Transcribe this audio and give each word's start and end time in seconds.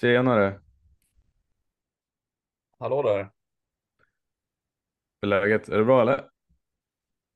Tjenare! 0.00 0.60
Hallå 2.78 3.02
där. 3.02 3.30
Hur 5.22 5.32
är 5.32 5.40
läget? 5.40 5.68
Är 5.68 5.78
det 5.78 5.84
bra 5.84 6.02
eller? 6.02 6.30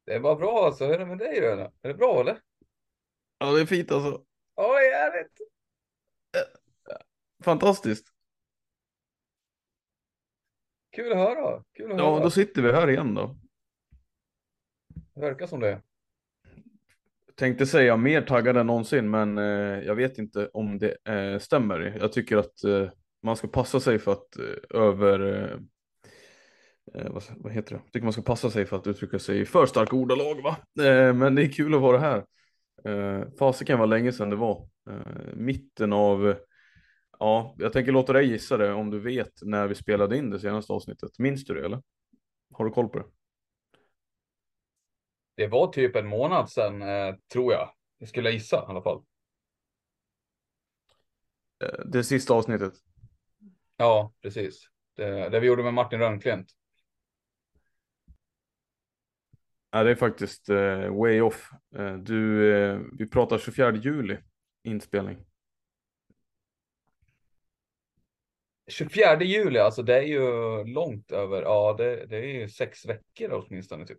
Det 0.06 0.18
var 0.18 0.36
bra 0.36 0.66
alltså. 0.66 0.84
Hur 0.86 0.94
är 0.94 0.98
det 0.98 1.06
med 1.06 1.18
dig 1.18 1.40
då? 1.40 1.46
Är 1.82 1.88
det 1.88 1.94
bra 1.94 2.20
eller? 2.20 2.40
Ja, 3.38 3.52
det 3.52 3.60
är 3.60 3.66
fint 3.66 3.90
alltså. 3.90 4.24
Oj, 4.54 4.90
härligt. 4.92 5.38
Fantastiskt. 7.44 8.06
Kul 10.90 11.12
att 11.12 11.18
höra. 11.18 11.64
Kul 11.72 11.92
att 11.92 11.98
Ja, 11.98 12.10
höra. 12.14 12.22
då 12.24 12.30
sitter 12.30 12.62
vi 12.62 12.72
här 12.72 12.90
igen 12.90 13.14
då. 13.14 13.36
Det 15.14 15.20
verkar 15.20 15.46
som 15.46 15.60
det. 15.60 15.82
Tänkte 17.40 17.66
säga 17.66 17.96
mer 17.96 18.22
taggad 18.22 18.56
än 18.56 18.66
någonsin, 18.66 19.10
men 19.10 19.38
eh, 19.38 19.84
jag 19.86 19.94
vet 19.94 20.18
inte 20.18 20.48
om 20.52 20.78
det 20.78 20.96
eh, 21.08 21.38
stämmer. 21.38 21.96
Jag 22.00 22.12
tycker 22.12 22.36
att 22.36 22.64
eh, 22.64 22.88
man 23.22 23.36
ska 23.36 23.48
passa 23.48 23.80
sig 23.80 23.98
för 23.98 24.12
att 24.12 24.36
eh, 24.38 24.80
över... 24.80 25.20
Eh, 25.20 25.58
eh 26.94 27.10
vad, 27.10 27.22
vad 27.36 27.52
heter 27.52 27.74
det? 27.74 27.80
Jag 27.84 27.92
tycker 27.92 28.04
man 28.04 28.12
ska 28.12 28.22
passa 28.22 28.50
sig 28.50 28.66
för 28.66 28.76
att 28.76 28.86
uttrycka 28.86 29.18
sig 29.18 29.40
i 29.40 29.46
för 29.46 29.66
starka 29.66 29.96
ordalag, 29.96 30.42
va? 30.42 30.56
Eh, 30.84 31.14
men 31.14 31.34
det 31.34 31.42
är 31.42 31.52
kul 31.52 31.74
att 31.74 31.80
vara 31.80 31.98
här. 31.98 32.24
Eh, 32.84 33.24
fasiken 33.38 33.78
var 33.78 33.86
länge 33.86 34.12
sedan 34.12 34.30
det 34.30 34.36
var. 34.36 34.68
Eh, 34.90 35.34
mitten 35.34 35.92
av... 35.92 36.34
Ja, 37.18 37.54
jag 37.58 37.72
tänker 37.72 37.92
låta 37.92 38.12
dig 38.12 38.26
gissa 38.26 38.56
det 38.56 38.72
om 38.72 38.90
du 38.90 39.00
vet 39.00 39.32
när 39.42 39.68
vi 39.68 39.74
spelade 39.74 40.16
in 40.16 40.30
det 40.30 40.40
senaste 40.40 40.72
avsnittet. 40.72 41.18
Minns 41.18 41.44
du 41.44 41.54
det 41.54 41.64
eller? 41.64 41.82
Har 42.52 42.64
du 42.64 42.70
koll 42.70 42.88
på 42.88 42.98
det? 42.98 43.04
Det 45.40 45.46
var 45.46 45.72
typ 45.72 45.96
en 45.96 46.06
månad 46.06 46.50
sedan, 46.50 46.82
eh, 46.82 47.14
tror 47.32 47.52
jag. 47.52 47.74
Det 47.98 48.06
skulle 48.06 48.28
jag 48.28 48.34
gissa 48.34 48.56
i 48.56 48.70
alla 48.70 48.82
fall. 48.82 49.04
Eh, 51.64 51.84
Det 51.86 52.04
sista 52.04 52.34
avsnittet. 52.34 52.72
Ja, 53.76 54.12
precis. 54.22 54.68
Det, 54.96 55.28
det 55.28 55.40
vi 55.40 55.46
gjorde 55.46 55.62
med 55.62 55.74
Martin 55.74 55.98
Rönnklint. 55.98 56.46
Ja, 59.70 59.82
det 59.82 59.90
är 59.90 59.94
faktiskt 59.94 60.48
eh, 60.48 60.98
way 61.00 61.20
off. 61.20 61.50
Eh, 61.76 61.94
du, 61.96 62.52
eh, 62.54 62.80
vi 62.98 63.08
pratar 63.08 63.38
24 63.38 63.76
juli 63.76 64.18
inspelning. 64.64 65.26
24 68.68 69.22
juli, 69.22 69.58
alltså 69.58 69.82
det 69.82 69.96
är 69.98 70.02
ju 70.02 70.20
långt 70.64 71.12
över, 71.12 71.42
ja 71.42 71.74
det, 71.78 72.06
det 72.06 72.16
är 72.16 72.40
ju 72.40 72.48
sex 72.48 72.86
veckor 72.86 73.32
åtminstone 73.32 73.86
typ. 73.86 73.98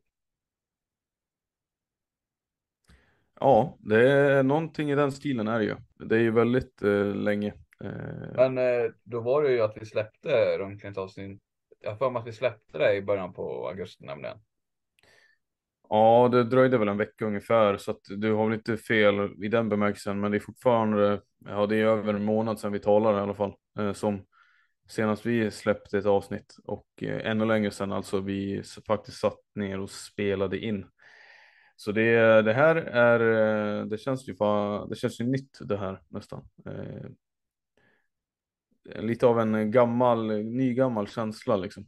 Ja, 3.42 3.78
det 3.80 4.12
är 4.12 4.44
någonting 4.44 4.92
i 4.92 4.96
den 4.96 5.12
stilen 5.12 5.48
är 5.48 5.60
det 5.60 5.66
ju. 5.66 5.76
Det 6.06 6.16
är 6.16 6.20
ju 6.20 6.32
väldigt 6.32 6.82
eh, 6.82 7.06
länge. 7.16 7.54
Eh, 7.84 8.34
Men 8.36 8.58
eh, 8.58 8.92
då 9.04 9.22
var 9.22 9.44
det 9.44 9.52
ju 9.52 9.62
att 9.62 9.78
vi 9.78 9.86
släppte 9.86 10.58
Rönnklint 10.58 10.98
avsnitt. 10.98 11.42
Jag 11.80 11.92
har 11.92 11.98
för 11.98 12.10
mig 12.10 12.20
att 12.20 12.28
vi 12.28 12.34
släppte 12.34 12.78
det 12.78 12.96
i 12.96 13.02
början 13.02 13.34
på 13.34 13.68
augusti 13.68 14.06
nämligen. 14.06 14.38
ja, 15.90 16.30
det 16.32 16.44
dröjde 16.44 16.78
väl 16.78 16.88
en 16.88 16.98
vecka 16.98 17.26
ungefär 17.26 17.78
så 17.78 17.92
att 17.92 18.02
du 18.18 18.34
har 18.34 18.46
väl 18.46 18.54
inte 18.54 18.78
fel 18.78 19.44
i 19.44 19.48
den 19.48 19.70
bemärkelsen. 19.70 20.20
Men 20.20 20.32
det 20.32 20.38
är 20.38 20.40
fortfarande, 20.40 21.22
ja 21.46 21.66
det 21.68 21.76
är 21.76 21.86
över 21.86 22.14
en 22.14 22.24
månad 22.26 22.60
sedan 22.60 22.72
vi 22.72 22.80
talade 22.80 23.18
i 23.18 23.22
alla 23.22 23.36
fall. 23.36 23.54
Eh, 23.80 23.94
som 23.94 24.26
senast 24.90 25.26
vi 25.26 25.52
släppte 25.52 25.98
ett 25.98 26.06
avsnitt 26.06 26.58
och 26.66 26.88
eh, 27.02 27.32
ännu 27.32 27.46
längre 27.46 27.72
sedan 27.72 27.92
alltså 27.92 28.20
vi 28.20 28.64
faktiskt 28.88 29.18
satt 29.20 29.40
ner 29.56 29.80
och 29.80 29.90
spelade 29.90 30.58
in. 30.60 30.86
Så 31.82 31.92
det, 31.92 32.42
det 32.42 32.54
här 32.54 32.76
är, 32.76 33.20
eh, 33.80 33.86
det 33.86 33.98
känns 33.98 34.30
ju, 34.30 34.34
fa- 34.34 34.90
det 34.90 34.96
känns 34.96 35.22
ju 35.22 35.26
nytt 35.26 35.58
det 35.62 35.78
här 35.78 36.02
nästan. 36.08 36.50
Eh, 36.66 37.10
lite 39.02 39.28
av 39.28 39.40
en 39.40 39.72
gammal, 39.72 40.28
nygammal 40.44 41.08
känsla 41.08 41.56
liksom. 41.58 41.86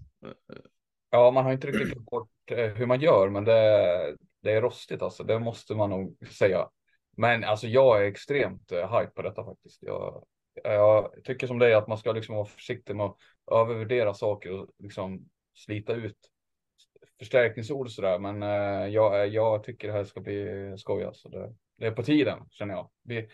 Ja, 1.09 1.31
man 1.31 1.45
har 1.45 1.51
inte 1.53 1.67
riktigt 1.67 1.87
glömt 1.87 2.09
bort 2.09 2.29
eh, 2.51 2.65
hur 2.65 2.85
man 2.85 3.01
gör, 3.01 3.29
men 3.29 3.45
det, 3.45 4.17
det 4.41 4.51
är 4.51 4.61
rostigt 4.61 5.01
alltså. 5.01 5.23
Det 5.23 5.39
måste 5.39 5.75
man 5.75 5.89
nog 5.89 6.17
säga. 6.27 6.69
Men 7.17 7.43
alltså 7.43 7.67
jag 7.67 8.01
är 8.01 8.07
extremt 8.07 8.71
eh, 8.71 8.99
hype 8.99 9.11
på 9.15 9.21
detta 9.21 9.45
faktiskt. 9.45 9.83
Jag, 9.83 10.25
jag 10.63 11.11
tycker 11.23 11.47
som 11.47 11.59
dig 11.59 11.73
att 11.73 11.87
man 11.87 11.97
ska 11.97 12.11
liksom 12.11 12.35
vara 12.35 12.45
försiktig 12.45 12.95
med 12.95 13.05
att 13.05 13.17
övervärdera 13.51 14.13
saker 14.13 14.51
och 14.51 14.69
liksom 14.79 15.29
slita 15.55 15.93
ut 15.93 16.17
förstärkningsord 17.23 17.85
och 17.85 17.91
sådär. 17.91 18.19
Men 18.19 18.43
eh, 18.43 18.87
jag, 18.87 19.27
jag 19.27 19.63
tycker 19.63 19.87
det 19.87 19.93
här 19.93 20.03
ska 20.03 20.19
bli 20.21 20.73
skoj 20.77 21.03
alltså. 21.03 21.29
Det, 21.29 21.53
det 21.77 21.85
är 21.85 21.91
på 21.91 22.03
tiden 22.03 22.39
känner 22.49 22.73
jag. 22.73 22.89
Vi, 23.03 23.27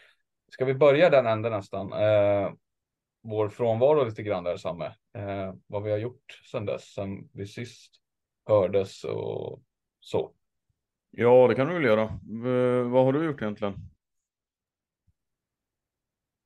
ska 0.51 0.65
vi 0.65 0.73
börja 0.73 1.09
den 1.09 1.25
änden 1.25 1.51
nästan? 1.51 1.93
Eh, 1.93 2.51
vår 3.21 3.49
frånvaro 3.49 4.03
lite 4.03 4.23
grann 4.23 4.43
där 4.43 4.57
Samme. 4.57 4.85
Eh, 5.13 5.53
vad 5.67 5.83
vi 5.83 5.91
har 5.91 5.97
gjort 5.97 6.41
sedan 6.51 6.65
dess, 6.65 6.93
sen 6.93 7.29
vi 7.33 7.45
sist 7.45 7.91
hördes 8.45 9.03
och 9.03 9.61
så. 9.99 10.33
Ja, 11.11 11.47
det 11.47 11.55
kan 11.55 11.67
du 11.67 11.73
väl 11.73 11.83
göra. 11.83 12.01
Eh, 12.01 12.89
vad 12.91 13.05
har 13.05 13.13
du 13.13 13.25
gjort 13.25 13.41
egentligen? 13.41 13.75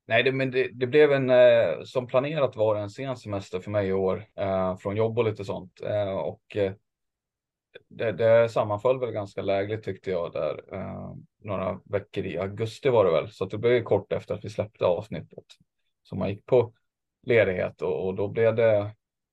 Nej, 0.05 0.23
det, 0.23 0.31
men 0.31 0.51
det, 0.51 0.69
det 0.73 0.87
blev 0.87 1.11
en, 1.11 1.29
eh, 1.29 1.83
som 1.83 2.07
planerat 2.07 2.55
var 2.55 2.75
en 2.75 2.89
sen 2.89 3.17
semester 3.17 3.59
för 3.59 3.71
mig 3.71 3.87
i 3.87 3.93
år, 3.93 4.25
eh, 4.35 4.77
från 4.77 4.95
jobb 4.95 5.17
och 5.17 5.25
lite 5.25 5.45
sånt. 5.45 5.81
Eh, 5.81 6.13
och 6.13 6.57
eh, 6.57 6.73
det, 7.89 8.11
det 8.11 8.49
sammanföll 8.49 8.99
väl 8.99 9.11
ganska 9.11 9.41
lägligt 9.41 9.83
tyckte 9.83 10.11
jag 10.11 10.33
där. 10.33 10.73
Eh, 10.73 11.13
några 11.43 11.79
veckor 11.85 12.25
i 12.25 12.37
augusti 12.37 12.89
var 12.89 13.05
det 13.05 13.11
väl, 13.11 13.31
så 13.31 13.45
det 13.45 13.57
blev 13.57 13.83
kort 13.83 14.13
efter 14.13 14.35
att 14.35 14.45
vi 14.45 14.49
släppte 14.49 14.85
avsnittet. 14.85 15.45
Så 16.03 16.15
man 16.15 16.29
gick 16.29 16.45
på 16.45 16.73
ledighet 17.23 17.81
och, 17.81 18.07
och 18.07 18.15
då 18.15 18.27
blev 18.27 18.55
det 18.55 18.91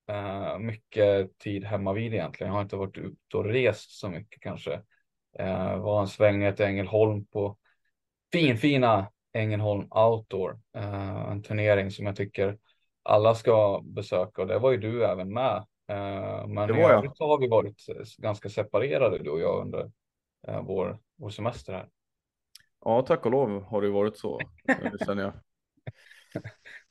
eh, 0.08 0.58
mycket 0.58 1.38
tid 1.38 1.64
hemma 1.64 1.92
vid 1.92 2.14
egentligen. 2.14 2.48
Jag 2.48 2.56
har 2.56 2.62
inte 2.62 2.76
varit 2.76 2.98
ute 2.98 3.36
och 3.36 3.44
rest 3.44 3.90
så 3.90 4.08
mycket 4.08 4.42
kanske. 4.42 4.82
Eh, 5.38 5.76
var 5.76 6.00
en 6.00 6.08
sväng 6.08 6.54
till 6.54 6.64
Ängelholm 6.64 7.26
på 7.26 7.56
finfina 8.32 9.10
Ängelholm 9.32 9.88
Outdoor. 9.90 10.60
Eh, 10.76 11.30
en 11.30 11.42
turnering 11.42 11.90
som 11.90 12.06
jag 12.06 12.16
tycker 12.16 12.58
alla 13.02 13.34
ska 13.34 13.80
besöka 13.84 14.42
och 14.42 14.48
det 14.48 14.58
var 14.58 14.70
ju 14.70 14.76
du 14.76 15.04
även 15.04 15.32
med. 15.32 15.66
Eh, 15.90 16.46
men 16.46 16.68
Det 16.68 16.74
var 16.74 16.90
jag. 16.92 17.02
har 17.18 17.38
vi 17.40 17.48
varit 17.48 17.86
ganska 18.18 18.48
separerade 18.48 19.18
du 19.18 19.30
och 19.30 19.40
jag 19.40 19.62
under 19.62 19.90
eh, 20.48 20.62
vår, 20.62 20.98
vår 21.16 21.30
semester 21.30 21.72
här. 21.72 21.88
Ja, 22.84 23.02
tack 23.02 23.26
och 23.26 23.32
lov 23.32 23.62
har 23.62 23.82
det 23.82 23.90
varit 23.90 24.16
så. 24.18 24.40
eh, 24.68 24.92
Det 24.92 25.04
känner 25.06 25.22
jag. 25.22 25.32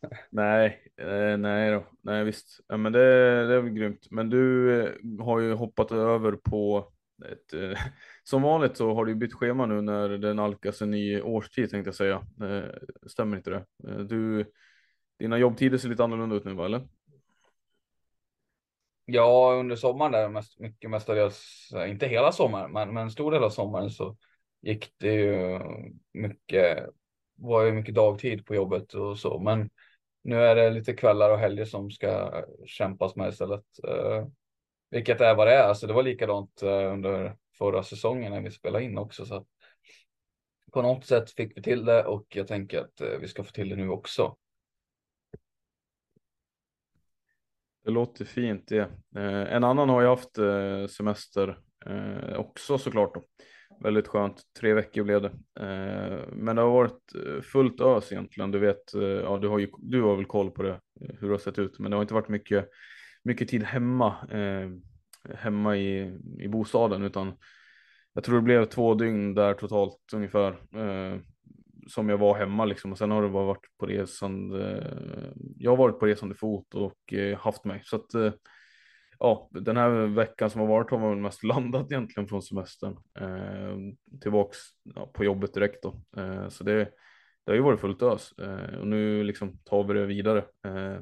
Nej, 0.32 0.82
eh, 0.98 1.38
nej 1.38 1.72
då. 1.72 1.86
Nej 2.02 2.24
visst. 2.24 2.60
Ja, 2.68 2.78
men 2.78 2.94
det, 2.94 3.00
det 3.48 3.54
är 3.56 3.62
väl 3.62 3.74
grymt. 3.74 4.08
Men 4.12 4.30
du 4.30 4.72
eh, 4.84 4.92
har 5.26 5.40
ju 5.40 5.54
hoppat 5.54 5.92
över 5.92 6.32
på 6.32 6.92
ett, 7.32 7.54
eh, 7.54 7.80
som 8.24 8.42
vanligt 8.42 8.78
så 8.78 8.94
har 8.94 9.06
du 9.06 9.16
bytt 9.16 9.34
schema 9.34 9.66
nu 9.66 9.82
när 9.82 10.10
det 10.10 10.34
nalkas 10.34 10.82
en 10.82 10.92
ny 10.92 11.22
årstid 11.22 11.70
tänkte 11.72 11.88
jag 11.88 11.96
säga. 11.96 12.28
Eh, 12.42 12.70
stämmer 13.08 13.38
inte 13.38 13.50
det? 13.50 13.66
Eh, 13.88 14.00
du, 14.00 14.46
dina 15.20 15.38
jobbtider 15.38 15.78
ser 15.78 15.90
lite 15.90 16.04
annorlunda 16.04 16.36
ut 16.36 16.46
nu 16.46 16.54
va, 16.54 16.66
eller? 16.66 16.88
Ja, 19.12 19.54
under 19.60 19.76
sommaren 19.76 20.12
där 20.12 20.30
mest, 20.30 20.60
mycket 20.60 20.90
mestadels, 20.90 21.70
inte 21.88 22.08
hela 22.08 22.32
sommaren, 22.32 22.72
men, 22.72 22.94
men 22.94 23.04
en 23.04 23.12
stor 23.12 23.32
del 23.32 23.44
av 23.44 23.50
sommaren 23.50 23.90
så 23.90 24.18
gick 24.62 24.94
det 24.98 25.14
ju 25.14 25.60
mycket, 26.14 26.90
var 27.36 27.64
ju 27.64 27.72
mycket 27.72 27.96
dagtid 27.96 28.46
på 28.46 28.56
jobbet 28.56 28.94
och 28.94 29.20
så. 29.20 29.40
Men 29.40 29.70
nu 30.22 30.44
är 30.44 30.56
det 30.56 30.70
lite 30.70 30.94
kvällar 30.94 31.30
och 31.30 31.40
helger 31.40 31.66
som 31.66 31.92
ska 31.92 32.44
kämpas 32.66 33.16
med 33.16 33.30
istället. 33.30 33.66
Eh, 33.88 34.28
vilket 34.90 35.22
är 35.22 35.36
vad 35.36 35.48
det 35.48 35.54
är. 35.54 35.64
Alltså 35.64 35.88
det 35.88 35.94
var 35.94 36.04
likadant 36.04 36.62
eh, 36.62 36.94
under 36.94 37.38
förra 37.58 37.84
säsongen 37.84 38.32
när 38.32 38.42
vi 38.42 38.52
spelade 38.52 38.86
in 38.86 38.98
också. 38.98 39.26
Så 39.26 39.36
att 39.36 39.48
på 40.72 40.82
något 40.82 41.06
sätt 41.06 41.32
fick 41.32 41.58
vi 41.58 41.62
till 41.62 41.86
det 41.86 42.04
och 42.04 42.26
jag 42.30 42.48
tänker 42.48 42.80
att 42.80 43.02
eh, 43.02 43.18
vi 43.22 43.28
ska 43.28 43.44
få 43.44 43.52
till 43.52 43.70
det 43.70 43.76
nu 43.76 43.90
också. 43.90 44.36
Det 47.86 47.92
låter 47.92 48.26
fint 48.26 48.68
det. 48.68 48.90
Eh, 49.16 49.54
en 49.54 49.64
annan 49.64 49.90
har 49.90 50.02
ju 50.02 50.08
haft 50.08 50.38
eh, 50.38 50.88
semester 50.88 51.60
eh, 51.86 52.40
också 52.40 52.78
såklart. 52.78 53.14
Då. 53.14 53.24
Väldigt 53.84 54.08
skönt, 54.08 54.42
tre 54.60 54.74
veckor 54.74 55.04
blev 55.04 55.22
det. 55.22 55.32
Eh, 55.60 56.28
men 56.32 56.56
det 56.56 56.62
har 56.62 56.72
varit 56.72 57.16
eh, 57.16 57.42
fullt 57.42 57.82
ös 57.82 58.12
egentligen. 58.12 58.52
Du 58.52 58.60
vet, 58.60 58.94
eh, 58.94 59.02
ja, 59.02 59.38
du 59.38 59.48
har 59.48 59.60
ju 59.60 59.68
du 59.78 60.02
har 60.02 60.16
väl 60.16 60.26
koll 60.26 60.52
på 60.52 60.64
det, 60.64 60.70
eh, 60.72 61.16
hur 61.20 61.28
det 61.28 61.34
har 61.34 61.38
sett 61.38 61.60
ut. 61.60 61.80
Men 61.80 61.92
det 61.92 61.98
har 61.98 62.02
inte 62.02 62.14
varit 62.14 62.30
mycket, 62.30 62.70
mycket 63.24 63.48
tid 63.48 63.64
hemma, 63.64 64.16
eh, 64.32 64.70
hemma 65.36 65.78
i, 65.78 66.20
i 66.40 66.48
bostaden 66.48 67.04
utan 67.04 67.34
jag 68.14 68.24
tror 68.24 68.36
det 68.36 68.42
blev 68.42 68.66
två 68.66 68.94
dygn 68.94 69.34
där 69.34 69.54
totalt 69.54 70.14
ungefär 70.14 70.58
som 71.90 72.10
jag 72.10 72.18
var 72.18 72.38
hemma 72.38 72.66
liksom 72.66 72.92
och 72.92 72.98
sen 72.98 73.12
har 73.12 73.24
det 73.24 73.30
bara 73.30 73.46
varit 73.46 73.68
på 73.80 73.86
resande. 73.86 74.78
Eh, 74.78 75.32
jag 75.58 75.72
har 75.72 75.78
varit 75.78 76.00
på 76.00 76.06
resande 76.06 76.36
fot 76.36 76.76
och 76.76 77.14
eh, 77.14 77.40
haft 77.40 77.66
mig 77.66 77.82
så 77.86 77.96
att 77.96 78.14
eh, 78.14 78.32
ja, 79.20 79.50
den 79.52 79.78
här 79.78 79.90
veckan 80.06 80.50
som 80.50 80.62
har 80.62 80.68
varit 80.68 80.92
har 80.92 81.00
man 81.00 81.10
väl 81.10 81.20
mest 81.20 81.44
landat 81.54 81.92
egentligen 81.92 82.28
från 82.28 82.42
semestern 82.42 82.98
eh, 83.20 83.78
tillbaks 84.22 84.58
ja, 84.96 85.12
på 85.14 85.24
jobbet 85.24 85.54
direkt 85.54 85.84
då. 85.84 86.02
Eh, 86.18 86.50
så 86.50 86.64
det, 86.64 86.76
det 87.46 87.52
har 87.52 87.56
ju 87.56 87.62
varit 87.62 87.80
fullt 87.80 88.02
ös 88.02 88.32
eh, 88.38 88.80
och 88.80 88.88
nu 88.88 89.24
liksom 89.24 89.58
tar 89.58 89.84
vi 89.84 89.94
det 89.94 90.06
vidare. 90.06 90.40
Eh, 90.66 91.02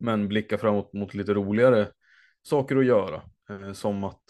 men 0.00 0.28
blicka 0.28 0.58
framåt 0.58 0.92
mot 0.92 1.14
lite 1.14 1.34
roligare 1.34 1.88
saker 2.42 2.76
att 2.76 2.84
göra 2.84 3.22
som 3.74 4.04
att 4.04 4.22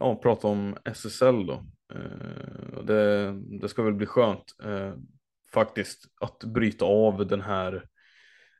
ja, 0.00 0.16
prata 0.16 0.48
om 0.48 0.76
SSL 0.84 1.46
då. 1.46 1.64
Eh, 1.94 2.82
det, 2.84 3.32
det 3.60 3.68
ska 3.68 3.82
väl 3.82 3.94
bli 3.94 4.06
skönt 4.06 4.44
eh, 4.64 4.94
faktiskt 5.52 6.04
att 6.20 6.44
bryta 6.44 6.84
av 6.84 7.26
den 7.26 7.40
här 7.40 7.84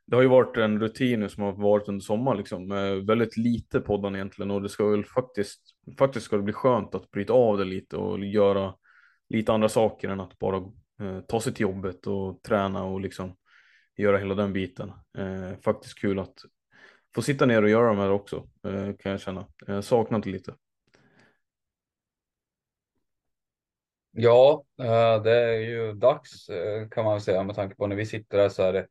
det 0.09 0.15
har 0.15 0.23
ju 0.23 0.29
varit 0.29 0.57
en 0.57 0.79
rutin 0.79 1.29
som 1.29 1.43
har 1.43 1.51
varit 1.51 1.87
under 1.87 2.01
sommaren 2.01 2.37
liksom, 2.37 2.69
väldigt 3.07 3.37
lite 3.37 3.79
poddan 3.79 4.15
egentligen 4.15 4.51
och 4.51 4.61
det 4.61 4.69
ska 4.69 4.89
väl 4.89 5.05
faktiskt, 5.05 5.61
faktiskt 5.99 6.25
ska 6.25 6.37
det 6.37 6.43
bli 6.43 6.53
skönt 6.53 6.95
att 6.95 7.11
bryta 7.11 7.33
av 7.33 7.57
det 7.57 7.65
lite 7.65 7.97
och 7.97 8.19
göra 8.19 8.73
lite 9.29 9.53
andra 9.53 9.69
saker 9.69 10.09
än 10.09 10.19
att 10.19 10.39
bara 10.39 10.57
eh, 11.01 11.19
ta 11.27 11.41
sig 11.41 11.53
till 11.53 11.61
jobbet 11.61 12.07
och 12.07 12.43
träna 12.43 12.83
och 12.83 13.01
liksom 13.01 13.35
göra 13.97 14.17
hela 14.17 14.35
den 14.35 14.53
biten. 14.53 14.91
Eh, 15.17 15.59
faktiskt 15.63 15.99
kul 15.99 16.19
att 16.19 16.35
få 17.15 17.21
sitta 17.21 17.45
ner 17.45 17.63
och 17.63 17.69
göra 17.69 17.87
de 17.87 17.97
här 17.97 18.11
också 18.11 18.47
eh, 18.67 18.95
kan 18.99 19.11
jag 19.11 19.21
känna. 19.21 19.47
Jag 19.67 19.83
saknat 19.83 20.23
det 20.23 20.29
lite. 20.29 20.53
Ja, 24.11 24.65
eh, 24.79 25.23
det 25.23 25.31
är 25.31 25.59
ju 25.59 25.93
dags 25.93 26.49
eh, 26.49 26.89
kan 26.89 27.03
man 27.03 27.13
väl 27.13 27.21
säga 27.21 27.43
med 27.43 27.55
tanke 27.55 27.75
på 27.75 27.87
när 27.87 27.95
vi 27.95 28.05
sitter 28.05 28.39
här 28.39 28.49
så 28.49 28.63
är 28.63 28.73
det, 28.73 28.87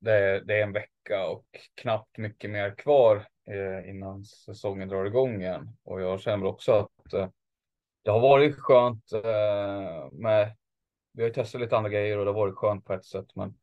det 0.00 0.12
är, 0.12 0.40
det 0.40 0.58
är 0.58 0.62
en 0.62 0.72
vecka 0.72 1.26
och 1.26 1.46
knappt 1.74 2.18
mycket 2.18 2.50
mer 2.50 2.74
kvar 2.74 3.26
eh, 3.46 3.90
innan 3.90 4.24
säsongen 4.24 4.88
drar 4.88 5.04
igång 5.04 5.42
igen. 5.42 5.76
Och 5.84 6.00
jag 6.00 6.20
känner 6.20 6.46
också 6.46 6.72
att 6.72 7.30
det 8.02 8.10
har 8.10 8.20
varit 8.20 8.56
skönt 8.56 9.10
med, 10.12 10.56
vi 11.12 11.22
har 11.22 11.30
testat 11.30 11.60
lite 11.60 11.76
andra 11.76 11.90
grejer 11.90 12.18
och 12.18 12.24
det 12.24 12.30
har 12.30 12.40
varit 12.40 12.54
skönt 12.54 12.84
på 12.84 12.92
ett 12.92 13.04
sätt, 13.04 13.26
men 13.34 13.54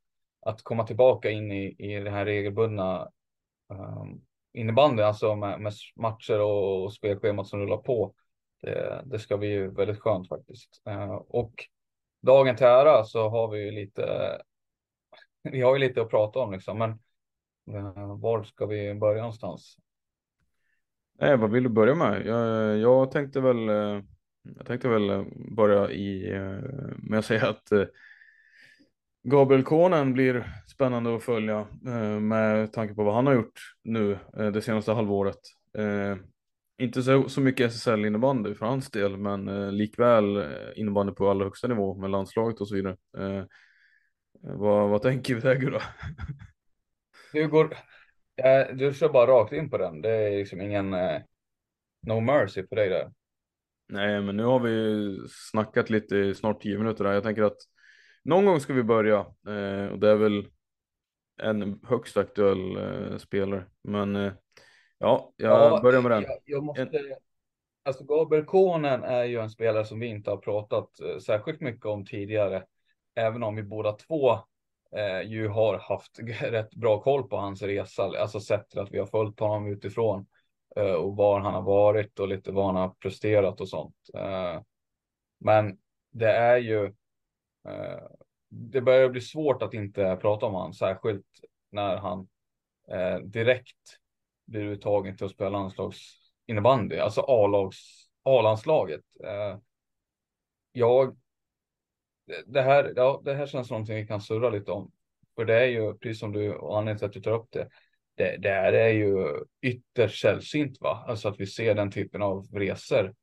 att 0.41 0.63
komma 0.63 0.87
tillbaka 0.87 1.29
in 1.29 1.51
i, 1.51 1.75
i 1.79 1.99
den 1.99 2.13
här 2.13 2.25
regelbundna 2.25 3.11
um, 3.69 4.25
innebandyn, 4.53 5.05
alltså 5.05 5.35
med, 5.35 5.61
med 5.61 5.73
matcher 5.95 6.39
och, 6.39 6.83
och 6.83 6.93
spelschemat 6.93 7.47
som 7.47 7.59
rullar 7.59 7.77
på 7.77 8.13
det, 8.61 9.01
det 9.05 9.19
ska 9.19 9.37
bli 9.37 9.67
väldigt 9.67 9.99
skönt 9.99 10.29
faktiskt. 10.29 10.81
Eh, 10.85 11.11
och 11.13 11.53
dagen 12.21 12.55
till 12.55 12.65
ära 12.65 13.03
så 13.03 13.29
har 13.29 13.47
vi 13.47 13.65
ju 13.65 13.71
lite, 13.71 14.37
vi 15.43 15.61
har 15.61 15.73
ju 15.75 15.79
lite 15.79 16.01
att 16.01 16.09
prata 16.09 16.39
om 16.39 16.51
liksom, 16.51 16.77
men 16.77 16.89
eh, 17.77 18.19
var 18.19 18.43
ska 18.43 18.65
vi 18.65 18.95
börja 18.95 19.21
någonstans? 19.21 19.77
Nej, 21.19 21.37
vad 21.37 21.51
vill 21.51 21.63
du 21.63 21.69
börja 21.69 21.95
med? 21.95 22.25
Jag, 22.25 22.77
jag 22.77 23.11
tänkte 23.11 23.41
väl, 23.41 23.69
eh, 23.69 24.03
jag 24.57 24.65
tänkte 24.65 24.89
väl 24.89 25.09
eh, 25.09 25.23
börja 25.55 25.91
i, 25.91 26.31
med 26.97 27.19
att 27.19 27.25
säga 27.25 27.49
att 27.49 27.69
Gabriel 29.23 29.63
Konen 29.63 30.13
blir 30.13 30.53
spännande 30.67 31.15
att 31.15 31.23
följa 31.23 31.67
med 32.21 32.73
tanke 32.73 32.93
på 32.93 33.03
vad 33.03 33.15
han 33.15 33.27
har 33.27 33.33
gjort 33.33 33.59
nu 33.83 34.17
det 34.33 34.61
senaste 34.61 34.91
halvåret 34.91 35.39
inte 36.81 37.04
så, 37.04 37.30
så 37.30 37.42
mycket 37.42 37.72
SSL 37.72 38.06
innebandy 38.06 38.54
för 38.54 38.66
hans 38.66 38.92
del, 38.92 39.18
men 39.18 39.48
eh, 39.48 39.72
likväl 39.72 40.38
eh, 40.38 40.45
innebandy 40.75 41.13
på 41.13 41.30
allra 41.30 41.45
högsta 41.45 41.68
nivå 41.68 41.95
med 41.95 42.10
landslaget 42.10 42.62
och 42.62 42.68
så 42.68 42.75
vidare. 42.75 42.98
Eh, 43.18 43.44
vad, 44.42 44.89
vad 44.89 45.01
tänker 45.01 45.36
vi 45.36 45.42
där 45.42 45.56
Gurra? 45.56 45.81
Du 47.33 47.48
går, 47.48 47.74
eh, 48.36 48.75
du 48.75 48.94
kör 48.94 49.10
bara 49.10 49.31
rakt 49.31 49.54
in 49.54 49.69
på 49.69 49.78
den. 49.78 50.01
Det 50.01 50.10
är 50.10 50.38
liksom 50.38 50.62
ingen 50.62 50.94
eh, 50.94 51.22
no 52.07 52.19
mercy 52.19 52.63
på 52.63 52.75
dig 52.75 52.89
där. 52.89 53.12
Nej, 53.88 54.22
men 54.22 54.38
nu 54.38 54.44
har 54.44 54.60
vi 54.60 55.18
snackat 55.30 55.89
lite 55.89 56.16
i 56.16 56.36
snart 56.36 56.62
tio 56.62 56.78
minuter 56.78 57.04
där. 57.04 57.13
Jag 57.13 57.24
tänker 57.24 57.44
att 57.44 57.57
någon 58.24 58.45
gång 58.45 58.60
ska 58.60 58.74
vi 58.74 58.83
börja 58.83 59.18
eh, 59.48 59.86
och 59.92 60.00
det 60.00 60.10
är 60.10 60.16
väl 60.16 60.48
en 61.42 61.80
högst 61.83 62.18
aktuell 62.18 62.78
eh, 62.78 63.18
spelare. 63.18 63.66
Men 63.83 64.31
Ja, 65.01 65.31
jag 65.36 65.51
ja, 65.51 65.80
börjar 65.81 66.01
med 66.01 66.12
den. 66.12 66.24
Jag, 66.24 66.39
jag 66.45 66.63
måste, 66.63 67.18
alltså 67.83 68.03
Gabriel 68.03 68.45
Konen 68.45 69.03
är 69.03 69.24
ju 69.24 69.39
en 69.39 69.50
spelare 69.50 69.86
som 69.86 70.00
vi 70.00 70.07
inte 70.07 70.30
har 70.30 70.38
pratat 70.38 71.00
eh, 71.00 71.18
särskilt 71.18 71.62
mycket 71.62 71.86
om 71.86 72.06
tidigare. 72.06 72.65
Även 73.15 73.44
om 73.44 73.56
vi 73.56 73.63
båda 73.63 73.92
två 73.92 74.31
eh, 74.95 75.21
ju 75.25 75.48
har 75.48 75.77
haft 75.77 76.19
rätt 76.42 76.75
bra 76.75 77.01
koll 77.01 77.27
på 77.27 77.38
hans 77.38 77.62
resa, 77.62 78.03
alltså 78.03 78.39
sett 78.39 78.69
till 78.69 78.80
att 78.80 78.92
vi 78.92 79.00
har 79.00 79.06
följt 79.06 79.39
honom 79.39 79.68
utifrån 79.68 80.25
eh, 80.75 80.94
och 80.94 81.15
var 81.15 81.39
han 81.39 81.54
har 81.54 81.62
varit 81.62 82.19
och 82.19 82.27
lite 82.27 82.51
vad 82.51 82.65
han 82.65 82.75
har 82.75 82.89
presterat 82.89 83.62
och 83.62 83.69
sånt. 83.69 83.95
Eh, 84.13 84.62
men 85.39 85.77
det 86.12 86.31
är 86.31 86.57
ju. 86.57 86.86
Eh, 87.68 88.02
det 88.49 88.81
börjar 88.81 89.09
bli 89.09 89.21
svårt 89.21 89.64
att 89.64 89.73
inte 89.73 90.18
prata 90.21 90.45
om 90.45 90.54
honom, 90.54 90.73
särskilt 90.73 91.25
när 91.71 91.97
han 91.97 92.28
eh, 92.87 93.18
direkt 93.18 94.00
blir 94.51 94.65
uttagen 94.65 95.17
till 95.17 95.25
att 95.25 95.31
spela 95.31 95.49
landslagsinnebandy, 95.49 96.97
alltså 96.97 97.21
A-lags, 97.21 98.09
A-landslaget. 98.23 99.01
Eh, 99.23 99.57
jag, 100.71 101.17
det 102.45 102.61
här, 102.61 102.93
ja, 102.95 103.21
det 103.25 103.33
här 103.33 103.47
känns 103.47 103.67
som 103.67 103.75
någonting 103.75 103.95
vi 103.95 104.07
kan 104.07 104.21
surra 104.21 104.49
lite 104.49 104.71
om. 104.71 104.91
För 105.35 105.45
det 105.45 105.59
är 105.61 105.65
ju, 105.65 105.93
precis 105.93 106.19
som 106.19 106.31
du 106.31 106.55
och 106.55 106.77
anledningen 106.77 106.97
till 106.97 107.07
att 107.07 107.13
du 107.13 107.21
tar 107.21 107.31
upp 107.31 107.51
det, 107.51 107.69
det, 108.15 108.37
det 108.37 108.49
här 108.49 108.73
är 108.73 108.89
ju 108.89 109.43
ytterst 109.61 110.21
sällsynt 110.21 110.81
va? 110.81 111.05
Alltså 111.07 111.29
att 111.29 111.39
vi 111.39 111.47
ser 111.47 111.75
den 111.75 111.91
typen 111.91 112.21
av 112.21 112.47
resor. 112.53 113.15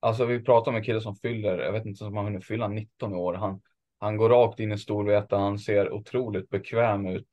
Alltså 0.00 0.24
vi 0.24 0.44
pratar 0.44 0.70
om 0.70 0.76
en 0.76 0.84
kille 0.84 1.00
som 1.00 1.16
fyller, 1.16 1.58
jag 1.58 1.72
vet 1.72 1.86
inte 1.86 2.04
om 2.04 2.16
han 2.16 2.24
hunnit 2.24 2.46
fylla 2.46 2.68
19 2.68 3.14
år. 3.14 3.34
Han, 3.34 3.60
han 3.98 4.16
går 4.16 4.28
rakt 4.28 4.60
in 4.60 4.72
i 4.72 4.78
Storvreta, 4.78 5.36
han 5.36 5.58
ser 5.58 5.92
otroligt 5.92 6.50
bekväm 6.50 7.06
ut. 7.06 7.28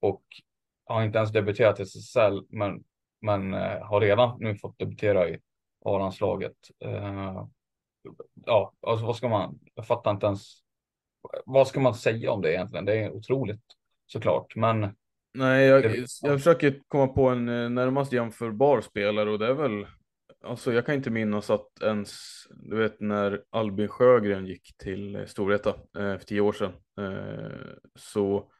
Och 0.00 0.22
har 0.86 1.04
inte 1.04 1.18
ens 1.18 1.32
debuterat 1.32 1.80
i 1.80 1.82
SSL, 1.82 2.42
men, 2.48 2.84
men 3.20 3.54
eh, 3.54 3.86
har 3.86 4.00
redan 4.00 4.36
nu 4.40 4.56
fått 4.56 4.78
debutera 4.78 5.28
i 5.28 5.38
A-landslaget. 5.84 6.56
Eh, 6.84 7.46
ja, 8.46 8.72
alltså 8.86 9.06
vad 9.06 9.16
ska 9.16 9.28
man, 9.28 9.58
jag 9.74 9.86
fattar 9.86 10.10
inte 10.10 10.26
ens, 10.26 10.42
vad 11.44 11.68
ska 11.68 11.80
man 11.80 11.94
säga 11.94 12.32
om 12.32 12.42
det 12.42 12.52
egentligen? 12.52 12.84
Det 12.84 12.96
är 12.96 13.10
otroligt 13.10 13.64
såklart, 14.06 14.56
men. 14.56 14.94
Nej, 15.34 15.66
jag, 15.66 15.96
jag 16.22 16.38
försöker 16.38 16.80
komma 16.88 17.06
på 17.06 17.28
en 17.28 17.48
eh, 17.48 17.70
närmast 17.70 18.12
jämförbar 18.12 18.80
spelare 18.80 19.30
och 19.30 19.38
det 19.38 19.46
är 19.46 19.54
väl, 19.54 19.86
alltså 20.44 20.72
jag 20.72 20.86
kan 20.86 20.94
inte 20.94 21.10
minnas 21.10 21.50
att 21.50 21.82
ens, 21.82 22.12
du 22.50 22.76
vet 22.76 23.00
när 23.00 23.42
Albin 23.50 23.88
Sjögren 23.88 24.46
gick 24.46 24.76
till 24.76 25.24
Storvreta 25.26 25.70
eh, 25.70 26.18
för 26.18 26.24
tio 26.24 26.40
år 26.40 26.52
sedan, 26.52 26.72
eh, 27.00 27.50
så 27.94 28.50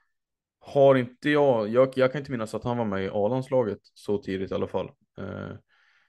har 0.67 0.95
inte 0.95 1.31
jag, 1.31 1.69
jag, 1.69 1.89
jag 1.97 2.13
kan 2.13 2.19
inte 2.19 2.31
minnas 2.31 2.55
att 2.55 2.65
han 2.65 2.79
var 2.79 2.85
med 2.85 3.05
i 3.05 3.11
A-landslaget 3.13 3.79
så 3.83 4.19
tidigt 4.19 4.51
i 4.51 4.55
alla 4.55 4.69
fall. 4.69 4.91
Eh, 5.19 5.51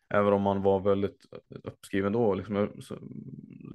även 0.10 0.34
om 0.34 0.46
han 0.46 0.62
var 0.62 0.80
väldigt 0.80 1.26
uppskriven 1.64 2.14
då. 2.14 2.34
Liksom, 2.34 2.56
jag, 2.56 2.84
så, 2.84 2.98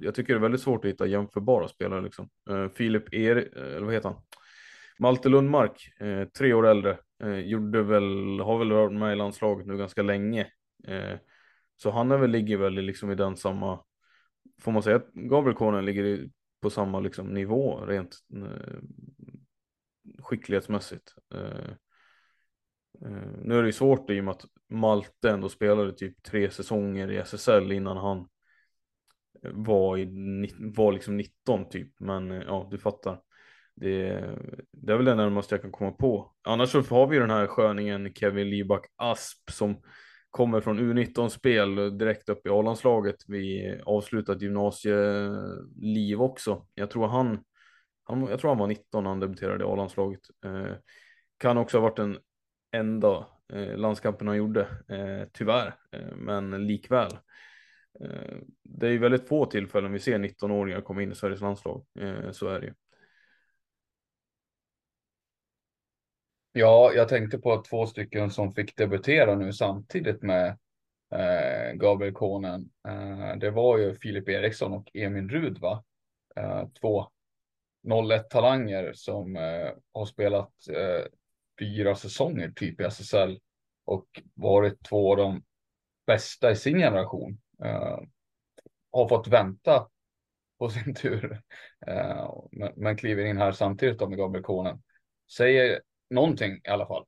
jag 0.01 0.15
tycker 0.15 0.33
det 0.33 0.37
är 0.37 0.41
väldigt 0.41 0.61
svårt 0.61 0.85
att 0.85 0.91
hitta 0.91 1.05
jämförbara 1.05 1.67
spelare. 1.67 2.01
Liksom. 2.01 2.29
Eh, 2.49 2.69
Filip 2.69 3.13
Er, 3.13 3.49
eh, 3.55 3.75
eller 3.75 3.85
vad 3.85 3.93
heter 3.93 4.09
han? 4.09 4.21
Malte 4.99 5.29
Lundmark, 5.29 6.01
eh, 6.01 6.27
tre 6.27 6.53
år 6.53 6.67
äldre, 6.67 6.97
eh, 7.23 7.39
gjorde 7.39 7.83
väl, 7.83 8.39
har 8.39 8.59
väl 8.59 8.71
varit 8.71 8.93
med 8.93 9.13
i 9.13 9.15
landslaget 9.15 9.67
nu 9.67 9.77
ganska 9.77 10.01
länge. 10.01 10.47
Eh, 10.87 11.17
så 11.77 11.91
han 11.91 12.11
är 12.11 12.17
väl, 12.17 12.31
ligger 12.31 12.57
väl 12.57 12.73
liksom 12.73 13.11
i 13.11 13.15
den 13.15 13.37
samma 13.37 13.79
får 14.61 14.71
man 14.71 14.83
säga 14.83 14.95
att 14.95 15.13
Gabriel 15.13 15.57
Konen 15.57 15.85
ligger 15.85 16.29
på 16.61 16.69
samma 16.69 16.99
liksom, 16.99 17.27
nivå 17.27 17.85
rent 17.85 18.17
skicklighetsmässigt. 20.19 21.13
Eh, 21.33 21.69
eh, 23.01 23.31
nu 23.41 23.57
är 23.57 23.61
det 23.61 23.67
ju 23.67 23.73
svårt 23.73 24.09
i 24.09 24.19
och 24.19 24.23
med 24.23 24.31
att 24.31 24.45
Malte 24.69 25.29
ändå 25.29 25.49
spelade 25.49 25.93
typ 25.93 26.23
tre 26.23 26.51
säsonger 26.51 27.11
i 27.11 27.17
SSL 27.17 27.71
innan 27.71 27.97
han 27.97 28.27
var, 29.51 29.97
i, 29.97 30.07
var 30.75 30.91
liksom 30.91 31.17
19 31.17 31.69
typ, 31.69 31.99
men 31.99 32.31
eh, 32.31 32.41
ja, 32.47 32.67
du 32.71 32.77
fattar. 32.77 33.21
Det, 33.75 34.09
det 34.71 34.93
är 34.93 34.97
väl 34.97 35.05
det 35.05 35.15
närmaste 35.15 35.55
jag 35.55 35.61
kan 35.61 35.71
komma 35.71 35.91
på. 35.91 36.33
Annars 36.43 36.69
så 36.69 36.81
har 36.81 37.07
vi 37.07 37.19
den 37.19 37.29
här 37.29 37.47
sköningen 37.47 38.13
Kevin 38.13 38.49
Liback 38.49 38.85
Asp 38.95 39.51
som 39.51 39.81
kommer 40.29 40.61
från 40.61 40.79
U19-spel 40.79 41.97
direkt 41.97 42.29
upp 42.29 42.47
i 42.47 42.49
A-landslaget 42.49 43.15
Vi 43.27 43.75
avslutat 43.85 44.41
gymnasieliv 44.41 46.21
också. 46.21 46.65
Jag 46.73 46.89
tror 46.89 47.07
han, 47.07 47.43
han, 48.03 48.27
jag 48.27 48.39
tror 48.39 48.51
han 48.51 48.57
var 48.57 48.67
19 48.67 49.03
när 49.03 49.09
han 49.09 49.19
debuterade 49.19 49.63
i 49.63 49.67
A-landslaget. 49.67 50.21
Eh, 50.45 50.75
kan 51.37 51.57
också 51.57 51.77
ha 51.77 51.81
varit 51.81 51.97
den 51.97 52.17
enda 52.71 53.27
eh, 53.53 53.77
landskampen 53.77 54.27
han 54.27 54.37
gjorde, 54.37 54.61
eh, 54.89 55.27
tyvärr, 55.33 55.75
eh, 55.91 56.15
men 56.15 56.67
likväl. 56.67 57.11
Eh, 58.01 58.37
det 58.63 58.87
är 58.87 58.91
ju 58.91 58.97
väldigt 58.97 59.27
få 59.27 59.45
tillfällen 59.45 59.91
vi 59.91 59.99
ser 59.99 60.19
19-åringar 60.19 60.81
komma 60.81 61.03
in 61.03 61.11
i 61.11 61.15
Sveriges 61.15 61.41
landslag, 61.41 61.85
eh, 61.99 62.31
så 62.31 62.47
är 62.47 62.59
det 62.59 62.65
ju. 62.65 62.73
Ja, 66.51 66.91
jag 66.95 67.09
tänkte 67.09 67.37
på 67.37 67.63
två 67.69 67.85
stycken 67.85 68.31
som 68.31 68.53
fick 68.53 68.75
debutera 68.75 69.35
nu 69.35 69.53
samtidigt 69.53 70.21
med 70.21 70.57
eh, 71.11 71.73
Gabriel 71.73 72.13
Konen. 72.13 72.69
Eh, 72.87 73.35
det 73.39 73.51
var 73.51 73.77
ju 73.77 73.95
Filip 73.95 74.29
Eriksson 74.29 74.73
och 74.73 74.91
Emil 74.93 75.29
Rud, 75.29 75.57
va? 75.57 75.83
Eh, 76.35 76.67
två 76.81 77.07
01-talanger 77.83 78.93
som 78.93 79.35
eh, 79.35 79.69
har 79.93 80.05
spelat 80.05 80.53
eh, 80.69 81.05
fyra 81.59 81.95
säsonger 81.95 82.51
typ 82.55 82.81
i 82.81 82.83
SSL 82.83 83.39
och 83.85 84.21
varit 84.33 84.83
två 84.83 85.11
av 85.11 85.17
de 85.17 85.43
bästa 86.07 86.51
i 86.51 86.55
sin 86.55 86.77
generation. 86.77 87.41
Eh, 87.63 87.99
har 88.91 89.07
fått 89.07 89.27
vänta 89.27 89.87
på 90.59 90.69
sin 90.69 90.95
tur, 91.01 91.41
eh, 91.87 92.33
men, 92.51 92.73
men 92.75 92.97
kliver 92.97 93.25
in 93.25 93.37
här 93.37 93.51
samtidigt 93.51 93.99
då 93.99 94.09
med 94.09 94.17
Gabriel 94.17 94.43
Konen. 94.43 94.83
Säger 95.37 95.81
någonting 96.09 96.61
i 96.63 96.69
alla 96.69 96.87
fall. 96.87 97.05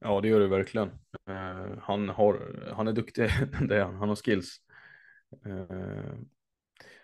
Ja, 0.00 0.20
det 0.20 0.28
gör 0.28 0.40
det 0.40 0.48
verkligen. 0.48 0.88
Eh, 1.28 1.78
han, 1.80 2.08
har, 2.08 2.64
han 2.76 2.88
är 2.88 2.92
duktig, 2.92 3.30
det 3.68 3.76
är 3.76 3.84
han. 3.84 3.94
Han 3.94 4.08
har 4.08 4.16
skills. 4.16 4.56
Eh, 5.46 6.14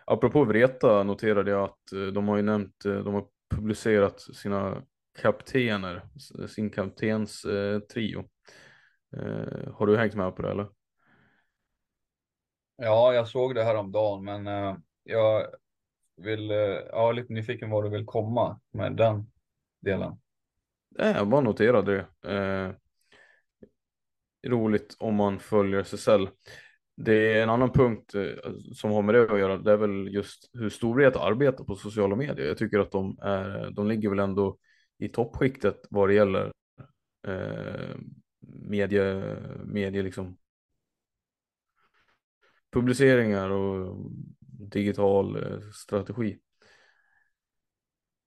Apropå 0.06 0.44
Vreta 0.44 1.02
noterade 1.02 1.50
jag 1.50 1.64
att 1.64 1.92
uh, 1.94 2.12
de 2.12 2.28
har 2.28 2.36
ju 2.36 2.42
nämnt, 2.42 2.86
uh, 2.86 3.04
de 3.04 3.14
har 3.14 3.26
publicerat 3.50 4.20
sina 4.20 4.82
kaptener, 5.18 6.02
sin 6.48 6.70
kaptens 6.70 7.44
uh, 7.44 7.78
trio. 7.78 8.24
har 9.72 9.86
du 9.86 9.96
hängt 9.96 10.14
med 10.14 10.36
på 10.36 10.42
det 10.42 10.50
eller? 10.50 10.68
Ja, 12.76 13.14
jag 13.14 13.28
såg 13.28 13.54
det 13.54 13.64
här 13.64 13.74
om 13.74 13.92
dagen, 13.92 14.24
men 14.24 14.46
jag 15.02 15.46
vill, 16.16 16.50
ja, 16.90 17.12
lite 17.12 17.32
nyfiken 17.32 17.70
var 17.70 17.82
du 17.82 17.90
vill 17.90 18.06
komma 18.06 18.60
med 18.72 18.96
den 18.96 19.30
delen. 19.80 20.18
Nej, 20.98 21.14
jag 21.14 21.28
bara 21.28 21.40
noterade 21.40 22.06
det. 22.22 22.32
Eh, 22.32 22.72
roligt 24.50 24.96
om 24.98 25.14
man 25.14 25.38
följer 25.38 25.80
SSL. 25.80 26.28
Det 26.96 27.32
är 27.32 27.42
en 27.42 27.50
annan 27.50 27.72
punkt 27.72 28.14
eh, 28.14 28.52
som 28.74 28.90
har 28.90 29.02
med 29.02 29.14
det 29.14 29.32
att 29.32 29.38
göra. 29.38 29.58
Det 29.58 29.72
är 29.72 29.76
väl 29.76 30.14
just 30.14 30.50
hur 30.52 30.70
stor 30.70 30.98
det 30.98 31.20
arbetar 31.20 31.64
på 31.64 31.74
sociala 31.74 32.16
medier. 32.16 32.46
Jag 32.46 32.58
tycker 32.58 32.78
att 32.78 32.92
de, 32.92 33.18
är, 33.22 33.70
de 33.70 33.88
ligger 33.88 34.08
väl 34.08 34.18
ändå 34.18 34.58
i 34.98 35.08
toppskiktet 35.08 35.80
vad 35.90 36.08
det 36.08 36.14
gäller 36.14 36.52
eh, 37.26 37.96
medie, 38.40 39.36
medie 39.64 40.02
liksom 40.02 40.38
publiceringar 42.72 43.50
och 43.50 44.10
digital 44.70 45.36
eh, 45.36 45.60
strategi. 45.74 46.38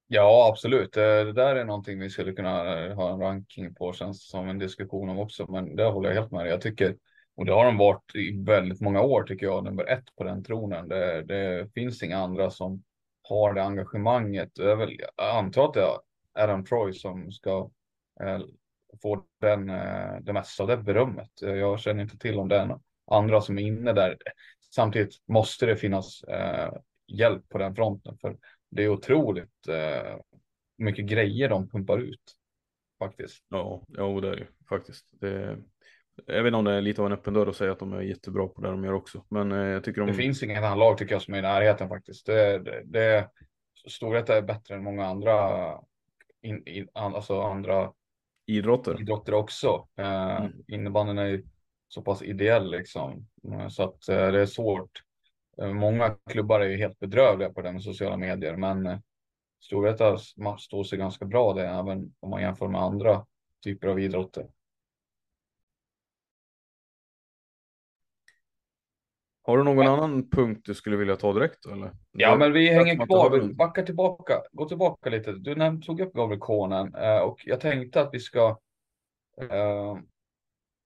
Ja, 0.07 0.49
absolut. 0.51 0.97
Eh, 0.97 1.03
det 1.03 1.33
där 1.33 1.55
är 1.55 1.65
någonting 1.65 1.99
vi 1.99 2.09
skulle 2.09 2.33
kunna 2.33 2.85
eh, 2.85 2.95
ha 2.95 3.13
en 3.13 3.19
ranking 3.19 3.73
på, 3.73 3.93
känns 3.93 4.29
som 4.29 4.49
en 4.49 4.59
diskussion 4.59 5.09
om 5.09 5.19
också. 5.19 5.51
Men 5.51 5.75
det 5.75 5.85
håller 5.85 6.09
jag 6.09 6.15
helt 6.15 6.31
med 6.31 6.45
dig. 6.45 6.51
Jag 6.51 6.61
tycker, 6.61 6.95
och 7.39 7.45
det 7.45 7.53
har 7.53 7.65
de 7.65 7.77
varit 7.77 8.15
i 8.15 8.43
väldigt 8.43 8.81
många 8.81 9.01
år 9.01 9.23
tycker 9.23 9.45
jag, 9.45 9.63
nummer 9.63 9.85
ett 9.85 10.15
på 10.15 10.23
den 10.23 10.43
tronen. 10.43 10.87
Det, 10.87 11.23
det 11.23 11.73
finns 11.73 12.03
inga 12.03 12.17
andra 12.17 12.49
som 12.49 12.83
har 13.29 13.53
det 13.53 13.63
engagemanget. 13.63 14.51
Jag, 14.53 14.91
jag 15.17 15.35
antar 15.35 15.65
att 15.65 15.73
det 15.73 15.81
är 15.81 15.97
Adam 16.43 16.65
Troy 16.65 16.93
som 16.93 17.31
ska 17.31 17.69
eh, 18.23 18.39
få 19.01 19.25
den, 19.41 19.69
eh, 19.69 20.19
det 20.21 20.33
mesta 20.33 20.63
av 20.63 20.69
det 20.69 20.77
berömmet. 20.77 21.29
Jag 21.41 21.79
känner 21.79 22.03
inte 22.03 22.17
till 22.17 22.39
om 22.39 22.47
det 22.47 22.55
är 22.55 22.79
andra 23.11 23.41
som 23.41 23.59
är 23.59 23.63
inne 23.63 23.93
där. 23.93 24.17
Samtidigt 24.75 25.13
måste 25.27 25.65
det 25.65 25.75
finnas 25.75 26.23
eh, 26.23 26.73
hjälp 27.07 27.49
på 27.49 27.57
den 27.57 27.75
fronten. 27.75 28.17
För 28.17 28.37
det 28.69 28.83
är 28.83 28.89
otroligt 28.89 29.67
eh, 29.67 30.17
mycket 30.77 31.05
grejer 31.05 31.49
de 31.49 31.69
pumpar 31.69 31.97
ut. 31.97 32.35
Faktiskt. 32.99 33.45
Ja, 33.49 33.83
ja 33.87 34.19
det 34.21 34.27
är 34.27 34.35
det 34.35 34.47
faktiskt. 34.69 35.05
Det, 35.11 35.57
jag 36.25 36.43
vet 36.43 36.47
inte 36.47 36.57
om 36.57 36.65
det 36.65 36.73
är 36.73 36.81
lite 36.81 37.01
av 37.01 37.07
en 37.07 37.13
öppen 37.13 37.33
dörr 37.33 37.47
att 37.47 37.55
säga 37.55 37.71
att 37.71 37.79
de 37.79 37.93
är 37.93 38.01
jättebra 38.01 38.47
på 38.47 38.61
det 38.61 38.67
de 38.67 38.83
gör 38.83 38.93
också. 38.93 39.25
Men 39.29 39.51
eh, 39.51 39.57
jag 39.57 39.83
tycker 39.83 40.01
de... 40.01 40.07
Det 40.07 40.13
finns 40.13 40.43
inget 40.43 40.63
annat 40.63 40.77
lag 40.77 40.97
tycker 40.97 41.15
jag 41.15 41.21
som 41.21 41.33
är 41.33 41.37
i 41.37 41.41
närheten 41.41 41.89
faktiskt. 41.89 42.25
Det, 42.25 42.59
det, 42.59 42.81
det, 42.85 43.29
Storvreta 43.87 44.37
är 44.37 44.41
bättre 44.41 44.75
än 44.75 44.83
många 44.83 45.05
andra, 45.05 45.71
in, 46.41 46.67
in, 46.67 46.87
alltså 46.93 47.41
andra 47.41 47.91
idrotter, 48.45 49.01
idrotter 49.01 49.33
också. 49.33 49.87
Eh, 49.97 50.35
mm. 50.35 50.51
Innebandyn 50.67 51.17
är 51.17 51.25
ju 51.25 51.45
så 51.87 52.01
pass 52.01 52.21
ideell 52.21 52.71
liksom. 52.71 53.27
Eh, 53.51 53.67
så 53.67 53.83
att 53.83 54.01
det 54.07 54.41
är 54.41 54.45
svårt. 54.45 55.03
Många 55.73 56.15
klubbar 56.29 56.59
är 56.59 56.69
ju 56.69 56.77
helt 56.77 56.99
bedrövliga 56.99 57.49
på 57.49 57.61
det 57.61 57.71
med 57.71 57.83
sociala 57.83 58.17
medier, 58.17 58.55
men 58.55 59.01
Storvreta 59.61 60.17
står 60.59 60.83
sig 60.83 60.97
ganska 60.97 61.25
bra 61.25 61.53
det, 61.53 61.67
även 61.67 62.13
om 62.19 62.29
man 62.29 62.41
jämför 62.41 62.67
med 62.67 62.81
andra 62.81 63.25
typer 63.63 63.87
av 63.87 63.99
idrotter. 63.99 64.45
Har 69.49 69.57
du 69.57 69.63
någon 69.63 69.87
annan 69.87 70.29
punkt 70.29 70.61
du 70.65 70.73
skulle 70.73 70.97
vilja 70.97 71.15
ta 71.15 71.33
direkt? 71.33 71.65
Eller? 71.65 71.91
Ja, 72.11 72.35
men 72.35 72.53
vi 72.53 72.69
hänger 72.69 73.05
kvar. 73.05 73.39
Vi 73.39 73.53
backar 73.53 73.83
tillbaka. 73.83 74.41
Gå 74.51 74.65
tillbaka 74.65 75.09
lite. 75.09 75.31
Du 75.31 75.55
nämnde, 75.55 75.85
tog 75.85 76.01
upp 76.01 76.13
Gabriel 76.13 76.39
Konen 76.39 76.95
eh, 76.95 77.17
och 77.17 77.41
jag 77.45 77.59
tänkte 77.59 78.01
att 78.01 78.09
vi 78.13 78.19
ska 78.19 78.59
eh, 79.41 79.97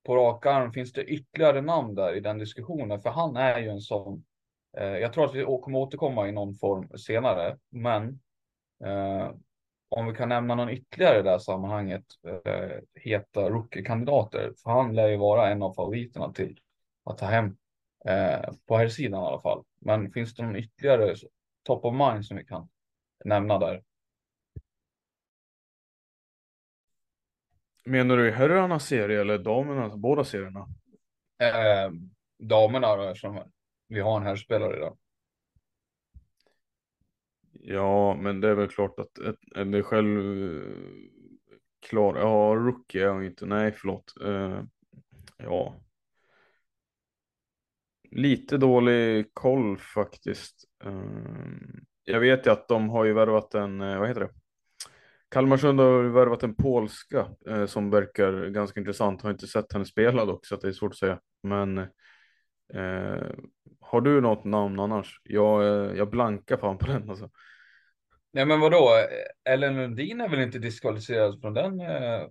på 0.05 0.15
rak 0.15 0.45
arm. 0.45 0.71
Finns 0.71 0.93
det 0.93 1.03
ytterligare 1.03 1.61
namn 1.61 1.95
där 1.95 2.15
i 2.15 2.19
den 2.19 2.37
diskussionen? 2.37 3.01
För 3.01 3.09
han 3.09 3.35
är 3.35 3.59
ju 3.59 3.69
en 3.69 3.81
sån 3.81 4.23
Eh, 4.77 4.97
jag 4.97 5.13
tror 5.13 5.25
att 5.25 5.35
vi 5.35 5.43
kommer 5.61 5.79
återkomma 5.79 6.27
i 6.27 6.31
någon 6.31 6.55
form 6.55 6.97
senare, 6.97 7.57
men 7.69 8.19
eh, 8.83 9.31
om 9.89 10.07
vi 10.07 10.13
kan 10.13 10.29
nämna 10.29 10.55
någon 10.55 10.69
ytterligare 10.69 11.19
i 11.19 11.21
det 11.21 11.29
här 11.29 11.39
sammanhanget, 11.39 12.03
heta 12.95 13.49
rookie-kandidater, 13.49 14.53
för 14.63 14.71
han 14.71 14.95
lär 14.95 15.07
ju 15.07 15.17
vara 15.17 15.49
en 15.49 15.63
av 15.63 15.73
favoriterna 15.73 16.33
till 16.33 16.59
att 17.05 17.17
ta 17.17 17.25
hem 17.25 17.55
eh, 18.07 18.53
på 18.65 18.77
här 18.77 18.87
sidan 18.87 19.23
i 19.23 19.25
alla 19.27 19.41
fall. 19.41 19.63
Men 19.79 20.11
finns 20.11 20.35
det 20.35 20.43
någon 20.43 20.55
ytterligare 20.55 21.15
top 21.63 21.85
of 21.85 21.93
mind 21.93 22.25
som 22.25 22.37
vi 22.37 22.45
kan 22.45 22.69
nämna 23.25 23.59
där? 23.59 23.83
Menar 27.85 28.17
du 28.17 28.31
herrarnas 28.31 28.85
serie 28.85 29.21
eller 29.21 29.37
damernas, 29.37 29.95
båda 29.95 30.23
serierna? 30.23 30.67
Eh, 31.39 31.91
damerna 32.39 32.95
då, 32.95 33.03
eftersom 33.03 33.51
vi 33.87 33.99
har 33.99 34.17
en 34.17 34.23
herrspelare 34.23 34.77
idag. 34.77 34.97
Ja, 37.51 38.15
men 38.15 38.41
det 38.41 38.49
är 38.49 38.55
väl 38.55 38.69
klart 38.69 38.99
att 38.99 39.15
det 39.55 39.77
är 39.77 39.81
själv 39.81 40.19
klar. 41.79 42.17
Ja, 42.17 42.55
rookie 42.55 43.05
är 43.05 43.09
hon 43.09 43.23
inte. 43.23 43.45
Nej, 43.45 43.71
förlåt. 43.71 44.13
Uh, 44.21 44.63
ja. 45.37 45.75
Lite 48.15 48.57
dålig 48.57 49.33
koll 49.33 49.77
faktiskt. 49.77 50.55
Ehm, 50.85 51.85
jag 52.03 52.19
vet 52.19 52.47
ju 52.47 52.51
att 52.51 52.67
de 52.67 52.89
har 52.89 53.05
ju 53.05 53.13
värvat 53.13 53.55
en, 53.55 53.81
eh, 53.81 53.99
vad 53.99 54.07
heter 54.07 54.21
det? 54.21 54.29
Kalmarsund 55.29 55.79
har 55.79 56.03
värvat 56.03 56.43
en 56.43 56.55
polska 56.55 57.27
eh, 57.49 57.65
som 57.65 57.89
verkar 57.89 58.49
ganska 58.49 58.79
intressant. 58.79 59.21
Har 59.21 59.31
inte 59.31 59.47
sett 59.47 59.73
henne 59.73 59.85
spela 59.85 60.25
dock 60.25 60.45
så 60.45 60.55
det 60.55 60.67
är 60.67 60.71
svårt 60.71 60.91
att 60.91 60.97
säga. 60.97 61.19
Men 61.43 61.77
eh, 62.73 63.27
har 63.79 64.01
du 64.01 64.21
något 64.21 64.43
namn 64.43 64.79
annars? 64.79 65.21
Jag, 65.23 65.63
eh, 65.63 65.97
jag 65.97 66.09
blankar 66.09 66.57
fan 66.57 66.77
på 66.77 66.85
den 66.85 67.09
alltså. 67.09 67.29
Nej 68.33 68.45
men 68.45 68.59
vadå? 68.59 68.89
Ellen 69.49 69.75
Lundin 69.75 70.21
är 70.21 70.29
väl 70.29 70.39
inte 70.39 70.59
diskvalificerad 70.59 71.41
från 71.41 71.53
den? 71.53 71.81
Eh, 71.81 72.27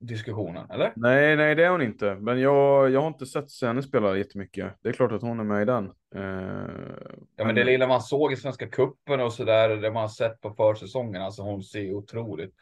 diskussionen, 0.00 0.70
eller? 0.70 0.92
Nej, 0.96 1.36
nej 1.36 1.54
det 1.54 1.64
är 1.64 1.70
hon 1.70 1.82
inte. 1.82 2.14
Men 2.14 2.40
jag, 2.40 2.90
jag 2.90 3.00
har 3.00 3.08
inte 3.08 3.26
sett 3.26 3.62
henne 3.62 3.82
spela 3.82 4.16
jättemycket. 4.16 4.74
Det 4.82 4.88
är 4.88 4.92
klart 4.92 5.12
att 5.12 5.22
hon 5.22 5.40
är 5.40 5.44
med 5.44 5.62
i 5.62 5.64
den. 5.64 5.84
Eh, 6.14 6.88
Ja, 7.36 7.44
men 7.44 7.54
det 7.54 7.64
lilla 7.64 7.86
man 7.86 8.00
såg 8.00 8.32
i 8.32 8.36
Svenska 8.36 8.68
Cupen 8.68 9.20
och 9.20 9.32
så 9.32 9.44
där, 9.44 9.68
det 9.68 9.90
man 9.90 10.00
har 10.00 10.08
sett 10.08 10.40
på 10.40 10.54
försäsongen, 10.54 11.22
alltså 11.22 11.42
hon 11.42 11.62
ser 11.62 11.92
otroligt 11.92 12.54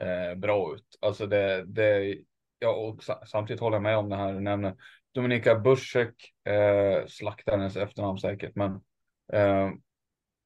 eh, 0.00 0.38
bra 0.38 0.74
ut. 0.74 0.98
Alltså 1.00 1.26
det, 1.26 1.64
det, 1.66 2.16
ja, 2.58 2.70
och 2.70 3.04
samtidigt 3.26 3.60
håller 3.60 3.74
jag 3.76 3.82
med 3.82 3.98
om 3.98 4.08
det 4.08 4.16
här 4.16 4.32
du 4.32 4.40
nämner. 4.40 4.74
Dominika 5.14 5.54
Buschek, 5.54 6.32
eh, 6.44 7.06
slaktar 7.06 7.58
hennes 7.58 7.76
efternamn 7.76 8.18
säkert, 8.18 8.54
men 8.54 8.72
eh, 9.32 9.70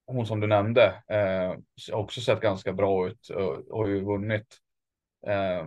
hon 0.06 0.26
som 0.26 0.40
du 0.40 0.46
nämnde 0.46 1.02
eh, 1.08 1.56
också 1.92 2.20
sett 2.20 2.40
ganska 2.40 2.72
bra 2.72 3.08
ut 3.08 3.28
och 3.28 3.78
har 3.78 3.86
ju 3.86 4.04
vunnit 4.04 4.46
eh, 5.26 5.66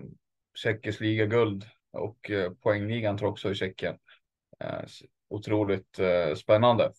Tjeckisk 0.53 0.99
liga-guld 0.99 1.65
och 1.91 2.31
eh, 2.31 2.51
poängligan 2.51 3.17
tror 3.17 3.27
jag 3.27 3.31
också 3.31 3.51
i 3.51 3.55
Tjeckien. 3.55 3.97
Eh, 4.59 4.83
otroligt 5.29 5.99
eh, 5.99 6.35
spännande. 6.35 6.91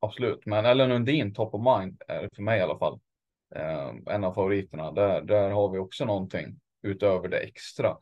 Absolut, 0.00 0.46
men 0.46 0.66
Ellen 0.66 0.88
Lundin, 0.88 1.34
top 1.34 1.54
of 1.54 1.80
mind, 1.80 2.02
är 2.08 2.28
för 2.34 2.42
mig 2.42 2.58
i 2.58 2.62
alla 2.62 2.78
fall. 2.78 3.00
En 4.06 4.24
av 4.24 4.34
favoriterna. 4.34 4.92
Där, 4.92 5.22
där 5.22 5.50
har 5.50 5.70
vi 5.70 5.78
också 5.78 6.04
någonting 6.04 6.60
utöver 6.82 7.28
det 7.28 7.38
extra. 7.38 7.96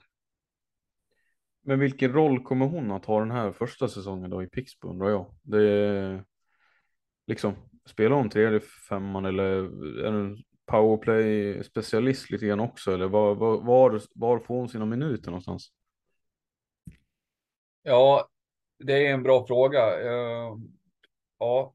Men 1.63 1.79
vilken 1.79 2.13
roll 2.13 2.43
kommer 2.43 2.67
hon 2.67 2.91
att 2.91 3.05
ha 3.05 3.21
den 3.21 3.31
här 3.31 3.53
första 3.53 3.89
säsongen 3.89 4.31
då 4.31 4.43
i 4.43 4.47
Pixbo 4.47 4.89
undrar 4.89 5.11
jag? 5.11 5.35
Det 5.43 5.63
är 5.63 6.25
liksom, 7.27 7.55
spelar 7.85 8.17
hon 8.17 8.31
tredje 8.31 8.61
femman 8.61 9.25
eller 9.25 9.45
är 10.05 10.13
det 10.13 10.43
powerplay 10.71 11.65
specialist 11.65 12.31
lite 12.31 12.47
grann 12.47 12.61
också 12.61 12.95
eller 12.95 13.09
var, 13.09 13.35
var, 13.35 14.01
var, 14.15 14.39
får 14.39 14.55
hon 14.55 14.69
sina 14.69 14.85
minuter 14.85 15.31
någonstans? 15.31 15.73
Ja, 17.83 18.29
det 18.79 19.07
är 19.07 19.15
en 19.15 19.23
bra 19.23 19.47
fråga. 19.47 20.01
Ehm, 20.01 20.73
ja, 21.39 21.75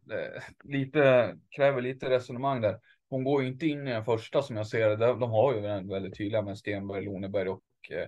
lite, 0.63 1.35
kräver 1.49 1.81
lite 1.81 2.09
resonemang 2.09 2.61
där. 2.61 2.79
Hon 3.09 3.23
går 3.23 3.41
ju 3.41 3.47
inte 3.47 3.67
in 3.67 3.87
i 3.87 3.91
den 3.91 4.05
första 4.05 4.41
som 4.41 4.57
jag 4.57 4.67
ser 4.67 4.89
det. 4.89 5.05
De 5.05 5.31
har 5.31 5.53
ju 5.53 5.61
den 5.61 5.89
väldigt 5.89 6.17
tydliga 6.17 6.41
med 6.41 6.57
Stenberg, 6.57 7.05
Loneberg 7.05 7.49
och 7.49 7.63
eh, 7.91 8.07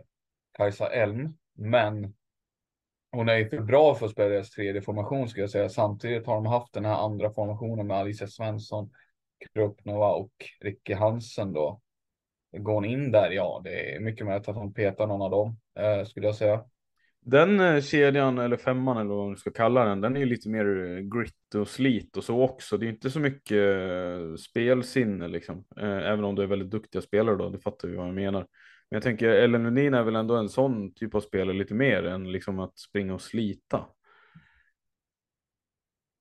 Kajsa 0.53 0.87
Elm. 0.89 1.37
Men 1.53 2.13
hon 3.11 3.29
är 3.29 3.37
ju 3.37 3.49
för 3.49 3.59
bra 3.59 3.95
för 3.95 4.05
att 4.05 4.11
spela 4.11 4.29
deras 4.29 4.49
tredje 4.49 4.81
formation 4.81 5.29
skulle 5.29 5.43
jag 5.43 5.49
säga. 5.49 5.69
Samtidigt 5.69 6.27
har 6.27 6.35
de 6.35 6.45
haft 6.45 6.73
den 6.73 6.85
här 6.85 6.95
andra 6.95 7.33
formationen 7.33 7.87
med 7.87 7.97
Alicia 7.97 8.27
Svensson, 8.27 8.89
Krupnova 9.39 10.13
och 10.13 10.31
Ricky 10.61 10.93
Hansen 10.93 11.53
då. 11.53 11.81
Går 12.57 12.73
hon 12.73 12.85
in 12.85 13.11
där? 13.11 13.31
Ja, 13.31 13.61
det 13.63 13.95
är 13.95 13.99
mycket 13.99 14.25
möjligt 14.25 14.47
att 14.47 14.55
hon 14.55 14.73
petar 14.73 15.07
någon 15.07 15.21
av 15.21 15.31
dem 15.31 15.59
eh, 15.79 16.05
skulle 16.05 16.25
jag 16.25 16.35
säga. 16.35 16.63
Den 17.21 17.59
eh, 17.59 17.81
kedjan 17.81 18.37
eller 18.37 18.57
femman 18.57 18.97
eller 18.97 19.15
vad 19.15 19.27
man 19.27 19.37
ska 19.37 19.51
kalla 19.51 19.85
den, 19.85 20.01
den 20.01 20.15
är 20.15 20.19
ju 20.19 20.25
lite 20.25 20.49
mer 20.49 20.65
eh, 20.65 20.99
grit 20.99 21.55
och 21.55 21.67
slit 21.67 22.17
och 22.17 22.23
så 22.23 22.41
också. 22.41 22.77
Det 22.77 22.85
är 22.85 22.89
inte 22.89 23.09
så 23.09 23.19
mycket 23.19 23.57
eh, 23.57 24.35
spelsinne 24.35 25.27
liksom, 25.27 25.65
även 25.81 26.23
om 26.23 26.35
du 26.35 26.43
är 26.43 26.47
väldigt 26.47 26.69
duktiga 26.69 27.01
spelare 27.01 27.35
då, 27.35 27.49
det 27.49 27.59
fattar 27.59 27.87
vi 27.87 27.95
vad 27.95 28.07
jag 28.07 28.15
menar. 28.15 28.39
Men 28.89 28.95
jag 28.95 29.03
tänker 29.03 29.29
Ellen 29.29 29.63
Lundin 29.63 29.93
är 29.93 30.03
väl 30.03 30.15
ändå 30.15 30.35
en 30.35 30.49
sån 30.49 30.93
typ 30.93 31.15
av 31.15 31.21
spelare 31.21 31.57
lite 31.57 31.73
mer 31.73 32.03
än 32.03 32.31
liksom 32.31 32.59
att 32.59 32.79
springa 32.79 33.13
och 33.13 33.21
slita. 33.21 33.85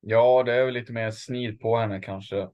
Ja, 0.01 0.43
det 0.43 0.55
är 0.55 0.65
väl 0.65 0.75
lite 0.75 0.93
mer 0.93 1.11
snid 1.11 1.61
på 1.61 1.77
henne 1.77 2.01
kanske. 2.01 2.49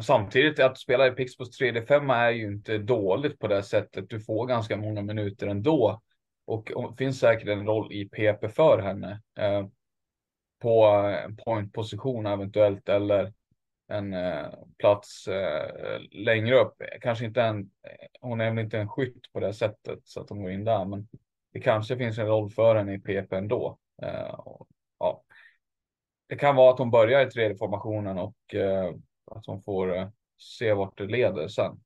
Samtidigt 0.00 0.60
att 0.60 0.78
spela 0.78 1.06
i 1.06 1.10
Pixbos 1.10 1.60
3D5 1.60 2.14
är 2.14 2.30
ju 2.30 2.46
inte 2.46 2.78
dåligt 2.78 3.38
på 3.38 3.48
det 3.48 3.62
sättet. 3.62 4.08
Du 4.08 4.20
får 4.20 4.46
ganska 4.46 4.76
många 4.76 5.02
minuter 5.02 5.46
ändå 5.46 6.02
och, 6.44 6.72
och 6.72 6.96
finns 6.98 7.18
säkert 7.18 7.48
en 7.48 7.66
roll 7.66 7.92
i 7.92 8.08
PP 8.08 8.48
för 8.48 8.78
henne. 8.78 9.22
Eh, 9.38 9.66
på 10.62 10.84
en 11.24 11.36
pointposition 11.36 12.26
eventuellt 12.26 12.88
eller 12.88 13.32
en 13.88 14.12
eh, 14.12 14.46
plats 14.78 15.28
eh, 15.28 16.00
längre 16.10 16.56
upp. 16.56 16.82
Kanske 17.00 17.24
inte 17.24 17.42
en, 17.42 17.60
eh, 17.60 18.06
hon 18.20 18.40
är 18.40 18.50
väl 18.50 18.64
inte 18.64 18.78
en 18.78 18.88
skytt 18.88 19.32
på 19.32 19.40
det 19.40 19.54
sättet 19.54 19.98
så 20.04 20.20
att 20.20 20.28
hon 20.28 20.42
går 20.42 20.50
in 20.50 20.64
där, 20.64 20.84
men 20.84 21.08
det 21.52 21.60
kanske 21.60 21.96
finns 21.96 22.18
en 22.18 22.26
roll 22.26 22.50
för 22.50 22.76
henne 22.76 22.94
i 22.94 22.98
PP 22.98 23.32
ändå. 23.32 23.78
Eh, 24.02 24.34
och, 24.34 24.68
ja. 24.98 25.22
Det 26.26 26.36
kan 26.36 26.56
vara 26.56 26.72
att 26.72 26.78
hon 26.78 26.90
börjar 26.90 27.26
i 27.26 27.30
tredje 27.30 27.56
formationen 27.56 28.18
och 28.18 28.54
eh, 28.54 28.94
att 29.32 29.46
hon 29.46 29.62
får 29.62 29.96
eh, 29.96 30.08
se 30.38 30.72
vart 30.72 30.98
det 30.98 31.06
leder 31.06 31.48
sen. 31.48 31.80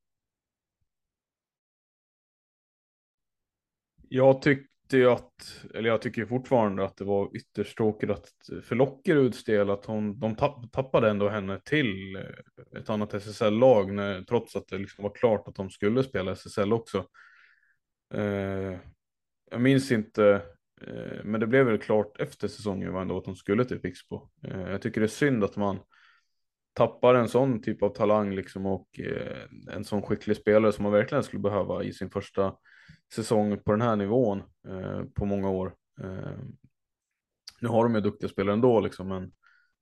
Jag 4.09 4.41
tyckte 4.41 4.97
ju 4.97 5.11
att, 5.11 5.65
eller 5.73 5.89
jag 5.89 6.01
tycker 6.01 6.25
fortfarande 6.25 6.85
att 6.85 6.97
det 6.97 7.05
var 7.05 7.35
ytterst 7.35 7.77
tråkigt 7.77 8.09
att 8.09 8.29
för 8.63 8.75
Lockeruds 8.75 9.43
del 9.43 9.69
att 9.69 9.85
hon, 9.85 10.19
de 10.19 10.35
tappade 10.71 11.09
ändå 11.09 11.29
henne 11.29 11.59
till 11.65 12.15
eh, 12.15 12.79
ett 12.79 12.89
annat 12.89 13.13
SSL-lag 13.13 13.93
när 13.93 14.21
trots 14.21 14.55
att 14.55 14.67
det 14.67 14.77
liksom 14.77 15.03
var 15.03 15.15
klart 15.15 15.47
att 15.47 15.55
de 15.55 15.69
skulle 15.69 16.03
spela 16.03 16.31
SSL 16.31 16.73
också. 16.73 17.05
Eh, 18.13 18.79
jag 19.51 19.61
minns 19.61 19.91
inte, 19.91 20.41
eh, 20.81 21.23
men 21.23 21.39
det 21.39 21.47
blev 21.47 21.65
väl 21.65 21.77
klart 21.77 22.19
efter 22.19 22.47
säsongen 22.47 22.95
ändå 22.95 23.17
att 23.17 23.25
de 23.25 23.35
skulle 23.35 23.65
till 23.65 23.79
Pixbo. 23.79 24.29
Eh, 24.43 24.61
jag 24.61 24.81
tycker 24.81 25.01
det 25.01 25.05
är 25.05 25.07
synd 25.07 25.43
att 25.43 25.55
man 25.55 25.79
tappar 26.77 27.15
en 27.15 27.29
sån 27.29 27.61
typ 27.61 27.83
av 27.83 27.89
talang 27.89 28.35
liksom 28.35 28.65
och 28.65 28.99
eh, 28.99 29.75
en 29.75 29.85
sån 29.85 30.01
skicklig 30.01 30.37
spelare 30.37 30.71
som 30.71 30.83
man 30.83 30.91
verkligen 30.91 31.23
skulle 31.23 31.41
behöva 31.41 31.83
i 31.83 31.93
sin 31.93 32.09
första 32.09 32.55
säsong 33.13 33.59
på 33.59 33.71
den 33.71 33.81
här 33.81 33.95
nivån 33.95 34.43
eh, 34.67 35.03
på 35.15 35.25
många 35.25 35.49
år. 35.49 35.75
Eh, 36.01 36.37
nu 37.61 37.67
har 37.67 37.83
de 37.83 37.95
ju 37.95 38.01
duktiga 38.01 38.29
spelare 38.29 38.53
ändå 38.53 38.79
liksom, 38.79 39.07
men 39.07 39.31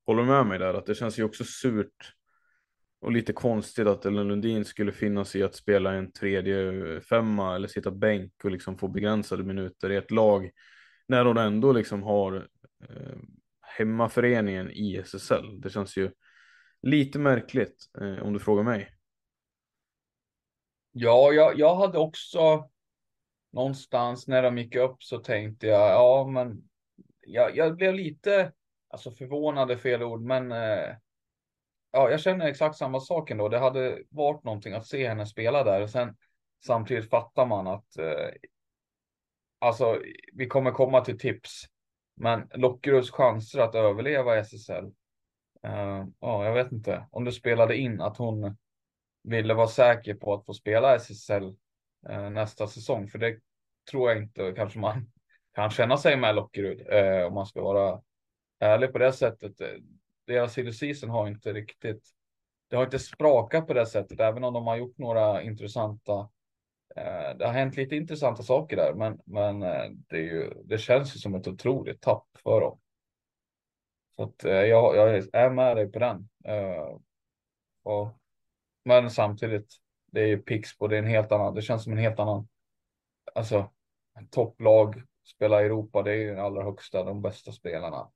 håller 0.05 0.23
med 0.23 0.45
mig 0.45 0.59
där 0.59 0.73
att 0.73 0.85
det 0.85 0.95
känns 0.95 1.19
ju 1.19 1.23
också 1.23 1.43
surt 1.43 2.13
och 3.01 3.11
lite 3.11 3.33
konstigt 3.33 3.87
att 3.87 4.05
Ellen 4.05 4.27
Lundin 4.27 4.65
skulle 4.65 4.91
finnas 4.91 5.35
i 5.35 5.43
att 5.43 5.55
spela 5.55 5.93
en 5.93 6.11
tredje 6.11 6.93
eh, 6.95 6.99
femma 6.99 7.55
eller 7.55 7.67
sitta 7.67 7.91
bänk 7.91 8.33
och 8.43 8.51
liksom 8.51 8.77
få 8.77 8.87
begränsade 8.87 9.43
minuter 9.43 9.91
i 9.91 9.95
ett 9.95 10.11
lag 10.11 10.51
när 11.07 11.25
hon 11.25 11.37
ändå 11.37 11.71
liksom 11.71 12.03
har 12.03 12.47
eh, 12.89 13.17
hemmaföreningen 13.61 14.71
i 14.71 14.95
SSL. 14.95 15.61
Det 15.61 15.69
känns 15.69 15.97
ju 15.97 16.11
lite 16.85 17.19
märkligt 17.19 17.89
eh, 18.01 18.23
om 18.23 18.33
du 18.33 18.39
frågar 18.39 18.63
mig. 18.63 18.91
Ja, 20.91 21.31
jag, 21.33 21.59
jag 21.59 21.75
hade 21.75 21.97
också 21.97 22.69
någonstans 23.51 24.27
när 24.27 24.43
de 24.43 24.57
gick 24.57 24.75
upp 24.75 25.03
så 25.03 25.17
tänkte 25.17 25.67
jag, 25.67 25.91
ja 25.91 26.27
men 26.27 26.69
jag, 27.19 27.57
jag 27.57 27.75
blev 27.75 27.93
lite, 27.93 28.51
alltså 28.89 29.11
förvånad 29.11 29.71
är 29.71 29.77
fel 29.77 30.03
ord, 30.03 30.21
men 30.21 30.51
eh, 30.51 30.95
ja, 31.91 32.09
jag 32.09 32.19
känner 32.19 32.47
exakt 32.47 32.77
samma 32.77 32.99
sak 32.99 33.31
ändå. 33.31 33.49
Det 33.49 33.59
hade 33.59 34.03
varit 34.09 34.43
någonting 34.43 34.73
att 34.73 34.87
se 34.87 35.07
henne 35.07 35.25
spela 35.25 35.63
där 35.63 35.81
och 35.81 35.89
sen 35.89 36.15
samtidigt 36.65 37.09
fattar 37.09 37.45
man 37.45 37.67
att 37.67 37.97
eh, 37.97 38.29
alltså 39.59 40.01
vi 40.33 40.47
kommer 40.47 40.71
komma 40.71 41.01
till 41.01 41.19
tips, 41.19 41.63
men 42.15 42.49
Lockeruds 42.53 43.11
chanser 43.11 43.59
att 43.59 43.75
överleva 43.75 44.35
i 44.35 44.39
SSL. 44.39 44.91
Uh, 45.65 46.07
ja, 46.19 46.45
jag 46.45 46.53
vet 46.53 46.71
inte 46.71 47.07
om 47.11 47.23
du 47.23 47.31
spelade 47.31 47.77
in 47.77 48.01
att 48.01 48.17
hon 48.17 48.57
ville 49.23 49.53
vara 49.53 49.67
säker 49.67 50.13
på 50.13 50.33
att 50.33 50.45
få 50.45 50.53
spela 50.53 50.95
SSL 50.95 51.43
uh, 51.43 51.55
eh, 52.09 52.29
nästa 52.29 52.67
säsong, 52.67 53.07
för 53.07 53.19
det 53.19 53.39
tror 53.91 54.09
jag 54.09 54.23
inte 54.23 54.53
kanske 54.55 54.79
man 54.79 55.11
kan 55.55 55.69
känna 55.69 55.97
sig 55.97 56.17
med 56.17 56.35
Lockerud 56.35 56.81
uh, 56.93 57.27
om 57.27 57.33
man 57.33 57.45
ska 57.45 57.61
vara 57.61 58.01
ärlig 58.59 58.91
på 58.91 58.97
det 58.97 59.13
sättet. 59.13 59.53
Deras 60.27 60.77
season 60.77 61.09
har 61.09 61.27
inte 61.27 61.53
riktigt. 61.53 62.09
Det 62.69 62.75
har 62.75 62.83
inte 62.83 62.99
sprakat 62.99 63.67
på 63.67 63.73
det 63.73 63.85
sättet, 63.85 64.19
även 64.19 64.43
om 64.43 64.53
de 64.53 64.67
har 64.67 64.75
gjort 64.75 64.97
några 64.97 65.41
intressanta. 65.41 66.29
Det 67.37 67.45
har 67.45 67.51
hänt 67.51 67.77
lite 67.77 67.95
intressanta 67.95 68.43
saker 68.43 68.75
där, 68.75 68.93
men, 68.93 69.19
men 69.25 69.59
det, 70.09 70.17
är 70.17 70.21
ju, 70.21 70.53
det 70.63 70.77
känns 70.77 71.15
ju 71.15 71.19
som 71.19 71.35
ett 71.35 71.47
otroligt 71.47 72.01
tapp 72.01 72.27
för 72.43 72.61
dem. 72.61 72.79
Så 74.15 74.23
att 74.23 74.45
eh, 74.45 74.51
jag, 74.51 74.95
jag 74.95 75.27
är 75.33 75.49
med 75.49 75.77
dig 75.77 75.91
på 75.91 75.99
den. 75.99 76.29
Eh, 76.45 76.97
och, 77.83 78.07
men 78.85 79.11
samtidigt, 79.11 79.75
det 80.11 80.21
är 80.21 80.27
ju 80.27 80.37
Pixbo, 80.37 80.87
det 80.87 80.95
är 80.95 80.99
en 80.99 81.09
helt 81.09 81.31
annan, 81.31 81.55
det 81.55 81.61
känns 81.61 81.83
som 81.83 81.93
en 81.93 81.99
helt 81.99 82.19
annan, 82.19 82.47
alltså 83.35 83.71
topplag, 84.29 85.03
spela 85.23 85.61
i 85.61 85.65
Europa, 85.65 86.03
det 86.03 86.11
är 86.11 86.15
ju 86.15 86.29
den 86.29 86.39
allra 86.39 86.63
högsta, 86.63 87.03
de 87.03 87.21
bästa 87.21 87.51
spelarna. 87.51 88.11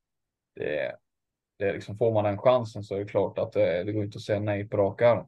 Det 0.56 0.80
är, 0.80 0.96
det 1.58 1.70
är 1.70 1.74
liksom, 1.74 1.98
får 1.98 2.14
man 2.14 2.24
den 2.24 2.38
chansen 2.38 2.84
så 2.84 2.96
är 2.96 3.00
det 3.00 3.06
klart 3.06 3.38
att 3.38 3.52
det, 3.52 3.84
det 3.84 3.92
går 3.92 4.04
inte 4.04 4.18
att 4.18 4.22
säga 4.22 4.40
nej 4.40 4.70
på 4.70 4.78
rak 4.78 5.02
arm. 5.02 5.28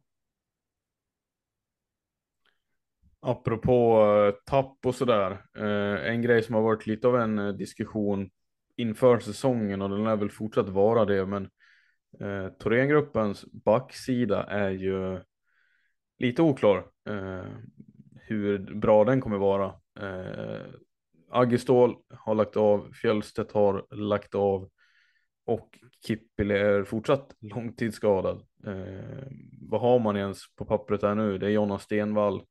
Apropå 3.20 4.06
eh, 4.06 4.44
tapp 4.46 4.86
och 4.86 4.96
sådär, 4.96 5.46
eh, 5.58 6.12
en 6.12 6.22
grej 6.22 6.44
som 6.44 6.56
har 6.56 6.62
varit 6.62 6.88
lite 6.88 7.08
av 7.08 7.16
en 7.16 7.58
diskussion 7.58 8.30
inför 8.82 9.20
säsongen 9.20 9.82
och 9.82 9.90
den 9.90 10.04
lär 10.04 10.16
väl 10.16 10.30
fortsatt 10.30 10.70
vara 10.70 11.06
det, 11.06 11.26
men 11.26 11.50
eh, 12.20 12.48
Thorengruppens 12.60 13.46
backsida 13.52 14.44
är 14.44 14.70
ju 14.70 15.20
lite 16.20 16.42
oklar 16.42 16.78
eh, 17.10 17.46
hur 18.16 18.76
bra 18.76 19.04
den 19.04 19.22
kommer 19.22 19.38
vara. 19.38 19.66
Eh, 20.00 20.66
Aggestål 21.30 21.96
har 22.10 22.36
lagt 22.36 22.58
av, 22.58 22.92
Fjällstedt 23.02 23.52
har 23.52 23.96
lagt 23.96 24.36
av 24.36 24.70
och 25.46 25.80
Kippile 26.08 26.58
är 26.58 26.84
fortsatt 26.84 27.36
långtidsskadad. 27.40 28.46
Eh, 28.66 29.28
vad 29.62 29.82
har 29.82 30.00
man 30.00 30.18
ens 30.18 30.56
på 30.56 30.66
pappret 30.66 31.02
här 31.02 31.16
nu? 31.16 31.38
Det 31.38 31.46
är 31.46 31.50
Jonna 31.50 31.80
Stenvall. 31.80 32.44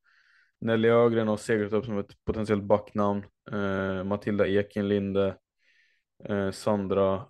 Nelly 0.61 0.89
Ögren 0.89 1.29
har 1.29 1.37
seglat 1.37 1.73
upp 1.73 1.85
som 1.85 1.99
ett 1.99 2.25
potentiellt 2.25 2.65
backnamn. 2.65 3.25
Eh, 3.53 4.05
Matilda 4.05 4.47
Ekenlinde. 4.47 5.37
Eh, 6.25 6.51
Sandra 6.51 7.27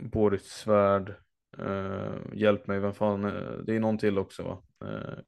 Boris 0.00 0.44
Svärd. 0.44 1.14
Eh, 1.58 2.14
hjälp 2.34 2.66
mig, 2.66 2.80
vem 2.80 2.94
fan, 2.94 3.22
det 3.66 3.76
är 3.76 3.80
någon 3.80 3.98
till 3.98 4.18
också 4.18 4.42
va? 4.42 4.62
Eh, 4.88 5.18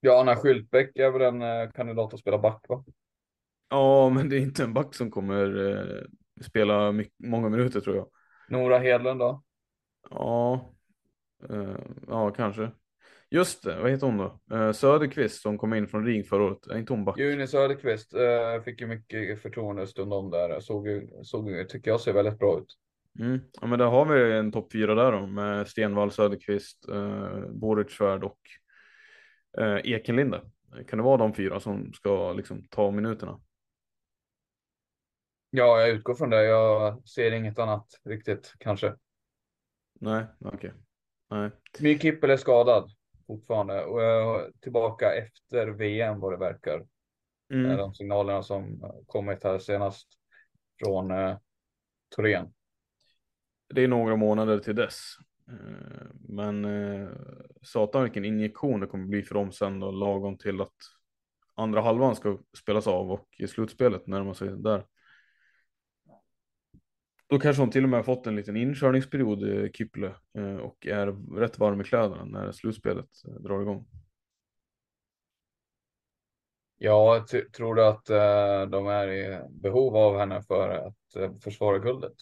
Ja, 0.00 0.20
Anna 0.20 0.36
Skyltbäck 0.36 0.96
är 0.96 1.10
väl 1.10 1.22
en 1.22 1.42
eh, 1.42 1.70
kandidat 1.70 2.14
att 2.14 2.20
spela 2.20 2.38
back 2.38 2.64
va? 2.68 2.84
Ja, 3.68 4.10
men 4.10 4.28
det 4.28 4.36
är 4.36 4.40
inte 4.40 4.62
en 4.64 4.72
back 4.74 4.94
som 4.94 5.10
kommer 5.10 5.56
eh, 5.70 6.04
spela 6.44 6.92
mycket, 6.92 7.14
många 7.18 7.48
minuter 7.48 7.80
tror 7.80 7.96
jag. 7.96 8.06
Nora 8.48 8.78
Hedlund 8.78 9.20
då? 9.20 9.42
Ja, 10.10 10.74
eh, 11.50 11.76
ja 12.08 12.30
kanske. 12.32 12.72
Just 13.34 13.62
det, 13.62 13.80
vad 13.80 13.90
heter 13.90 14.06
hon 14.06 14.16
då? 14.16 14.56
Eh, 14.56 14.72
Söderqvist 14.72 15.42
som 15.42 15.58
kom 15.58 15.74
in 15.74 15.88
från 15.88 16.06
Ring 16.06 16.24
förra 16.24 16.44
året. 16.44 16.66
Är 16.66 16.78
inte 16.78 16.92
hon 16.92 17.04
back? 17.04 17.18
Juni 17.18 17.46
Söderqvist 17.46 18.14
eh, 18.14 18.62
fick 18.64 18.80
ju 18.80 18.86
mycket 18.86 19.42
förtroende 19.42 19.86
stundom 19.86 20.30
där. 20.30 20.60
Såg 20.60 20.88
såg, 21.22 21.68
tycker 21.68 21.90
jag 21.90 22.00
ser 22.00 22.12
väldigt 22.12 22.38
bra 22.38 22.58
ut. 22.58 22.78
Mm. 23.18 23.40
Ja, 23.60 23.66
men 23.66 23.78
där 23.78 23.86
har 23.86 24.04
vi 24.04 24.32
en 24.32 24.52
topp 24.52 24.72
fyra 24.72 24.94
där 24.94 25.12
då 25.12 25.26
med 25.26 25.68
Stenvall, 25.68 26.10
Söderqvist, 26.10 26.88
eh, 26.88 27.40
Boricsvärd 27.50 28.24
och 28.24 28.38
eh, 29.58 29.76
Ekenlinde. 29.84 30.42
Kan 30.88 30.98
det 30.98 31.02
vara 31.02 31.16
de 31.16 31.34
fyra 31.34 31.60
som 31.60 31.92
ska 31.92 32.32
liksom 32.32 32.64
ta 32.70 32.90
minuterna? 32.90 33.40
Ja, 35.50 35.80
jag 35.80 35.88
utgår 35.88 36.14
från 36.14 36.30
det. 36.30 36.44
Jag 36.44 37.08
ser 37.08 37.32
inget 37.32 37.58
annat 37.58 37.86
riktigt 38.04 38.54
kanske. 38.58 38.94
Nej, 40.00 40.24
okej. 40.38 40.56
Okay. 40.56 40.70
Nej. 41.30 41.50
My 41.80 41.98
Kippel 41.98 42.30
är 42.30 42.36
skadad 42.36 42.90
fortfarande 43.26 43.84
och 43.84 44.00
tillbaka 44.60 45.14
efter 45.14 45.66
VM 45.66 46.20
vad 46.20 46.32
det 46.32 46.36
verkar. 46.36 46.86
Mm. 47.52 47.76
De 47.76 47.94
signalerna 47.94 48.42
som 48.42 48.92
kommit 49.06 49.44
här 49.44 49.58
senast 49.58 50.08
från 50.82 51.10
eh, 51.10 51.36
Torén. 52.16 52.52
Det 53.74 53.84
är 53.84 53.88
några 53.88 54.16
månader 54.16 54.58
till 54.58 54.74
dess. 54.74 55.16
Eh, 55.48 56.06
men 56.28 56.64
eh, 56.64 57.08
satan 57.62 58.02
vilken 58.02 58.24
injektion 58.24 58.80
det 58.80 58.86
kommer 58.86 59.06
bli 59.06 59.22
för 59.22 59.34
dem 59.34 59.52
sen 59.52 59.80
då, 59.80 59.90
lagom 59.90 60.38
till 60.38 60.60
att 60.60 60.76
andra 61.54 61.80
halvan 61.80 62.16
ska 62.16 62.38
spelas 62.58 62.86
av 62.86 63.10
och 63.12 63.28
i 63.38 63.46
slutspelet 63.46 64.06
närmar 64.06 64.34
sig 64.34 64.48
där. 64.48 64.84
Då 67.34 67.40
kanske 67.40 67.62
hon 67.62 67.70
till 67.70 67.82
och 67.82 67.88
med 67.88 67.98
har 67.98 68.04
fått 68.04 68.26
en 68.26 68.36
liten 68.36 68.56
inkörningsperiod 68.56 69.42
i 69.42 69.70
Kiple 69.74 70.14
eh, 70.38 70.56
och 70.56 70.86
är 70.86 71.36
rätt 71.40 71.58
varm 71.58 71.80
i 71.80 71.84
kläderna 71.84 72.24
när 72.24 72.52
slutspelet 72.52 73.08
eh, 73.28 73.34
drar 73.34 73.60
igång. 73.60 73.86
Ja, 76.78 77.26
tror 77.56 77.74
du 77.74 77.84
att 77.86 78.10
eh, 78.10 78.66
de 78.70 78.86
är 78.86 79.08
i 79.08 79.40
behov 79.50 79.96
av 79.96 80.18
henne 80.18 80.42
för 80.42 80.68
att 80.68 81.42
försvara 81.42 81.78
guldet? 81.78 82.14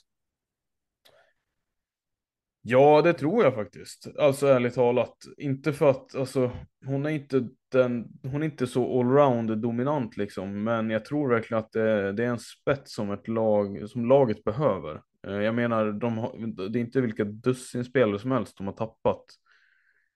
Ja, 2.64 3.02
det 3.02 3.12
tror 3.12 3.44
jag 3.44 3.54
faktiskt. 3.54 4.06
Alltså 4.18 4.46
ärligt 4.46 4.74
talat. 4.74 5.16
Inte 5.36 5.72
för 5.72 5.90
att, 5.90 6.14
alltså, 6.14 6.50
hon 6.86 7.06
är 7.06 7.10
inte 7.10 7.48
den, 7.68 8.08
hon 8.22 8.42
är 8.42 8.46
inte 8.46 8.66
så 8.66 9.00
allround 9.00 9.58
dominant 9.58 10.16
liksom. 10.16 10.64
Men 10.64 10.90
jag 10.90 11.04
tror 11.04 11.28
verkligen 11.28 11.62
att 11.62 11.72
det, 11.72 12.12
det, 12.12 12.24
är 12.24 12.28
en 12.28 12.38
spets 12.38 12.94
som 12.94 13.10
ett 13.10 13.28
lag, 13.28 13.88
som 13.88 14.06
laget 14.06 14.44
behöver. 14.44 15.02
Eh, 15.26 15.32
jag 15.32 15.54
menar, 15.54 15.92
de 15.92 16.18
har, 16.18 16.68
det 16.68 16.78
är 16.78 16.80
inte 16.80 17.00
vilka 17.00 17.24
dussinspelare 17.24 18.18
som 18.18 18.30
helst 18.30 18.58
de 18.58 18.66
har 18.66 18.74
tappat. 18.74 19.24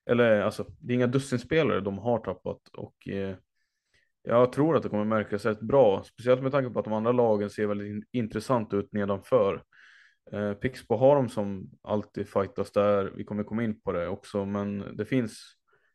Eller 0.09 0.41
alltså, 0.41 0.65
det 0.79 0.93
är 0.93 0.95
inga 0.95 1.07
dussinspelare 1.07 1.81
de 1.81 1.97
har 1.97 2.19
tappat. 2.19 2.61
Och 2.73 3.07
eh, 3.07 3.35
jag 4.23 4.51
tror 4.51 4.75
att 4.75 4.83
det 4.83 4.89
kommer 4.89 5.05
märkas 5.05 5.45
rätt 5.45 5.61
bra. 5.61 6.03
Speciellt 6.03 6.43
med 6.43 6.51
tanke 6.51 6.69
på 6.69 6.79
att 6.79 6.85
de 6.85 6.93
andra 6.93 7.11
lagen 7.11 7.49
ser 7.49 7.67
väldigt 7.67 8.09
intressant 8.11 8.73
ut 8.73 8.93
nedanför. 8.93 9.63
Eh, 10.31 10.53
Pixbo 10.53 10.95
har 10.95 11.15
de 11.15 11.29
som 11.29 11.69
alltid 11.81 12.29
fightas 12.29 12.71
där. 12.71 13.11
Vi 13.15 13.23
kommer 13.23 13.43
komma 13.43 13.63
in 13.63 13.81
på 13.81 13.91
det 13.91 14.07
också, 14.07 14.45
men 14.45 14.97
det 14.97 15.05
finns. 15.05 15.53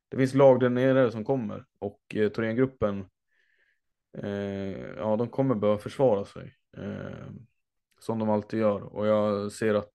Det 0.08 0.16
finns 0.16 0.34
lag 0.34 0.60
där 0.60 0.68
nere 0.68 1.10
som 1.10 1.24
kommer 1.24 1.64
och 1.78 2.00
eh, 2.14 2.28
Thorengruppen. 2.28 3.04
Eh, 4.18 4.80
ja, 4.96 5.16
de 5.16 5.28
kommer 5.28 5.54
behöva 5.54 5.78
försvara 5.78 6.24
sig 6.24 6.54
eh, 6.76 7.30
som 8.00 8.18
de 8.18 8.30
alltid 8.30 8.60
gör 8.60 8.82
och 8.82 9.06
jag 9.06 9.52
ser 9.52 9.74
att 9.74 9.92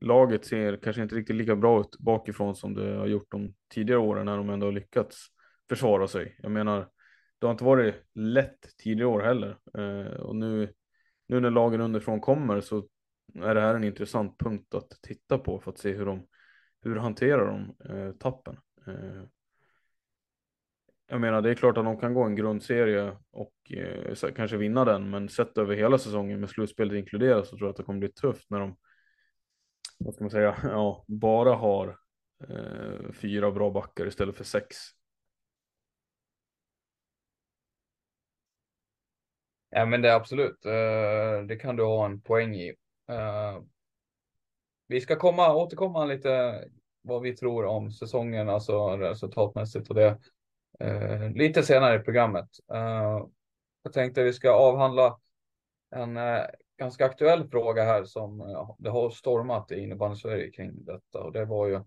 laget 0.00 0.44
ser 0.44 0.76
kanske 0.76 1.02
inte 1.02 1.14
riktigt 1.14 1.36
lika 1.36 1.56
bra 1.56 1.80
ut 1.80 1.98
bakifrån 1.98 2.56
som 2.56 2.74
det 2.74 2.96
har 2.96 3.06
gjort 3.06 3.30
de 3.30 3.54
tidigare 3.74 4.00
åren 4.00 4.26
när 4.26 4.36
de 4.36 4.50
ändå 4.50 4.66
har 4.66 4.72
lyckats 4.72 5.26
försvara 5.68 6.08
sig. 6.08 6.38
Jag 6.42 6.50
menar, 6.50 6.88
det 7.38 7.46
har 7.46 7.52
inte 7.52 7.64
varit 7.64 7.94
lätt 8.14 8.76
tidigare 8.78 9.08
år 9.08 9.20
heller 9.20 9.58
eh, 9.78 10.12
och 10.12 10.36
nu 10.36 10.74
nu 11.30 11.40
när 11.40 11.50
lagen 11.50 11.80
underifrån 11.80 12.20
kommer 12.20 12.60
så 12.60 12.84
är 13.34 13.54
det 13.54 13.60
här 13.60 13.74
en 13.74 13.84
intressant 13.84 14.38
punkt 14.38 14.74
att 14.74 14.90
titta 15.02 15.38
på 15.38 15.60
för 15.60 15.70
att 15.70 15.78
se 15.78 15.92
hur 15.92 16.06
de 16.06 16.26
hur 16.82 16.96
hanterar 16.96 17.46
de 17.46 17.76
eh, 17.90 18.12
tappen. 18.12 18.56
Eh, 18.86 19.22
jag 21.06 21.20
menar, 21.20 21.42
det 21.42 21.50
är 21.50 21.54
klart 21.54 21.78
att 21.78 21.84
de 21.84 22.00
kan 22.00 22.14
gå 22.14 22.22
en 22.22 22.36
grundserie 22.36 23.16
och 23.30 23.72
eh, 23.72 24.32
kanske 24.36 24.56
vinna 24.56 24.84
den, 24.84 25.10
men 25.10 25.28
sett 25.28 25.58
över 25.58 25.76
hela 25.76 25.98
säsongen 25.98 26.40
med 26.40 26.50
slutspelet 26.50 26.96
inkluderat 26.96 27.46
så 27.46 27.56
tror 27.56 27.66
jag 27.66 27.70
att 27.70 27.76
det 27.76 27.82
kommer 27.82 27.98
bli 27.98 28.12
tufft 28.12 28.50
när 28.50 28.60
de, 28.60 28.76
vad 29.98 30.14
ska 30.14 30.24
man 30.24 30.30
säga, 30.30 30.56
ja, 30.62 31.04
bara 31.08 31.54
har 31.54 31.98
eh, 32.48 33.12
fyra 33.12 33.50
bra 33.50 33.70
backar 33.70 34.06
istället 34.06 34.36
för 34.36 34.44
sex. 34.44 34.76
Ja, 39.70 39.86
men 39.86 40.02
det 40.02 40.08
är 40.08 40.14
absolut. 40.14 40.64
Eh, 40.66 41.46
det 41.48 41.56
kan 41.60 41.76
du 41.76 41.84
ha 41.84 42.06
en 42.06 42.20
poäng 42.20 42.54
i. 42.54 42.74
Uh, 43.10 43.62
vi 44.86 45.00
ska 45.00 45.16
komma, 45.16 45.54
återkomma 45.54 46.04
lite 46.04 46.64
vad 47.02 47.22
vi 47.22 47.36
tror 47.36 47.64
om 47.64 47.92
säsongen, 47.92 48.48
alltså 48.48 48.96
resultatmässigt 48.96 49.88
och 49.88 49.94
det 49.94 50.18
uh, 50.84 51.30
lite 51.30 51.62
senare 51.62 51.96
i 51.96 51.98
programmet. 51.98 52.48
Uh, 52.72 53.26
jag 53.82 53.92
tänkte 53.92 54.22
vi 54.22 54.32
ska 54.32 54.50
avhandla 54.50 55.20
en 55.90 56.18
ganska 56.78 57.04
aktuell 57.04 57.48
fråga 57.48 57.84
här 57.84 58.04
som 58.04 58.38
det 58.78 58.90
har 58.90 59.10
stormat 59.10 59.72
i 59.72 59.80
innebandy-Sverige 59.80 60.50
kring 60.50 60.84
detta 60.84 61.22
och 61.22 61.32
det 61.32 61.44
var 61.44 61.66
ju 61.66 61.80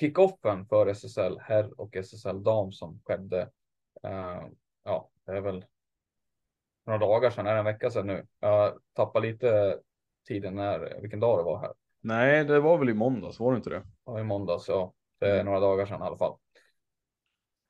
kickoffen 0.00 0.66
för 0.66 0.86
SSL 0.86 1.38
herr 1.40 1.80
och 1.80 1.96
SSL 1.96 2.42
dam 2.42 2.72
som 2.72 3.00
skedde. 3.04 3.50
ja, 4.84 5.10
det 5.26 5.32
är 5.32 5.40
väl 5.40 5.64
några 6.86 6.98
dagar 6.98 7.30
sedan, 7.30 7.46
är 7.46 7.52
det 7.52 7.58
en 7.58 7.64
vecka 7.64 7.90
sedan 7.90 8.06
nu. 8.06 8.26
Jag 8.40 8.78
tappar 8.92 9.20
lite 9.20 9.80
tiden 10.26 10.54
när, 10.54 11.00
vilken 11.00 11.20
dag 11.20 11.38
det 11.38 11.42
var 11.42 11.60
här. 11.60 11.72
Nej, 12.00 12.44
det 12.44 12.60
var 12.60 12.78
väl 12.78 12.88
i 12.88 12.94
måndags, 12.94 13.40
var 13.40 13.52
det 13.52 13.56
inte 13.56 13.70
det? 13.70 13.82
Ja, 14.06 14.20
i 14.20 14.24
måndags, 14.24 14.68
ja. 14.68 14.92
Det 15.20 15.26
är 15.26 15.34
mm. 15.34 15.46
några 15.46 15.60
dagar 15.60 15.86
sedan 15.86 16.00
i 16.00 16.04
alla 16.04 16.16
fall. 16.16 16.36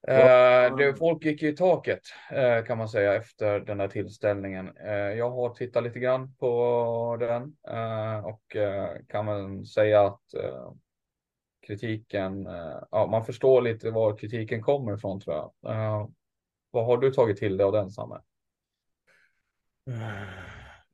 Eh, 0.09 0.77
det, 0.77 0.95
folk 0.99 1.25
gick 1.25 1.43
i 1.43 1.57
taket 1.57 2.01
eh, 2.31 2.65
kan 2.65 2.79
man 2.79 2.89
säga 2.89 3.15
efter 3.15 3.61
den 3.61 3.81
här 3.81 3.89
tillställningen. 3.89 4.77
Eh, 4.77 4.93
jag 4.95 5.31
har 5.31 5.51
tittat 5.51 5.83
lite 5.83 5.99
grann 5.99 6.35
på 6.35 7.17
den 7.21 7.57
eh, 7.69 8.27
och 8.27 8.57
eh, 8.57 8.97
kan 9.09 9.27
väl 9.27 9.67
säga 9.67 10.07
att 10.07 10.35
eh, 10.35 10.73
kritiken, 11.67 12.49
ja, 12.91 13.09
man 13.11 13.25
förstår 13.25 13.63
lite 13.63 13.91
var 13.91 14.17
kritiken 14.17 14.63
kommer 14.63 14.95
ifrån 14.95 15.21
tror 15.21 15.37
jag. 15.37 15.53
vad 16.71 16.87
har 16.87 16.97
du 16.97 17.13
tagit 17.13 17.37
till 17.37 17.57
dig 17.57 17.65
av 17.65 17.73
den 17.73 17.91
Samme? 17.91 18.21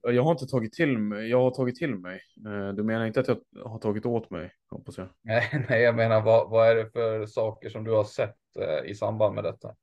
Jag 0.03 0.23
har 0.23 0.31
inte 0.33 0.47
tagit 0.47 0.73
till 0.73 0.99
mig. 0.99 1.29
Jag 1.29 1.38
har 1.43 1.51
tagit 1.51 1.77
till 1.77 1.99
mig. 1.99 2.21
Eh, 2.47 2.73
du 2.73 2.83
menar 2.83 3.07
inte 3.07 3.21
att 3.21 3.29
jag 3.29 3.65
har 3.65 3.79
tagit 3.79 4.07
åt 4.07 4.31
mig? 4.31 4.53
Hoppas 4.71 4.99
jag. 4.99 5.09
Nej, 5.23 5.67
nej 5.69 5.83
jag 5.83 5.97
menar 5.97 6.23
vad, 6.23 6.51
vad 6.51 6.69
är 6.69 6.75
det 6.75 6.91
för 6.91 7.27
saker 7.27 7.71
som 7.71 7.85
du 7.85 7.91
har 7.91 8.05
sett 8.05 8.37
eh, 8.59 8.91
i 8.91 8.95
samband 8.95 9.35
med 9.35 9.45
detta? 9.45 9.75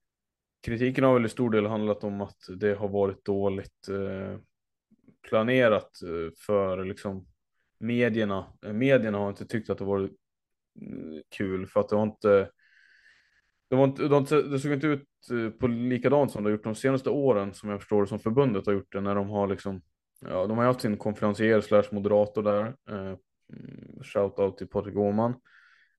Kritiken 0.61 1.03
har 1.03 1.13
väl 1.13 1.25
i 1.25 1.29
stor 1.29 1.49
del 1.49 1.65
handlat 1.65 2.03
om 2.03 2.21
att 2.21 2.37
det 2.57 2.75
har 2.75 2.87
varit 2.87 3.25
dåligt 3.25 3.87
eh, 3.89 4.39
planerat 5.29 5.91
för 6.45 6.85
liksom 6.85 7.27
medierna. 7.79 8.53
Medierna 8.61 9.17
har 9.17 9.29
inte 9.29 9.45
tyckt 9.45 9.69
att 9.69 9.77
det 9.77 9.83
varit 9.83 10.11
mm, 10.81 11.21
kul 11.37 11.67
för 11.67 11.79
att 11.79 11.89
det 11.89 11.95
har 11.95 12.03
inte 12.03 12.49
det, 13.69 13.75
var 13.75 14.17
inte, 14.17 14.41
det 14.41 14.59
såg 14.59 14.71
inte 14.71 14.87
ut 14.87 15.59
på 15.59 15.67
likadant 15.67 16.31
som 16.31 16.43
det 16.43 16.49
har 16.49 16.51
gjort 16.51 16.63
de 16.63 16.75
senaste 16.75 17.09
åren 17.09 17.53
som 17.53 17.69
jag 17.69 17.79
förstår 17.79 18.01
det 18.01 18.07
som 18.07 18.19
förbundet 18.19 18.65
har 18.65 18.73
gjort 18.73 18.91
det 18.91 19.01
när 19.01 19.15
de 19.15 19.29
har 19.29 19.47
liksom 19.47 19.81
Ja, 20.21 20.47
de 20.47 20.57
har 20.57 20.65
haft 20.65 20.81
sin 20.81 20.97
konferencier 20.97 21.61
slash 21.61 21.83
moderator 21.91 22.43
där. 22.43 22.75
Eh, 22.89 23.15
mm, 23.53 24.03
Shoutout 24.03 24.57
till 24.57 24.67
Patrik 24.67 24.95
Åhman. 24.95 25.33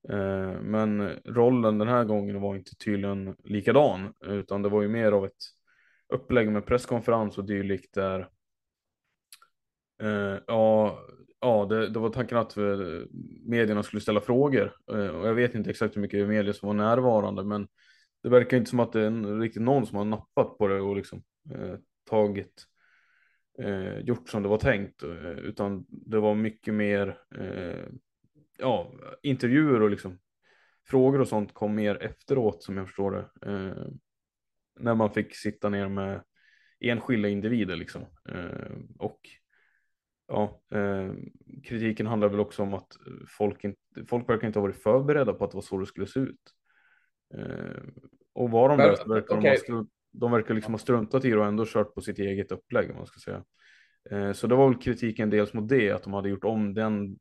Eh, 0.08 0.60
men 0.62 1.10
rollen 1.24 1.78
den 1.78 1.88
här 1.88 2.04
gången 2.04 2.40
var 2.40 2.56
inte 2.56 2.76
tydligen 2.76 3.36
likadan, 3.44 4.14
utan 4.26 4.62
det 4.62 4.68
var 4.68 4.82
ju 4.82 4.88
mer 4.88 5.12
av 5.12 5.24
ett 5.24 5.42
upplägg 6.08 6.48
med 6.48 6.66
presskonferens 6.66 7.38
och 7.38 7.44
dylikt 7.44 7.94
där 7.94 8.28
eh, 10.02 10.38
ja, 10.46 10.98
ja 11.40 11.66
det, 11.70 11.88
det, 11.88 11.98
var 11.98 12.10
tanken 12.10 12.38
att 12.38 12.56
eh, 12.56 12.62
medierna 13.44 13.82
skulle 13.82 14.00
ställa 14.00 14.20
frågor 14.20 14.76
eh, 14.92 15.08
och 15.08 15.28
jag 15.28 15.34
vet 15.34 15.54
inte 15.54 15.70
exakt 15.70 15.96
hur 15.96 16.00
mycket 16.00 16.28
medier 16.28 16.52
som 16.52 16.66
var 16.66 16.74
närvarande, 16.74 17.44
men 17.44 17.68
det 18.22 18.28
verkar 18.28 18.56
inte 18.56 18.70
som 18.70 18.80
att 18.80 18.92
det 18.92 19.00
är 19.00 19.40
riktigt 19.40 19.62
någon 19.62 19.86
som 19.86 19.98
har 19.98 20.04
nappat 20.04 20.58
på 20.58 20.68
det 20.68 20.80
och 20.80 20.96
liksom 20.96 21.22
eh, 21.54 21.74
tagit 22.10 22.66
eh, 23.60 23.98
gjort 23.98 24.28
som 24.28 24.42
det 24.42 24.48
var 24.48 24.58
tänkt, 24.58 25.02
eh, 25.02 25.30
utan 25.30 25.86
det 25.88 26.18
var 26.18 26.34
mycket 26.34 26.74
mer 26.74 27.18
eh, 27.36 27.86
ja, 28.58 28.92
intervjuer 29.22 29.82
och 29.82 29.90
liksom 29.90 30.18
frågor 30.86 31.20
och 31.20 31.28
sånt 31.28 31.54
kom 31.54 31.74
mer 31.74 32.02
efteråt 32.02 32.62
som 32.62 32.76
jag 32.76 32.86
förstår 32.86 33.10
det. 33.10 33.50
Eh, 33.50 33.86
när 34.80 34.94
man 34.94 35.10
fick 35.10 35.34
sitta 35.34 35.68
ner 35.68 35.88
med 35.88 36.22
enskilda 36.80 37.28
individer 37.28 37.76
liksom. 37.76 38.02
Eh, 38.28 38.76
och 38.98 39.20
ja, 40.28 40.62
eh, 40.72 41.12
kritiken 41.64 42.06
handlar 42.06 42.28
väl 42.28 42.40
också 42.40 42.62
om 42.62 42.74
att 42.74 42.96
folk, 43.28 43.64
inte, 43.64 43.80
folk 44.08 44.28
verkar 44.28 44.46
inte 44.46 44.58
ha 44.58 44.66
varit 44.66 44.82
förberedda 44.82 45.32
på 45.32 45.44
att 45.44 45.50
det 45.50 45.56
var 45.56 45.62
så 45.62 45.78
det 45.78 45.86
skulle 45.86 46.06
se 46.06 46.20
ut. 46.20 46.54
och 48.32 48.50
var 48.50 48.68
de 48.68 48.78
där 48.78 48.96
så 48.96 49.08
verkar 49.08 49.38
okay. 49.38 49.56
de 49.66 49.72
ha 49.72 49.86
de 50.10 50.32
verkar 50.32 50.54
liksom 50.54 50.74
ha 50.74 50.78
struntat 50.78 51.24
i 51.24 51.30
det 51.30 51.38
och 51.38 51.46
ändå 51.46 51.64
kört 51.66 51.94
på 51.94 52.00
sitt 52.00 52.18
eget 52.18 52.52
upplägg 52.52 52.90
om 52.90 52.96
man 52.96 53.06
ska 53.06 53.18
säga. 53.18 53.44
Eh, 54.10 54.32
så 54.32 54.46
det 54.46 54.54
var 54.54 54.68
väl 54.68 54.78
kritiken 54.78 55.30
dels 55.30 55.52
mot 55.52 55.68
det, 55.68 55.90
att 55.90 56.02
de 56.02 56.12
hade 56.12 56.28
gjort 56.28 56.44
om 56.44 56.74
den 56.74 57.18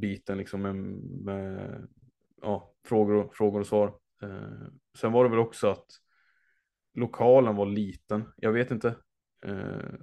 biten 0.00 0.38
liksom 0.38 0.62
med, 0.62 0.76
med 1.24 1.88
ja, 2.42 2.74
frågor, 2.84 3.30
frågor 3.32 3.60
och 3.60 3.66
svar. 3.66 3.98
Eh, 4.22 4.68
sen 4.98 5.12
var 5.12 5.24
det 5.24 5.30
väl 5.30 5.38
också 5.38 5.70
att 5.70 5.86
lokalen 6.94 7.56
var 7.56 7.66
liten. 7.66 8.24
Jag 8.36 8.52
vet 8.52 8.70
inte. 8.70 8.96
Eh, 9.44 9.94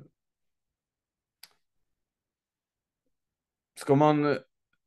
ska 3.79 3.95
man 3.95 4.37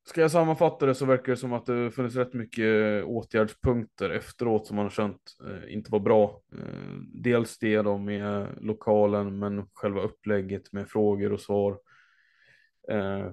Ska 0.08 0.20
jag 0.20 0.30
sammanfatta 0.30 0.86
det 0.86 0.94
så 0.94 1.06
verkar 1.06 1.32
det 1.32 1.36
som 1.36 1.52
att 1.52 1.66
det 1.66 1.90
funnits 1.90 2.16
rätt 2.16 2.32
mycket 2.32 3.04
åtgärdspunkter 3.04 4.10
efteråt 4.10 4.66
som 4.66 4.76
man 4.76 4.84
har 4.84 4.90
känt 4.90 5.36
eh, 5.46 5.74
inte 5.74 5.90
var 5.90 6.00
bra. 6.00 6.42
Eh, 6.52 6.94
dels 7.14 7.58
det 7.58 7.82
då 7.82 7.98
med 7.98 8.48
lokalen 8.60 9.38
men 9.38 9.68
själva 9.74 10.00
upplägget 10.00 10.72
med 10.72 10.88
frågor 10.88 11.32
och 11.32 11.40
svar. 11.40 11.78
Eh, 12.88 13.32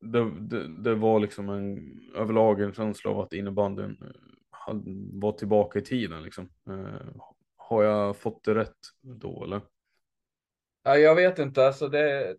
det, 0.00 0.30
det, 0.40 0.82
det, 0.82 0.94
var 0.94 1.20
liksom 1.20 1.48
en 1.48 2.00
överlag 2.16 2.60
en 2.60 2.74
känsla 2.74 3.10
av 3.10 3.20
att 3.20 3.32
innebandyn 3.32 3.96
eh, 4.02 4.74
var 5.12 5.32
tillbaka 5.32 5.78
i 5.78 5.82
tiden 5.82 6.22
liksom. 6.22 6.48
Eh, 6.68 7.22
har 7.56 7.82
jag 7.82 8.16
fått 8.16 8.44
det 8.44 8.54
rätt 8.54 8.78
då 9.00 9.44
eller? 9.44 9.60
Ja, 10.82 10.96
jag 10.96 11.14
vet 11.14 11.38
inte, 11.38 11.66
alltså 11.66 11.88
det, 11.88 12.36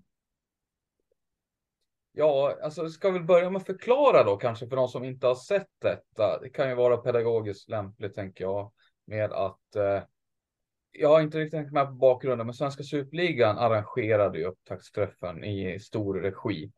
Ja, 2.15 2.57
alltså 2.63 2.89
ska 2.89 3.11
vi 3.11 3.19
börja 3.19 3.49
med 3.49 3.59
att 3.59 3.65
förklara 3.65 4.23
då 4.23 4.37
kanske 4.37 4.67
för 4.67 4.75
de 4.75 4.87
som 4.87 5.03
inte 5.03 5.27
har 5.27 5.35
sett 5.35 5.69
detta. 5.81 6.39
Det 6.41 6.49
kan 6.49 6.69
ju 6.69 6.75
vara 6.75 6.97
pedagogiskt 6.97 7.69
lämpligt 7.69 8.15
tänker 8.15 8.43
jag 8.43 8.71
med 9.05 9.31
att 9.31 9.75
eh, 9.75 10.03
jag 10.91 11.09
har 11.09 11.21
inte 11.21 11.39
riktigt 11.39 11.59
tänkt 11.59 11.73
med 11.73 11.87
på 11.87 11.93
bakgrunden, 11.93 12.47
men 12.47 12.53
Svenska 12.53 12.83
Superligan 12.83 13.57
arrangerade 13.57 14.39
ju 14.39 14.45
upptaktsträffen 14.45 15.43
i 15.43 15.79
stor 15.79 16.21
regi. 16.21 16.71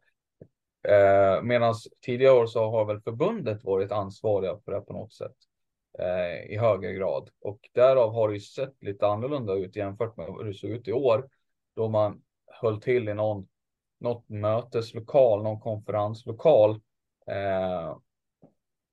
Eh, 0.87 1.41
Medan 1.43 1.73
tidigare 2.01 2.33
år 2.33 2.45
så 2.45 2.69
har 2.69 2.85
väl 2.85 3.01
förbundet 3.01 3.63
varit 3.63 3.91
ansvariga 3.91 4.57
för 4.65 4.71
det 4.71 4.81
på 4.81 4.93
något 4.93 5.13
sätt 5.13 5.35
eh, 5.99 6.51
i 6.51 6.57
högre 6.57 6.93
grad 6.93 7.29
och 7.41 7.59
därav 7.73 8.13
har 8.13 8.27
det 8.27 8.33
ju 8.33 8.39
sett 8.39 8.83
lite 8.83 9.07
annorlunda 9.07 9.53
ut 9.53 9.75
jämfört 9.75 10.17
med 10.17 10.25
hur 10.25 10.43
det 10.43 10.53
såg 10.53 10.69
ut 10.69 10.87
i 10.87 10.93
år 10.93 11.29
då 11.75 11.89
man 11.89 12.21
höll 12.61 12.81
till 12.81 13.09
i 13.09 13.13
någon 13.13 13.47
något 14.05 14.29
möteslokal, 14.29 15.43
någon 15.43 15.59
konferenslokal 15.59 16.71
eh, 17.27 17.97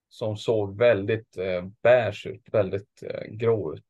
som 0.09 0.37
såg 0.37 0.79
väldigt 0.79 1.37
eh, 1.37 1.64
beige 1.83 2.27
ut, 2.27 2.42
väldigt 2.53 3.03
eh, 3.03 3.31
grå 3.31 3.75
ut. 3.75 3.87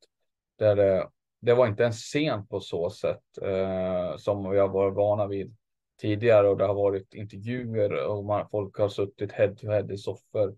Där 0.58 0.76
det, 0.76 1.08
det 1.40 1.54
var 1.54 1.66
inte 1.66 1.85
en 1.85 1.92
scen 1.92 2.46
på 2.46 2.61
så 2.61 2.90
sätt 2.90 3.38
eh, 3.42 4.16
som 4.16 4.50
vi 4.50 4.58
har 4.58 4.68
varit 4.68 4.94
vana 4.94 5.26
vid 5.26 5.56
tidigare 6.00 6.48
och 6.48 6.58
det 6.58 6.66
har 6.66 6.74
varit 6.74 7.14
intervjuer 7.14 8.06
och 8.06 8.24
man, 8.24 8.48
folk 8.50 8.78
har 8.78 8.88
suttit 8.88 9.32
head 9.32 9.54
to 9.54 9.66
head 9.66 9.92
i 9.92 9.98
soffor 9.98 10.56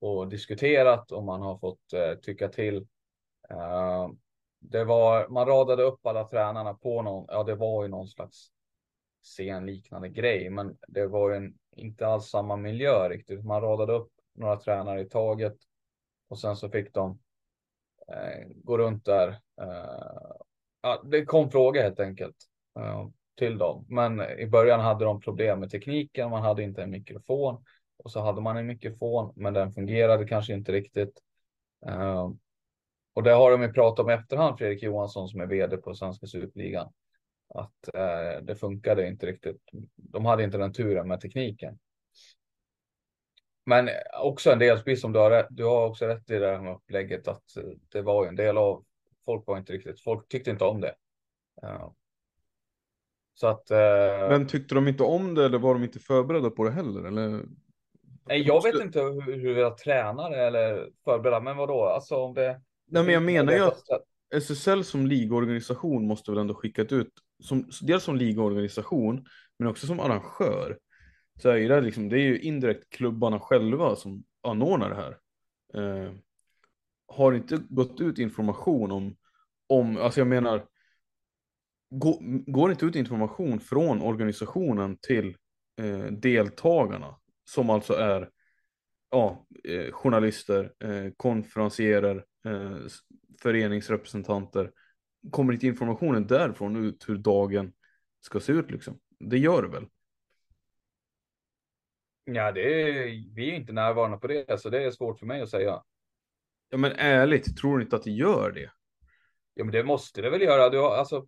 och 0.00 0.28
diskuterat 0.28 1.12
och 1.12 1.24
man 1.24 1.42
har 1.42 1.58
fått 1.58 1.92
eh, 1.92 2.14
tycka 2.14 2.48
till. 2.48 2.76
Eh, 3.50 4.08
det 4.60 4.84
var, 4.84 5.28
man 5.28 5.46
radade 5.46 5.82
upp 5.82 6.06
alla 6.06 6.24
tränarna 6.24 6.74
på 6.74 7.02
någon, 7.02 7.24
ja 7.28 7.42
det 7.42 7.54
var 7.54 7.82
ju 7.82 7.88
någon 7.88 8.08
slags 8.08 8.50
se 9.22 9.48
en 9.48 9.66
liknande 9.66 10.08
grej, 10.08 10.50
men 10.50 10.76
det 10.88 11.06
var 11.06 11.30
ju 11.30 11.36
en, 11.36 11.54
inte 11.76 12.06
alls 12.06 12.30
samma 12.30 12.56
miljö 12.56 13.08
riktigt. 13.08 13.44
Man 13.44 13.60
radade 13.62 13.92
upp 13.92 14.12
några 14.34 14.56
tränare 14.56 15.00
i 15.00 15.08
taget 15.08 15.56
och 16.28 16.38
sen 16.38 16.56
så 16.56 16.70
fick 16.70 16.94
de 16.94 17.18
eh, 18.08 18.46
gå 18.54 18.78
runt 18.78 19.04
där. 19.04 19.28
Eh, 19.60 20.30
ja, 20.82 21.02
det 21.04 21.24
kom 21.24 21.50
frågor 21.50 21.82
helt 21.82 22.00
enkelt 22.00 22.36
eh, 22.78 23.08
till 23.38 23.58
dem, 23.58 23.86
men 23.88 24.20
i 24.20 24.46
början 24.46 24.80
hade 24.80 25.04
de 25.04 25.20
problem 25.20 25.60
med 25.60 25.70
tekniken. 25.70 26.30
Man 26.30 26.42
hade 26.42 26.62
inte 26.62 26.82
en 26.82 26.90
mikrofon 26.90 27.64
och 27.96 28.10
så 28.10 28.20
hade 28.20 28.40
man 28.40 28.56
en 28.56 28.66
mikrofon, 28.66 29.32
men 29.36 29.54
den 29.54 29.72
fungerade 29.72 30.28
kanske 30.28 30.52
inte 30.52 30.72
riktigt. 30.72 31.22
Eh, 31.86 32.30
och 33.14 33.22
det 33.22 33.30
har 33.30 33.50
de 33.50 33.62
ju 33.62 33.72
pratat 33.72 34.04
om 34.04 34.10
i 34.10 34.14
efterhand, 34.14 34.58
Fredrik 34.58 34.82
Johansson 34.82 35.28
som 35.28 35.40
är 35.40 35.46
vd 35.46 35.76
på 35.76 35.94
Svenska 35.94 36.26
Superligan 36.26 36.92
att 37.54 37.94
eh, 37.94 38.42
det 38.42 38.56
funkade 38.56 39.08
inte 39.08 39.26
riktigt. 39.26 39.62
De 39.96 40.24
hade 40.24 40.44
inte 40.44 40.58
den 40.58 40.72
turen 40.72 41.08
med 41.08 41.20
tekniken. 41.20 41.78
Men 43.66 43.88
också 44.22 44.52
en 44.52 44.58
del, 44.58 44.76
precis 44.76 45.00
som 45.00 45.12
du 45.12 45.18
har 45.18 45.30
rätt, 45.30 45.46
du 45.50 45.64
har 45.64 45.86
också 45.86 46.06
rätt 46.06 46.30
i 46.30 46.38
det 46.38 46.46
här 46.46 46.60
med 46.60 46.74
upplägget 46.74 47.28
att 47.28 47.44
det 47.88 48.02
var 48.02 48.26
en 48.26 48.36
del 48.36 48.58
av 48.58 48.84
folk 49.24 49.46
var 49.46 49.58
inte 49.58 49.72
riktigt, 49.72 50.00
folk 50.00 50.28
tyckte 50.28 50.50
inte 50.50 50.64
om 50.64 50.80
det. 50.80 50.94
Ja. 51.62 51.94
Så 53.34 53.46
att. 53.46 53.70
Eh, 53.70 54.28
Men 54.28 54.46
tyckte 54.46 54.74
de 54.74 54.88
inte 54.88 55.02
om 55.02 55.34
det 55.34 55.44
eller 55.44 55.58
var 55.58 55.74
de 55.74 55.84
inte 55.84 55.98
förberedda 55.98 56.50
på 56.50 56.64
det 56.64 56.70
heller? 56.70 57.04
Eller? 57.04 57.44
Nej, 58.26 58.42
jag 58.42 58.62
vet 58.62 58.80
inte 58.80 59.00
hur, 59.00 59.36
hur 59.36 59.56
jag 59.56 59.78
tränar 59.78 60.32
eller 60.32 60.90
förberedda, 61.04 61.40
men 61.40 61.56
vadå? 61.56 61.84
Alltså 61.84 62.16
om 62.16 62.34
det. 62.34 62.60
Nej, 62.86 63.04
men 63.04 63.14
jag 63.14 63.22
menar 63.22 63.52
ju 63.52 63.60
att 63.60 63.82
SSL 64.34 64.84
som 64.84 65.06
ligorganisation 65.06 66.06
måste 66.06 66.30
väl 66.30 66.40
ändå 66.40 66.54
skickat 66.54 66.92
ut 66.92 67.12
som, 67.42 67.70
dels 67.82 68.04
som 68.04 68.16
ligaorganisation, 68.16 69.26
men 69.58 69.68
också 69.68 69.86
som 69.86 70.00
arrangör, 70.00 70.78
så 71.42 71.48
är 71.48 71.68
det, 71.68 71.80
liksom, 71.80 72.08
det 72.08 72.16
är 72.16 72.24
ju 72.24 72.40
indirekt 72.40 72.90
klubbarna 72.90 73.40
själva 73.40 73.96
som 73.96 74.24
anordnar 74.42 74.90
det 74.90 74.96
här. 74.96 75.18
Eh, 75.74 76.12
har 77.06 77.32
inte 77.32 77.62
gått 77.68 78.00
ut 78.00 78.18
information 78.18 78.92
om, 78.92 79.16
om 79.66 79.96
alltså 79.96 80.20
jag 80.20 80.28
menar, 80.28 80.66
gå, 81.90 82.18
går 82.46 82.70
inte 82.70 82.86
ut 82.86 82.96
information 82.96 83.60
från 83.60 84.02
organisationen 84.02 84.96
till 84.96 85.36
eh, 85.80 86.04
deltagarna, 86.04 87.16
som 87.44 87.70
alltså 87.70 87.92
är 87.92 88.30
ja, 89.10 89.46
eh, 89.64 89.92
journalister, 89.92 90.72
eh, 90.84 91.12
konferencierer, 91.16 92.24
eh, 92.44 92.78
föreningsrepresentanter, 93.42 94.70
kommer 95.30 95.52
inte 95.52 95.66
informationen 95.66 96.26
därifrån 96.26 96.76
ut 96.76 97.08
hur 97.08 97.16
dagen 97.16 97.72
ska 98.20 98.40
se 98.40 98.52
ut 98.52 98.70
liksom? 98.70 99.00
Det 99.18 99.38
gör 99.38 99.62
det 99.62 99.68
väl? 99.68 99.86
Ja, 102.24 102.52
det 102.52 102.82
är, 102.82 103.04
vi 103.34 103.50
är 103.50 103.54
inte 103.54 103.72
närvarande 103.72 104.18
på 104.18 104.26
det, 104.26 104.60
så 104.60 104.70
det 104.70 104.84
är 104.84 104.90
svårt 104.90 105.18
för 105.18 105.26
mig 105.26 105.42
att 105.42 105.48
säga. 105.48 105.82
Ja, 106.68 106.76
men 106.76 106.92
ärligt, 106.92 107.56
tror 107.56 107.78
du 107.78 107.84
inte 107.84 107.96
att 107.96 108.02
det 108.02 108.10
gör 108.10 108.52
det? 108.52 108.70
Ja, 109.54 109.64
men 109.64 109.72
det 109.72 109.84
måste 109.84 110.22
det 110.22 110.30
väl 110.30 110.42
göra. 110.42 110.70
Du 110.70 110.78
har, 110.78 110.96
alltså, 110.96 111.26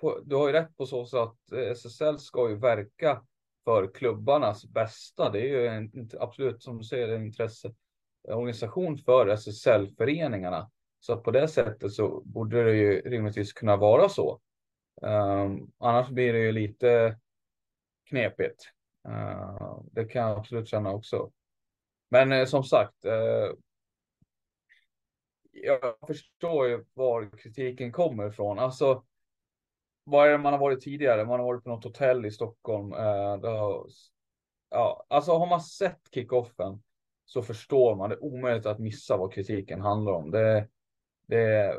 på, 0.00 0.20
du 0.24 0.36
har 0.36 0.46
ju 0.46 0.52
rätt 0.52 0.76
på 0.76 0.86
så 0.86 1.06
sätt 1.06 1.20
att 1.20 1.52
SSL 1.52 2.18
ska 2.18 2.48
ju 2.48 2.56
verka 2.56 3.22
för 3.64 3.94
klubbarnas 3.94 4.66
bästa. 4.66 5.30
Det 5.30 5.40
är 5.40 5.60
ju 5.60 5.66
en, 5.66 6.10
absolut, 6.20 6.62
som 6.62 6.78
du 6.78 6.84
säger, 6.84 7.08
en 7.08 7.24
intresseorganisation 7.24 8.98
för 8.98 9.26
SSL-föreningarna. 9.26 10.70
Så 11.04 11.16
på 11.16 11.30
det 11.30 11.48
sättet 11.48 11.92
så 11.92 12.22
borde 12.24 12.64
det 12.64 12.76
ju 12.76 13.00
rimligtvis 13.00 13.52
kunna 13.52 13.76
vara 13.76 14.08
så. 14.08 14.40
Um, 15.02 15.72
annars 15.78 16.08
blir 16.08 16.32
det 16.32 16.38
ju 16.38 16.52
lite 16.52 17.18
knepigt. 18.08 18.64
Uh, 19.08 19.80
det 19.92 20.04
kan 20.04 20.22
jag 20.22 20.38
absolut 20.38 20.68
känna 20.68 20.92
också. 20.92 21.30
Men 22.08 22.32
uh, 22.32 22.44
som 22.44 22.64
sagt, 22.64 23.04
uh, 23.04 23.52
jag 25.52 25.94
förstår 26.06 26.68
ju 26.68 26.84
var 26.94 27.38
kritiken 27.38 27.92
kommer 27.92 28.28
ifrån. 28.28 28.58
Alltså, 28.58 29.04
vad 30.04 30.26
är 30.26 30.32
det 30.32 30.38
man 30.38 30.52
har 30.52 30.60
varit 30.60 30.80
tidigare? 30.80 31.24
Man 31.24 31.40
har 31.40 31.46
varit 31.46 31.64
på 31.64 31.70
något 31.70 31.84
hotell 31.84 32.26
i 32.26 32.30
Stockholm. 32.30 32.92
Eh, 32.92 33.40
har, 33.40 33.86
ja, 34.70 35.06
alltså 35.08 35.32
har 35.32 35.46
man 35.46 35.60
sett 35.60 36.00
kickoffen 36.14 36.82
så 37.24 37.42
förstår 37.42 37.96
man 37.96 38.10
det 38.10 38.16
är 38.16 38.24
omöjligt 38.24 38.66
att 38.66 38.78
missa 38.78 39.16
vad 39.16 39.32
kritiken 39.32 39.80
handlar 39.80 40.12
om. 40.12 40.30
Det, 40.30 40.68
det, 41.26 41.74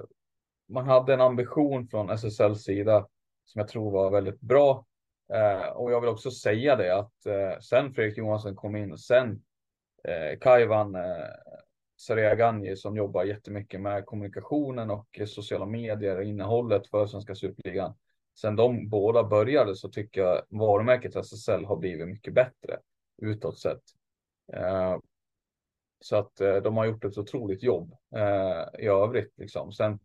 man 0.67 0.87
hade 0.87 1.13
en 1.13 1.21
ambition 1.21 1.87
från 1.87 2.09
SSLs 2.09 2.63
sida 2.63 3.07
som 3.45 3.59
jag 3.59 3.67
tror 3.67 3.91
var 3.91 4.11
väldigt 4.11 4.41
bra. 4.41 4.85
Eh, 5.33 5.67
och 5.67 5.91
jag 5.91 6.01
vill 6.01 6.09
också 6.09 6.31
säga 6.31 6.75
det 6.75 6.95
att 6.95 7.25
eh, 7.25 7.59
sen 7.59 7.93
Fredrik 7.93 8.17
Johansson 8.17 8.55
kom 8.55 8.75
in, 8.75 8.97
sen 8.97 9.43
eh, 10.03 10.39
Kaivan 10.39 10.95
eh, 10.95 11.01
Sareaganji 11.97 12.75
som 12.75 12.97
jobbar 12.97 13.23
jättemycket 13.23 13.81
med 13.81 14.05
kommunikationen 14.05 14.91
och 14.91 15.21
sociala 15.27 15.65
medier 15.65 16.17
och 16.17 16.23
innehållet 16.23 16.87
för 16.87 17.07
Svenska 17.07 17.35
Superligan. 17.35 17.93
Sen 18.39 18.55
de 18.55 18.89
båda 18.89 19.23
började 19.23 19.75
så 19.75 19.89
tycker 19.89 20.21
jag 20.21 20.41
varumärket 20.49 21.15
SSL 21.15 21.65
har 21.65 21.77
blivit 21.77 22.07
mycket 22.07 22.33
bättre 22.33 22.79
utåt 23.21 23.59
sett. 23.59 23.81
Eh, 24.53 24.97
så 25.99 26.15
att 26.15 26.41
eh, 26.41 26.55
de 26.55 26.77
har 26.77 26.85
gjort 26.85 27.05
ett 27.05 27.17
otroligt 27.17 27.63
jobb 27.63 27.95
eh, 28.15 28.83
i 28.83 28.87
övrigt 28.87 29.33
liksom. 29.37 29.71
Sen 29.71 29.99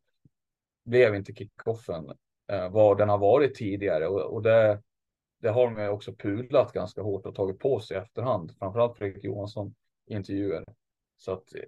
blev 0.85 1.15
inte 1.15 1.35
kickoffen 1.35 2.13
eh, 2.53 2.71
vad 2.71 2.99
den 2.99 3.09
har 3.09 3.19
varit 3.19 3.55
tidigare 3.55 4.09
och, 4.09 4.21
och 4.21 4.43
det, 4.43 4.83
det 5.39 5.49
har 5.49 5.71
de 5.71 5.89
också 5.89 6.15
pudlat 6.15 6.73
ganska 6.73 7.03
hårt 7.03 7.27
och 7.27 7.35
tagit 7.35 7.59
på 7.59 7.81
sig 7.81 7.97
i 7.97 8.01
efterhand. 8.01 8.55
Framförallt 8.59 8.99
Fredrik 8.99 9.25
Johansson 9.25 9.75
i 10.07 10.15
intervjuer. 10.15 10.65
Så 11.17 11.33
att 11.33 11.55
eh, 11.55 11.63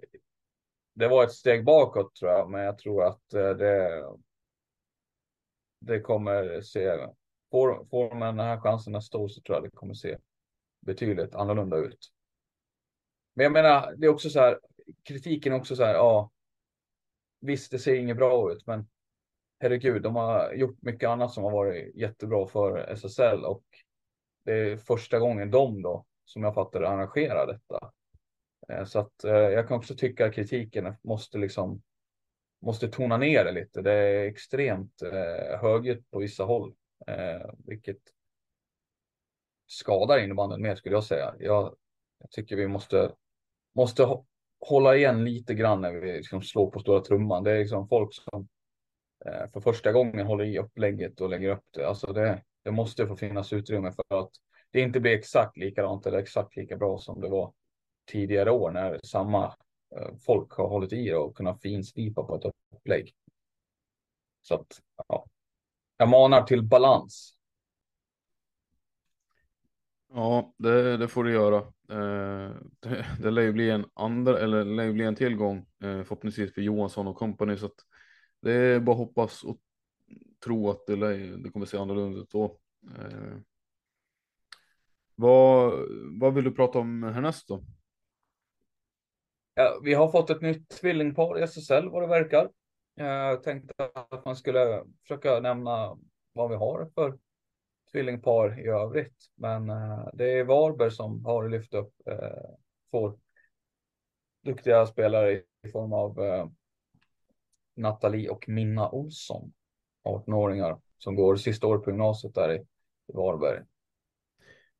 det 0.93 1.07
var 1.07 1.23
ett 1.23 1.31
steg 1.31 1.65
bakåt 1.65 2.15
tror 2.15 2.31
jag, 2.31 2.49
men 2.49 2.61
jag 2.61 2.77
tror 2.77 3.03
att 3.03 3.33
eh, 3.33 3.49
det. 3.49 4.03
Det 5.79 5.99
kommer 5.99 6.61
se. 6.61 7.07
Får, 7.51 7.85
får 7.85 8.15
man 8.15 8.37
den 8.37 8.45
här 8.45 8.59
chansen 8.59 8.93
nästa 8.93 9.17
år 9.17 9.27
så 9.27 9.41
tror 9.41 9.55
jag 9.55 9.63
det 9.63 9.69
kommer 9.69 9.93
se 9.93 10.17
betydligt 10.79 11.35
annorlunda 11.35 11.77
ut. 11.77 12.12
Men 13.33 13.43
jag 13.43 13.51
menar, 13.51 13.95
det 13.97 14.05
är 14.05 14.09
också 14.09 14.29
så 14.29 14.39
här. 14.39 14.59
Kritiken 15.03 15.53
är 15.53 15.57
också 15.57 15.75
så 15.75 15.83
här. 15.83 15.93
Ja. 15.93 16.31
Visst, 17.39 17.71
det 17.71 17.79
ser 17.79 17.95
inget 17.95 18.17
bra 18.17 18.51
ut, 18.51 18.67
men 18.67 18.87
herregud, 19.59 20.01
de 20.01 20.15
har 20.15 20.53
gjort 20.53 20.81
mycket 20.81 21.09
annat 21.09 21.31
som 21.31 21.43
har 21.43 21.51
varit 21.51 21.95
jättebra 21.95 22.47
för 22.47 22.77
SSL 22.77 23.45
och 23.45 23.63
det 24.45 24.53
är 24.53 24.77
första 24.77 25.19
gången 25.19 25.51
de 25.51 25.81
då, 25.81 26.05
som 26.25 26.43
jag 26.43 26.53
fattar 26.53 26.81
arrangerar 26.81 27.47
detta. 27.47 27.91
Eh, 28.69 28.85
så 28.85 28.99
att 28.99 29.23
eh, 29.23 29.33
jag 29.33 29.67
kan 29.67 29.77
också 29.77 29.95
tycka 29.95 30.25
att 30.25 30.33
kritiken 30.33 30.95
måste 31.01 31.37
liksom 31.37 31.81
måste 32.63 32.87
tona 32.87 33.17
ner 33.17 33.45
det 33.45 33.51
lite. 33.51 33.81
Det 33.81 33.93
är 33.93 34.25
extremt 34.25 35.01
eh, 35.01 35.59
högljutt 35.59 36.11
på 36.11 36.19
vissa 36.19 36.43
håll, 36.43 36.73
eh, 37.07 37.49
vilket 37.65 37.99
skadar 39.67 40.19
innebandyn 40.19 40.61
mer 40.61 40.75
skulle 40.75 40.95
jag 40.95 41.03
säga. 41.03 41.35
Jag, 41.39 41.75
jag, 42.19 42.31
tycker 42.31 42.55
vi 42.55 42.67
måste, 42.67 43.11
måste 43.75 44.07
hålla 44.59 44.95
igen 44.95 45.23
lite 45.23 45.53
grann 45.53 45.81
när 45.81 45.91
vi 45.91 46.13
liksom 46.13 46.41
slår 46.41 46.71
på 46.71 46.79
stora 46.79 47.01
trumman. 47.01 47.43
Det 47.43 47.51
är 47.51 47.59
liksom 47.59 47.87
folk 47.87 48.13
som 48.13 48.47
Eh, 49.25 49.49
för 49.53 49.61
första 49.61 49.91
gången 49.91 50.25
håller 50.25 50.45
i 50.45 50.59
upplägget 50.59 51.21
och 51.21 51.29
lägger 51.29 51.49
upp 51.49 51.65
det. 51.71 51.87
Alltså 51.87 52.13
det, 52.13 52.43
det 52.63 52.71
måste 52.71 53.07
få 53.07 53.15
finnas 53.15 53.53
utrymme 53.53 53.91
för 53.91 54.19
att 54.19 54.31
det 54.71 54.81
inte 54.81 54.99
blir 54.99 55.11
exakt 55.11 55.57
likadant 55.57 56.05
eller 56.05 56.17
exakt 56.17 56.55
lika 56.55 56.77
bra 56.77 56.97
som 56.97 57.21
det 57.21 57.29
var 57.29 57.53
tidigare 58.11 58.51
år 58.51 58.71
när 58.71 58.99
samma 59.03 59.45
eh, 59.95 60.15
folk 60.25 60.51
har 60.51 60.67
hållit 60.67 60.93
i 60.93 61.09
det 61.09 61.15
och 61.15 61.37
kunnat 61.37 61.61
finslipa 61.61 62.23
på 62.23 62.35
ett 62.35 62.53
upplägg. 62.75 63.13
Så 64.41 64.55
att, 64.55 64.81
ja. 65.07 65.25
Jag 65.97 66.09
manar 66.09 66.43
till 66.43 66.63
balans. 66.63 67.37
Ja, 70.13 70.53
det, 70.57 70.97
det 70.97 71.07
får 71.07 71.23
du 71.23 71.33
göra. 71.33 71.73
Eh, 71.93 72.51
det, 72.79 73.05
det 73.19 73.31
lär 73.31 73.41
ju 73.41 73.51
bli 73.51 73.69
en 73.69 73.85
andra, 73.93 74.39
eller 74.39 74.65
lär 74.65 74.83
ju 74.83 74.93
bli 74.93 75.05
en 75.05 75.15
tillgång 75.15 75.57
eh, 75.57 76.03
förhoppningsvis 76.03 76.53
för 76.53 76.61
Johansson 76.61 77.07
och 77.07 77.15
company. 77.15 77.57
så 77.57 77.65
att 77.65 77.85
det 78.41 78.51
är 78.51 78.79
bara 78.79 78.95
hoppas 78.95 79.43
och 79.43 79.57
tro 80.43 80.69
att 80.69 80.85
det, 80.87 80.95
det 81.37 81.49
kommer 81.49 81.65
se 81.65 81.77
annorlunda 81.77 82.19
ut 82.19 82.31
då. 82.31 82.57
Eh, 82.97 83.37
vad, 85.15 85.73
vad 86.19 86.33
vill 86.33 86.43
du 86.43 86.51
prata 86.51 86.79
om 86.79 87.03
härnäst 87.03 87.47
då? 87.47 87.63
Ja, 89.55 89.79
vi 89.83 89.93
har 89.93 90.11
fått 90.11 90.29
ett 90.29 90.41
nytt 90.41 90.69
tvillingpar 90.69 91.39
i 91.39 91.41
SSL 91.41 91.89
vad 91.89 92.03
det 92.03 92.07
verkar. 92.07 92.49
Jag 92.95 93.43
tänkte 93.43 93.89
att 93.93 94.25
man 94.25 94.35
skulle 94.35 94.83
försöka 95.01 95.39
nämna 95.39 95.97
vad 96.33 96.49
vi 96.49 96.55
har 96.55 96.91
för 96.95 97.17
tvillingpar 97.93 98.59
i 98.59 98.67
övrigt. 98.67 99.15
Men 99.35 99.69
eh, 99.69 100.07
det 100.13 100.39
är 100.39 100.43
Varberg 100.43 100.91
som 100.91 101.25
har 101.25 101.49
lyft 101.49 101.73
upp 101.73 101.93
eh, 102.05 102.55
två 102.91 103.17
duktiga 104.43 104.85
spelare 104.85 105.31
i 105.63 105.71
form 105.71 105.93
av 105.93 106.19
eh, 106.19 106.47
Nathalie 107.75 108.29
och 108.29 108.49
Minna 108.49 108.89
Olsson, 108.89 109.53
18-åringar 110.03 110.81
som 110.97 111.15
går 111.15 111.35
sista 111.35 111.67
året 111.67 111.83
på 111.83 111.89
gymnasiet 111.89 112.35
där 112.35 112.53
i 112.55 112.65
Varberg. 113.13 113.63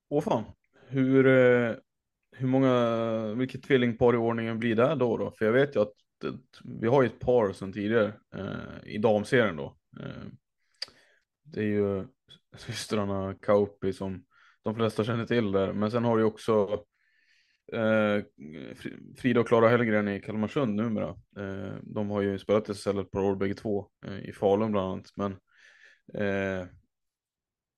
Åh 0.10 0.22
fan, 0.22 0.44
hur, 0.88 1.28
eh, 1.28 1.76
hur 2.32 2.48
många, 2.48 3.34
vilket 3.34 3.64
tvillingpar 3.64 4.14
i 4.14 4.18
ordningen 4.18 4.60
blir 4.60 4.76
det 4.76 4.96
då, 4.96 5.18
då? 5.18 5.32
För 5.32 5.46
jag 5.46 5.54
vet 5.54 5.76
ju 5.76 5.82
att 5.82 5.94
det, 6.22 6.34
vi 6.64 6.88
har 6.88 7.02
ju 7.02 7.08
ett 7.08 7.20
par 7.20 7.54
sedan 7.54 7.74
tidigare 7.74 8.14
eh, 8.36 8.94
i 8.94 8.98
damserien 8.98 9.56
då. 9.56 9.78
Eh, 10.00 10.28
det 11.44 11.60
är 11.60 11.66
ju 11.66 12.06
systrarna 12.58 13.36
Kauppi 13.42 13.94
som 13.94 14.26
de 14.64 14.76
flesta 14.76 15.04
känner 15.04 15.26
till 15.26 15.52
där, 15.52 15.74
men 15.74 15.92
sen 15.92 16.04
har 16.04 16.18
du 16.18 16.24
också 16.24 16.84
Eh, 17.72 18.24
Frida 19.18 19.40
och 19.40 19.48
Klara 19.48 19.70
Hellgren 19.70 20.08
i 20.08 20.20
Kalmarsund 20.20 20.76
numera. 20.76 21.10
Eh, 21.38 21.76
de 21.82 22.10
har 22.10 22.22
ju 22.22 22.40
spelat 22.40 22.70
i 22.70 22.72
SSL 22.72 23.00
ett 23.00 23.12
par 23.12 23.22
år 23.22 23.36
bägge 23.36 23.54
två 23.54 23.88
eh, 24.06 24.20
i 24.20 24.32
Falun 24.32 24.72
bland 24.72 24.92
annat. 24.92 25.10
Men 25.16 25.32
eh, 26.14 26.68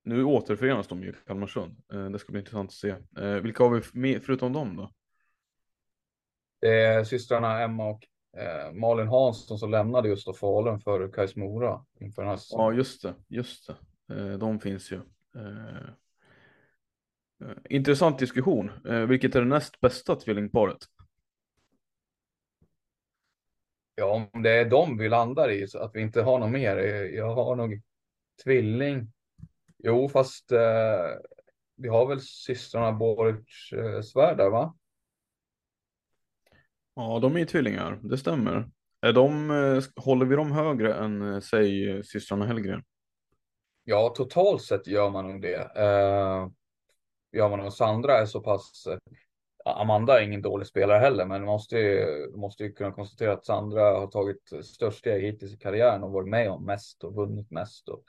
nu 0.03 0.23
återförenas 0.23 0.87
de 0.87 1.03
ju 1.03 1.09
i 1.09 1.13
Kalmarsund. 1.27 1.83
Eh, 1.93 2.09
det 2.09 2.19
ska 2.19 2.31
bli 2.31 2.39
intressant 2.39 2.69
att 2.69 2.73
se. 2.73 2.95
Eh, 3.17 3.41
vilka 3.41 3.63
har 3.63 3.69
vi 3.69 3.81
med, 3.99 4.23
förutom 4.23 4.53
dem 4.53 4.75
då? 4.75 4.91
Det 6.61 6.81
är 6.85 7.03
systrarna 7.03 7.61
Emma 7.61 7.89
och 7.89 8.07
Malin 8.73 9.07
Hansson 9.07 9.57
som 9.57 9.71
lämnade 9.71 10.09
just 10.09 10.25
då 10.25 10.33
Falun 10.33 10.79
för 10.79 11.11
Kais 11.11 11.35
Mora 11.35 11.85
inför 11.99 12.21
den 12.21 12.29
här 12.29 12.37
säsongen. 12.37 12.65
Ja, 12.65 12.73
just 12.73 13.01
det. 13.01 13.13
Just 13.27 13.67
det. 13.67 13.75
De 14.39 14.59
finns 14.59 14.91
ju. 14.91 15.01
Eh, 17.41 17.49
intressant 17.69 18.19
diskussion. 18.19 18.71
Eh, 18.87 18.99
vilket 18.99 19.35
är 19.35 19.39
det 19.39 19.47
näst 19.47 19.79
bästa 19.79 20.15
tvillingparet? 20.15 20.77
Ja, 23.95 24.29
om 24.33 24.43
det 24.43 24.51
är 24.51 24.69
de 24.69 24.97
vi 24.97 25.09
landar 25.09 25.49
i 25.49 25.67
så 25.67 25.79
att 25.79 25.95
vi 25.95 26.01
inte 26.01 26.21
har 26.21 26.39
något 26.39 26.51
mer. 26.51 26.77
Eh, 26.77 27.15
jag 27.15 27.35
har 27.35 27.55
nog 27.55 27.81
tvilling. 28.43 29.11
Jo, 29.77 30.09
fast 30.09 30.51
eh, 30.51 30.59
vi 31.75 31.87
har 31.87 32.07
väl 32.07 32.21
systrarna 32.21 32.91
Boric 32.91 33.71
eh, 33.73 34.01
Svärd 34.01 34.37
där, 34.37 34.49
va? 34.49 34.75
Ja, 36.95 37.19
de 37.19 37.35
är 37.35 37.39
ju 37.39 37.45
tvillingar. 37.45 37.99
Det 38.03 38.17
stämmer. 38.17 38.69
Är 39.01 39.13
de, 39.13 39.49
håller 39.95 40.25
vi 40.25 40.35
dem 40.35 40.51
högre 40.51 40.93
än, 40.93 41.41
säg, 41.41 42.03
systrarna 42.03 42.45
Hellgren? 42.45 42.83
Ja, 43.87 44.13
totalt 44.15 44.61
sett 44.61 44.87
gör 44.87 45.09
man 45.09 45.27
nog 45.27 45.41
det. 45.41 45.71
Eh, 45.75 46.47
gör 47.31 47.49
man 47.49 47.59
nog. 47.59 47.73
Sandra 47.73 48.17
är 48.17 48.25
så 48.25 48.41
pass 48.41 48.87
eh, 48.87 48.97
Amanda 49.65 50.19
är 50.19 50.23
ingen 50.23 50.41
dålig 50.41 50.67
spelare 50.67 50.99
heller, 50.99 51.25
men 51.25 51.41
man 51.41 51.53
måste 51.53 51.77
ju, 51.77 52.31
måste 52.35 52.63
ju 52.63 52.73
kunna 52.73 52.91
konstatera 52.91 53.33
att 53.33 53.45
Sandra 53.45 53.81
har 53.81 54.07
tagit 54.07 54.65
störst 54.65 54.99
steg 54.99 55.23
hittills 55.23 55.53
i 55.53 55.57
karriären 55.57 56.03
och 56.03 56.11
varit 56.11 56.29
med 56.29 56.51
om 56.51 56.65
mest 56.65 57.03
och 57.03 57.15
vunnit 57.15 57.51
mest 57.51 57.89
och, 57.89 58.03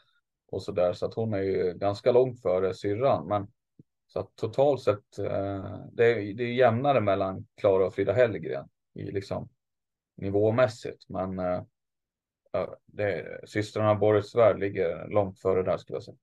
och 0.50 0.62
så 0.62 0.72
där. 0.72 0.92
Så 0.92 1.06
att 1.06 1.14
hon 1.14 1.34
är 1.34 1.42
ju 1.42 1.74
ganska 1.74 2.12
långt 2.12 2.42
före 2.42 2.74
syrran. 2.74 3.28
Men 3.28 3.48
så 4.06 4.20
att 4.20 4.36
totalt 4.36 4.82
sett, 4.82 5.18
eh, 5.18 5.78
det, 5.92 6.04
är, 6.04 6.34
det 6.34 6.44
är 6.44 6.54
jämnare 6.54 7.00
mellan 7.00 7.46
Klara 7.54 7.86
och 7.86 7.94
Frida 7.94 8.12
Hellgren 8.12 8.68
i 8.94 9.02
liksom 9.02 9.48
nivåmässigt. 10.16 11.08
Men 11.08 11.38
eh, 11.38 11.62
det, 12.86 13.40
systrarna 13.44 13.94
Boris 13.94 14.30
Svärd 14.30 14.58
ligger 14.58 15.08
långt 15.08 15.38
före 15.38 15.62
där 15.62 15.76
skulle 15.76 15.96
jag 15.96 16.02
säga. 16.02 16.16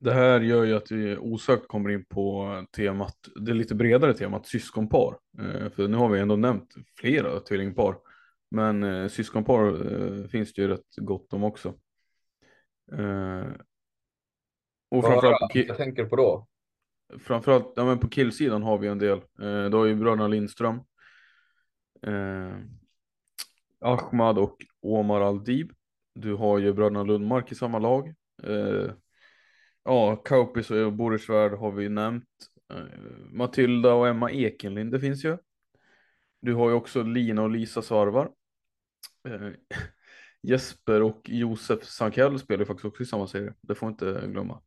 Det 0.00 0.12
här 0.12 0.40
gör 0.40 0.64
ju 0.64 0.76
att 0.76 0.90
vi 0.90 1.16
osökt 1.16 1.68
kommer 1.68 1.90
in 1.90 2.04
på 2.04 2.54
temat, 2.76 3.16
det 3.36 3.52
lite 3.52 3.74
bredare 3.74 4.14
temat 4.14 4.46
syskonpar. 4.46 5.18
Eh, 5.38 5.70
för 5.70 5.88
nu 5.88 5.96
har 5.96 6.08
vi 6.08 6.20
ändå 6.20 6.36
nämnt 6.36 6.74
flera 6.96 7.40
tvillingpar. 7.40 7.96
Men 8.50 8.82
eh, 8.82 9.08
syskonpar 9.08 9.92
eh, 9.92 10.26
finns 10.26 10.52
det 10.52 10.62
ju 10.62 10.68
rätt 10.68 10.96
gott 10.96 11.32
om 11.32 11.44
också. 11.44 11.74
Och 14.90 15.04
framförallt 15.04 15.54
jag 15.54 15.76
tänker 15.76 16.04
på 16.04 16.16
då? 16.16 16.46
Framförallt 17.18 17.72
ja, 17.76 17.84
men 17.84 17.98
på 17.98 18.08
killsidan 18.08 18.62
har 18.62 18.78
vi 18.78 18.88
en 18.88 18.98
del. 18.98 19.20
Då 19.70 19.78
har 19.78 19.86
ju 19.86 19.94
bröderna 19.94 20.28
Lindström. 20.28 20.80
Eh, 22.02 22.58
Ahmad 23.80 24.38
och 24.38 24.56
Omar 24.80 25.20
Aldib. 25.20 25.72
Du 26.14 26.34
har 26.34 26.58
ju 26.58 26.72
bröderna 26.72 27.02
Lundmark 27.02 27.52
i 27.52 27.54
samma 27.54 27.78
lag. 27.78 28.14
Eh, 28.42 28.92
ja, 29.84 30.16
Kaupis 30.16 30.70
och 30.70 30.92
Borisvärd 30.92 31.52
har 31.52 31.72
vi 31.72 31.88
nämnt. 31.88 32.28
Eh, 32.72 33.00
Matilda 33.30 33.94
och 33.94 34.08
Emma 34.08 34.30
Ekenlinde 34.30 35.00
finns 35.00 35.24
ju. 35.24 35.38
Du 36.40 36.54
har 36.54 36.68
ju 36.68 36.74
också 36.74 37.02
Lina 37.02 37.42
och 37.42 37.50
Lisa 37.50 37.82
Svarvar. 37.82 38.30
Eh, 39.28 39.50
Jesper 40.42 41.02
och 41.02 41.20
Josef 41.24 41.84
Sankell 41.84 42.38
spelar 42.38 42.60
ju 42.60 42.66
faktiskt 42.66 42.84
också 42.84 43.02
i 43.02 43.06
samma 43.06 43.26
serie. 43.26 43.54
Det 43.60 43.74
får 43.74 43.88
inte 43.88 44.26
glömma. 44.26 44.62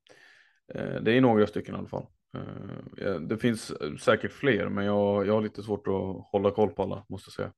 Eh, 0.73 1.01
det 1.01 1.17
är 1.17 1.21
några 1.21 1.47
stycken 1.47 1.75
i 1.75 1.77
alla 1.77 1.87
fall. 1.87 2.07
Eh, 2.33 3.15
det 3.15 3.37
finns 3.37 3.73
säkert 4.01 4.31
fler, 4.31 4.69
men 4.69 4.85
jag, 4.85 5.27
jag 5.27 5.33
har 5.33 5.41
lite 5.41 5.63
svårt 5.63 5.87
att 5.87 6.31
hålla 6.31 6.51
koll 6.51 6.69
på 6.69 6.83
alla, 6.83 7.05
måste 7.09 7.27
jag 7.27 7.33
säga. 7.33 7.53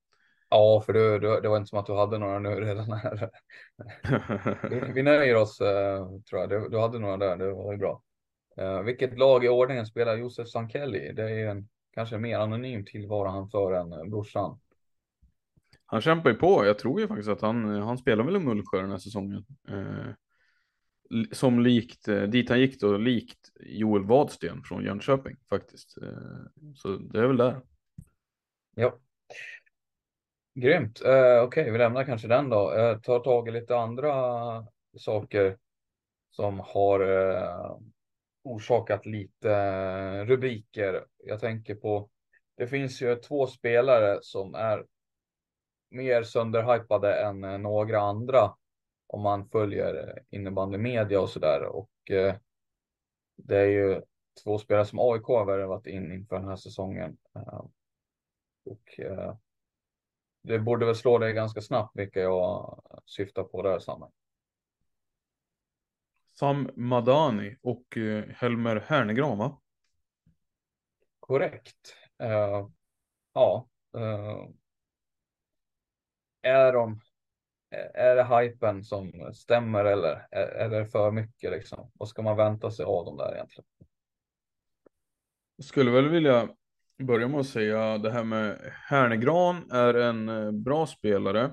Ja, 0.50 0.84
för 0.86 0.94
du, 0.94 1.20
du, 1.20 1.42
det 1.42 1.50
var 1.50 1.58
inte 1.58 1.70
som 1.70 1.80
att 1.80 1.86
du 1.86 1.94
hade 1.94 2.18
några 2.18 2.40
nu 2.40 2.50
redan 2.50 2.92
här. 2.92 3.30
vi, 4.70 4.92
vi 4.94 5.04
nöjer 5.04 5.36
oss, 5.36 5.62
uh, 5.62 6.22
tror 6.30 6.42
jag. 6.42 6.50
Du, 6.50 6.70
du, 6.70 6.80
hade 6.80 7.00
några 7.00 7.18
där, 7.18 7.38
det 7.38 7.54
var 7.54 7.72
ju 7.72 7.78
bra. 7.78 8.02
Uh, 8.62 8.82
vilket 8.82 9.20
lag 9.20 9.46
i 9.46 9.50
ordningen 9.50 9.86
spelar 9.86 10.18
Josef 10.18 10.48
Sankelli? 10.48 11.14
Det 11.14 11.24
är 11.24 11.48
en 11.48 11.68
kanske 11.94 12.18
mer 12.18 12.40
anonym 12.40 12.86
tillvaro 12.86 13.28
han 13.28 13.50
för 13.50 13.72
än 13.72 14.10
brorsan. 14.10 14.60
Han 15.86 16.02
kämpar 16.02 16.30
ju 16.30 16.36
på. 16.36 16.66
Jag 16.66 16.80
tror 16.80 17.02
ju 17.02 17.08
faktiskt 17.08 17.30
att 17.30 17.42
han, 17.42 17.66
han 17.82 17.98
spelar 17.98 18.24
väl 18.24 18.36
i 18.36 18.40
Mullsjö 18.40 18.82
den 18.82 18.92
här 18.92 18.98
säsongen. 18.98 19.46
Uh, 19.72 20.14
som 21.32 21.60
likt, 21.60 22.08
eh, 22.08 22.22
dit 22.22 22.50
han 22.50 22.60
gick 22.60 22.80
då, 22.80 22.98
likt 22.98 23.52
Joel 23.60 24.04
Wadsten 24.04 24.64
från 24.64 24.84
Jönköping 24.84 25.36
faktiskt. 25.50 25.98
Eh, 26.02 26.74
så 26.76 26.88
det 26.88 27.20
är 27.20 27.28
väl 27.28 27.38
där. 27.38 27.62
Ja. 28.76 29.00
Grymt. 30.56 31.02
Eh, 31.02 31.12
Okej, 31.12 31.42
okay, 31.42 31.72
vi 31.72 31.78
lämnar 31.78 32.04
kanske 32.04 32.28
den 32.28 32.50
då. 32.50 32.74
Eh, 32.74 33.00
tar 33.00 33.20
tag 33.20 33.48
i 33.48 33.52
lite 33.52 33.78
andra 33.78 34.14
saker 34.98 35.58
som 36.30 36.60
har 36.60 37.00
eh, 37.00 37.78
orsakat 38.44 39.06
lite 39.06 39.52
eh, 39.52 40.26
rubriker. 40.26 41.06
Jag 41.18 41.40
tänker 41.40 41.76
på, 41.76 42.10
det 42.58 42.68
finns 42.68 43.02
ju 43.02 43.16
två 43.16 43.48
spelare 43.48 44.20
som 44.22 44.56
är 44.56 44.86
mer 45.90 46.24
sönderhypade 46.24 47.14
än 47.14 47.42
några 47.42 48.00
andra 48.00 48.56
om 49.08 49.22
man 49.22 49.50
följer 49.50 50.24
innebandy 50.30 50.78
media 50.78 51.22
och 51.22 51.30
sådär. 51.30 51.64
Och 51.64 52.12
eh, 52.12 52.36
det 53.36 53.58
är 53.58 53.66
ju 53.66 54.02
två 54.44 54.58
spelare 54.58 54.86
som 54.86 55.00
AIK 55.00 55.24
har 55.24 55.46
värvat 55.46 55.88
in 55.88 56.12
inför 56.12 56.36
den 56.36 56.48
här 56.48 56.56
säsongen. 56.56 57.18
och 58.66 59.00
det 60.42 60.60
borde 60.60 60.86
väl 60.86 60.96
slå 60.96 61.18
dig 61.18 61.34
ganska 61.34 61.62
snabbt 61.62 61.92
vilka 61.96 62.20
jag 62.20 62.82
syftar 63.06 63.44
på 63.44 63.62
där 63.62 63.80
Sam. 63.80 64.12
Sam 66.34 66.70
Madani 66.76 67.58
och 67.62 67.98
eh, 67.98 68.26
Helmer 68.30 68.76
Hernegran 68.88 69.38
va? 69.38 69.62
Korrekt. 71.20 71.96
Ja. 73.34 73.68
Är 76.42 76.74
de 76.74 77.02
är 77.94 78.16
det 78.16 78.24
hypen 78.24 78.84
som 78.84 79.32
stämmer 79.34 79.86
eller 79.86 80.28
är, 80.32 80.48
är 80.48 80.70
det 80.70 80.86
för 80.86 81.12
mycket 81.12 81.52
liksom? 81.52 81.92
Vad 81.94 82.10
ska 82.10 82.22
man 82.22 82.38
vänta 82.38 82.72
sig 82.72 82.86
av 82.86 83.06
dem 83.06 83.18
där 83.18 83.34
egentligen? 83.34 83.66
Jag 85.56 85.66
skulle 85.66 85.92
väl 85.92 86.10
vilja 86.10 86.50
börja 87.04 87.28
med 87.28 87.40
att 87.40 87.48
säga 87.48 87.98
det 87.98 88.12
här 88.12 88.24
med 88.24 88.74
Hernegran 88.90 89.72
är 89.72 89.94
en 89.94 90.64
bra 90.64 90.88
spelare. 90.88 91.44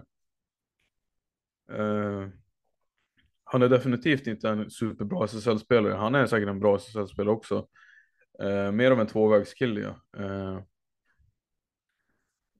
Eh, 1.72 2.28
han 3.44 3.62
är 3.62 3.68
definitivt 3.68 4.26
inte 4.26 4.48
en 4.48 4.70
superbra 4.70 5.24
SSL-spelare. 5.24 5.94
Han 5.94 6.14
är 6.14 6.26
säkert 6.26 6.48
en 6.48 6.60
bra 6.60 6.76
SSL-spelare 6.76 7.34
också. 7.34 7.68
Eh, 8.42 8.72
mer 8.72 8.90
av 8.90 9.00
en 9.00 9.06
tvåvägskille. 9.06 9.80
Ja. 9.80 10.24
Eh, 10.24 10.60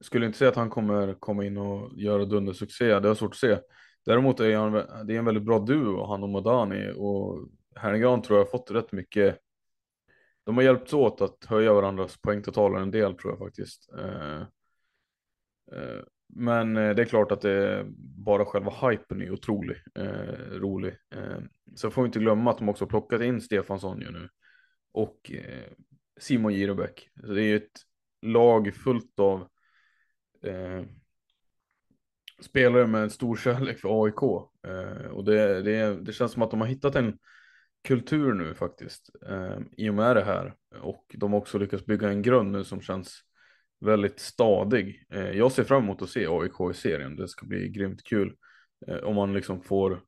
skulle 0.03 0.25
inte 0.25 0.37
säga 0.37 0.49
att 0.49 0.55
han 0.55 0.69
kommer 0.69 1.13
komma 1.13 1.45
in 1.45 1.57
och 1.57 1.97
göra 1.97 2.25
dundersuccé. 2.25 2.99
Det 2.99 3.07
har 3.07 3.15
svårt 3.15 3.31
att 3.31 3.37
se. 3.37 3.57
Däremot 4.05 4.39
är 4.39 4.57
han, 4.57 4.73
det 5.07 5.15
är 5.15 5.19
en 5.19 5.25
väldigt 5.25 5.45
bra 5.45 5.59
duo, 5.59 6.05
han 6.05 6.23
och 6.23 6.29
Modani. 6.29 6.93
Och 6.95 7.49
Herngran 7.75 8.21
tror 8.21 8.39
jag 8.39 8.45
har 8.45 8.51
fått 8.51 8.71
rätt 8.71 8.91
mycket 8.91 9.39
de 10.43 10.55
har 10.55 10.63
hjälpts 10.63 10.93
åt 10.93 11.21
att 11.21 11.45
höja 11.45 11.73
varandras 11.73 12.21
poängtotaler 12.21 12.79
en 12.79 12.91
del 12.91 13.15
tror 13.15 13.31
jag 13.31 13.39
faktiskt. 13.39 13.89
Eh, 13.97 14.41
eh, 15.71 16.01
men 16.27 16.77
eh, 16.77 16.95
det 16.95 17.01
är 17.01 17.05
klart 17.05 17.31
att 17.31 17.41
det 17.41 17.51
är 17.51 17.85
bara 17.97 18.45
själva 18.45 18.71
hypen 18.81 19.21
är 19.21 19.31
otrolig, 19.31 19.77
eh, 19.95 20.51
rolig. 20.51 20.95
Eh, 21.15 21.39
så 21.75 21.91
får 21.91 22.01
vi 22.01 22.05
inte 22.05 22.19
glömma 22.19 22.51
att 22.51 22.57
de 22.57 22.69
också 22.69 22.87
plockat 22.87 23.21
in 23.21 23.41
Stefansson 23.41 24.01
ju 24.01 24.11
nu. 24.11 24.29
Och 24.91 25.31
eh, 25.31 25.71
Simon 26.19 26.53
Girobäck. 26.53 27.09
Så 27.21 27.27
det 27.27 27.41
är 27.41 27.47
ju 27.47 27.55
ett 27.55 27.81
lag 28.21 28.75
fullt 28.75 29.19
av 29.19 29.47
eh, 30.43 30.83
spelare 32.41 32.87
med 32.87 33.03
en 33.03 33.09
stor 33.09 33.35
kärlek 33.35 33.79
för 33.79 34.03
AIK. 34.03 34.23
Eh, 34.67 35.07
och 35.07 35.25
det, 35.25 35.61
det, 35.61 36.01
det 36.01 36.13
känns 36.13 36.31
som 36.31 36.41
att 36.41 36.51
de 36.51 36.61
har 36.61 36.67
hittat 36.67 36.95
en 36.95 37.17
kultur 37.83 38.33
nu 38.33 38.53
faktiskt 38.53 39.09
eh, 39.29 39.57
i 39.77 39.89
och 39.89 39.93
med 39.93 40.15
det 40.15 40.23
här 40.23 40.53
och 40.81 41.05
de 41.13 41.33
har 41.33 41.39
också 41.39 41.57
lyckats 41.57 41.85
bygga 41.85 42.09
en 42.09 42.21
grund 42.21 42.51
nu 42.51 42.63
som 42.63 42.81
känns 42.81 43.23
väldigt 43.79 44.19
stadig. 44.19 45.05
Eh, 45.09 45.31
jag 45.31 45.51
ser 45.51 45.63
fram 45.63 45.83
emot 45.83 46.01
att 46.01 46.09
se 46.09 46.27
AIK 46.27 46.71
i 46.71 46.73
serien. 46.73 47.15
Det 47.15 47.27
ska 47.27 47.45
bli 47.45 47.69
grymt 47.69 48.03
kul 48.03 48.35
eh, 48.87 48.97
om 48.97 49.15
man 49.15 49.33
liksom 49.33 49.61
får 49.61 50.01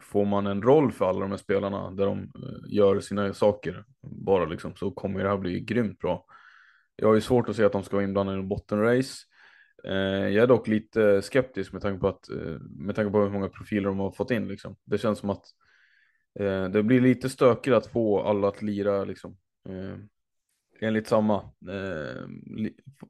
får 0.00 0.24
man 0.24 0.46
en 0.46 0.62
roll 0.62 0.92
för 0.92 1.08
alla 1.08 1.20
de 1.20 1.30
här 1.30 1.38
spelarna 1.38 1.90
där 1.90 2.06
de 2.06 2.18
eh, 2.18 2.74
gör 2.74 3.00
sina 3.00 3.34
saker 3.34 3.84
bara 4.02 4.44
liksom 4.44 4.76
så 4.76 4.90
kommer 4.90 5.22
det 5.22 5.28
här 5.28 5.38
bli 5.38 5.60
grymt 5.60 5.98
bra. 5.98 6.24
Jag 6.96 7.08
har 7.08 7.14
ju 7.14 7.20
svårt 7.20 7.48
att 7.48 7.56
se 7.56 7.64
att 7.64 7.72
de 7.72 7.82
ska 7.82 7.96
vara 7.96 8.04
inblandade 8.04 8.38
i 8.38 8.40
en 8.40 8.48
bottenrace. 8.48 9.24
Eh, 9.84 10.28
jag 10.28 10.42
är 10.42 10.46
dock 10.46 10.68
lite 10.68 11.22
skeptisk 11.22 11.72
med 11.72 11.82
tanke 11.82 12.00
på 12.00 12.08
att 12.08 12.28
eh, 12.28 12.58
med 12.60 12.96
tanke 12.96 13.12
på 13.12 13.20
hur 13.20 13.30
många 13.30 13.48
profiler 13.48 13.88
de 13.88 13.98
har 13.98 14.10
fått 14.10 14.30
in 14.30 14.48
liksom. 14.48 14.76
Det 14.84 14.98
känns 14.98 15.18
som 15.18 15.30
att 15.30 15.44
Eh, 16.40 16.68
det 16.68 16.82
blir 16.82 17.00
lite 17.00 17.28
stökigt 17.28 17.76
att 17.76 17.86
få 17.86 18.22
alla 18.22 18.48
att 18.48 18.62
lira 18.62 19.04
liksom. 19.04 19.36
Eh, 19.68 19.98
enligt 20.80 21.06
samma. 21.06 21.36
Eh, 21.70 22.28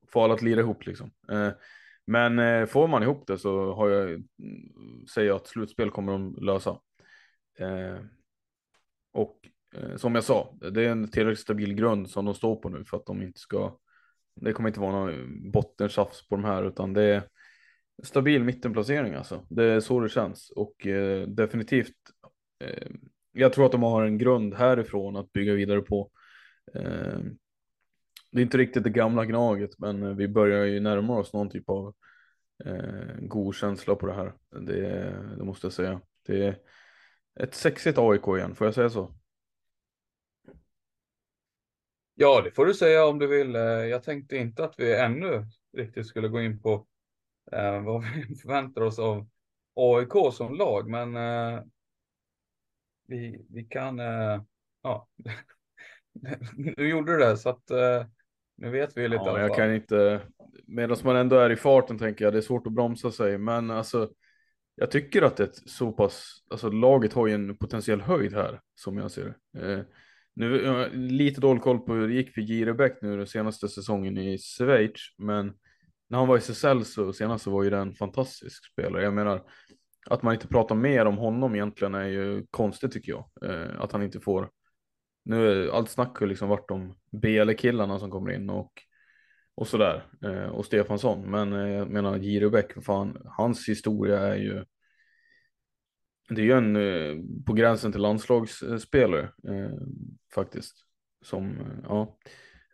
få 0.09 0.23
alla 0.23 0.35
att 0.35 0.43
lira 0.43 0.61
ihop 0.61 0.87
liksom. 0.87 1.11
Eh, 1.31 1.51
men 2.07 2.39
eh, 2.39 2.66
får 2.66 2.89
man 2.89 3.03
ihop 3.03 3.27
det 3.27 3.39
så 3.39 3.75
har 3.75 3.89
jag, 3.89 4.11
mm, 4.11 5.07
säger 5.14 5.29
jag 5.29 5.37
att 5.37 5.47
slutspel 5.47 5.91
kommer 5.91 6.12
de 6.12 6.37
lösa. 6.41 6.81
Eh, 7.59 7.99
och 9.12 9.49
eh, 9.75 9.97
som 9.97 10.14
jag 10.14 10.25
sa, 10.25 10.55
det 10.73 10.85
är 10.85 10.91
en 10.91 11.11
tillräckligt 11.11 11.41
stabil 11.41 11.75
grund 11.75 12.11
som 12.11 12.25
de 12.25 12.35
står 12.35 12.57
på 12.57 12.69
nu 12.69 12.85
för 12.85 12.97
att 12.97 13.07
de 13.07 13.23
inte 13.23 13.41
ska, 13.41 13.79
det 14.41 14.53
kommer 14.53 14.68
inte 14.68 14.80
vara 14.80 14.93
någon 14.93 15.51
bottentjafs 15.51 16.28
på 16.28 16.36
de 16.36 16.45
här 16.45 16.68
utan 16.68 16.93
det 16.93 17.03
är 17.03 17.22
stabil 18.03 18.45
mittenplacering 18.45 19.14
alltså. 19.14 19.47
Det 19.49 19.64
är 19.64 19.80
så 19.80 20.01
det 20.01 20.09
känns 20.09 20.51
och 20.51 20.86
eh, 20.86 21.28
definitivt 21.28 21.95
eh, 22.64 22.89
jag 23.32 23.53
tror 23.53 23.66
att 23.66 23.72
de 23.72 23.82
har 23.82 24.05
en 24.05 24.18
grund 24.18 24.55
härifrån 24.55 25.16
att 25.16 25.32
bygga 25.32 25.55
vidare 25.55 25.80
på. 25.80 26.11
Eh, 26.74 27.18
det 28.32 28.41
är 28.41 28.43
inte 28.43 28.59
riktigt 28.59 28.84
det 28.84 28.91
gamla 28.91 29.24
Gnaget, 29.24 29.78
men 29.78 30.16
vi 30.16 30.28
börjar 30.28 30.64
ju 30.64 30.80
närma 30.80 31.18
oss 31.18 31.32
någon 31.32 31.51
typ 31.51 31.68
av 31.68 31.95
eh, 32.64 33.14
god 33.20 33.55
känsla 33.55 33.95
på 33.95 34.07
det 34.07 34.14
här. 34.14 34.32
Det, 34.51 35.14
det 35.39 35.45
måste 35.45 35.66
jag 35.66 35.72
säga. 35.72 36.01
Det 36.26 36.47
är 36.47 36.57
ett 37.41 37.55
sexigt 37.55 37.99
AIK 37.99 38.26
igen, 38.26 38.55
får 38.55 38.66
jag 38.66 38.74
säga 38.74 38.91
så? 38.91 39.14
Ja, 42.21 42.41
det 42.45 42.51
får 42.51 42.66
du 42.66 42.75
säga 42.75 43.07
om 43.07 43.19
du 43.19 43.27
vill. 43.27 43.57
Eh, 43.57 43.62
jag 43.62 44.03
tänkte 44.03 44.37
inte 44.37 44.64
att 44.64 44.75
vi 44.79 44.95
ännu 44.95 45.47
riktigt 45.77 46.07
skulle 46.07 46.29
gå 46.29 46.41
in 46.43 46.62
på 46.62 46.87
eh, 47.53 47.83
vad 47.85 48.03
vi 48.03 48.35
förväntar 48.35 48.81
oss 48.81 48.99
av 48.99 49.29
AIK 49.75 50.35
som 50.35 50.55
lag, 50.55 50.91
men 50.91 51.16
eh, 51.16 51.62
vi, 53.07 53.47
vi 53.51 53.64
kan, 53.64 54.01
uh, 54.01 54.43
ja, 54.83 55.09
nu 56.57 56.89
gjorde 56.89 57.12
du 57.12 57.19
det 57.19 57.37
så 57.37 57.49
att 57.49 57.71
uh, 57.71 58.07
nu 58.57 58.71
vet 58.71 58.97
vi 58.97 59.09
lite. 59.09 59.23
Ja, 59.25 59.41
jag 59.41 59.55
kan 59.55 59.75
inte, 59.75 60.21
medan 60.66 60.97
man 61.05 61.16
ändå 61.16 61.37
är 61.37 61.51
i 61.51 61.57
farten 61.57 61.99
tänker 61.99 62.25
jag, 62.25 62.35
det 62.35 62.39
är 62.39 62.43
svårt 62.43 62.66
att 62.66 62.73
bromsa 62.73 63.11
sig, 63.11 63.39
men 63.39 63.71
alltså 63.71 64.11
jag 64.75 64.91
tycker 64.91 65.23
att 65.23 65.37
det 65.37 65.51
så 65.55 65.93
pass, 65.93 66.45
alltså 66.51 66.71
laget 66.71 67.12
har 67.12 67.27
ju 67.27 67.35
en 67.35 67.57
potentiell 67.57 68.01
höjd 68.01 68.35
här 68.35 68.61
som 68.75 68.99
jag 68.99 69.11
ser 69.11 69.35
det. 69.53 69.87
Nu 70.39 70.62
jag 70.62 70.95
lite 70.95 71.41
dålig 71.41 71.62
koll 71.62 71.78
på 71.78 71.95
hur 71.95 72.09
det 72.09 72.14
gick 72.14 72.34
för 72.34 72.41
Girebäck 72.41 73.03
nu 73.03 73.16
den 73.16 73.26
senaste 73.26 73.68
säsongen 73.68 74.18
i 74.18 74.39
Schweiz, 74.39 75.14
men 75.16 75.55
när 76.09 76.18
han 76.18 76.28
var 76.28 76.36
i 76.36 76.39
SSL 76.39 76.84
så 76.84 77.12
senast 77.12 77.45
så 77.45 77.51
var 77.51 77.62
ju 77.62 77.70
det 77.70 77.78
en 77.78 77.95
fantastisk 77.95 78.72
spelare. 78.72 79.03
Jag 79.03 79.14
menar, 79.14 79.43
att 80.07 80.22
man 80.22 80.34
inte 80.34 80.49
pratar 80.49 80.74
mer 80.74 81.07
om 81.07 81.18
honom 81.18 81.55
egentligen 81.55 81.95
är 81.95 82.07
ju 82.07 82.47
konstigt 82.51 82.93
tycker 82.93 83.12
jag. 83.12 83.24
Eh, 83.43 83.80
att 83.80 83.93
han 83.93 84.03
inte 84.03 84.20
får. 84.20 84.51
Nu 85.24 85.49
är 85.49 85.68
allt 85.68 85.91
snack 85.91 86.18
har 86.18 86.26
liksom 86.26 86.49
varit 86.49 86.70
om 86.70 86.97
BL-killarna 87.12 87.99
som 87.99 88.11
kommer 88.11 88.30
in 88.30 88.51
och 88.51 88.72
och 89.55 89.68
sådär 89.68 90.07
eh, 90.24 90.49
och 90.49 90.66
Stefansson. 90.66 91.30
Men 91.30 91.53
eh, 91.53 91.68
jag 91.68 91.91
menar 91.91 92.18
Girebäck, 92.18 92.84
fan, 92.84 93.16
hans 93.24 93.68
historia 93.68 94.18
är 94.18 94.36
ju 94.36 94.64
det 96.29 96.41
är 96.41 96.45
ju 96.45 96.53
en 96.53 96.76
eh, 96.76 97.16
på 97.47 97.53
gränsen 97.53 97.93
till 97.93 98.01
landslagsspelare 98.01 99.22
eh, 99.22 99.79
faktiskt. 100.35 100.85
Som, 101.22 101.51
eh, 101.51 101.79
ja, 101.85 102.18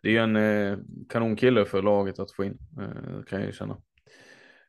det 0.03 0.09
är 0.09 0.13
ju 0.13 0.19
en 0.19 0.35
eh, 0.35 0.77
kanonkille 1.09 1.65
för 1.65 1.81
laget 1.81 2.19
att 2.19 2.31
få 2.31 2.43
in, 2.43 2.57
eh, 2.79 3.23
kan 3.23 3.39
jag 3.39 3.45
ju 3.45 3.51
känna. 3.53 3.81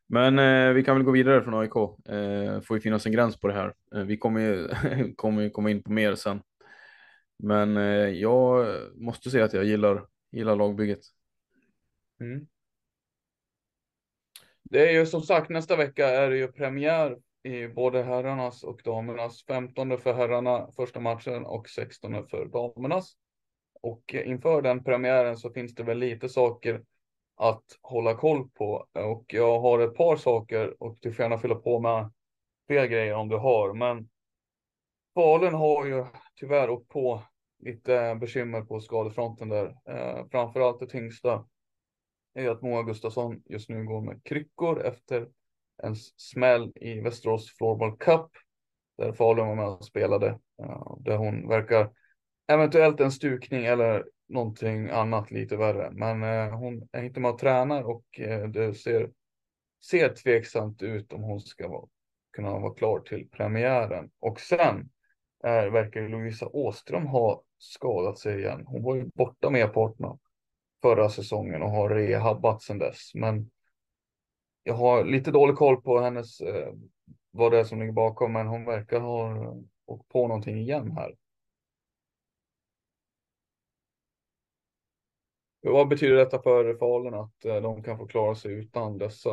Men 0.07 0.39
eh, 0.39 0.72
vi 0.72 0.84
kan 0.84 0.97
väl 0.97 1.05
gå 1.05 1.11
vidare 1.11 1.43
från 1.43 1.55
AIK. 1.55 1.76
Eh, 2.09 2.61
får 2.61 2.76
ju 2.76 2.80
finnas 2.80 3.07
en 3.07 3.12
gräns 3.12 3.41
på 3.41 3.49
det 3.49 3.55
här. 3.55 3.74
Eh, 3.95 4.03
vi 4.03 4.16
kommer 4.16 4.41
ju 4.41 4.68
kommer 5.16 5.49
komma 5.49 5.70
in 5.70 5.82
på 5.82 5.93
mer 5.93 6.14
sen. 6.14 6.43
Men 7.39 7.76
eh, 7.76 8.09
jag 8.09 8.66
måste 8.95 9.30
säga 9.30 9.45
att 9.45 9.53
jag 9.53 9.64
gillar, 9.64 10.07
gillar 10.32 10.57
lagbygget. 10.57 11.01
Mm. 12.20 12.47
Det 14.62 14.89
är 14.89 14.93
ju 14.93 15.07
som 15.07 15.22
sagt 15.22 15.51
nästa 15.51 15.76
vecka 15.76 16.09
är 16.09 16.30
det 16.30 16.37
ju 16.37 16.49
premiär 16.49 17.16
i 17.47 17.68
både 17.68 18.03
herrarnas 18.03 18.64
och 18.64 18.80
damernas. 18.84 19.44
15 19.44 19.99
för 19.99 20.14
herrarna 20.14 20.70
första 20.76 21.01
matchen 21.01 21.47
och 21.47 21.68
16 21.68 22.28
för 22.28 22.44
damernas. 22.44 23.16
Och 23.80 24.14
inför 24.14 24.62
den 24.62 24.84
premiären 24.84 25.36
så 25.36 25.51
finns 25.51 25.74
det 25.74 25.82
väl 25.82 25.99
lite 25.99 26.28
saker 26.28 26.84
att 27.36 27.64
hålla 27.82 28.14
koll 28.14 28.49
på. 28.49 28.86
Och 28.92 29.24
jag 29.28 29.61
har 29.61 29.78
ett 29.78 29.94
par 29.94 30.16
saker 30.16 30.82
och 30.82 30.99
du 31.01 31.12
får 31.12 31.22
gärna 31.22 31.38
fylla 31.38 31.55
på 31.55 31.80
med 31.80 32.12
fler 32.66 32.86
grejer 32.86 33.14
om 33.14 33.28
du 33.28 33.36
har. 33.36 33.74
Men 33.74 34.09
Falun 35.14 35.55
har 35.55 35.86
ju 35.86 36.05
tyvärr 36.34 36.70
åkt 36.70 36.88
på 36.88 37.22
lite 37.59 38.16
bekymmer 38.20 38.62
på 38.62 38.80
skadefronten 38.80 39.49
där. 39.49 39.76
Eh, 39.88 40.26
framförallt 40.30 40.80
det 40.80 40.86
tyngsta 40.86 41.44
är 42.34 42.51
att 42.51 42.62
Moa 42.62 42.82
Gustafsson 42.82 43.42
just 43.44 43.68
nu 43.68 43.84
går 43.84 44.01
med 44.01 44.24
kryckor 44.24 44.82
efter 44.82 45.28
en 45.83 45.97
smäll 46.16 46.72
i 46.74 47.01
Västerås 47.01 47.57
Floorball 47.57 47.97
Cup 47.97 48.31
där 48.99 49.12
Falun 49.12 49.49
var 49.49 49.55
med 49.55 49.66
och 49.66 49.85
spelade. 49.85 50.39
Där 50.99 51.16
hon 51.16 51.49
verkar 51.49 51.91
eventuellt 52.49 53.01
en 53.01 53.12
stukning 53.12 53.64
eller 53.64 54.05
någonting 54.29 54.91
annat 54.91 55.31
lite 55.31 55.57
värre. 55.57 55.91
Men 55.93 56.22
eh, 56.22 56.59
hon 56.59 56.89
är 56.93 57.03
inte 57.03 57.20
med 57.20 57.31
och 57.31 57.39
tränar 57.39 57.83
och 57.83 58.20
eh, 58.20 58.49
det 58.49 58.74
ser, 58.74 59.11
ser 59.91 60.09
tveksamt 60.09 60.83
ut 60.83 61.12
om 61.12 61.22
hon 61.22 61.41
ska 61.41 61.68
vara, 61.68 61.89
kunna 62.33 62.59
vara 62.59 62.74
klar 62.74 63.01
till 63.01 63.29
premiären. 63.31 64.11
Och 64.20 64.41
sen 64.41 64.91
är, 65.45 65.66
verkar 65.66 66.09
Lovisa 66.09 66.47
Åström 66.47 67.07
ha 67.07 67.43
skadat 67.59 68.18
sig 68.18 68.39
igen. 68.39 68.64
Hon 68.66 68.83
var 68.83 68.95
ju 68.95 69.05
borta 69.14 69.51
med 69.51 69.72
parterna 69.72 70.18
förra 70.83 71.09
säsongen 71.09 71.62
och 71.62 71.70
har 71.70 71.91
rehabbat 71.91 72.62
sedan 72.62 72.79
dess. 72.79 73.14
Men 73.14 73.51
jag 74.67 74.75
har 74.75 75.05
lite 75.05 75.31
dålig 75.31 75.57
koll 75.57 75.83
på 75.83 76.01
hennes, 76.01 76.41
eh, 76.41 76.73
vad 77.31 77.53
det 77.53 77.59
är 77.59 77.64
som 77.64 77.81
ligger 77.81 77.93
bakom, 77.93 78.33
men 78.33 78.47
hon 78.47 78.64
verkar 78.64 79.01
ha 79.01 79.55
åkt 79.87 80.09
på 80.09 80.29
någonting 80.29 80.59
igen 80.59 80.91
här. 80.91 81.14
Vad 85.61 85.89
betyder 85.89 86.17
detta 86.17 86.43
för 86.43 86.75
Falun 86.75 87.14
att 87.14 87.45
eh, 87.45 87.57
de 87.57 87.83
kan 87.83 87.99
få 87.99 88.07
klara 88.07 88.35
sig 88.35 88.53
utan 88.53 88.99
dessa? 88.99 89.31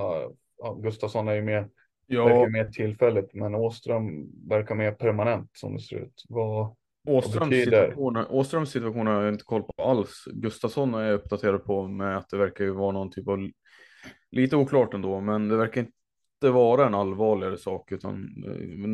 Gustafsson 0.78 1.28
är 1.28 1.34
ju 1.34 1.42
mer, 1.42 1.70
Ja. 2.08 2.48
mer 2.50 2.66
tillfälligt, 2.66 3.34
men 3.34 3.56
Åström 3.56 4.32
verkar 4.50 4.76
mer 4.76 4.92
permanent 4.92 5.50
som 5.54 5.74
det 5.74 5.80
ser 5.80 5.96
ut. 5.96 6.24
Vad, 6.30 6.76
Åströms 7.08 7.64
situation, 7.64 8.26
Åströms 8.30 8.72
situation 8.72 9.08
har 9.08 9.22
jag 9.22 9.34
inte 9.34 9.44
koll 9.44 9.64
på 9.64 9.84
alls. 9.84 10.24
Gustafsson 10.34 10.94
är 10.94 11.02
jag 11.02 11.14
uppdaterad 11.14 11.64
på 11.64 11.88
med 11.88 12.18
att 12.18 12.30
det 12.30 12.38
verkar 12.38 12.64
ju 12.64 12.72
vara 12.72 12.92
någon 12.92 13.12
typ 13.12 13.28
av 13.28 13.50
lite 14.32 14.56
oklart 14.56 14.94
ändå, 14.94 15.22
men 15.22 15.48
det 15.48 15.58
verkar 15.58 15.82
inte 15.82 16.50
vara 16.50 16.88
en 16.88 16.96
allvarligare 16.96 17.58
sak 17.58 17.92
utan 17.92 18.44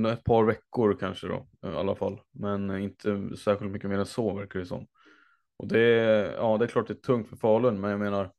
eh, 0.06 0.12
ett 0.12 0.24
par 0.24 0.44
veckor 0.44 0.98
kanske 1.00 1.28
då 1.28 1.48
i 1.64 1.68
alla 1.68 1.96
fall. 1.96 2.20
Men 2.32 2.78
inte 2.78 3.38
särskilt 3.38 3.72
mycket 3.72 3.90
mer 3.90 4.00
än 4.00 4.06
så 4.06 4.34
verkar 4.34 4.60
det 4.60 4.66
som. 4.66 4.88
Och 5.58 5.68
det 5.68 5.80
är, 5.80 6.34
ja, 6.34 6.58
det 6.58 6.66
är 6.66 6.68
klart 6.68 6.88
det 6.88 6.94
är 6.94 6.96
tungt 6.96 7.30
för 7.30 7.36
Falun, 7.36 7.82
men 7.82 7.92
jag 7.92 8.00
menar 8.00 8.32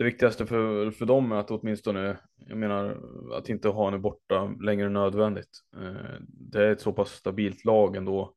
det 0.00 0.04
viktigaste 0.04 0.46
för, 0.46 0.90
för 0.90 1.06
dem 1.06 1.32
är 1.32 1.36
att 1.36 1.50
åtminstone, 1.50 2.18
jag 2.36 2.58
menar, 2.58 2.98
att 3.32 3.48
inte 3.48 3.68
ha 3.68 3.84
henne 3.84 3.98
borta 3.98 4.54
längre 4.60 4.86
än 4.86 4.92
nödvändigt. 4.92 5.60
Eh, 5.76 6.20
det 6.20 6.64
är 6.64 6.72
ett 6.72 6.80
så 6.80 6.92
pass 6.92 7.10
stabilt 7.10 7.64
lag 7.64 7.96
ändå 7.96 8.34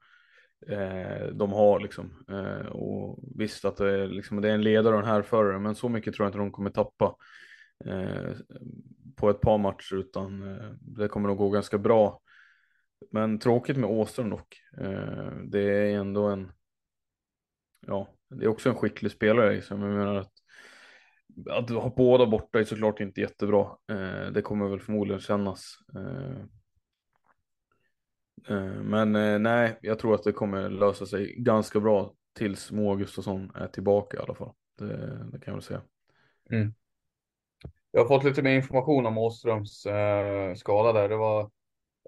eh, 0.69 1.27
de 1.27 1.51
har 1.51 1.79
liksom. 1.79 2.25
Eh, 2.29 2.65
och 2.65 3.19
visst 3.35 3.65
att 3.65 3.77
det 3.77 3.91
är, 3.91 4.07
liksom, 4.07 4.41
det 4.41 4.49
är 4.49 4.53
en 4.53 4.63
ledare 4.63 4.93
och 4.93 5.01
en 5.01 5.07
härförare, 5.07 5.59
men 5.59 5.75
så 5.75 5.89
mycket 5.89 6.13
tror 6.13 6.25
jag 6.25 6.29
inte 6.29 6.37
de 6.37 6.51
kommer 6.51 6.69
tappa 6.69 7.15
eh, 7.85 8.31
på 9.15 9.29
ett 9.29 9.41
par 9.41 9.57
matcher, 9.57 9.95
utan 9.95 10.43
eh, 10.43 10.69
det 10.81 11.07
kommer 11.07 11.27
nog 11.27 11.37
gå 11.37 11.49
ganska 11.49 11.77
bra. 11.77 12.19
Men 13.11 13.39
tråkigt 13.39 13.77
med 13.77 13.89
Åström 13.89 14.29
dock. 14.29 14.61
Eh, 14.77 15.31
det 15.45 15.61
är 15.61 15.95
ändå 15.95 16.27
en, 16.27 16.51
ja, 17.87 18.07
det 18.29 18.45
är 18.45 18.49
också 18.49 18.69
en 18.69 18.75
skicklig 18.75 19.11
spelare. 19.11 19.55
Liksom. 19.55 19.81
Jag 19.81 19.97
menar 19.97 20.15
att 20.15 20.33
att 21.49 21.69
ha 21.69 21.93
båda 21.97 22.25
borta 22.25 22.59
är 22.59 22.63
såklart 22.63 22.99
inte 22.99 23.21
jättebra. 23.21 23.67
Eh, 23.91 24.31
det 24.31 24.41
kommer 24.41 24.67
väl 24.67 24.79
förmodligen 24.79 25.19
kännas. 25.21 25.77
Eh, 25.95 26.01
eh, 26.01 26.45
Eh, 28.49 28.83
men 28.83 29.15
eh, 29.15 29.39
nej, 29.39 29.79
jag 29.81 29.99
tror 29.99 30.15
att 30.15 30.23
det 30.23 30.31
kommer 30.31 30.69
lösa 30.69 31.05
sig 31.05 31.35
ganska 31.37 31.79
bra 31.79 32.13
tills 32.33 32.71
Moa 32.71 32.95
Gustafsson 32.95 33.51
är 33.55 33.67
tillbaka 33.67 34.17
i 34.17 34.19
alla 34.19 34.35
fall. 34.35 34.53
Det, 34.77 34.97
det 35.31 35.39
kan 35.39 35.43
jag 35.45 35.53
väl 35.53 35.61
säga. 35.61 35.81
Mm. 36.51 36.73
Jag 37.91 38.01
har 38.01 38.07
fått 38.07 38.23
lite 38.23 38.41
mer 38.41 38.55
information 38.55 39.05
om 39.05 39.17
Åströms 39.17 39.85
eh, 39.85 40.53
skada 40.53 40.93
där. 40.93 41.09
Det 41.09 41.15
var 41.15 41.41
eh, 41.41 41.47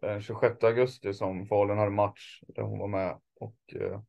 den 0.01 0.21
26 0.21 0.63
augusti 0.63 1.13
som 1.13 1.45
Falun 1.45 1.77
hade 1.77 1.91
match 1.91 2.41
där 2.47 2.63
hon 2.63 2.79
var 2.79 2.87
med 2.87 3.19
och 3.39 3.55
eh, 3.75 3.99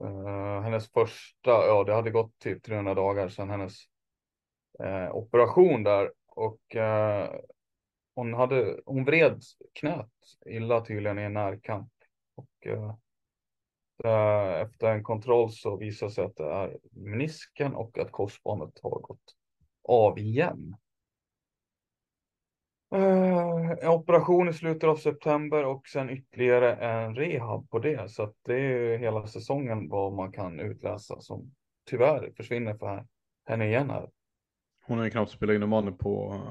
eh, 0.00 0.62
hennes 0.62 0.92
första, 0.92 1.50
ja 1.50 1.84
det 1.84 1.94
hade 1.94 2.10
gått 2.10 2.38
typ 2.38 2.62
300 2.62 2.94
dagar 2.94 3.28
sedan 3.28 3.50
hennes 3.50 3.74
eh, 4.82 5.14
operation 5.14 5.82
där 5.82 6.12
och 6.26 6.76
eh, 6.76 7.30
hon 8.14 8.34
hade, 8.34 8.80
hon 8.86 9.04
vred 9.04 9.42
knät 9.72 10.10
illa 10.46 10.80
tydligen 10.80 11.18
i 11.18 11.22
en 11.22 11.32
närkamp 11.32 11.92
och 12.34 12.66
eh, 12.66 12.94
eh 14.04 14.60
efter 14.60 14.90
en 14.90 15.02
kontroll 15.02 15.50
så 15.50 15.76
visade 15.76 16.12
sig 16.12 16.24
att 16.24 16.36
det 16.36 16.50
är 16.52 16.78
menisken 16.90 17.74
och 17.74 17.98
att 17.98 18.12
korsbandet 18.12 18.78
har 18.82 19.00
gått 19.00 19.34
av 19.88 20.18
igen. 20.18 20.76
Eh, 22.94 23.70
en 23.70 23.88
operation 23.88 24.48
i 24.48 24.52
slutet 24.52 24.88
av 24.88 24.96
september 24.96 25.64
och 25.64 25.88
sen 25.88 26.10
ytterligare 26.10 26.74
en 26.74 27.14
rehab 27.14 27.70
på 27.70 27.78
det. 27.78 28.10
Så 28.10 28.22
att 28.22 28.34
det 28.42 28.54
är 28.54 28.58
ju 28.58 28.96
hela 28.98 29.26
säsongen 29.26 29.88
vad 29.88 30.12
man 30.12 30.32
kan 30.32 30.60
utläsa 30.60 31.20
som 31.20 31.54
tyvärr 31.84 32.32
försvinner 32.36 32.74
för 32.74 33.06
henne 33.44 33.66
igen 33.66 33.90
här. 33.90 34.10
Hon 34.86 34.98
har 34.98 35.04
ju 35.04 35.10
knappt 35.10 35.30
spelat 35.30 35.54
innebandy 35.54 35.92
på, 35.92 36.42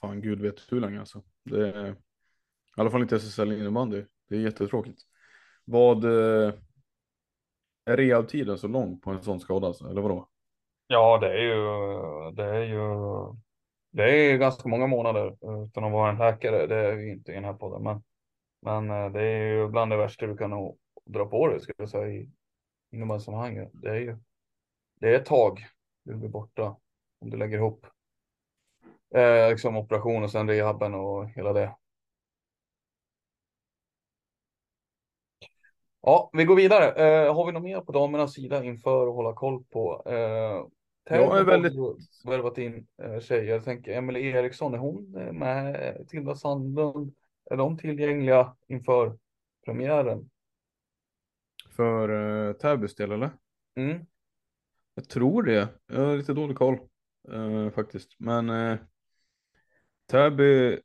fan 0.00 0.20
gud 0.20 0.40
vet 0.40 0.72
hur 0.72 0.80
länge 0.80 1.00
alltså. 1.00 1.22
Det 1.44 1.68
är, 1.68 1.90
I 1.90 1.94
alla 2.76 2.90
fall 2.90 3.02
inte 3.02 3.16
SSL 3.16 3.52
innebandy. 3.52 4.04
Det 4.28 4.36
är 4.36 4.40
jättetråkigt. 4.40 5.02
Vad 5.64 6.04
eh, 6.04 6.52
är 7.84 7.96
rehabtiden 7.96 8.58
så 8.58 8.68
lång 8.68 9.00
på 9.00 9.10
en 9.10 9.22
sån 9.22 9.40
skada 9.40 9.66
alltså, 9.66 9.90
eller 9.90 10.00
vadå? 10.00 10.28
Ja, 10.86 11.18
det 11.18 11.32
är 11.32 11.42
ju, 11.42 11.54
det 12.30 12.44
är 12.44 12.62
ju, 12.62 12.78
det 13.90 14.02
är 14.02 14.32
ju 14.32 14.38
ganska 14.38 14.68
många 14.68 14.86
månader 14.86 15.36
utan 15.66 15.84
att 15.84 15.92
vara 15.92 16.10
en 16.10 16.18
läkare. 16.18 16.66
Det 16.66 16.76
är 16.76 16.96
ju 16.96 17.12
inte 17.12 17.32
i 17.32 17.34
den 17.34 17.44
här 17.44 17.54
podden, 17.54 17.82
men, 17.82 18.02
men 18.62 18.90
eh, 18.90 19.12
det 19.12 19.22
är 19.22 19.46
ju 19.46 19.68
bland 19.68 19.92
det 19.92 19.96
värsta 19.96 20.26
du 20.26 20.36
kan 20.36 20.50
nog 20.50 20.78
dra 21.04 21.26
på 21.26 21.48
dig, 21.48 21.60
skulle 21.60 21.76
jag 21.78 21.88
säga, 21.88 22.08
i 22.08 22.30
innebandysammanhang. 22.92 23.70
Det 23.72 23.88
är 23.88 24.00
ju, 24.00 24.18
det 25.00 25.08
är 25.08 25.14
ett 25.14 25.26
tag 25.26 25.66
du 26.04 26.14
blir 26.14 26.28
borta 26.28 26.76
om 27.18 27.30
du 27.30 27.36
lägger 27.36 27.58
ihop 27.58 27.86
eh, 29.14 29.48
liksom 29.50 29.76
operation 29.76 30.22
och 30.24 30.30
sen 30.30 30.48
rehaben 30.48 30.94
och 30.94 31.28
hela 31.28 31.52
det. 31.52 31.76
Ja, 36.02 36.30
vi 36.32 36.44
går 36.44 36.56
vidare. 36.56 36.84
Eh, 36.92 37.34
har 37.34 37.46
vi 37.46 37.52
något 37.52 37.62
mer 37.62 37.80
på 37.80 37.92
damernas 37.92 38.34
sida 38.34 38.64
inför 38.64 39.06
att 39.08 39.14
hålla 39.14 39.32
koll 39.34 39.64
på? 39.64 40.02
Eh, 40.06 40.66
Jag 41.16 41.38
är 41.38 41.44
väldigt- 41.44 41.72
värvat 42.24 42.58
in 42.58 42.86
eh, 43.02 43.20
tjejer. 43.20 43.44
Jag 43.54 43.64
tänker 43.64 43.92
Emelie 43.92 44.38
Eriksson, 44.38 44.74
är 44.74 44.78
hon 44.78 45.16
eh, 45.16 45.32
med? 45.32 46.04
Tilda 46.08 46.34
Sandlund, 46.34 47.14
är 47.50 47.56
de 47.56 47.78
tillgängliga 47.78 48.56
inför 48.66 49.18
premiären? 49.64 50.30
För 51.70 52.08
eh, 52.48 52.52
Täbys 52.52 52.94
del 52.94 53.12
eller? 53.12 53.30
Mm. 53.76 54.06
Jag 54.94 55.08
tror 55.08 55.42
det. 55.42 55.68
Jag 55.86 56.00
har 56.06 56.16
lite 56.16 56.32
dålig 56.32 56.56
koll 56.56 56.78
eh, 57.32 57.70
faktiskt. 57.70 58.16
Men 58.18 58.50
eh, 58.50 58.78
Täby, 60.10 60.78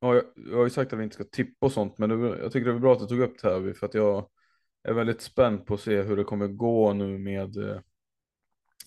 ja, 0.00 0.14
jag, 0.14 0.24
jag 0.36 0.56
har 0.56 0.64
ju 0.64 0.70
sagt 0.70 0.92
att 0.92 0.98
vi 0.98 1.04
inte 1.04 1.14
ska 1.14 1.24
tippa 1.24 1.66
och 1.66 1.72
sånt, 1.72 1.98
men 1.98 2.08
det, 2.08 2.38
jag 2.38 2.52
tycker 2.52 2.70
det 2.70 2.76
är 2.76 2.78
bra 2.78 2.92
att 2.92 2.98
du 2.98 3.06
tog 3.06 3.20
upp 3.20 3.38
Täby 3.38 3.74
för 3.74 3.86
att 3.86 3.94
jag 3.94 4.28
är 4.82 4.92
väldigt 4.92 5.20
spänd 5.20 5.66
på 5.66 5.74
att 5.74 5.80
se 5.80 6.02
hur 6.02 6.16
det 6.16 6.24
kommer 6.24 6.48
gå 6.48 6.92
nu 6.92 7.18
med 7.18 7.56
eh, 7.56 7.80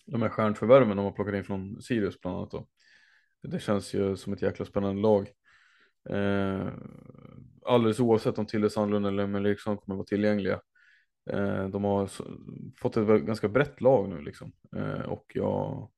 de 0.06 0.22
här 0.22 0.30
stjärnförvärven 0.30 0.98
de 0.98 1.06
har 1.06 1.12
plockat 1.12 1.36
in 1.36 1.44
från 1.44 1.82
Sirius 1.82 2.22
bland 2.22 2.38
annat. 2.38 2.52
Då. 2.52 2.68
Det 3.42 3.60
känns 3.60 3.94
ju 3.94 4.18
som 4.18 4.34
ett 4.34 4.42
jäkla 4.42 4.66
spännande 4.66 5.02
lag. 5.02 5.30
Eh, 6.10 6.68
alldeles 7.66 8.00
oavsett 8.00 8.38
om 8.38 8.46
Tille 8.46 8.70
Sandlund 8.70 9.08
eller 9.08 9.24
Emil 9.24 9.46
Eriksson 9.46 9.78
kommer 9.78 9.96
vara 9.96 10.06
tillgängliga. 10.06 10.62
Eh, 11.30 11.68
de 11.68 11.84
har 11.84 12.10
fått 12.80 12.98
ett 12.98 13.22
ganska 13.26 13.50
brett 13.50 13.82
lag 13.82 14.10
nu 14.10 14.22
liksom. 14.22 14.52
Eh, 14.76 15.02
och 15.02 15.32
jag, 15.34 15.92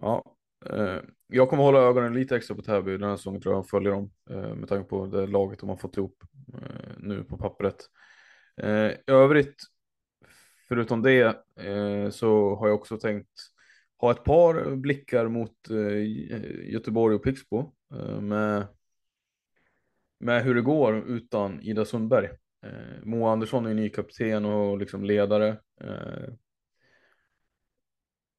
ja, 0.00 0.36
eh, 0.66 0.98
jag 1.26 1.48
kommer 1.50 1.62
hålla 1.62 1.78
ögonen 1.78 2.14
lite 2.14 2.36
extra 2.36 2.56
på 2.56 2.62
Täby 2.62 2.90
den 2.90 3.10
här 3.10 3.16
säsongen 3.16 3.40
tror 3.40 3.54
jag, 3.54 3.68
följer 3.68 3.92
dem 3.92 4.10
eh, 4.30 4.54
med 4.54 4.68
tanke 4.68 4.88
på 4.88 5.06
det 5.06 5.26
laget 5.26 5.58
de 5.58 5.68
har 5.68 5.76
fått 5.76 5.96
ihop 5.96 6.24
eh, 6.54 6.92
nu 6.98 7.24
på 7.24 7.38
pappret. 7.38 7.76
Eh, 8.56 8.90
I 8.90 9.02
övrigt, 9.06 9.62
förutom 10.68 11.02
det, 11.02 11.36
så 12.10 12.54
har 12.54 12.68
jag 12.68 12.74
också 12.74 12.98
tänkt 12.98 13.30
ha 13.98 14.10
ett 14.10 14.24
par 14.24 14.76
blickar 14.76 15.28
mot 15.28 15.54
Göteborg 16.64 17.14
och 17.14 17.24
Pixbo 17.24 17.72
med, 18.20 18.66
med 20.20 20.44
hur 20.44 20.54
det 20.54 20.62
går 20.62 20.96
utan 20.96 21.60
Ida 21.60 21.84
Sundberg. 21.84 22.28
Eh, 22.66 23.02
Moa 23.02 23.32
Andersson 23.32 23.66
är 23.66 23.74
ny 23.74 23.88
kapten 23.88 24.44
och 24.44 24.78
liksom 24.78 25.04
ledare. 25.04 25.56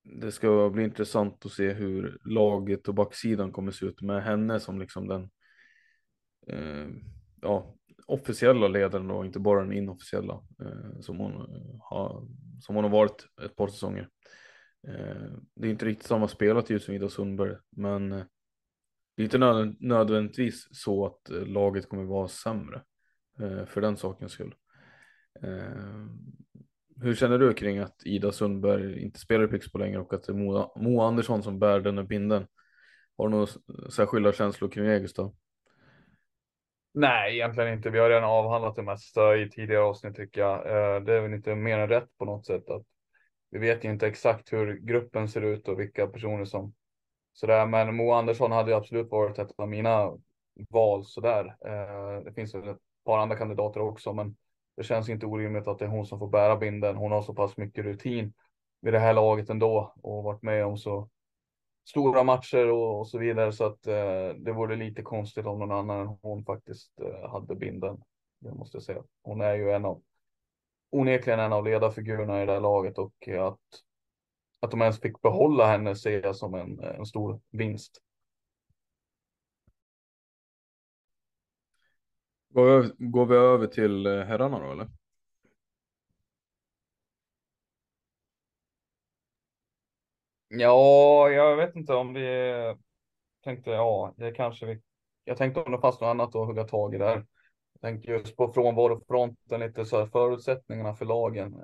Det 0.03 0.31
ska 0.31 0.69
bli 0.69 0.83
intressant 0.83 1.45
att 1.45 1.51
se 1.51 1.73
hur 1.73 2.19
laget 2.25 2.87
och 2.87 2.95
backsidan 2.95 3.51
kommer 3.51 3.71
se 3.71 3.85
ut 3.85 4.01
med 4.01 4.23
henne 4.23 4.59
som 4.59 4.79
liksom 4.79 5.07
den 5.07 5.29
eh, 6.47 6.87
ja, 7.41 7.75
officiella 8.07 8.67
ledaren 8.67 9.11
och 9.11 9.25
inte 9.25 9.39
bara 9.39 9.61
den 9.61 9.73
inofficiella 9.73 10.33
eh, 10.61 10.99
som, 10.99 11.17
hon 11.17 11.33
eh, 11.33 11.75
har, 11.79 12.27
som 12.61 12.75
hon 12.75 12.83
har 12.83 12.91
varit 12.91 13.25
ett 13.45 13.55
par 13.55 13.67
säsonger. 13.67 14.09
Eh, 14.87 15.31
det 15.55 15.67
är 15.67 15.71
inte 15.71 15.85
riktigt 15.85 16.07
samma 16.07 16.27
spelartid 16.27 16.81
som 16.81 16.93
Ida 16.93 17.09
Sundberg 17.09 17.55
men 17.69 18.11
eh, 18.11 18.23
det 19.15 19.23
är 19.23 19.23
inte 19.23 19.75
nödvändigtvis 19.79 20.67
så 20.71 21.05
att 21.05 21.29
eh, 21.29 21.45
laget 21.45 21.89
kommer 21.89 22.03
vara 22.03 22.27
sämre. 22.27 22.81
Eh, 23.39 23.65
för 23.65 23.81
den 23.81 23.97
sakens 23.97 24.31
skull. 24.31 24.55
Hur 27.01 27.15
känner 27.15 27.37
du 27.37 27.53
kring 27.53 27.79
att 27.79 28.05
Ida 28.05 28.31
Sundberg 28.31 29.03
inte 29.03 29.19
spelar 29.19 29.43
i 29.43 29.47
Pixbo 29.47 29.79
längre 29.79 29.99
och 29.99 30.13
att 30.13 30.23
det 30.23 30.31
är 30.31 30.35
Moa, 30.35 30.69
Moa 30.75 31.07
Andersson 31.07 31.43
som 31.43 31.59
bär 31.59 31.79
den 31.79 31.97
här 31.97 32.05
binden? 32.05 32.47
Har 33.17 33.27
du 33.27 33.31
några 33.31 33.47
särskilda 33.91 34.33
känslor 34.33 34.69
kring 34.69 34.85
det 34.85 34.99
Gustav? 34.99 35.35
Nej, 36.93 37.35
egentligen 37.35 37.73
inte. 37.73 37.89
Vi 37.89 37.99
har 37.99 38.09
redan 38.09 38.23
avhandlat 38.23 38.75
det 38.75 38.83
mesta 38.83 39.37
i 39.37 39.49
tidigare 39.49 39.83
avsnitt 39.83 40.15
tycker 40.15 40.41
jag. 40.41 40.57
Eh, 40.57 41.03
det 41.03 41.13
är 41.13 41.21
väl 41.21 41.33
inte 41.33 41.55
mer 41.55 41.77
än 41.77 41.89
rätt 41.89 42.17
på 42.17 42.25
något 42.25 42.45
sätt 42.45 42.69
att 42.69 42.83
vi 43.49 43.59
vet 43.59 43.85
ju 43.85 43.89
inte 43.89 44.07
exakt 44.07 44.53
hur 44.53 44.77
gruppen 44.77 45.27
ser 45.27 45.41
ut 45.41 45.67
och 45.67 45.79
vilka 45.79 46.07
personer 46.07 46.45
som 46.45 46.73
sådär. 47.33 47.65
Men 47.65 47.95
Moa 47.95 48.17
Andersson 48.17 48.51
hade 48.51 48.71
ju 48.71 48.77
absolut 48.77 49.11
varit 49.11 49.39
ett 49.39 49.51
av 49.57 49.69
mina 49.69 50.11
val 50.69 51.05
sådär. 51.05 51.55
Eh, 51.65 52.23
det 52.25 52.33
finns 52.33 52.55
väl 52.55 52.67
ett 52.67 52.77
par 53.05 53.17
andra 53.17 53.35
kandidater 53.35 53.79
också, 53.79 54.13
men 54.13 54.35
det 54.81 54.85
känns 54.85 55.09
inte 55.09 55.25
orimligt 55.25 55.67
att 55.67 55.79
det 55.79 55.85
är 55.85 55.89
hon 55.89 56.05
som 56.05 56.19
får 56.19 56.27
bära 56.27 56.57
binden. 56.57 56.95
Hon 56.95 57.11
har 57.11 57.21
så 57.21 57.33
pass 57.33 57.57
mycket 57.57 57.85
rutin 57.85 58.33
vid 58.81 58.93
det 58.93 58.99
här 58.99 59.13
laget 59.13 59.49
ändå 59.49 59.93
och 60.01 60.23
varit 60.23 60.41
med 60.41 60.65
om 60.65 60.77
så 60.77 61.09
stora 61.89 62.23
matcher 62.23 62.71
och, 62.71 62.99
och 62.99 63.07
så 63.07 63.17
vidare 63.17 63.53
så 63.53 63.65
att 63.65 63.87
eh, 63.87 64.29
det 64.37 64.51
vore 64.51 64.75
lite 64.75 65.01
konstigt 65.01 65.45
om 65.45 65.59
någon 65.59 65.71
annan 65.71 65.99
än 65.99 66.17
hon 66.21 66.45
faktiskt 66.45 66.99
eh, 66.99 67.29
hade 67.29 67.55
binden. 67.55 68.03
Jag 68.39 68.55
måste 68.55 68.81
säga. 68.81 69.03
Hon 69.23 69.41
är 69.41 69.53
ju 69.53 69.71
en 69.71 69.85
av 69.85 70.01
onekligen 70.91 71.39
en 71.39 71.53
av 71.53 71.65
ledarfigurerna 71.65 72.43
i 72.43 72.45
det 72.45 72.51
här 72.51 72.59
laget 72.59 72.97
och 72.97 73.27
att 73.27 73.59
att 74.59 74.71
de 74.71 74.81
ens 74.81 74.99
fick 74.99 75.21
behålla 75.21 75.67
henne 75.67 75.95
ser 75.95 76.23
jag 76.23 76.35
som 76.35 76.53
en, 76.53 76.79
en 76.79 77.05
stor 77.05 77.41
vinst. 77.51 78.01
Går 82.53 82.79
vi, 82.81 82.91
går 83.07 83.25
vi 83.25 83.35
över 83.35 83.67
till 83.67 84.05
eh, 84.05 84.19
herrarna 84.23 84.59
då 84.59 84.71
eller? 84.71 84.87
Ja, 90.47 91.29
jag 91.29 91.55
vet 91.57 91.75
inte 91.75 91.93
om 91.93 92.13
vi 92.13 92.21
tänkte, 93.43 93.71
ja, 93.71 94.13
det 94.17 94.31
kanske 94.31 94.65
vi. 94.65 94.81
Jag 95.23 95.37
tänkte 95.37 95.61
om 95.61 95.71
det 95.71 95.79
fanns 95.81 96.01
något 96.01 96.07
annat 96.07 96.35
att 96.35 96.47
hugga 96.47 96.63
tag 96.63 96.95
i 96.95 96.97
där. 96.97 97.25
Jag 97.73 97.81
tänkte 97.81 98.11
just 98.11 98.35
på 98.37 98.53
frånvarofronten, 98.53 99.59
lite 99.59 99.85
så 99.85 99.99
här 99.99 100.05
förutsättningarna 100.05 100.95
för 100.95 101.05
lagen. 101.05 101.55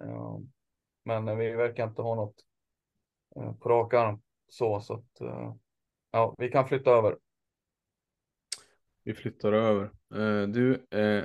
Men 1.06 1.38
vi 1.38 1.52
verkar 1.52 1.88
inte 1.88 2.02
ha 2.02 2.16
något 2.16 2.36
eh, 3.36 3.54
på 3.54 3.70
rak 3.70 3.94
arm 3.94 4.22
så, 4.48 4.80
så 4.82 4.94
att 4.94 5.22
eh, 5.22 5.54
ja, 6.12 6.36
vi 6.38 6.50
kan 6.50 6.68
flytta 6.68 6.92
över. 6.92 7.18
Vi 9.08 9.14
flyttar 9.14 9.54
över. 9.54 9.84
Eh, 10.16 10.48
du, 10.48 10.74
eh, 10.92 11.24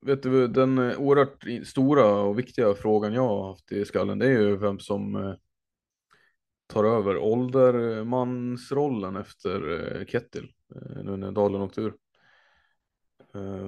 vet 0.00 0.22
du, 0.22 0.48
den 0.48 0.78
eh, 0.78 1.00
oerhört 1.00 1.44
stora 1.66 2.20
och 2.20 2.38
viktiga 2.38 2.74
frågan 2.74 3.12
jag 3.12 3.28
har 3.28 3.48
haft 3.48 3.72
i 3.72 3.84
skallen 3.84 4.18
det 4.18 4.26
är 4.26 4.40
ju 4.40 4.56
vem 4.56 4.78
som 4.78 5.14
eh, 5.14 5.34
tar 6.66 6.84
över 6.84 7.18
åldermansrollen 7.18 9.16
efter 9.16 9.70
eh, 9.72 10.04
Kettil 10.06 10.52
eh, 10.74 11.02
nu 11.04 11.16
när 11.16 11.32
Dalen 11.32 11.62
åkte 11.62 11.80
ur. 11.80 11.94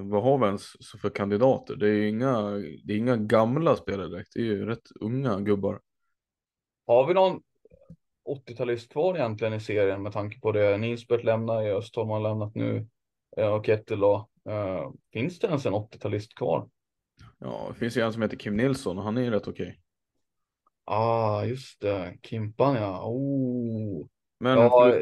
vad 0.03 0.23
har 0.23 0.37
vi 0.37 0.45
ens 0.45 0.63
för 1.01 1.09
kandidater? 1.09 1.75
Det 1.75 1.89
är 1.89 2.07
inga, 2.07 2.51
det 2.83 2.93
är 2.93 2.97
inga 2.97 3.17
gamla 3.17 3.75
spelare 3.75 4.07
direkt, 4.07 4.33
det 4.33 4.39
är 4.39 4.45
ju 4.45 4.65
rätt 4.65 4.91
unga 4.99 5.39
gubbar. 5.39 5.81
Har 6.85 7.07
vi 7.07 7.13
någon 7.13 7.41
80-talist 8.25 8.91
kvar 8.91 9.15
egentligen 9.15 9.53
i 9.53 9.59
serien 9.59 10.03
med 10.03 10.13
tanke 10.13 10.39
på 10.39 10.51
det. 10.51 10.77
Nisbet 10.77 11.23
lämnar 11.23 11.63
Östholm 11.65 12.09
har 12.09 12.19
lämnat 12.19 12.55
nu 12.55 12.87
eh, 13.37 13.47
och 13.47 13.65
Kettel 13.65 13.99
då. 13.99 14.29
Uh, 14.49 14.91
finns 15.13 15.39
det 15.39 15.47
ens 15.47 15.65
en 15.65 15.73
80-talist 15.73 16.35
kvar? 16.35 16.69
Ja, 17.39 17.67
det 17.73 17.79
finns 17.79 17.97
ju 17.97 18.01
en 18.01 18.13
som 18.13 18.21
heter 18.21 18.37
Kim 18.37 18.57
Nilsson 18.57 18.97
och 18.97 19.03
han 19.03 19.17
är 19.17 19.21
ju 19.21 19.29
rätt 19.29 19.47
okej. 19.47 19.79
Ah, 20.85 21.43
just 21.43 21.81
det. 21.81 22.17
Kimpan 22.23 22.75
ja. 22.75 23.05
Oh. 23.05 24.07
Men 24.39 24.57
ja, 24.57 24.99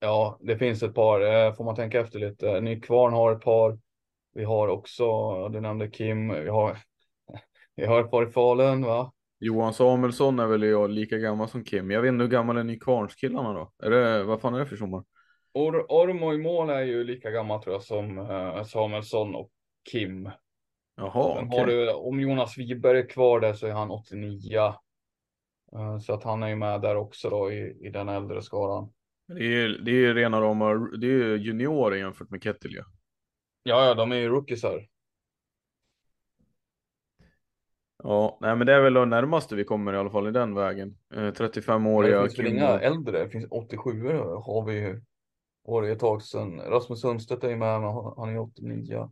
ja, 0.00 0.38
det 0.40 0.58
finns 0.58 0.82
ett 0.82 0.94
par. 0.94 1.20
Eh, 1.20 1.54
får 1.54 1.64
man 1.64 1.76
tänka 1.76 2.00
efter 2.00 2.18
lite. 2.18 2.60
Nykvarn 2.60 3.12
har 3.12 3.32
ett 3.32 3.42
par. 3.42 3.78
Vi 4.32 4.44
har 4.44 4.68
också, 4.68 5.48
du 5.48 5.60
nämnde 5.60 5.90
Kim. 5.90 6.28
Vi 6.28 6.48
har, 6.48 6.78
vi 7.76 7.86
har 7.86 8.00
ett 8.00 8.10
par 8.10 8.28
i 8.28 8.30
Falun 8.30 8.82
va? 8.82 9.12
Johan 9.38 9.74
Samuelsson 9.74 10.38
är 10.38 10.46
väl 10.46 10.90
lika 10.90 11.18
gammal 11.18 11.48
som 11.48 11.64
Kim. 11.64 11.90
Jag 11.90 12.02
vet 12.02 12.08
inte 12.08 12.22
hur 12.22 12.30
gammal 12.30 12.56
är 12.56 12.64
Nykvarnskillarna 12.64 13.52
då? 13.52 13.72
Är 13.82 13.90
det, 13.90 14.24
vad 14.24 14.40
fan 14.40 14.54
är 14.54 14.58
det 14.58 14.66
för 14.66 14.76
sommar? 14.76 15.04
Or 15.54 15.86
Ormo 15.88 16.34
i 16.34 16.38
mål 16.38 16.70
är 16.70 16.82
ju 16.82 17.04
lika 17.04 17.30
gammal 17.30 17.62
tror 17.62 17.74
jag 17.74 17.82
som 17.82 18.18
uh, 18.18 18.64
Samuelsson 18.64 19.34
och 19.34 19.50
Kim. 19.90 20.30
Jaha, 20.96 21.36
Sen 21.36 21.48
okay. 21.48 21.64
du, 21.64 21.92
om 21.92 22.20
Jonas 22.20 22.58
Wiberg 22.58 22.98
är 22.98 23.08
kvar 23.08 23.40
där 23.40 23.52
så 23.52 23.66
är 23.66 23.72
han 23.72 23.90
89. 23.90 24.58
Uh, 24.58 24.74
eh, 25.74 25.98
så 25.98 26.14
att 26.14 26.24
han 26.24 26.42
är 26.42 26.48
ju 26.48 26.56
med 26.56 26.80
där 26.80 26.96
också 26.96 27.30
då 27.30 27.52
i, 27.52 27.86
i 27.86 27.90
den 27.90 28.08
äldre 28.08 28.42
skaran. 28.42 28.92
Det 29.28 29.44
är, 29.44 29.68
det 29.68 29.90
är 29.90 30.14
rena 30.14 30.40
rama, 30.40 30.74
det 30.74 31.06
är 31.06 31.36
juniorer 31.36 31.96
jämfört 31.96 32.30
med 32.30 32.42
Kettil 32.42 32.74
ja. 32.74 32.84
Ja, 33.62 33.84
ja, 33.84 33.94
de 33.94 34.12
är 34.12 34.16
ju 34.16 34.28
rookiesar. 34.28 34.86
Ja, 38.08 38.38
nej 38.40 38.56
men 38.56 38.66
det 38.66 38.74
är 38.74 38.80
väl 38.80 38.94
det 38.94 39.04
närmaste 39.04 39.56
vi 39.56 39.64
kommer 39.64 39.92
i 39.92 39.96
alla 39.96 40.10
fall 40.10 40.28
i 40.28 40.30
den 40.30 40.54
vägen. 40.54 40.98
Eh, 41.14 41.18
35-åriga. 41.18 42.16
Det 42.16 42.28
finns 42.28 42.38
väl 42.38 42.46
inga 42.46 42.68
äldre, 42.68 43.18
det 43.18 43.30
finns 43.30 43.46
87 43.50 44.12
har 44.18 44.64
vi 44.64 44.74
ju. 44.74 45.02
Var 45.62 45.82
det 45.82 45.90
ett 45.90 45.98
tag 45.98 46.22
sedan. 46.22 46.60
Rasmus 46.60 47.00
Sundstedt 47.00 47.44
är 47.44 47.48
ju 47.48 47.56
med, 47.56 47.80
han 48.16 48.28
är 48.28 48.38
89. 48.38 49.10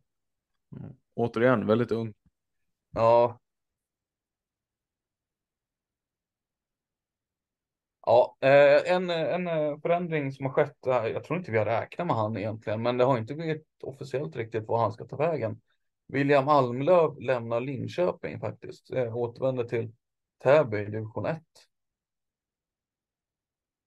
Mm. 0.77 0.93
Återigen, 1.15 1.67
väldigt 1.67 1.93
ung. 1.93 2.15
Ja. 2.91 3.41
Ja, 8.07 8.37
eh, 8.41 8.93
en, 8.95 9.11
en 9.11 9.81
förändring 9.81 10.33
som 10.33 10.47
har 10.47 10.53
skett. 10.53 10.79
Jag 10.85 11.25
tror 11.25 11.39
inte 11.39 11.51
vi 11.51 11.59
har 11.59 11.67
räknat 11.67 12.07
med 12.07 12.17
han 12.17 12.37
egentligen, 12.37 12.83
men 12.83 12.99
det 12.99 13.05
har 13.05 13.19
inte 13.19 13.35
blivit 13.35 13.67
officiellt 13.83 14.37
riktigt 14.37 14.69
vad 14.69 14.81
han 14.81 14.93
ska 14.93 15.05
ta 15.05 15.17
vägen. 15.17 15.61
William 16.15 16.49
Almlöv 16.49 17.21
lämnar 17.21 17.61
Linköping 17.61 18.41
faktiskt. 18.41 18.91
Eh, 18.91 19.17
återvänder 19.17 19.65
till 19.65 19.93
Täby 20.43 20.79
i 20.79 20.85
division 20.85 21.27
1. 21.27 21.43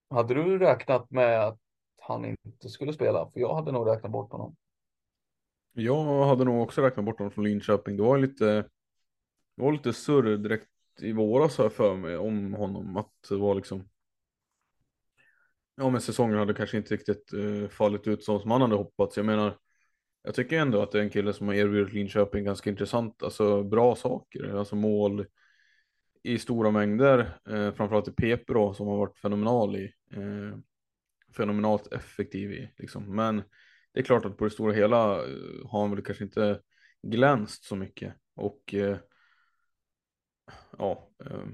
Hade 0.10 0.34
du 0.34 0.60
räknat 0.60 1.12
med 1.12 1.48
att 1.48 1.60
han 2.02 2.26
inte 2.26 2.70
skulle 2.70 2.94
spela? 2.94 3.32
För 3.32 3.40
jag 3.40 3.56
hade 3.56 3.72
nog 3.72 3.88
räknat 3.88 4.12
bort 4.12 4.32
honom. 4.32 4.56
Jag 5.74 6.26
hade 6.26 6.44
nog 6.44 6.62
också 6.62 6.82
räknat 6.82 7.06
bort 7.06 7.18
honom 7.18 7.32
från 7.32 7.44
Linköping. 7.44 7.98
Det 7.98 8.04
var 8.04 8.18
lite, 8.18 8.46
det 9.56 9.64
var 9.64 9.72
lite 9.72 9.94
surr 9.94 10.38
direkt 10.38 10.70
i 11.00 11.12
våras 11.12 11.58
här 11.58 11.70
för 11.70 11.96
mig 11.96 12.18
om 12.18 12.54
honom. 12.54 12.98
Att 12.98 13.14
det 13.30 13.36
var 13.38 13.56
liksom 13.56 13.90
Ja 15.76 15.90
men 15.90 16.02
säsongen 16.02 16.38
hade 16.38 16.54
kanske 16.54 16.78
inte 16.78 16.94
riktigt 16.94 17.34
uh, 17.34 17.68
fallit 17.68 18.08
ut 18.08 18.24
som 18.24 18.52
han 18.52 18.62
hade 18.62 18.76
hoppats. 18.76 19.18
Jag 19.18 19.26
menar 19.26 19.58
jag 20.28 20.36
tycker 20.36 20.60
ändå 20.60 20.82
att 20.82 20.92
det 20.92 21.00
är 21.00 21.04
en 21.04 21.10
kille 21.10 21.34
som 21.34 21.48
har 21.48 21.56
erbjudit 21.56 21.94
Linköping 21.94 22.44
ganska 22.44 22.70
intressant, 22.70 23.24
alltså 23.24 23.64
bra 23.64 23.96
saker, 23.96 24.58
alltså 24.58 24.76
mål 24.76 25.26
i 26.24 26.40
stora 26.40 26.72
mängder, 26.72 27.40
eh, 27.50 27.74
framförallt 27.74 28.08
i 28.08 28.12
PP 28.12 28.54
då 28.54 28.74
som 28.74 28.88
har 28.88 28.98
varit 28.98 29.18
fenomenal 29.18 29.76
i, 29.76 29.94
eh, 30.14 30.58
fenomenalt 31.38 31.94
effektiv 31.94 32.52
i 32.52 32.74
liksom. 32.78 33.16
Men 33.16 33.44
det 33.94 34.00
är 34.00 34.04
klart 34.04 34.26
att 34.26 34.38
på 34.38 34.44
det 34.44 34.50
stora 34.50 34.74
hela 34.74 35.14
eh, 35.14 35.68
har 35.70 35.82
han 35.82 35.92
väl 35.92 36.04
kanske 36.04 36.24
inte 36.24 36.62
glänst 37.04 37.64
så 37.64 37.76
mycket 37.76 38.14
och 38.36 38.74
eh, 38.74 38.98
ja, 40.78 41.10
eh, 41.26 41.48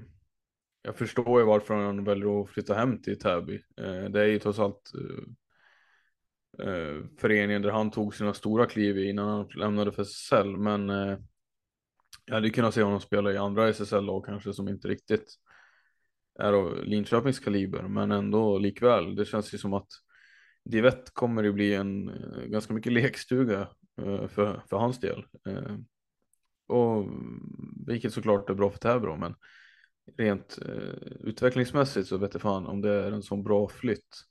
jag 0.82 0.96
förstår 0.96 1.40
ju 1.40 1.46
varför 1.46 1.74
han 1.74 2.04
väljer 2.04 2.42
att 2.42 2.50
flytta 2.50 2.74
hem 2.74 3.02
till 3.02 3.18
Täby. 3.18 3.62
Eh, 3.76 4.04
det 4.04 4.20
är 4.20 4.26
ju 4.26 4.38
trots 4.38 4.58
allt 4.58 4.92
eh, 4.94 5.24
eh, 6.60 7.06
föreningen 7.18 7.62
där 7.62 7.70
han 7.70 7.90
tog 7.90 8.14
sina 8.14 8.34
stora 8.34 8.66
kliv 8.66 8.98
innan 8.98 9.28
han 9.28 9.48
lämnade 9.48 9.92
för 9.92 10.02
SSL, 10.02 10.56
men 10.56 10.90
eh, 10.90 11.18
jag 12.24 12.34
hade 12.34 12.50
kunnat 12.50 12.74
se 12.74 12.82
honom 12.82 13.00
spela 13.00 13.32
i 13.32 13.36
andra 13.36 13.68
SSL-lag 13.68 14.24
kanske 14.24 14.52
som 14.52 14.68
inte 14.68 14.88
riktigt 14.88 15.34
är 16.38 16.52
av 16.52 16.84
Linköpings 16.84 17.38
kaliber, 17.38 17.82
men 17.82 18.12
ändå 18.12 18.58
likväl. 18.58 19.16
Det 19.16 19.24
känns 19.24 19.54
ju 19.54 19.58
som 19.58 19.74
att 19.74 19.88
Divett 20.64 21.14
kommer 21.14 21.42
ju 21.42 21.52
bli 21.52 21.74
en 21.74 22.08
eh, 22.08 22.42
ganska 22.44 22.74
mycket 22.74 22.92
lekstuga 22.92 23.68
eh, 24.02 24.28
för, 24.28 24.62
för 24.68 24.76
hans 24.76 25.00
del. 25.00 25.26
Och 26.66 27.02
mm, 27.02 27.84
vilket 27.86 28.12
såklart 28.12 28.50
är 28.50 28.54
bra 28.54 28.70
för 28.70 28.78
Täby 28.78 29.06
men 29.06 29.34
rent 30.16 30.58
eh, 30.62 30.94
utvecklingsmässigt 31.20 32.08
så 32.08 32.18
vet 32.18 32.34
jag 32.34 32.42
fan 32.42 32.66
om 32.66 32.80
det 32.80 32.90
är 32.90 33.12
en 33.12 33.22
sån 33.22 33.42
bra 33.42 33.68
flytt. 33.68 34.24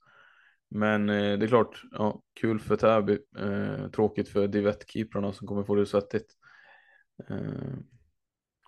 Men 0.76 1.10
eh, 1.10 1.38
det 1.40 1.46
är 1.46 1.48
klart, 1.48 1.82
ja, 1.92 2.22
kul 2.34 2.60
för 2.60 2.76
Täby, 2.76 3.18
eh, 3.38 3.88
tråkigt 3.88 4.30
för 4.30 4.48
Divett-keeprarna 4.48 5.32
som 5.32 5.48
kommer 5.48 5.64
få 5.64 5.76
det 5.76 5.86
svettigt. 5.86 6.34
Eh, 7.30 7.74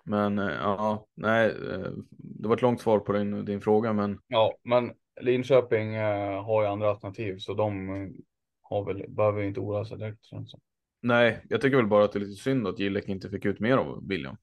men 0.04 0.38
eh, 0.38 0.54
ja, 0.54 1.06
nej, 1.14 1.46
eh, 1.46 1.90
det 2.10 2.48
var 2.48 2.56
ett 2.56 2.62
långt 2.62 2.80
svar 2.80 2.98
på 2.98 3.12
din, 3.12 3.44
din 3.44 3.60
fråga, 3.60 3.92
men. 3.92 4.18
Ja, 4.26 4.56
men 4.62 4.92
Linköping 5.20 5.96
har 6.44 6.62
ju 6.62 6.68
andra 6.68 6.90
alternativ, 6.90 7.38
så 7.38 7.54
de 7.54 7.88
har 8.62 8.84
väl, 8.84 9.04
behöver 9.08 9.42
inte 9.42 9.60
oroa 9.60 9.84
sig 9.84 9.98
direkt. 9.98 10.24
Så. 10.24 10.44
Nej, 11.00 11.44
jag 11.48 11.60
tycker 11.60 11.76
väl 11.76 11.86
bara 11.86 12.04
att 12.04 12.12
det 12.12 12.18
är 12.18 12.20
lite 12.20 12.42
synd 12.42 12.66
att 12.66 12.78
Gillek 12.78 13.08
inte 13.08 13.30
fick 13.30 13.44
ut 13.44 13.60
mer 13.60 13.76
av 13.76 14.08
William. 14.08 14.36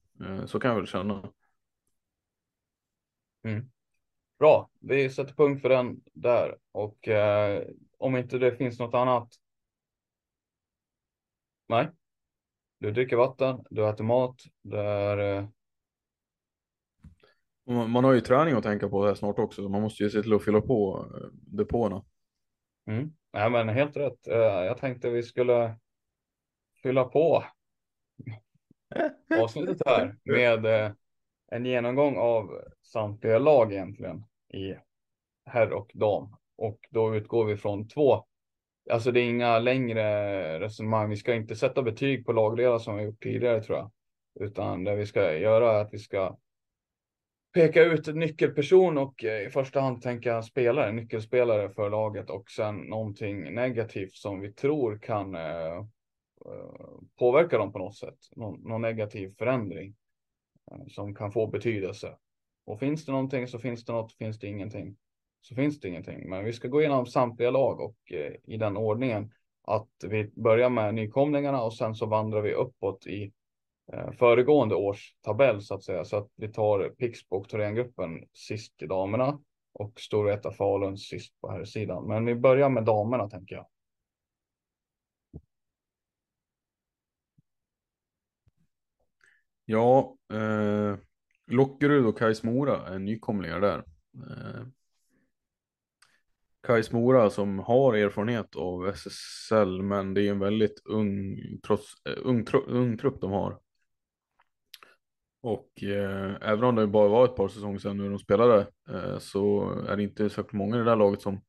Så 0.46 0.60
kan 0.60 0.70
jag 0.70 0.76
väl 0.76 0.86
känna. 0.86 1.30
Mm. 3.44 3.70
Bra, 4.44 4.70
vi 4.80 5.10
sätter 5.10 5.34
punkt 5.34 5.62
för 5.62 5.68
den 5.68 6.00
där 6.12 6.58
och 6.72 7.08
eh, 7.08 7.62
om 7.98 8.16
inte 8.16 8.38
det 8.38 8.56
finns 8.56 8.78
något 8.78 8.94
annat. 8.94 9.28
Nej, 11.68 11.88
du 12.78 12.90
dricker 12.90 13.16
vatten, 13.16 13.64
du 13.70 13.88
äter 13.88 14.04
mat, 14.04 14.42
det 14.62 14.80
är. 14.80 15.18
Eh... 15.18 15.48
Man 17.64 18.04
har 18.04 18.12
ju 18.12 18.20
träning 18.20 18.54
att 18.54 18.62
tänka 18.62 18.88
på 18.88 19.06
här 19.06 19.14
snart 19.14 19.38
också, 19.38 19.62
så 19.62 19.68
man 19.68 19.82
måste 19.82 20.02
ju 20.02 20.10
se 20.10 20.22
till 20.22 20.34
att 20.34 20.44
fylla 20.44 20.60
på 20.60 21.06
eh, 21.14 21.28
depåerna. 21.32 22.04
Mm. 22.86 23.12
Nej, 23.32 23.50
men 23.50 23.68
helt 23.68 23.96
rätt. 23.96 24.26
Eh, 24.26 24.36
jag 24.36 24.78
tänkte 24.78 25.10
vi 25.10 25.22
skulle 25.22 25.76
fylla 26.82 27.04
på 27.04 27.44
avsnittet 29.40 29.82
här 29.86 30.16
med 30.24 30.66
eh, 30.66 30.92
en 31.50 31.66
genomgång 31.66 32.16
av 32.16 32.62
samtliga 32.82 33.38
lag 33.38 33.72
egentligen 33.72 34.24
i 34.54 34.76
herr 35.46 35.72
och 35.72 35.90
dam. 35.94 36.36
Och 36.56 36.78
då 36.90 37.16
utgår 37.16 37.44
vi 37.44 37.56
från 37.56 37.88
två. 37.88 38.24
Alltså 38.90 39.12
det 39.12 39.20
är 39.20 39.28
inga 39.28 39.58
längre 39.58 40.60
resonemang. 40.60 41.10
Vi 41.10 41.16
ska 41.16 41.34
inte 41.34 41.56
sätta 41.56 41.82
betyg 41.82 42.26
på 42.26 42.32
lagdelar 42.32 42.78
som 42.78 42.96
vi 42.96 43.04
gjort 43.04 43.22
tidigare 43.22 43.62
tror 43.62 43.78
jag. 43.78 43.90
Utan 44.40 44.84
det 44.84 44.96
vi 44.96 45.06
ska 45.06 45.38
göra 45.38 45.72
är 45.72 45.80
att 45.80 45.94
vi 45.94 45.98
ska 45.98 46.36
peka 47.54 47.82
ut 47.82 48.08
en 48.08 48.18
nyckelperson 48.18 48.98
och 48.98 49.24
eh, 49.24 49.46
i 49.46 49.50
första 49.50 49.80
hand 49.80 50.02
tänka 50.02 50.42
spelare, 50.42 50.92
nyckelspelare 50.92 51.70
för 51.70 51.90
laget 51.90 52.30
och 52.30 52.50
sen 52.50 52.76
någonting 52.76 53.54
negativt 53.54 54.14
som 54.14 54.40
vi 54.40 54.52
tror 54.52 54.98
kan 54.98 55.34
eh, 55.34 55.76
eh 55.76 55.84
påverka 57.18 57.58
dem 57.58 57.72
på 57.72 57.78
något 57.78 57.96
sätt. 57.96 58.18
Någon, 58.36 58.60
någon 58.60 58.82
negativ 58.82 59.34
förändring. 59.38 59.94
Eh, 60.70 60.86
som 60.86 61.14
kan 61.14 61.32
få 61.32 61.46
betydelse. 61.46 62.16
Och 62.64 62.78
finns 62.78 63.04
det 63.04 63.12
någonting 63.12 63.48
så 63.48 63.58
finns 63.58 63.84
det 63.84 63.92
något, 63.92 64.12
finns 64.12 64.38
det 64.38 64.46
ingenting 64.46 64.96
så 65.44 65.54
finns 65.54 65.80
det 65.80 65.88
ingenting. 65.88 66.28
Men 66.28 66.44
vi 66.44 66.52
ska 66.52 66.68
gå 66.68 66.80
igenom 66.80 67.06
samtliga 67.06 67.50
lag 67.50 67.80
och 67.80 67.96
eh, 68.12 68.32
i 68.44 68.56
den 68.56 68.76
ordningen 68.76 69.32
att 69.62 69.88
vi 70.08 70.32
börjar 70.36 70.70
med 70.70 70.94
nykomlingarna 70.94 71.62
och 71.62 71.74
sen 71.74 71.94
så 71.94 72.06
vandrar 72.06 72.40
vi 72.42 72.52
uppåt 72.52 73.06
i 73.06 73.32
eh, 73.92 74.10
föregående 74.12 74.74
års 74.74 75.16
tabell 75.20 75.62
så 75.62 75.74
att 75.74 75.84
säga. 75.84 76.04
Så 76.04 76.16
att 76.16 76.28
vi 76.36 76.48
tar 76.48 76.88
Pixbo 76.88 77.36
och 77.36 77.48
Thorengruppen 77.48 78.24
sist 78.32 78.82
i 78.82 78.86
damerna 78.86 79.40
och 79.72 80.00
Storvreta 80.00 80.50
Falun 80.50 80.98
sist 80.98 81.40
på 81.40 81.50
här 81.50 81.64
sidan. 81.64 82.08
Men 82.08 82.26
vi 82.26 82.34
börjar 82.34 82.68
med 82.68 82.84
damerna 82.84 83.30
tänker 83.30 83.54
jag. 83.54 83.66
Ja, 89.64 90.16
eh, 90.32 90.98
Lockerud 91.46 92.06
och 92.06 92.18
Kais 92.18 92.42
Mora 92.42 92.88
är 92.88 92.98
nykomlingar 92.98 93.60
där. 93.60 93.84
Eh, 94.14 94.66
Kais 96.66 96.92
Mora 96.92 97.30
som 97.30 97.58
har 97.58 97.94
erfarenhet 97.94 98.56
av 98.56 98.88
SSL 98.88 99.82
men 99.82 100.14
det 100.14 100.22
är 100.22 100.30
en 100.30 100.38
väldigt 100.38 100.82
ung, 100.84 101.38
trots, 101.66 101.94
eh, 102.08 102.18
ung, 102.22 102.46
ung 102.66 102.98
trupp 102.98 103.20
de 103.20 103.30
har. 103.30 103.58
Och 105.40 105.82
eh, 105.82 106.36
även 106.40 106.64
om 106.64 106.74
det 106.74 106.86
bara 106.86 107.08
var 107.08 107.24
ett 107.24 107.36
par 107.36 107.48
säsonger 107.48 107.78
sedan 107.78 107.96
nu 107.96 108.08
de 108.08 108.18
spelade 108.18 108.66
eh, 108.90 109.18
så 109.18 109.70
är 109.88 109.96
det 109.96 110.02
inte 110.02 110.30
särskilt 110.30 110.52
många 110.52 110.76
i 110.76 110.78
det 110.78 110.84
där 110.84 110.96
laget 110.96 111.22
som 111.22 111.40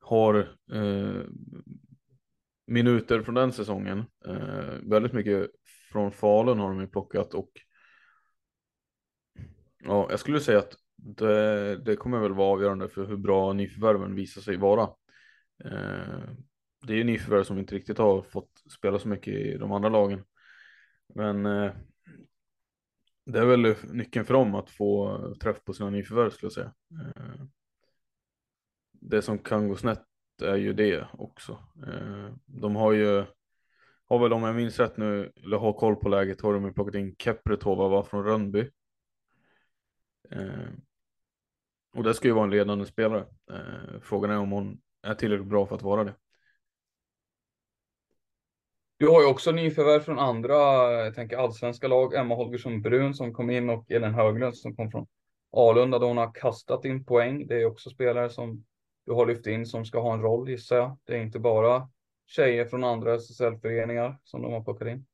har 0.00 0.56
eh, 0.72 1.22
minuter 2.66 3.22
från 3.22 3.34
den 3.34 3.52
säsongen. 3.52 4.04
Eh, 4.26 4.74
väldigt 4.82 5.12
mycket 5.12 5.50
från 5.92 6.12
Falun 6.12 6.58
har 6.58 6.68
de 6.68 6.80
ju 6.80 6.86
plockat 6.86 7.34
och 7.34 7.50
ja, 9.86 10.06
jag 10.10 10.20
skulle 10.20 10.40
säga 10.40 10.58
att 10.58 10.76
det, 10.96 11.76
det 11.76 11.96
kommer 11.96 12.18
väl 12.18 12.34
vara 12.34 12.52
avgörande 12.52 12.88
för 12.88 13.06
hur 13.06 13.16
bra 13.16 13.52
nyförvärven 13.52 14.14
visar 14.14 14.40
sig 14.40 14.56
vara. 14.56 14.82
Eh, 15.64 16.30
det 16.86 16.92
är 16.92 16.96
ju 16.96 17.04
nyförvärv 17.04 17.44
som 17.44 17.58
inte 17.58 17.74
riktigt 17.74 17.98
har 17.98 18.22
fått 18.22 18.50
spela 18.70 18.98
så 18.98 19.08
mycket 19.08 19.34
i 19.34 19.58
de 19.58 19.72
andra 19.72 19.88
lagen. 19.88 20.24
Men 21.14 21.46
eh, 21.46 21.72
det 23.26 23.38
är 23.38 23.46
väl 23.46 23.74
nyckeln 23.82 24.26
för 24.26 24.34
dem 24.34 24.54
att 24.54 24.70
få 24.70 25.18
träff 25.40 25.64
på 25.64 25.72
sina 25.72 25.90
nyförvärv 25.90 26.30
skulle 26.30 26.46
jag 26.46 26.52
säga. 26.52 26.74
Eh, 26.90 27.44
det 28.92 29.22
som 29.22 29.38
kan 29.38 29.68
gå 29.68 29.76
snett 29.76 30.04
är 30.42 30.56
ju 30.56 30.72
det 30.72 31.06
också. 31.12 31.52
Eh, 31.86 32.34
de 32.46 32.76
har 32.76 32.92
ju 32.92 33.24
har 34.08 34.18
väl 34.18 34.32
om 34.32 34.42
jag 34.42 34.56
minns 34.56 34.78
rätt 34.78 34.96
nu, 34.96 35.32
eller 35.44 35.56
har 35.56 35.72
koll 35.72 35.96
på 35.96 36.08
läget, 36.08 36.40
har 36.40 36.54
de 36.54 36.64
ju 36.64 36.72
plockat 36.72 36.94
in 36.94 37.16
Kepretova 37.18 38.04
från 38.04 38.24
Rönnby. 38.24 38.70
Eh, 40.30 40.70
och 41.96 42.02
det 42.02 42.14
ska 42.14 42.28
ju 42.28 42.34
vara 42.34 42.44
en 42.44 42.50
ledande 42.50 42.86
spelare. 42.86 43.26
Eh, 43.50 44.00
frågan 44.02 44.30
är 44.30 44.38
om 44.38 44.50
hon 44.50 44.80
är 45.02 45.14
tillräckligt 45.14 45.48
bra 45.48 45.66
för 45.66 45.74
att 45.74 45.82
vara 45.82 46.04
det. 46.04 46.14
Du 48.98 49.08
har 49.08 49.20
ju 49.20 49.26
också 49.26 49.52
nyförvärv 49.52 50.00
från 50.00 50.18
andra, 50.18 50.54
jag 50.92 51.14
tänker 51.14 51.36
allsvenska 51.36 51.88
lag, 51.88 52.14
Emma 52.14 52.34
Holgersson 52.34 52.82
Brun 52.82 53.14
som 53.14 53.34
kom 53.34 53.50
in 53.50 53.70
och 53.70 53.90
Elin 53.90 54.14
Höglund 54.14 54.56
som 54.56 54.76
kom 54.76 54.90
från 54.90 55.06
Alunda 55.52 55.98
där 55.98 56.06
hon 56.06 56.16
har 56.16 56.34
kastat 56.34 56.84
in 56.84 57.04
poäng. 57.04 57.46
Det 57.46 57.60
är 57.60 57.66
också 57.66 57.90
spelare 57.90 58.30
som 58.30 58.64
du 59.06 59.12
har 59.12 59.26
lyft 59.26 59.46
in 59.46 59.66
som 59.66 59.84
ska 59.84 60.00
ha 60.00 60.14
en 60.14 60.22
roll 60.22 60.48
gissar 60.48 60.76
jag. 60.76 60.98
Det 61.04 61.16
är 61.16 61.22
inte 61.22 61.38
bara 61.38 61.88
tjejer 62.26 62.64
från 62.64 62.84
andra 62.84 63.14
SSL-föreningar 63.14 64.18
som 64.22 64.42
de 64.42 64.52
har 64.52 64.64
plockat 64.64 64.88
in. 64.88 65.06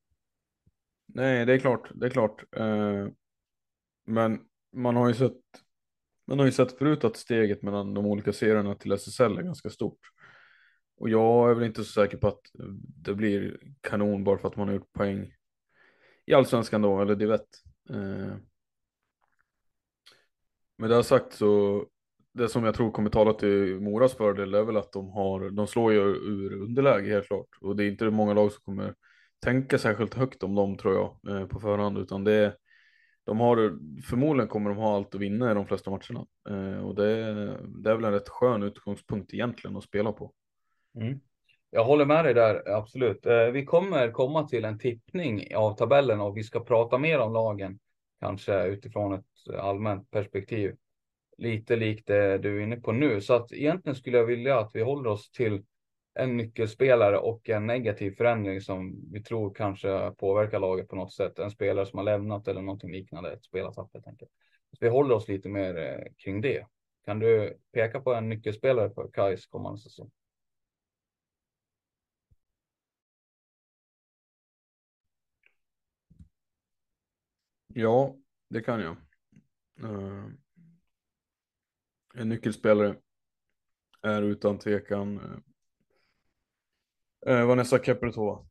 Nej, 1.05 1.45
det 1.45 1.53
är 1.53 1.59
klart, 1.59 1.91
det 1.95 2.05
är 2.05 2.09
klart. 2.09 2.43
Eh, 2.55 3.07
men 4.05 4.39
man 4.73 4.95
har 4.95 5.07
ju 5.07 5.13
sett, 5.13 5.41
man 6.27 6.39
har 6.39 6.45
ju 6.45 6.51
sett 6.51 6.77
förut 6.77 7.03
att 7.03 7.17
steget 7.17 7.61
mellan 7.61 7.93
de 7.93 8.05
olika 8.05 8.33
serierna 8.33 8.75
till 8.75 8.91
SSL 8.91 9.37
är 9.37 9.41
ganska 9.41 9.69
stort. 9.69 9.99
Och 10.97 11.09
jag 11.09 11.49
är 11.49 11.53
väl 11.53 11.63
inte 11.63 11.83
så 11.83 11.91
säker 11.91 12.17
på 12.17 12.27
att 12.27 12.41
det 13.03 13.13
blir 13.13 13.59
kanon 13.81 14.23
bara 14.23 14.37
för 14.37 14.47
att 14.47 14.55
man 14.55 14.67
har 14.67 14.75
gjort 14.75 14.93
poäng 14.93 15.33
i 16.25 16.33
allsvenskan 16.33 16.81
då, 16.81 17.01
eller 17.01 17.15
divett. 17.15 17.47
Eh, 17.89 18.35
med 20.77 20.89
det 20.89 21.03
sagt 21.03 21.33
så 21.33 21.85
det 22.33 22.49
som 22.49 22.63
jag 22.63 22.75
tror 22.75 22.91
kommer 22.91 23.09
tala 23.09 23.33
till 23.33 23.79
Moras 23.79 24.13
fördel 24.13 24.53
är 24.53 24.63
väl 24.63 24.77
att 24.77 24.91
de 24.91 25.09
har, 25.09 25.49
de 25.49 25.67
slår 25.67 25.93
ju 25.93 25.99
ur 25.99 26.53
underläge 26.53 27.09
helt 27.09 27.27
klart. 27.27 27.47
Och 27.61 27.75
det 27.75 27.83
är 27.83 27.87
inte 27.87 28.09
många 28.09 28.33
lag 28.33 28.51
som 28.51 28.63
kommer 28.63 28.95
tänka 29.43 29.77
särskilt 29.77 30.13
högt 30.13 30.43
om 30.43 30.55
dem 30.55 30.77
tror 30.77 30.93
jag 30.93 31.35
eh, 31.35 31.47
på 31.47 31.59
förhand, 31.59 31.97
utan 31.97 32.23
det 32.23 32.33
är, 32.33 32.55
de 33.25 33.39
har, 33.39 33.79
förmodligen 34.01 34.47
kommer 34.47 34.69
de 34.69 34.79
ha 34.79 34.95
allt 34.95 35.15
att 35.15 35.21
vinna 35.21 35.51
i 35.51 35.53
de 35.53 35.65
flesta 35.65 35.91
matcherna. 35.91 36.25
Eh, 36.49 36.85
och 36.85 36.95
det, 36.95 37.33
det 37.67 37.89
är 37.89 37.95
väl 37.95 38.05
en 38.05 38.11
rätt 38.11 38.29
skön 38.29 38.63
utgångspunkt 38.63 39.33
egentligen 39.33 39.77
att 39.77 39.83
spela 39.83 40.11
på. 40.11 40.31
Mm. 40.95 41.19
Jag 41.69 41.83
håller 41.83 42.05
med 42.05 42.25
dig 42.25 42.33
där, 42.33 42.69
absolut. 42.69 43.25
Eh, 43.25 43.45
vi 43.45 43.65
kommer 43.65 44.11
komma 44.11 44.47
till 44.47 44.65
en 44.65 44.79
tippning 44.79 45.55
av 45.55 45.75
tabellen 45.75 46.21
och 46.21 46.37
vi 46.37 46.43
ska 46.43 46.59
prata 46.59 46.97
mer 46.97 47.19
om 47.19 47.33
lagen, 47.33 47.79
kanske 48.19 48.65
utifrån 48.65 49.13
ett 49.13 49.55
allmänt 49.59 50.11
perspektiv 50.11 50.75
lite 51.37 51.75
likt 51.75 52.07
det 52.07 52.37
du 52.37 52.57
är 52.57 52.63
inne 52.63 52.75
på 52.75 52.91
nu. 52.91 53.21
Så 53.21 53.33
att 53.33 53.51
egentligen 53.51 53.95
skulle 53.95 54.17
jag 54.17 54.25
vilja 54.25 54.59
att 54.59 54.71
vi 54.73 54.81
håller 54.81 55.09
oss 55.09 55.31
till 55.31 55.63
en 56.13 56.37
nyckelspelare 56.37 57.17
och 57.17 57.49
en 57.49 57.67
negativ 57.67 58.11
förändring 58.11 58.61
som 58.61 59.11
vi 59.11 59.23
tror 59.23 59.53
kanske 59.53 60.11
påverkar 60.11 60.59
laget 60.59 60.87
på 60.87 60.95
något 60.95 61.13
sätt. 61.13 61.39
En 61.39 61.51
spelare 61.51 61.85
som 61.85 61.97
har 61.97 62.03
lämnat 62.03 62.47
eller 62.47 62.61
någonting 62.61 62.91
liknande, 62.91 63.33
ett 63.33 63.43
spelartapp 63.43 63.89
helt 63.93 64.07
enkelt. 64.07 64.31
Så 64.71 64.77
vi 64.81 64.89
håller 64.89 65.15
oss 65.15 65.27
lite 65.27 65.49
mer 65.49 65.77
eh, 65.77 66.13
kring 66.17 66.41
det. 66.41 66.67
Kan 67.05 67.19
du 67.19 67.57
peka 67.71 68.01
på 68.01 68.13
en 68.13 68.29
nyckelspelare 68.29 68.89
för 68.89 69.09
Kais 69.13 69.45
kommande 69.45 69.79
säsong? 69.79 70.11
Ja, 77.67 78.15
det 78.49 78.61
kan 78.61 78.79
jag. 78.81 78.95
Uh, 79.83 80.25
en 82.13 82.29
nyckelspelare 82.29 82.95
är 84.01 84.21
utan 84.21 84.59
tvekan 84.59 85.17
eh, 85.17 85.52
eh, 87.25 87.45
Vanessa 87.45 87.79
Kepretova 87.79 88.45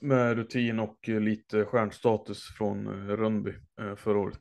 med 0.00 0.36
rutin 0.36 0.78
och 0.78 1.08
eh, 1.08 1.20
lite 1.20 1.64
stjärnstatus 1.64 2.42
från 2.58 2.86
eh, 2.86 3.16
Rönnby 3.16 3.54
eh, 3.80 3.94
förra 3.94 4.18
året. 4.18 4.40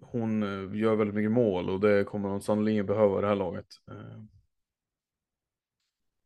hon 0.00 0.42
gör 0.74 0.96
väldigt 0.96 1.14
mycket 1.14 1.32
mål 1.32 1.70
och 1.70 1.80
det 1.80 2.04
kommer 2.04 2.28
hon 2.28 2.42
sannolikt 2.42 2.86
behöva 2.86 3.18
i 3.18 3.20
det 3.22 3.28
här 3.28 3.34
laget. 3.34 3.66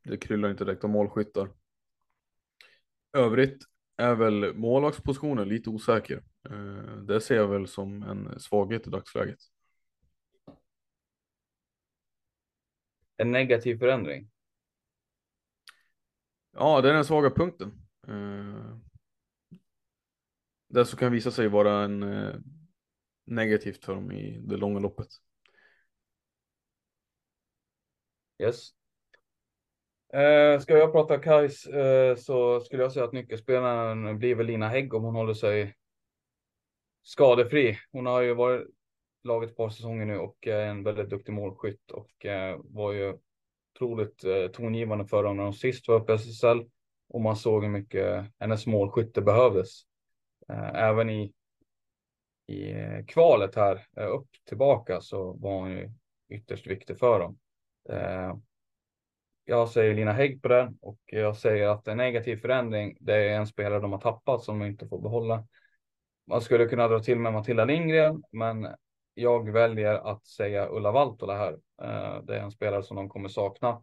det 0.04 0.16
kryllar 0.16 0.50
inte 0.50 0.64
direkt 0.64 0.84
av 0.84 0.90
målskyttar. 0.90 1.50
Övrigt 3.12 3.62
är 3.96 4.14
väl 4.14 4.54
målvaktspositionen 4.54 5.48
lite 5.48 5.70
osäker. 5.70 6.22
Det 7.02 7.20
ser 7.20 7.36
jag 7.36 7.48
väl 7.48 7.66
som 7.66 8.02
en 8.02 8.40
svaghet 8.40 8.86
i 8.86 8.90
dagsläget. 8.90 9.38
En 13.16 13.30
negativ 13.30 13.78
förändring? 13.78 14.30
Ja, 16.52 16.80
det 16.80 16.88
är 16.88 16.92
den 16.92 17.04
svaga 17.04 17.30
punkten. 17.30 17.72
Eh, 18.08 18.76
det 20.68 20.84
som 20.84 20.98
kan 20.98 21.12
visa 21.12 21.30
sig 21.30 21.48
vara 21.48 21.84
en 21.84 22.02
eh, 22.02 22.34
negativt 23.26 23.84
för 23.84 23.94
dem 23.94 24.12
i 24.12 24.40
det 24.40 24.56
långa 24.56 24.78
loppet. 24.78 25.08
Yes. 28.42 28.70
Eh, 30.12 30.60
ska 30.60 30.78
jag 30.78 30.92
prata 30.92 31.18
Kajs 31.18 31.66
eh, 31.66 32.16
så 32.16 32.60
skulle 32.60 32.82
jag 32.82 32.92
säga 32.92 33.04
att 33.04 33.12
nyckelspelaren 33.12 34.18
blir 34.18 34.34
väl 34.34 34.46
Lina 34.46 34.68
Hägg 34.68 34.94
om 34.94 35.04
hon 35.04 35.14
håller 35.14 35.34
sig 35.34 35.76
skadefri. 37.02 37.78
Hon 37.92 38.06
har 38.06 38.20
ju 38.20 38.34
varit 38.34 38.66
laget 39.22 39.50
ett 39.50 39.56
par 39.56 39.70
säsonger 39.70 40.06
nu 40.06 40.18
och 40.18 40.46
är 40.46 40.66
en 40.66 40.84
väldigt 40.84 41.10
duktig 41.10 41.32
målskytt 41.32 41.90
och 41.90 42.26
eh, 42.26 42.60
var 42.64 42.92
ju 42.92 43.18
otroligt 43.74 44.24
eh, 44.24 44.46
tongivande 44.46 45.04
dem 45.10 45.36
när 45.36 45.44
de 45.44 45.52
sist 45.52 45.88
var 45.88 45.94
uppe 45.94 46.12
i 46.12 46.14
SSL 46.14 46.64
och 47.08 47.20
man 47.20 47.36
såg 47.36 47.62
hur 47.62 47.70
mycket 47.70 48.24
hennes 48.38 48.66
målskytte 48.66 49.22
behövdes. 49.22 49.82
Eh, 50.48 50.74
även 50.74 51.10
i, 51.10 51.32
i 52.46 52.70
eh, 52.70 53.04
kvalet 53.06 53.54
här 53.54 53.86
eh, 53.96 54.06
upp 54.06 54.28
tillbaka 54.48 55.00
så 55.00 55.32
var 55.32 55.52
hon 55.52 55.70
ju 55.70 55.90
ytterst 56.28 56.66
viktig 56.66 56.98
för 56.98 57.20
dem. 57.20 57.38
Eh, 57.88 58.36
jag 59.44 59.68
säger 59.68 59.94
Lina 59.94 60.12
Hägg 60.12 60.42
på 60.42 60.48
den 60.48 60.78
och 60.80 61.00
jag 61.06 61.36
säger 61.36 61.68
att 61.68 61.88
en 61.88 61.96
negativ 61.96 62.36
förändring, 62.36 62.96
det 63.00 63.14
är 63.14 63.36
en 63.36 63.46
spelare 63.46 63.80
de 63.80 63.92
har 63.92 64.00
tappat 64.00 64.42
som 64.42 64.58
de 64.58 64.66
inte 64.66 64.88
får 64.88 65.02
behålla. 65.02 65.46
Man 66.26 66.40
skulle 66.40 66.66
kunna 66.66 66.88
dra 66.88 67.00
till 67.00 67.18
med 67.18 67.32
Matilda 67.32 67.64
Lindgren, 67.64 68.22
men 68.32 68.68
jag 69.14 69.52
väljer 69.52 69.94
att 69.94 70.26
säga 70.26 70.68
Ulla 70.68 70.92
Valtola 70.92 71.36
här. 71.36 71.52
Eh, 71.82 72.22
det 72.22 72.36
är 72.36 72.42
en 72.42 72.50
spelare 72.50 72.82
som 72.82 72.96
de 72.96 73.08
kommer 73.08 73.28
sakna. 73.28 73.82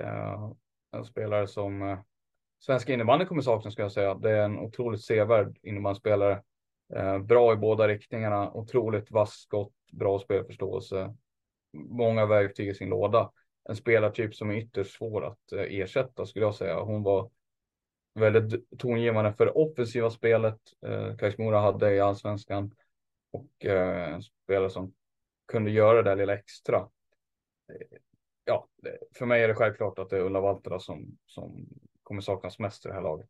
Eh, 0.00 0.50
en 0.92 1.04
spelare 1.04 1.46
som 1.46 1.82
eh, 1.82 1.98
svenska 2.58 2.92
innebandy 2.92 3.24
kommer 3.24 3.42
sakna 3.42 3.70
ska 3.70 3.82
jag 3.82 3.92
säga. 3.92 4.14
Det 4.14 4.30
är 4.30 4.44
en 4.44 4.58
otroligt 4.58 5.04
sevärd 5.04 5.58
innebandyspelare. 5.62 6.42
Bra 7.24 7.52
i 7.52 7.56
båda 7.56 7.88
riktningarna, 7.88 8.52
otroligt 8.52 9.10
vass 9.10 9.32
skott, 9.32 9.72
bra 9.92 10.18
spelförståelse. 10.18 11.14
Många 11.72 12.26
verktyg 12.26 12.68
i 12.68 12.74
sin 12.74 12.88
låda. 12.88 13.30
En 13.68 13.76
spelartyp 13.76 14.34
som 14.34 14.50
är 14.50 14.54
ytterst 14.54 14.96
svår 14.96 15.24
att 15.24 15.52
ersätta 15.52 16.26
skulle 16.26 16.44
jag 16.44 16.54
säga. 16.54 16.80
Hon 16.80 17.02
var 17.02 17.30
väldigt 18.14 18.78
tongivande 18.78 19.32
för 19.32 19.46
det 19.46 19.52
offensiva 19.52 20.10
spelet 20.10 20.58
eh, 20.86 21.32
Mora 21.38 21.60
hade 21.60 21.94
i 21.94 22.00
allsvenskan 22.00 22.74
och 23.32 23.64
eh, 23.64 24.14
en 24.14 24.22
spelare 24.22 24.70
som 24.70 24.94
kunde 25.46 25.70
göra 25.70 26.02
det 26.02 26.10
där 26.10 26.16
lilla 26.16 26.34
extra. 26.34 26.78
Eh, 26.78 27.98
ja, 28.44 28.68
för 29.18 29.26
mig 29.26 29.42
är 29.42 29.48
det 29.48 29.54
självklart 29.54 29.98
att 29.98 30.10
det 30.10 30.16
är 30.16 30.20
Ulla 30.20 30.40
Valtera 30.40 30.78
som, 30.78 31.18
som 31.26 31.66
kommer 32.02 32.20
saknas 32.20 32.58
mest 32.58 32.86
i 32.86 32.88
det 32.88 32.94
här 32.94 33.02
laget. 33.02 33.28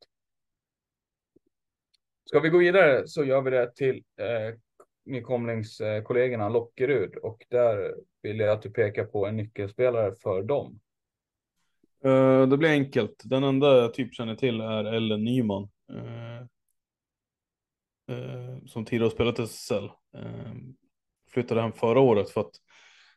Ska 2.24 2.40
vi 2.40 2.48
gå 2.48 2.58
vidare 2.58 3.08
så 3.08 3.24
gör 3.24 3.42
vi 3.42 3.50
det 3.50 3.74
till 3.74 4.04
eh, 4.16 4.58
nykomlingskollegorna 5.04 6.44
eh, 6.44 6.52
Lockerud 6.52 7.16
och 7.16 7.46
där 7.48 7.94
vill 8.22 8.40
jag 8.40 8.50
att 8.50 8.62
du 8.62 8.70
pekar 8.70 9.04
på 9.04 9.26
en 9.26 9.36
nyckelspelare 9.36 10.14
för 10.22 10.42
dem. 10.42 10.80
Uh, 12.04 12.48
det 12.48 12.56
blir 12.56 12.70
enkelt. 12.70 13.22
Den 13.24 13.44
enda 13.44 13.78
jag 13.78 13.94
typ 13.94 14.14
känner 14.14 14.34
till 14.34 14.60
är 14.60 14.84
Ellen 14.84 15.24
Nyman. 15.24 15.68
Eh, 18.08 18.64
som 18.66 18.84
tidigare 18.84 19.10
spelat 19.10 19.38
i 19.38 19.42
SSL. 19.42 19.84
Eh, 20.16 20.52
flyttade 21.30 21.60
hem 21.60 21.72
förra 21.72 22.00
året 22.00 22.30
för 22.30 22.40
att 22.40 22.52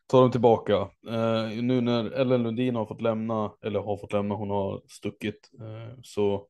ta 0.08 0.22
dem 0.22 0.32
tillbaka. 0.32 0.76
Eh, 1.08 1.64
nu 1.64 1.82
när 1.82 2.12
Ellen 2.12 2.44
Lundin 2.44 2.76
har 2.76 2.86
fått 2.86 3.02
lämna, 3.02 3.54
eller 3.62 3.80
har 3.80 3.98
fått 3.98 4.14
lämna, 4.14 4.36
hon 4.36 4.50
har 4.50 4.82
stuckit. 4.88 5.50
så 6.04 6.48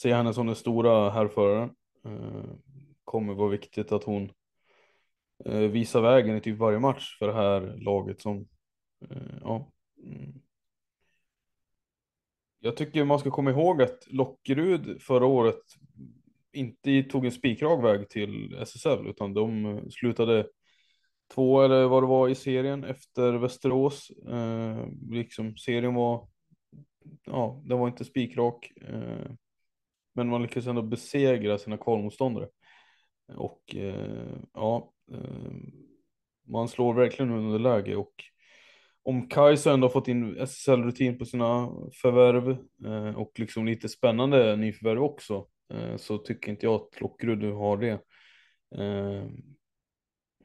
ser 0.00 0.08
jag 0.08 0.16
henne 0.16 0.34
som 0.34 0.46
den 0.46 0.56
stora 0.56 1.10
härföraren. 1.10 1.70
kommer 3.04 3.34
vara 3.34 3.48
viktigt 3.48 3.92
att 3.92 4.04
hon 4.04 4.32
visar 5.70 6.00
vägen 6.00 6.36
i 6.36 6.40
typ 6.40 6.58
varje 6.58 6.78
match 6.78 7.18
för 7.18 7.26
det 7.26 7.32
här 7.32 7.76
laget 7.76 8.20
som 8.20 8.46
ja, 9.40 9.72
mm. 10.04 10.32
jag 12.60 12.76
tycker 12.76 13.04
man 13.04 13.18
ska 13.18 13.30
komma 13.30 13.50
ihåg 13.50 13.82
att 13.82 14.06
Lockerud 14.06 15.02
förra 15.02 15.26
året 15.26 15.62
inte 16.56 17.02
tog 17.02 17.24
en 17.24 17.32
spikrak 17.32 17.84
väg 17.84 18.08
till 18.08 18.56
SSL 18.62 19.06
utan 19.06 19.34
de 19.34 19.80
slutade 19.90 20.46
två 21.34 21.62
eller 21.62 21.84
vad 21.84 22.02
det 22.02 22.06
var 22.06 22.28
i 22.28 22.34
serien 22.34 22.84
efter 22.84 23.32
Västerås. 23.32 24.10
Eh, 24.10 24.86
liksom 25.10 25.56
serien 25.56 25.94
var, 25.94 26.28
ja, 27.24 27.62
den 27.64 27.78
var 27.78 27.88
inte 27.88 28.04
spikrak. 28.04 28.72
Eh, 28.82 29.30
men 30.14 30.28
man 30.28 30.42
lyckades 30.42 30.66
ändå 30.66 30.82
besegra 30.82 31.58
sina 31.58 31.76
kvalmotståndare. 31.76 32.48
Och 33.36 33.76
eh, 33.76 34.38
ja, 34.54 34.92
eh, 35.12 35.52
man 36.48 36.68
slår 36.68 36.94
verkligen 36.94 37.32
under 37.32 37.58
läge 37.58 37.96
och 37.96 38.14
om 39.02 39.28
Kajsa 39.28 39.72
ändå 39.72 39.84
har 39.84 39.92
fått 39.92 40.08
in 40.08 40.36
SSL-rutin 40.38 41.18
på 41.18 41.24
sina 41.24 41.70
förvärv 42.02 42.50
eh, 42.86 43.16
och 43.16 43.32
liksom 43.38 43.66
lite 43.66 43.88
spännande 43.88 44.56
nyförvärv 44.56 45.02
också 45.02 45.46
Eh, 45.74 45.96
så 45.96 46.18
tycker 46.18 46.50
inte 46.50 46.66
jag 46.66 46.74
att 46.74 47.00
Lockerud 47.00 47.38
nu 47.38 47.52
har 47.52 47.76
det. 47.76 47.92
Eh, 48.74 49.24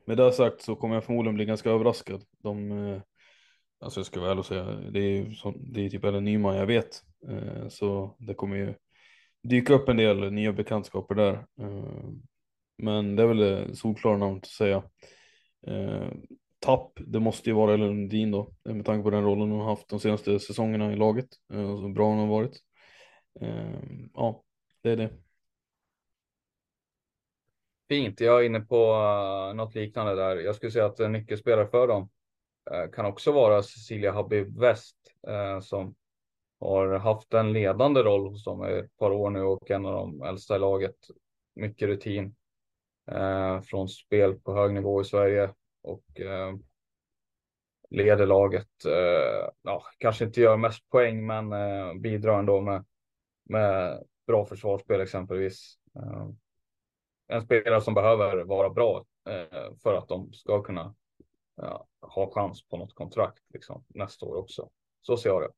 med 0.05 0.17
det 0.17 0.33
sagt 0.33 0.61
så 0.61 0.75
kommer 0.75 0.95
jag 0.95 1.03
förmodligen 1.03 1.35
bli 1.35 1.45
ganska 1.45 1.69
överraskad. 1.69 2.23
De, 2.43 2.71
eh, 2.71 3.01
alltså 3.79 3.99
jag 3.99 4.05
ska 4.05 4.19
vara 4.19 4.31
ärlig 4.31 4.39
och 4.39 4.45
säga, 4.45 4.65
det 4.65 4.99
är, 4.99 5.31
som, 5.31 5.73
det 5.73 5.85
är 5.85 5.89
typ 5.89 6.03
en 6.03 6.23
Nyman 6.23 6.55
jag 6.55 6.65
vet. 6.65 7.01
Eh, 7.29 7.67
så 7.67 8.15
det 8.19 8.33
kommer 8.33 8.55
ju 8.57 8.73
dyka 9.43 9.73
upp 9.73 9.89
en 9.89 9.97
del 9.97 10.31
nya 10.31 10.53
bekantskaper 10.53 11.15
där. 11.15 11.33
Eh, 11.33 12.09
men 12.77 13.15
det 13.15 13.23
är 13.23 13.27
väl 13.27 13.37
det 13.37 13.75
solklara 13.75 14.17
namnet 14.17 14.43
att 14.43 14.49
säga 14.49 14.83
eh, 15.67 16.07
tapp, 16.59 16.91
det 16.95 17.19
måste 17.19 17.49
ju 17.49 17.55
vara 17.55 17.73
Ellen 17.73 17.87
Lundin 17.87 18.31
då, 18.31 18.53
eh, 18.69 18.75
med 18.75 18.85
tanke 18.85 19.03
på 19.03 19.09
den 19.09 19.23
rollen 19.23 19.51
hon 19.51 19.61
har 19.61 19.69
haft 19.69 19.89
de 19.89 19.99
senaste 19.99 20.39
säsongerna 20.39 20.93
i 20.93 20.95
laget, 20.95 21.27
eh, 21.53 21.77
så 21.77 21.89
bra 21.89 22.07
hon 22.07 22.19
har 22.19 22.27
varit. 22.27 22.59
Ja, 24.13 24.43
det 24.81 24.91
är 24.91 24.95
det. 24.95 25.09
Fint, 27.91 28.19
jag 28.19 28.39
är 28.41 28.45
inne 28.45 28.59
på 28.59 28.93
eh, 28.93 29.55
något 29.55 29.75
liknande 29.75 30.15
där. 30.15 30.35
Jag 30.35 30.55
skulle 30.55 30.71
säga 30.71 30.85
att 30.85 30.99
en 30.99 31.11
nyckelspelare 31.11 31.67
för 31.67 31.87
dem 31.87 32.09
eh, 32.71 32.89
kan 32.91 33.05
också 33.05 33.31
vara 33.31 33.63
Cecilia 33.63 34.11
Habib 34.11 34.59
West 34.59 34.97
eh, 35.27 35.59
som 35.59 35.95
har 36.59 36.93
haft 36.93 37.33
en 37.33 37.53
ledande 37.53 38.03
roll 38.03 38.27
hos 38.27 38.43
dem 38.43 38.65
i 38.65 38.71
ett 38.71 38.97
par 38.97 39.11
år 39.11 39.29
nu 39.29 39.41
och 39.41 39.71
en 39.71 39.85
av 39.85 39.93
de 39.93 40.21
äldsta 40.21 40.55
i 40.55 40.59
laget. 40.59 40.95
Mycket 41.55 41.87
rutin 41.87 42.35
från 43.63 43.89
spel 43.89 44.39
på 44.39 44.53
hög 44.53 44.73
nivå 44.73 45.01
i 45.01 45.05
Sverige 45.05 45.53
och 45.81 46.05
leder 47.89 48.25
laget. 48.25 48.67
Ja, 49.61 49.83
kanske 49.97 50.25
inte 50.25 50.41
gör 50.41 50.57
mest 50.57 50.89
poäng, 50.89 51.25
men 51.25 51.51
bidrar 52.01 52.39
ändå 52.39 52.61
med, 52.61 52.85
med 53.43 54.03
bra 54.27 54.45
försvarsspel 54.45 55.01
exempelvis. 55.01 55.77
Eh, 55.95 56.27
en 57.27 57.41
spelare 57.41 57.81
som 57.81 57.93
behöver 57.93 58.43
vara 58.43 58.69
bra 58.69 59.05
eh, 59.29 59.73
för 59.83 59.93
att 59.93 60.07
de 60.07 60.33
ska 60.33 60.63
kunna 60.63 60.95
ha 62.01 62.31
chans 62.31 62.67
på 62.67 62.77
något 62.77 62.95
kontrakt 62.95 63.43
liksom, 63.53 63.83
nästa 63.87 64.25
år 64.25 64.35
också. 64.35 64.69
Så 65.01 65.17
ser 65.17 65.29
jag 65.29 65.41
det. 65.41 65.51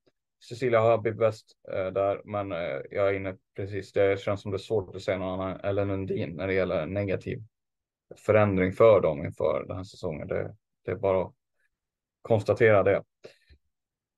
Cecilia 0.49 0.81
Habib 0.81 1.17
bäst 1.17 1.57
eh, 1.71 1.85
där, 1.85 2.21
men 2.25 2.51
eh, 2.51 2.81
jag 2.91 3.09
är 3.09 3.13
inne 3.13 3.37
precis. 3.55 3.91
Det 3.91 4.19
känns 4.19 4.41
som 4.41 4.51
det 4.51 4.55
är 4.55 4.59
svårt 4.59 4.95
att 4.95 5.01
säga 5.01 5.17
någon 5.17 5.41
annan 5.41 5.59
eller 5.59 5.85
Lundin 5.85 6.35
när 6.35 6.47
det 6.47 6.53
gäller 6.53 6.85
negativ 6.85 7.43
förändring 8.17 8.71
för 8.71 9.01
dem 9.01 9.25
inför 9.25 9.65
den 9.67 9.77
här 9.77 9.83
säsongen. 9.83 10.27
Det, 10.27 10.55
det 10.85 10.91
är 10.91 10.95
bara 10.95 11.23
att 11.23 11.33
konstatera 12.21 12.83
det. 12.83 13.03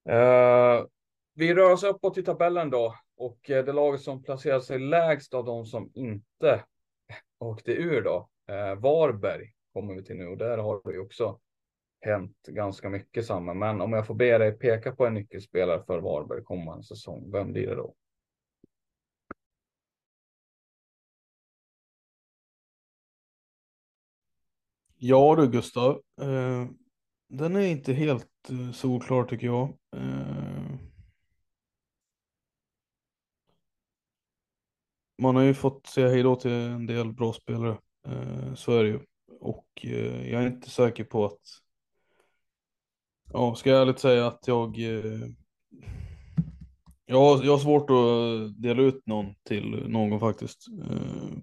Eh, 0.10 0.86
vi 1.34 1.54
rör 1.54 1.72
oss 1.72 1.84
uppåt 1.84 2.18
i 2.18 2.24
tabellen 2.24 2.70
då 2.70 2.96
och 3.18 3.50
eh, 3.50 3.66
det 3.66 3.74
laget 3.74 4.02
som 4.02 4.24
placerar 4.24 4.60
sig 4.60 4.80
lägst 4.80 5.34
av 5.34 5.46
de 5.46 5.66
som 5.66 5.92
inte 5.94 6.64
åkte 7.40 7.72
ur 7.72 8.02
då. 8.02 8.30
eh, 8.48 8.76
Varberg 8.76 9.54
kommer 9.74 9.96
vi 9.96 10.04
till 10.04 10.16
nu 10.16 10.28
och 10.28 10.38
där 10.38 10.58
har 10.58 10.82
det 10.84 10.92
ju 10.94 11.00
också 11.00 11.40
hänt 12.02 12.38
ganska 12.48 12.90
mycket 12.90 13.26
samma. 13.26 13.54
Men 13.54 13.82
om 13.82 13.94
jag 13.94 14.08
får 14.08 14.16
be 14.16 14.38
dig 14.38 14.52
peka 14.52 14.96
på 14.96 15.06
en 15.06 15.14
nyckelspelare 15.14 15.84
för 15.84 16.00
Varberg 16.00 16.44
kommande 16.44 16.84
säsong, 16.84 17.32
vem 17.32 17.54
blir 17.54 17.68
det 17.68 17.76
då? 17.76 17.96
Ja 24.98 25.36
du 25.36 25.48
Gustav, 25.48 26.02
eh, 26.22 26.66
den 27.28 27.56
är 27.56 27.60
inte 27.60 27.94
helt 27.94 28.50
eh, 28.50 28.72
solklar 28.72 29.24
tycker 29.24 29.48
jag. 29.48 29.70
Eh, 29.96 30.45
man 35.18 35.36
har 35.36 35.44
ju 35.44 35.54
fått 35.54 35.88
säga 35.88 36.08
hej 36.08 36.24
då 36.24 36.36
till 36.36 36.52
en 36.52 36.86
del 36.86 37.14
bra 37.14 37.34
spelare, 37.34 37.78
eh, 38.08 38.54
så 38.56 38.72
är 38.72 38.84
det 38.84 38.90
ju. 38.90 39.00
Och 39.40 39.68
eh, 39.84 40.32
jag 40.32 40.44
är 40.44 40.48
inte 40.48 40.70
säker 40.70 41.04
på 41.04 41.26
att 41.26 41.40
Ja, 43.34 43.56
ska 43.56 43.70
jag 43.70 43.82
ärligt 43.82 44.00
säga 44.00 44.28
att 44.28 44.48
jag... 44.48 44.80
Eh, 44.80 45.28
jag, 47.06 47.20
har, 47.20 47.44
jag 47.44 47.52
har 47.52 47.60
svårt 47.60 47.90
att 47.90 48.62
dela 48.62 48.82
ut 48.82 49.08
någon 49.08 49.36
till 49.44 49.84
någon 49.88 50.20
faktiskt. 50.20 50.68
Eh, 50.90 51.38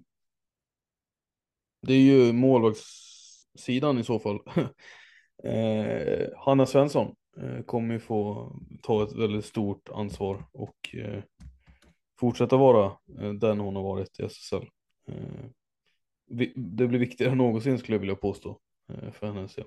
det 1.81 1.93
är 1.93 1.99
ju 1.99 2.33
målvaktssidan 2.33 3.99
i 3.99 4.03
så 4.03 4.19
fall. 4.19 4.39
eh, 5.43 6.27
Hanna 6.37 6.65
Svensson 6.65 7.15
eh, 7.37 7.61
kommer 7.65 7.93
ju 7.93 7.99
få 7.99 8.51
ta 8.81 9.03
ett 9.03 9.13
väldigt 9.13 9.45
stort 9.45 9.89
ansvar 9.89 10.45
och 10.51 10.95
eh, 10.95 11.23
fortsätta 12.23 12.57
vara 12.57 12.85
eh, 13.19 13.33
den 13.33 13.59
hon 13.59 13.75
har 13.75 13.83
varit 13.83 14.19
i 14.19 14.23
SSL. 14.23 14.69
Eh, 15.07 15.45
det 16.55 16.87
blir 16.87 16.99
viktigare 16.99 17.31
än 17.31 17.37
någonsin 17.37 17.79
skulle 17.79 17.95
jag 17.95 17.99
vilja 17.99 18.15
påstå 18.15 18.59
eh, 18.89 19.11
för 19.11 19.27
hennes 19.27 19.55
del. 19.55 19.65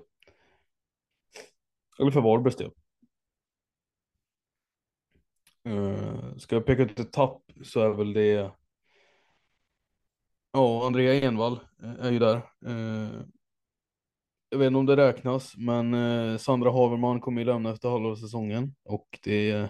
Eller 1.99 2.11
för 2.11 2.21
Varbergs 2.21 2.55
del. 2.55 2.71
Ska 6.37 6.55
jag 6.55 6.65
peka 6.65 6.81
ut 6.81 6.99
ett 6.99 7.11
tapp 7.13 7.41
så 7.63 7.79
är 7.81 7.89
väl 7.89 8.13
det 8.13 8.51
Ja, 10.51 10.87
Andrea 10.87 11.21
Envall 11.21 11.59
är 11.99 12.11
ju 12.11 12.19
där. 12.19 12.41
Jag 14.49 14.57
vet 14.57 14.67
inte 14.67 14.79
om 14.79 14.85
det 14.85 14.95
räknas, 14.95 15.57
men 15.57 16.39
Sandra 16.39 16.71
Haverman 16.71 17.21
kommer 17.21 17.41
ju 17.41 17.45
lämna 17.45 17.71
efter 17.71 17.89
halva 17.89 18.15
säsongen 18.15 18.75
och 18.83 19.19
det, 19.23 19.69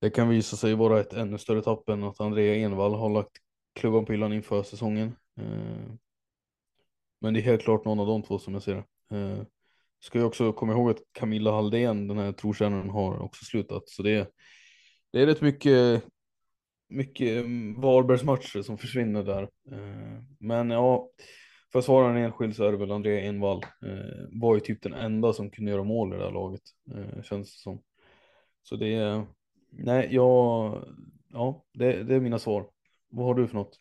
det 0.00 0.10
kan 0.10 0.28
visa 0.28 0.56
sig 0.56 0.74
vara 0.74 1.00
ett 1.00 1.12
ännu 1.12 1.38
större 1.38 1.62
tapp 1.62 1.88
än 1.88 2.04
att 2.04 2.20
Andrea 2.20 2.54
Envall 2.54 2.94
har 2.94 3.10
lagt 3.10 3.32
klubban 3.74 4.04
på 4.04 4.12
hyllan 4.12 4.32
inför 4.32 4.62
säsongen. 4.62 5.16
Eh, 5.36 5.92
men 7.20 7.34
det 7.34 7.40
är 7.40 7.42
helt 7.42 7.62
klart 7.62 7.84
någon 7.84 8.00
av 8.00 8.06
de 8.06 8.22
två 8.22 8.38
som 8.38 8.54
jag 8.54 8.62
ser 8.62 8.74
det. 8.74 9.16
Eh, 9.16 9.42
ska 10.00 10.18
jag 10.18 10.26
också 10.26 10.52
komma 10.52 10.72
ihåg 10.72 10.90
att 10.90 11.02
Camilla 11.12 11.52
Halldén, 11.52 12.08
den 12.08 12.18
här 12.18 12.32
trotjänaren, 12.32 12.90
har 12.90 13.22
också 13.22 13.44
slutat. 13.44 13.88
Så 13.88 14.02
det 14.02 14.10
är, 14.10 14.26
det 15.12 15.22
är 15.22 15.26
rätt 15.26 15.40
mycket, 15.40 16.04
mycket 16.88 17.44
mm, 17.44 17.80
Varbergsmatcher 17.80 18.62
som 18.62 18.78
försvinner 18.78 19.22
där. 19.22 19.42
Eh, 19.72 20.22
men 20.38 20.70
ja, 20.70 21.08
för 21.72 21.78
att 21.78 21.84
svara 21.84 22.10
en 22.10 22.24
enskild 22.24 22.56
så 22.56 22.64
är 22.64 22.72
det 22.72 22.78
väl 22.78 22.90
Andrea 22.90 23.20
Envall. 23.20 23.66
Var 24.30 24.54
ju 24.54 24.60
typ 24.60 24.82
den 24.82 24.94
enda 24.94 25.32
som 25.32 25.50
kunde 25.50 25.70
göra 25.70 25.84
mål 25.84 26.14
i 26.14 26.16
det 26.16 26.24
här 26.24 26.32
laget, 26.32 26.62
känns 27.22 27.52
det 27.52 27.60
som. 27.60 27.82
Så 28.62 28.76
det 28.76 28.94
är, 28.94 29.26
nej, 29.70 30.14
jag, 30.14 30.84
ja, 31.28 31.64
det, 31.72 32.02
det 32.02 32.14
är 32.14 32.20
mina 32.20 32.38
svar. 32.38 32.70
Vad 33.08 33.26
har 33.26 33.34
du 33.34 33.48
för 33.48 33.54
något? 33.54 33.80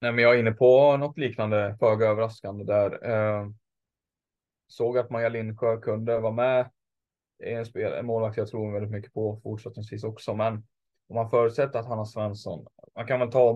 Nej, 0.00 0.12
men 0.12 0.24
jag 0.24 0.34
är 0.34 0.38
inne 0.38 0.52
på 0.52 0.96
något 0.96 1.18
liknande, 1.18 1.76
föga 1.80 2.06
överraskande 2.06 2.64
där. 2.64 3.10
Eh, 3.10 3.48
såg 4.66 4.98
att 4.98 5.10
Maja 5.10 5.28
Lindsjö 5.28 5.80
kunde 5.80 6.20
vara 6.20 6.32
med. 6.32 6.70
Det 7.38 7.52
är 7.52 7.58
en, 7.58 7.66
spel, 7.66 7.92
en 7.92 8.06
målvakt 8.06 8.36
jag 8.36 8.48
tror 8.48 8.72
väldigt 8.72 8.90
mycket 8.90 9.12
på 9.12 9.40
fortsättningsvis 9.42 10.04
också, 10.04 10.34
men 10.34 10.54
om 11.08 11.16
man 11.16 11.30
förutsätter 11.30 11.78
att 11.78 11.86
Hanna 11.86 12.04
Svensson, 12.04 12.66
man 12.94 13.06
kan 13.06 13.20
väl 13.20 13.30
ta 13.30 13.52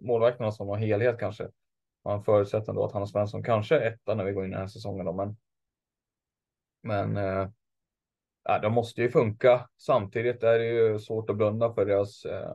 målvakterna 0.00 0.52
som 0.52 0.70
en 0.70 0.78
helhet 0.78 1.18
kanske. 1.18 1.48
Man 2.04 2.24
förutsätter 2.24 2.72
då 2.72 2.84
att 2.84 2.92
Hanna 2.92 3.06
Svensson 3.06 3.42
kanske 3.42 3.76
är 3.76 3.92
etta 3.92 4.14
när 4.14 4.24
vi 4.24 4.32
går 4.32 4.44
in 4.44 4.50
i 4.50 4.52
den 4.52 4.60
här 4.60 4.68
säsongen 4.68 5.06
då, 5.06 5.12
men. 5.12 5.36
Men. 6.82 7.16
Eh, 7.16 7.48
de 8.62 8.72
måste 8.72 9.02
ju 9.02 9.10
funka. 9.10 9.68
Samtidigt 9.76 10.42
är 10.42 10.58
det 10.58 10.66
ju 10.66 10.98
svårt 10.98 11.30
att 11.30 11.36
blunda 11.36 11.74
för 11.74 11.86
deras 11.86 12.24
eh, 12.24 12.54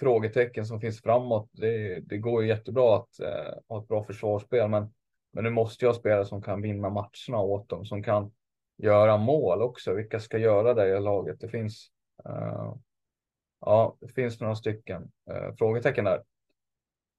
frågetecken 0.00 0.66
som 0.66 0.80
finns 0.80 1.02
framåt. 1.02 1.50
Det, 1.52 2.00
det 2.00 2.18
går 2.18 2.42
ju 2.42 2.48
jättebra 2.48 2.96
att 2.96 3.20
eh, 3.20 3.54
ha 3.68 3.82
ett 3.82 3.88
bra 3.88 4.04
försvarsspel, 4.04 4.68
men, 4.68 4.94
men 5.32 5.44
nu 5.44 5.50
måste 5.50 5.84
jag 5.84 5.96
spela 5.96 6.24
som 6.24 6.42
kan 6.42 6.62
vinna 6.62 6.90
matcherna 6.90 7.40
åt 7.40 7.68
dem, 7.68 7.84
som 7.84 8.02
kan 8.02 8.32
göra 8.76 9.16
mål 9.16 9.62
också. 9.62 9.94
Vilka 9.94 10.20
ska 10.20 10.38
göra 10.38 10.74
det 10.74 10.96
i 10.96 11.00
laget? 11.00 11.40
Det 11.40 11.48
finns. 11.48 11.90
eh, 12.24 12.74
ja, 13.60 13.96
det 14.00 14.08
finns 14.08 14.40
några 14.40 14.54
stycken 14.54 15.10
eh, 15.30 15.54
frågetecken 15.58 16.04
där. 16.04 16.22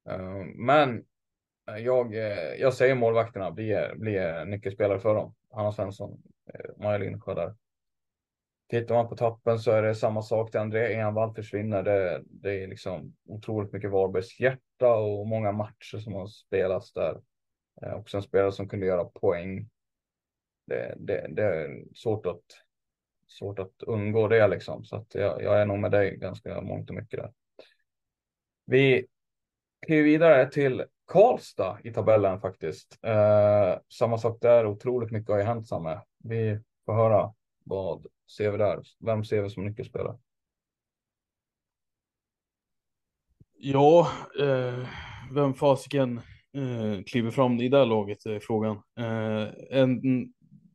Eh, 0.10 0.46
men 0.56 1.06
jag, 1.66 2.16
eh, 2.16 2.56
jag 2.60 2.74
säger 2.74 2.96
målvakterna 2.96 3.52
blir, 3.52 3.96
blir 3.96 4.38
eh, 4.38 4.46
nyckelspelare 4.46 5.00
för 5.00 5.16
dem. 5.16 5.36
Hanna 5.52 5.72
Svensson, 5.72 6.22
eh, 6.54 6.84
Maja 6.84 6.98
Lindsjö 6.98 7.34
där. 7.34 7.56
Tittar 8.70 8.96
man 8.96 9.10
på 9.10 9.16
toppen 9.16 9.60
så 9.60 9.72
är 9.72 9.82
det 9.82 9.96
samma 9.96 10.22
sak. 10.22 10.52
till 10.52 10.60
André 10.60 10.94
Envall 10.94 11.36
försvinner. 11.36 11.84
Det, 11.84 12.22
det 12.26 12.64
är 12.64 12.68
liksom 12.68 13.16
otroligt 13.26 13.74
mycket 13.74 13.92
Varbergs 13.92 14.40
hjärta 14.40 14.96
och 14.96 15.28
många 15.28 15.52
matcher 15.52 15.98
som 15.98 16.14
har 16.14 16.28
spelats 16.28 16.94
där. 16.94 17.22
Också 17.82 18.18
en 18.18 18.24
spelare 18.24 18.52
som 18.52 18.70
kunde 18.70 18.86
göra 18.86 19.06
poäng. 19.06 19.70
Det, 20.68 20.96
det, 20.98 21.28
det 21.30 21.44
är 21.44 21.84
svårt 21.96 22.26
att, 22.26 22.44
svårt 23.28 23.60
att 23.60 23.84
undgå 23.88 24.28
det 24.28 24.48
liksom. 24.48 24.86
Så 24.86 24.96
att 24.96 25.16
jag, 25.16 25.44
jag 25.44 25.62
är 25.62 25.66
nog 25.66 25.80
med 25.80 25.92
dig 25.92 26.18
ganska 26.18 26.62
mångt 26.62 26.90
och 26.90 26.96
mycket 26.96 27.20
där. 27.20 27.34
Vi 28.66 29.08
kliver 29.86 30.04
vidare 30.04 30.50
till 30.52 30.86
Karlstad 31.06 31.78
i 31.84 31.94
tabellen 31.94 32.40
faktiskt. 32.42 33.00
Eh, 33.02 33.80
samma 33.90 34.18
sak 34.18 34.38
där, 34.42 34.66
otroligt 34.66 35.12
mycket 35.12 35.30
har 35.30 35.38
ju 35.38 35.44
hänt 35.44 35.68
samma. 35.68 36.02
Vi 36.24 36.60
får 36.86 36.94
höra 36.94 37.34
vad 37.64 38.06
ser 38.38 38.52
vi 38.52 38.58
där? 38.58 38.84
Vem 39.00 39.24
ser 39.24 39.42
vi 39.42 39.50
som 39.50 39.66
nyckelspelare? 39.66 40.18
Ja, 43.58 44.12
eh, 44.40 44.88
vem 45.32 45.54
fasiken 45.54 46.18
eh, 46.54 47.04
kliver 47.06 47.32
fram 47.32 47.60
i 47.60 47.70
det 47.70 47.86
laget 47.86 48.26
är 48.26 48.40
frågan. 48.40 48.82
Eh, 49.00 49.48
en 49.80 50.02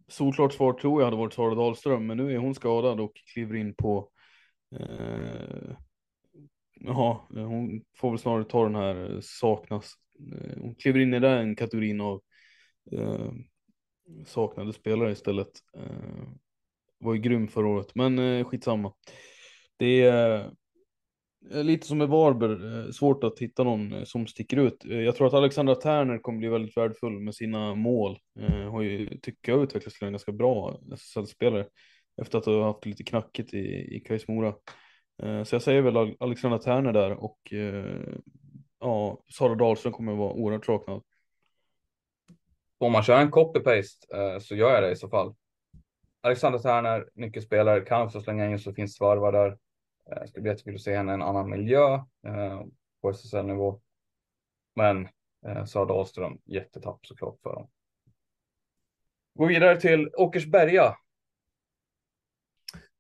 solklart 0.09 0.53
svar 0.53 0.73
tror 0.73 1.01
jag 1.01 1.07
hade 1.07 1.17
varit 1.17 1.35
Sara 1.35 1.55
Dahlström, 1.55 2.07
men 2.07 2.17
nu 2.17 2.33
är 2.35 2.39
hon 2.39 2.55
skadad 2.55 3.01
och 3.01 3.13
kliver 3.33 3.57
in 3.57 3.75
på 3.75 4.09
eh, 4.77 5.77
Ja, 6.81 7.27
hon 7.31 7.83
får 7.97 8.11
väl 8.11 8.19
snarare 8.19 8.45
ta 8.45 8.65
den 8.65 8.75
här 8.75 9.19
saknas. 9.23 9.95
Eh, 10.21 10.59
hon 10.61 10.75
kliver 10.75 11.01
in 11.01 11.15
i 11.15 11.21
den 11.21 11.57
kategorin 11.57 12.01
av 12.01 12.23
eh, 12.93 13.31
saknade 14.27 14.73
spelare 14.73 15.13
istället. 15.13 15.51
Eh, 15.77 16.29
var 16.99 17.15
ju 17.15 17.21
grym 17.21 17.49
förra 17.49 17.69
året, 17.69 17.95
men 17.95 18.19
eh, 18.19 18.45
skitsamma. 18.45 18.93
Det 19.77 20.03
är 20.03 20.51
eh, 21.51 21.65
lite 21.65 21.87
som 21.87 21.99
med 21.99 22.09
Varberg, 22.09 22.87
eh, 22.87 22.91
svårt 22.91 23.25
att 23.25 23.39
hitta 23.39 23.65
någon 23.65 23.93
eh, 23.93 24.05
som 24.05 24.27
sticker 24.27 24.57
ut. 24.57 24.85
Eh, 24.85 25.01
jag 25.01 25.17
tror 25.17 25.27
att 25.27 25.35
Alexandra 25.35 25.75
Terner 25.75 26.19
kommer 26.19 26.39
bli 26.39 26.49
väldigt 26.49 26.77
värdefull 26.77 27.21
med 27.21 27.35
sina 27.35 27.75
mål. 27.75 28.19
Eh, 28.41 28.71
har 28.71 28.83
ju, 28.83 29.19
tycker 29.19 29.53
jag, 29.53 29.63
utvecklats 29.63 29.99
till 29.99 30.07
en 30.07 30.13
ganska 30.13 30.33
bra 30.33 30.81
SSL-spelare 30.93 31.67
efter 32.23 32.39
att 32.39 32.45
ha 32.45 32.65
haft 32.65 32.87
lite 32.87 33.05
knackigt 33.05 33.55
i, 33.55 33.97
i 33.97 34.01
Kais 34.01 34.29
Mora. 34.29 34.55
Eh, 35.23 35.45
så 35.45 35.55
jag 35.55 35.63
säger 35.63 35.83
väl 35.83 36.17
Alexandra 36.21 36.59
Terner 36.59 36.93
där 36.93 37.11
och 37.11 37.53
eh, 37.53 38.17
ja, 38.81 39.19
Sara 39.29 39.55
Dahlström 39.55 39.93
kommer 39.93 40.13
att 40.13 40.19
vara 40.19 40.33
oerhört 40.33 40.67
saknad. 40.67 41.03
Om 42.79 42.93
man 42.93 43.03
kör 43.03 43.21
en 43.21 43.31
copy-paste 43.31 44.41
så 44.41 44.55
gör 44.55 44.75
jag 44.75 44.83
det 44.83 44.91
i 44.91 44.97
så 44.97 45.09
fall. 45.09 45.35
Alexander 46.21 46.59
Tärner, 46.59 47.09
nyckelspelare, 47.15 47.81
kan 47.81 48.03
också 48.03 48.21
slänga 48.21 48.51
in 48.51 48.59
så 48.59 48.73
finns 48.73 48.97
svarvar 48.97 49.33
där. 49.33 49.59
Eh, 50.11 50.27
ska 50.27 50.41
bli 50.41 50.51
jättekul 50.51 50.75
att 50.75 50.81
se 50.81 50.97
henne 50.97 51.13
i 51.13 51.15
en 51.15 51.23
annan 51.23 51.51
miljö 51.51 51.95
eh, 52.27 52.63
på 53.03 53.11
SSL-nivå. 53.11 53.81
Men 54.75 55.09
eh, 55.47 55.65
Sara 55.65 55.85
Dahlström, 55.85 56.39
jättetapp 56.45 57.07
såklart 57.07 57.41
för 57.43 57.55
dem. 57.55 57.71
Gå 59.35 59.47
vidare 59.47 59.81
till 59.81 60.11
Åkersberga. 60.17 60.97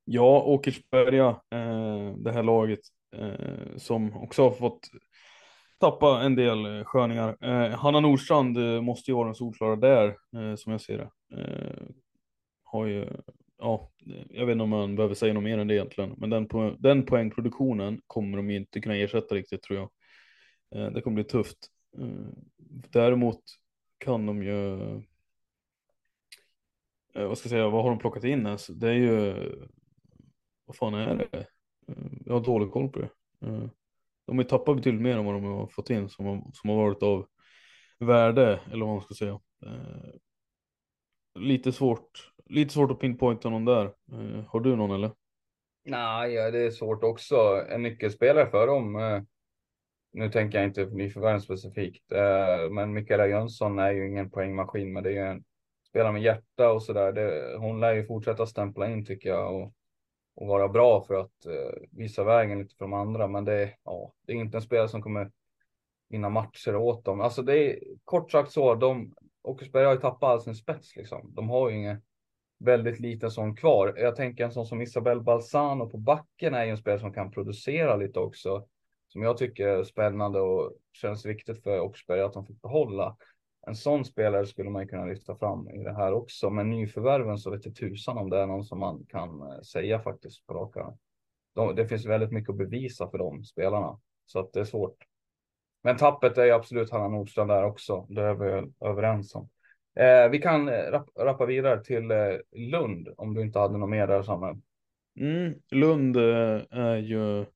Ja, 0.05 0.43
Åkersberga, 0.43 1.29
eh, 1.51 2.14
det 2.16 2.33
här 2.33 2.43
laget 2.43 2.81
eh, 3.16 3.76
som 3.76 4.16
också 4.16 4.43
har 4.43 4.51
fått 4.51 4.91
tappa 5.79 6.22
en 6.22 6.35
del 6.35 6.66
eh, 6.66 6.85
sköningar. 6.85 7.37
Eh, 7.41 7.79
Hanna 7.79 8.01
Nordstrand 8.01 8.59
eh, 8.59 8.81
måste 8.81 9.11
ju 9.11 9.14
vara 9.14 9.26
den 9.26 9.35
solklara 9.35 9.76
där, 9.76 10.07
eh, 10.09 10.55
som 10.57 10.72
jag 10.72 10.81
ser 10.81 10.99
det. 10.99 11.41
Eh, 11.41 11.89
har 12.64 12.87
ju, 12.87 13.09
ja, 13.59 13.91
jag 14.29 14.47
vet 14.47 14.53
inte 14.53 14.62
om 14.62 14.70
man 14.70 14.97
behöver 14.97 15.14
säga 15.14 15.35
något 15.35 15.43
mer 15.43 15.59
än 15.59 15.68
det 15.68 15.74
egentligen, 15.74 16.14
men 16.16 16.31
den, 16.31 16.49
po 16.49 16.70
den 16.70 17.07
poängproduktionen 17.07 18.01
kommer 18.07 18.37
de 18.37 18.51
inte 18.51 18.81
kunna 18.81 18.97
ersätta 18.97 19.35
riktigt 19.35 19.62
tror 19.62 19.79
jag. 19.79 19.91
Eh, 20.74 20.93
det 20.93 21.01
kommer 21.01 21.14
bli 21.14 21.24
tufft. 21.24 21.59
Eh, 21.99 22.29
däremot 22.93 23.43
kan 23.99 24.26
de 24.26 24.43
ju, 24.43 24.72
eh, 27.14 27.29
vad 27.29 27.39
ska 27.39 27.47
jag 27.47 27.51
säga, 27.51 27.68
vad 27.68 27.83
har 27.83 27.91
de 27.91 27.99
plockat 27.99 28.24
in 28.24 28.47
ens? 28.47 28.66
Det 28.66 28.89
är 28.89 28.95
ju, 28.95 29.35
vad 30.64 30.76
fan 30.76 30.95
är 30.95 31.14
det? 31.14 31.39
Eh, 31.89 32.05
jag 32.24 32.35
har 32.35 32.41
dålig 32.45 32.70
koll 32.70 32.89
på 32.89 32.99
det. 33.01 33.09
Eh, 33.47 33.64
de 34.29 34.39
har 34.39 34.45
ju 34.45 34.49
tappat 34.49 34.76
betydligt 34.76 35.03
mer 35.03 35.16
än 35.16 35.24
vad 35.24 35.35
de 35.35 35.45
har 35.45 35.66
fått 35.66 35.91
in 35.91 36.09
som 36.09 36.26
har, 36.26 36.43
som 36.53 36.70
har 36.70 36.76
varit 36.76 37.03
av 37.03 37.26
värde, 37.99 38.61
eller 38.72 38.87
vad 38.87 38.95
man 38.95 39.05
ska 39.05 39.14
säga. 39.14 39.41
Eh, 39.66 40.11
lite 41.41 41.72
svårt, 41.72 42.33
lite 42.47 42.74
svårt 42.74 42.91
att 42.91 43.01
pinpointa 43.01 43.51
någon 43.51 43.64
där. 43.64 43.85
Eh, 43.85 44.45
har 44.49 44.61
du 44.61 44.76
någon 44.76 44.91
eller? 44.91 45.11
Nej, 45.85 46.33
ja, 46.33 46.51
det 46.51 46.59
är 46.59 46.70
svårt 46.70 47.05
också. 47.05 47.64
En 47.68 47.83
nyckelspelare 47.83 48.51
för 48.51 48.66
dem 48.66 48.97
eh, 48.97 49.22
nu 50.12 50.31
tänker 50.31 50.59
jag 50.59 50.68
inte 50.68 50.87
nyförvärv 50.87 51.41
specifikt, 51.41 52.05
men 52.70 52.93
Mikaela 52.93 53.26
Jönsson 53.26 53.79
är 53.79 53.91
ju 53.91 54.09
ingen 54.09 54.31
poängmaskin, 54.31 54.93
men 54.93 55.03
det 55.03 55.11
är 55.11 55.12
ju 55.12 55.31
en 55.31 55.45
spelare 55.89 56.12
med 56.12 56.22
hjärta 56.22 56.72
och 56.72 56.83
så 56.83 56.93
där. 56.93 57.57
Hon 57.57 57.81
lär 57.81 57.95
ju 57.95 58.07
fortsätta 58.07 58.47
stämpla 58.47 58.91
in 58.91 59.07
tycker 59.07 59.29
jag 59.29 59.55
och, 59.55 59.74
och 60.39 60.47
vara 60.47 60.68
bra 60.68 61.05
för 61.05 61.14
att 61.14 61.47
eh, 61.47 61.82
visa 61.91 62.24
vägen 62.24 62.59
lite 62.59 62.74
för 62.74 62.84
de 62.84 62.93
andra. 62.93 63.28
Men 63.28 63.45
det, 63.45 63.74
ja, 63.84 64.12
det 64.26 64.32
är 64.32 64.36
inte 64.36 64.57
en 64.57 64.62
spelare 64.62 64.89
som 64.89 65.03
kommer 65.03 65.30
vinna 66.09 66.28
matcher 66.28 66.76
åt 66.76 67.05
dem. 67.05 67.20
Alltså 67.20 67.43
det 67.43 67.59
är 67.59 67.78
kort 68.05 68.30
sagt 68.32 68.53
så, 68.53 68.74
de, 68.74 69.14
Åkersberg 69.43 69.84
har 69.84 69.93
ju 69.93 70.01
tappat 70.01 70.30
all 70.30 70.41
sin 70.41 70.55
spets 70.55 70.97
liksom. 70.97 71.34
De 71.34 71.51
har 71.51 71.70
ju 71.70 71.76
ingen 71.76 72.03
väldigt 72.59 73.01
liten 73.01 73.30
sån 73.30 73.57
kvar. 73.57 73.95
Jag 73.97 74.16
tänker 74.16 74.45
en 74.45 74.53
sån 74.53 74.66
som 74.66 74.82
Isabel 74.82 75.20
Balsano 75.20 75.91
på 75.91 75.99
backen 75.99 76.55
är 76.55 76.64
ju 76.64 76.70
en 76.70 76.76
spelare 76.76 77.01
som 77.01 77.12
kan 77.12 77.30
producera 77.30 77.97
lite 77.97 78.20
också 78.20 78.66
som 79.09 79.22
jag 79.22 79.36
tycker 79.36 79.66
är 79.66 79.84
spännande 79.84 80.41
och 80.41 80.72
känns 80.93 81.26
viktigt 81.26 81.62
för 81.62 81.80
Oxberg 81.80 82.20
att 82.20 82.32
de 82.32 82.47
fick 82.47 82.62
behålla. 82.62 83.16
En 83.68 83.74
sån 83.74 84.04
spelare 84.04 84.46
skulle 84.46 84.70
man 84.70 84.88
kunna 84.88 85.04
lyfta 85.04 85.36
fram 85.36 85.70
i 85.70 85.84
det 85.84 85.92
här 85.92 86.12
också, 86.12 86.50
men 86.50 86.70
nyförvärven 86.70 87.38
så 87.38 87.50
vet 87.50 87.64
jag 87.64 87.76
tusan 87.76 88.18
om 88.18 88.30
det 88.30 88.38
är 88.38 88.46
någon 88.46 88.64
som 88.64 88.78
man 88.78 89.06
kan 89.08 89.42
eh, 89.42 89.60
säga 89.60 90.00
faktiskt 90.00 90.46
på 90.46 90.54
raka. 90.54 90.92
De, 91.54 91.74
det 91.76 91.88
finns 91.88 92.06
väldigt 92.06 92.32
mycket 92.32 92.50
att 92.50 92.56
bevisa 92.56 93.10
för 93.10 93.18
de 93.18 93.44
spelarna 93.44 94.00
så 94.26 94.38
att 94.38 94.52
det 94.52 94.60
är 94.60 94.64
svårt. 94.64 94.96
Men 95.82 95.96
tappet 95.96 96.38
är 96.38 96.52
absolut 96.52 96.90
Hanna 96.90 97.08
Nordstrand 97.08 97.50
där 97.50 97.64
också. 97.64 98.06
Det 98.08 98.22
är 98.22 98.34
vi 98.34 98.72
överens 98.80 99.34
om. 99.34 99.48
Eh, 99.96 100.28
vi 100.28 100.38
kan 100.38 100.68
eh, 100.68 100.90
rapp, 100.90 101.08
rappa 101.18 101.46
vidare 101.46 101.84
till 101.84 102.10
eh, 102.10 102.34
Lund 102.52 103.08
om 103.16 103.34
du 103.34 103.42
inte 103.42 103.58
hade 103.58 103.78
något 103.78 103.90
mer 103.90 104.06
där 104.06 104.22
Samuel. 104.22 104.56
Mm, 105.20 105.54
Lund 105.70 106.16
eh, 106.16 106.62
är 106.70 106.96
ju 106.96 107.46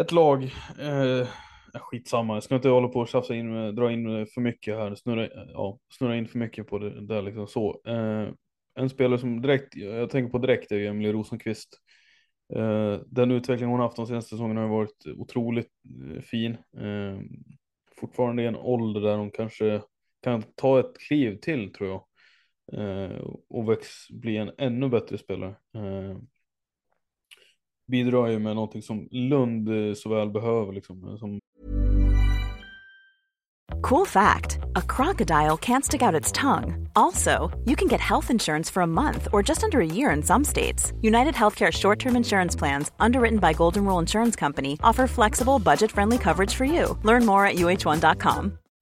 ett 0.00 0.12
lag, 0.12 0.42
eh, 0.80 1.28
Eh, 1.74 1.80
skitsamma, 1.80 2.34
jag 2.34 2.42
ska 2.42 2.54
inte 2.54 2.68
hålla 2.68 2.88
på 2.88 3.00
och 3.00 3.08
tjafsa 3.08 3.34
in, 3.34 3.56
eh, 3.56 3.72
dra 3.72 3.92
in 3.92 4.20
eh, 4.20 4.26
för 4.26 4.40
mycket 4.40 4.76
här, 4.76 4.94
snurra, 4.94 5.28
ja, 5.52 5.78
snurra 5.90 6.16
in 6.16 6.28
för 6.28 6.38
mycket 6.38 6.66
på 6.66 6.78
det 6.78 7.06
där 7.06 7.22
liksom 7.22 7.46
så. 7.46 7.80
Eh, 7.86 8.28
en 8.74 8.90
spelare 8.90 9.18
som 9.18 9.42
direkt, 9.42 9.76
jag 9.76 10.10
tänker 10.10 10.30
på 10.30 10.38
direkt 10.38 10.72
är 10.72 10.78
Emelie 10.78 11.12
Rosenqvist. 11.12 11.80
Eh, 12.54 12.98
den 13.06 13.30
utveckling 13.30 13.68
hon 13.68 13.80
haft 13.80 13.96
de 13.96 14.06
senaste 14.06 14.30
säsongerna 14.30 14.60
har 14.60 14.68
varit 14.68 15.06
otroligt 15.16 15.70
fin. 16.22 16.52
Eh, 16.52 17.20
fortfarande 17.96 18.42
i 18.42 18.46
en 18.46 18.56
ålder 18.56 19.00
där 19.00 19.16
hon 19.16 19.30
kanske 19.30 19.82
kan 20.22 20.42
ta 20.54 20.80
ett 20.80 20.98
kliv 21.08 21.36
till 21.36 21.72
tror 21.72 21.88
jag. 21.88 22.04
Eh, 22.72 23.16
och 23.48 23.70
väx, 23.70 23.88
bli 24.10 24.36
en 24.36 24.50
ännu 24.58 24.88
bättre 24.88 25.18
spelare. 25.18 25.54
Bidrar 27.86 28.26
ju 28.28 28.38
med 28.38 28.54
någonting 28.54 28.82
som 28.82 29.08
Lund 29.10 29.68
eh, 29.68 29.94
så 29.94 30.08
väl 30.08 30.30
behöver. 30.30 30.72
Liksom, 30.72 31.08
eh, 31.08 31.16
som... 31.16 31.40
Cool 33.82 34.06
fact 34.06 34.58
a 34.76 34.82
crocodile 34.82 35.58
can't 35.58 35.84
stick 35.84 36.02
out 36.02 36.20
its 36.20 36.32
tongue. 36.32 36.88
Also, 36.96 37.50
you 37.64 37.76
can 37.76 37.88
get 37.88 38.00
health 38.00 38.30
insurance 38.30 38.70
for 38.70 38.82
a 38.82 38.86
month 38.86 39.28
or 39.32 39.42
just 39.42 39.62
under 39.62 39.80
a 39.80 39.86
year 39.86 40.10
in 40.16 40.22
some 40.22 40.44
states. 40.44 40.92
United 41.02 41.34
Healthcare 41.34 41.72
short 41.72 41.98
term 41.98 42.16
insurance 42.16 42.56
plans, 42.56 42.90
underwritten 42.98 43.38
by 43.38 43.52
Golden 43.52 43.84
Rule 43.84 43.98
Insurance 43.98 44.36
Company, 44.36 44.78
offer 44.82 45.06
flexible, 45.06 45.58
budget 45.58 45.90
friendly 45.90 46.18
coverage 46.18 46.54
for 46.54 46.64
you. 46.64 46.98
Learn 47.02 47.26
more 47.26 47.46
at 47.46 47.56
uh1.com. 47.56 48.58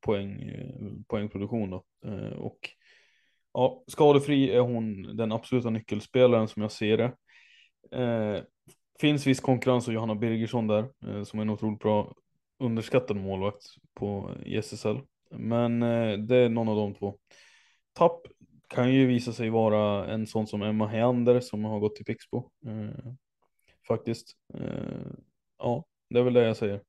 Poäng, 0.00 0.42
eh, 0.42 0.92
poängproduktion 1.08 1.70
då. 1.70 1.84
Eh, 2.04 2.32
och 2.32 2.58
ja, 3.52 3.84
skadefri 3.86 4.50
är 4.50 4.60
hon 4.60 5.16
den 5.16 5.32
absoluta 5.32 5.70
nyckelspelaren 5.70 6.48
som 6.48 6.62
jag 6.62 6.72
ser 6.72 6.96
det. 6.96 7.12
Eh, 8.02 8.42
finns 9.00 9.26
viss 9.26 9.40
konkurrens 9.40 9.88
av 9.88 9.94
Johanna 9.94 10.14
Birgersson 10.14 10.66
där, 10.66 10.88
eh, 11.06 11.22
som 11.22 11.38
är 11.38 11.42
en 11.42 11.50
otroligt 11.50 11.80
bra 11.80 12.14
underskattad 12.58 13.16
målvakt 13.16 13.64
på 13.94 14.34
SSL. 14.46 15.00
Men 15.30 15.82
eh, 15.82 16.18
det 16.18 16.36
är 16.36 16.48
någon 16.48 16.68
av 16.68 16.76
de 16.76 16.94
två. 16.94 17.18
Tapp 17.92 18.20
kan 18.68 18.94
ju 18.94 19.06
visa 19.06 19.32
sig 19.32 19.50
vara 19.50 20.06
en 20.06 20.26
sån 20.26 20.46
som 20.46 20.62
Emma 20.62 20.86
Heander 20.86 21.40
som 21.40 21.64
har 21.64 21.80
gått 21.80 21.96
till 21.96 22.04
Pixbo. 22.04 22.50
Eh, 22.66 23.12
faktiskt. 23.88 24.32
Eh, 24.54 25.12
ja, 25.58 25.84
det 26.10 26.18
är 26.18 26.22
väl 26.22 26.34
det 26.34 26.46
jag 26.46 26.56
säger. 26.56 26.82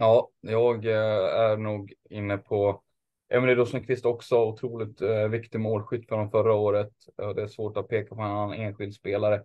Ja, 0.00 0.30
jag 0.40 0.86
eh, 0.86 1.40
är 1.40 1.56
nog 1.56 1.94
inne 2.10 2.38
på 2.38 2.82
Emelie 3.28 3.54
Rosenqvist 3.54 4.04
också, 4.04 4.44
otroligt 4.44 5.00
eh, 5.00 5.28
viktig 5.28 5.60
målskytt 5.60 6.08
för 6.08 6.16
dem 6.16 6.30
förra 6.30 6.54
året. 6.54 6.92
Det 7.16 7.42
är 7.42 7.46
svårt 7.46 7.76
att 7.76 7.88
peka 7.88 8.14
på 8.14 8.20
en 8.20 8.30
annan 8.30 8.52
enskild 8.52 8.94
spelare 8.94 9.42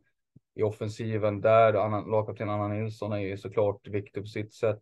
i 0.56 0.64
offensiven 0.64 1.42
där. 1.42 1.74
Lagkapten 2.12 2.50
Anna 2.50 2.68
Nilsson 2.68 3.14
är 3.14 3.18
ju 3.18 3.38
såklart 3.38 3.88
viktig 3.88 4.24
på 4.24 4.28
sitt 4.28 4.54
sätt. 4.54 4.80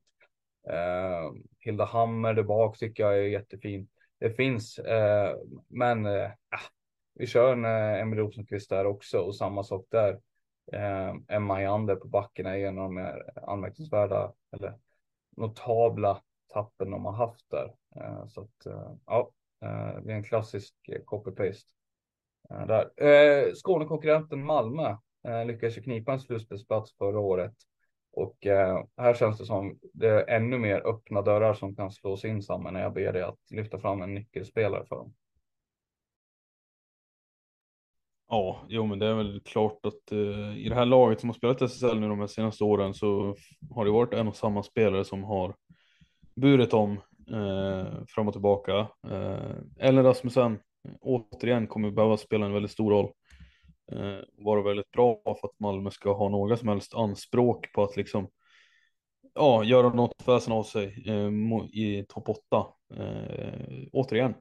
Eh, 0.70 1.32
Hilda 1.60 1.86
Hammer 1.86 2.34
där 2.34 2.44
bak 2.44 2.78
tycker 2.78 3.04
jag 3.04 3.14
är 3.20 3.24
jättefin. 3.24 3.88
Det 4.20 4.32
finns, 4.32 4.80
eh, 4.80 5.36
men 5.68 6.06
eh, 6.06 6.30
ah, 6.50 6.70
vi 7.14 7.28
kör 7.28 7.54
en 7.54 7.66
eh, 7.66 8.02
Emelie 8.02 8.24
Rosenqvist 8.24 8.70
där 8.70 8.86
också 8.86 9.20
och 9.20 9.36
samma 9.36 9.64
sak 9.64 9.86
där. 9.90 10.20
Eh, 10.74 11.16
Emma 11.28 11.62
Jander 11.62 11.96
på 11.96 12.08
backen 12.08 12.46
är 12.46 12.58
en 12.58 12.78
av 12.78 12.84
de 12.84 12.96
mer 12.96 13.24
anmärkningsvärda, 13.48 14.34
eller 14.52 14.74
notabla 15.42 16.22
tappen 16.54 16.92
de 16.92 17.06
har 17.06 17.14
haft 17.14 17.50
där. 17.50 17.74
Eh, 17.96 18.28
så 18.28 18.42
att 18.42 18.66
eh, 18.66 18.94
ja, 19.06 19.32
eh, 19.62 20.02
det 20.04 20.12
är 20.12 20.16
en 20.16 20.24
klassisk 20.24 20.76
copy-paste. 21.06 21.72
Där. 22.68 23.56
Skånekonkurrenten 23.56 24.46
Malmö 24.46 24.96
lyckades 25.46 25.78
ju 25.78 25.82
knipa 25.82 26.14
en 26.14 26.20
slutspelsplats 26.20 26.98
förra 26.98 27.20
året. 27.20 27.54
Och 28.12 28.38
här 28.98 29.14
känns 29.14 29.38
det 29.38 29.46
som 29.46 29.80
det 29.94 30.08
är 30.08 30.30
ännu 30.30 30.60
mer 30.60 30.88
öppna 30.88 31.22
dörrar 31.22 31.54
som 31.54 31.76
kan 31.76 31.92
slås 31.92 32.26
in 32.26 32.42
samman 32.42 32.74
när 32.74 32.82
jag 32.82 32.94
ber 32.94 33.14
dig 33.14 33.22
att 33.22 33.40
lyfta 33.52 33.80
fram 33.80 34.02
en 34.02 34.14
nyckelspelare 34.14 34.86
för 34.86 34.96
dem. 34.96 35.14
Ja, 38.32 38.62
jo 38.68 38.86
men 38.86 39.00
det 39.00 39.06
är 39.06 39.14
väl 39.14 39.42
klart 39.46 39.86
att 39.86 40.12
uh, 40.12 40.58
i 40.58 40.70
det 40.70 40.76
här 40.76 40.86
laget 40.86 41.20
som 41.20 41.30
har 41.30 41.34
spelat 41.34 41.62
SSL 41.62 42.00
nu 42.00 42.08
de 42.08 42.20
här 42.20 42.28
senaste 42.28 42.64
åren 42.64 42.94
så 42.94 43.36
har 43.76 43.86
det 43.86 43.92
varit 43.92 44.14
en 44.14 44.28
och 44.28 44.36
samma 44.36 44.64
spelare 44.64 45.06
som 45.06 45.24
har 45.24 45.56
burit 46.36 46.74
om 46.74 46.92
uh, 47.32 48.06
fram 48.08 48.28
och 48.28 48.34
tillbaka. 48.34 48.88
Uh, 49.08 49.56
Ellen 49.80 50.04
Rasmussen 50.04 50.60
återigen 51.02 51.68
kommer 51.68 51.92
behöva 51.92 52.18
spela 52.18 52.46
en 52.46 52.54
väldigt 52.54 52.72
stor 52.72 52.92
roll. 52.92 53.12
Uh, 53.94 54.20
vara 54.46 54.62
väldigt 54.62 54.92
bra 54.92 55.22
för 55.26 55.48
att 55.48 55.60
Malmö 55.60 55.92
ska 55.92 56.14
ha 56.14 56.30
några 56.30 56.58
som 56.58 56.68
helst 56.68 56.96
anspråk 56.96 57.74
på 57.74 57.84
att 57.84 57.98
liksom 57.98 58.28
ja, 59.34 59.64
göra 59.64 59.90
något 59.90 60.28
väsen 60.28 60.54
av 60.54 60.64
sig 60.64 61.04
eh, 61.08 61.32
i 61.72 62.06
topp 62.10 62.30
8. 62.30 62.68
Eh, 62.94 63.88
återigen. 63.92 64.34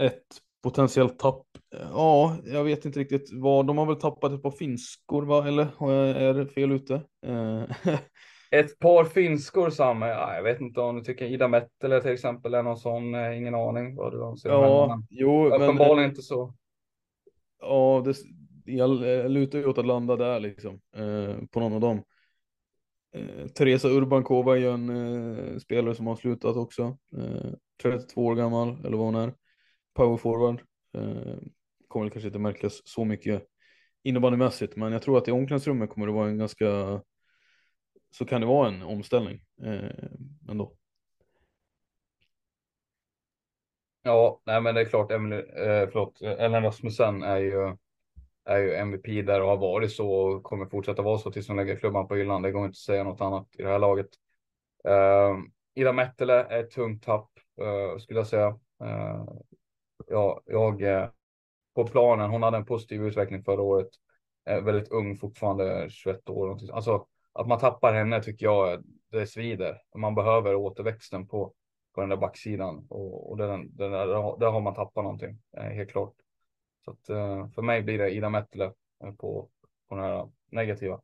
Ett 0.00 0.26
potentiellt 0.62 1.18
tapp. 1.18 1.46
Ja, 1.80 2.36
jag 2.44 2.64
vet 2.64 2.84
inte 2.84 3.00
riktigt 3.00 3.30
vad. 3.32 3.66
De 3.66 3.78
har 3.78 3.86
väl 3.86 3.96
tappat 3.96 4.32
ett 4.32 4.42
par 4.42 4.50
finskor, 4.50 5.22
va? 5.22 5.48
Eller 5.48 5.92
är 6.16 6.34
det 6.34 6.46
fel 6.46 6.72
ute? 6.72 6.94
Eh, 7.26 7.62
ett 8.50 8.78
par 8.78 9.04
finskor 9.04 9.70
samma. 9.70 10.08
Ja, 10.08 10.34
jag 10.34 10.42
vet 10.42 10.60
inte 10.60 10.80
om 10.80 10.96
du 10.96 11.02
tycker 11.02 11.24
Ida 11.24 11.48
Mettele 11.48 12.00
till 12.00 12.12
exempel 12.12 12.54
är 12.54 12.62
någon 12.62 12.76
sån. 12.76 13.14
Ingen 13.14 13.54
aning 13.54 13.96
vad 13.96 14.12
du 14.12 14.24
anser. 14.24 14.48
Ja, 14.48 14.86
men, 14.88 15.06
jo, 15.10 15.46
uppenbarligen 15.46 15.96
men, 15.96 16.10
inte 16.10 16.22
så. 16.22 16.54
Ja, 17.60 18.02
det, 18.04 18.16
jag 18.64 18.90
lutar 19.30 19.58
ju 19.58 19.66
åt 19.66 19.78
att 19.78 19.86
landa 19.86 20.16
där 20.16 20.40
liksom. 20.40 20.80
Eh, 20.96 21.36
på 21.50 21.60
någon 21.60 21.72
av 21.72 21.80
dem. 21.80 22.02
Eh, 23.14 23.46
Teresa 23.46 23.88
Urbankova 23.88 24.56
är 24.56 24.60
ju 24.60 24.70
en 24.70 24.88
eh, 24.90 25.58
spelare 25.58 25.94
som 25.94 26.06
har 26.06 26.16
slutat 26.16 26.56
också. 26.56 26.98
32 27.82 28.20
eh, 28.20 28.26
år 28.26 28.34
gammal, 28.34 28.76
eller 28.84 28.96
vad 28.96 29.06
hon 29.06 29.14
är. 29.14 29.34
Power 29.94 30.16
forward. 30.16 30.62
Eh, 30.94 31.36
kommer 31.94 32.10
kanske 32.10 32.26
inte 32.26 32.38
märkas 32.38 32.80
så 32.84 33.04
mycket 33.04 33.42
innebandymässigt, 34.02 34.76
men 34.76 34.92
jag 34.92 35.02
tror 35.02 35.18
att 35.18 35.28
i 35.28 35.30
omklädningsrummet 35.30 35.90
kommer 35.90 36.06
det 36.06 36.12
vara 36.12 36.28
en 36.28 36.38
ganska 36.38 37.00
så 38.10 38.24
kan 38.24 38.40
det 38.40 38.46
vara 38.46 38.68
en 38.68 38.82
omställning 38.82 39.44
eh, 39.62 40.08
ändå. 40.48 40.76
Ja, 44.02 44.40
nej 44.44 44.60
men 44.60 44.74
det 44.74 44.80
är 44.80 44.84
klart, 44.84 45.12
Emily, 45.12 45.36
eh, 45.36 45.88
förlåt, 45.92 46.22
Ellen 46.22 46.62
Rasmussen 46.62 47.22
är 47.22 47.36
ju, 47.36 47.76
är 48.44 48.58
ju 48.58 48.74
MVP 48.74 49.22
där 49.22 49.42
och 49.42 49.48
har 49.48 49.56
varit 49.56 49.92
så 49.92 50.12
och 50.12 50.42
kommer 50.42 50.66
fortsätta 50.66 51.02
vara 51.02 51.18
så 51.18 51.30
tills 51.30 51.48
hon 51.48 51.56
lägger 51.56 51.76
klubban 51.76 52.08
på 52.08 52.14
hyllan. 52.14 52.42
Det 52.42 52.50
går 52.50 52.64
inte 52.64 52.70
att 52.70 52.76
säga 52.76 53.04
något 53.04 53.20
annat 53.20 53.48
i 53.58 53.62
det 53.62 53.68
här 53.68 53.78
laget. 53.78 54.08
Eh, 54.88 55.38
Ida 55.74 55.92
Mettele 55.92 56.44
är 56.44 56.60
ett 56.60 56.70
tungt 56.70 57.02
tapp, 57.02 57.30
eh, 57.60 57.98
skulle 57.98 58.18
jag 58.20 58.26
säga. 58.26 58.58
Eh, 58.84 59.24
ja, 60.06 60.42
jag, 60.46 60.82
eh, 60.82 61.08
på 61.74 61.86
planen, 61.86 62.30
hon 62.30 62.42
hade 62.42 62.56
en 62.56 62.64
positiv 62.64 63.06
utveckling 63.06 63.42
förra 63.42 63.62
året. 63.62 63.88
Är 64.44 64.60
väldigt 64.60 64.92
ung 64.92 65.16
fortfarande, 65.16 65.86
21 65.90 66.28
år. 66.28 66.58
Alltså, 66.72 67.06
att 67.32 67.48
man 67.48 67.58
tappar 67.58 67.92
henne 67.94 68.22
tycker 68.22 68.46
jag 68.46 68.84
det 69.10 69.26
svider. 69.26 69.82
Man 69.96 70.14
behöver 70.14 70.54
återväxten 70.54 71.28
på, 71.28 71.54
på 71.94 72.00
den 72.00 72.10
där 72.10 72.16
backsidan 72.16 72.86
och, 72.90 73.30
och 73.30 73.36
den, 73.36 73.76
den 73.76 73.92
där, 73.92 74.06
där 74.38 74.50
har 74.50 74.60
man 74.60 74.74
tappat 74.74 75.04
någonting, 75.04 75.38
eh, 75.56 75.62
helt 75.62 75.90
klart. 75.90 76.14
Så 76.84 76.90
att, 76.90 77.08
eh, 77.08 77.48
för 77.48 77.62
mig 77.62 77.82
blir 77.82 77.98
det 77.98 78.10
Ida 78.10 78.30
Mettele 78.30 78.72
eh, 79.04 79.12
på, 79.12 79.48
på 79.88 79.94
den 79.94 80.04
här 80.04 80.30
negativa. 80.50 81.00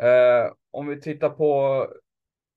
Eh, 0.00 0.52
om 0.70 0.86
vi 0.86 1.00
tittar 1.00 1.30
på 1.30 1.86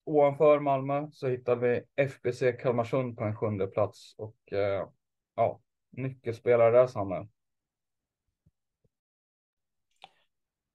ovanför 0.03 0.59
Malmö 0.59 1.07
så 1.11 1.27
hittar 1.27 1.55
vi 1.55 1.81
FBC 1.95 2.51
Kalmarsund 2.51 3.17
på 3.17 3.23
en 3.23 3.35
sjunde 3.35 3.67
plats 3.67 4.15
och 4.17 4.53
eh, 4.53 4.87
ja, 5.35 5.59
nyckelspelare 5.91 6.71
där. 6.71 7.27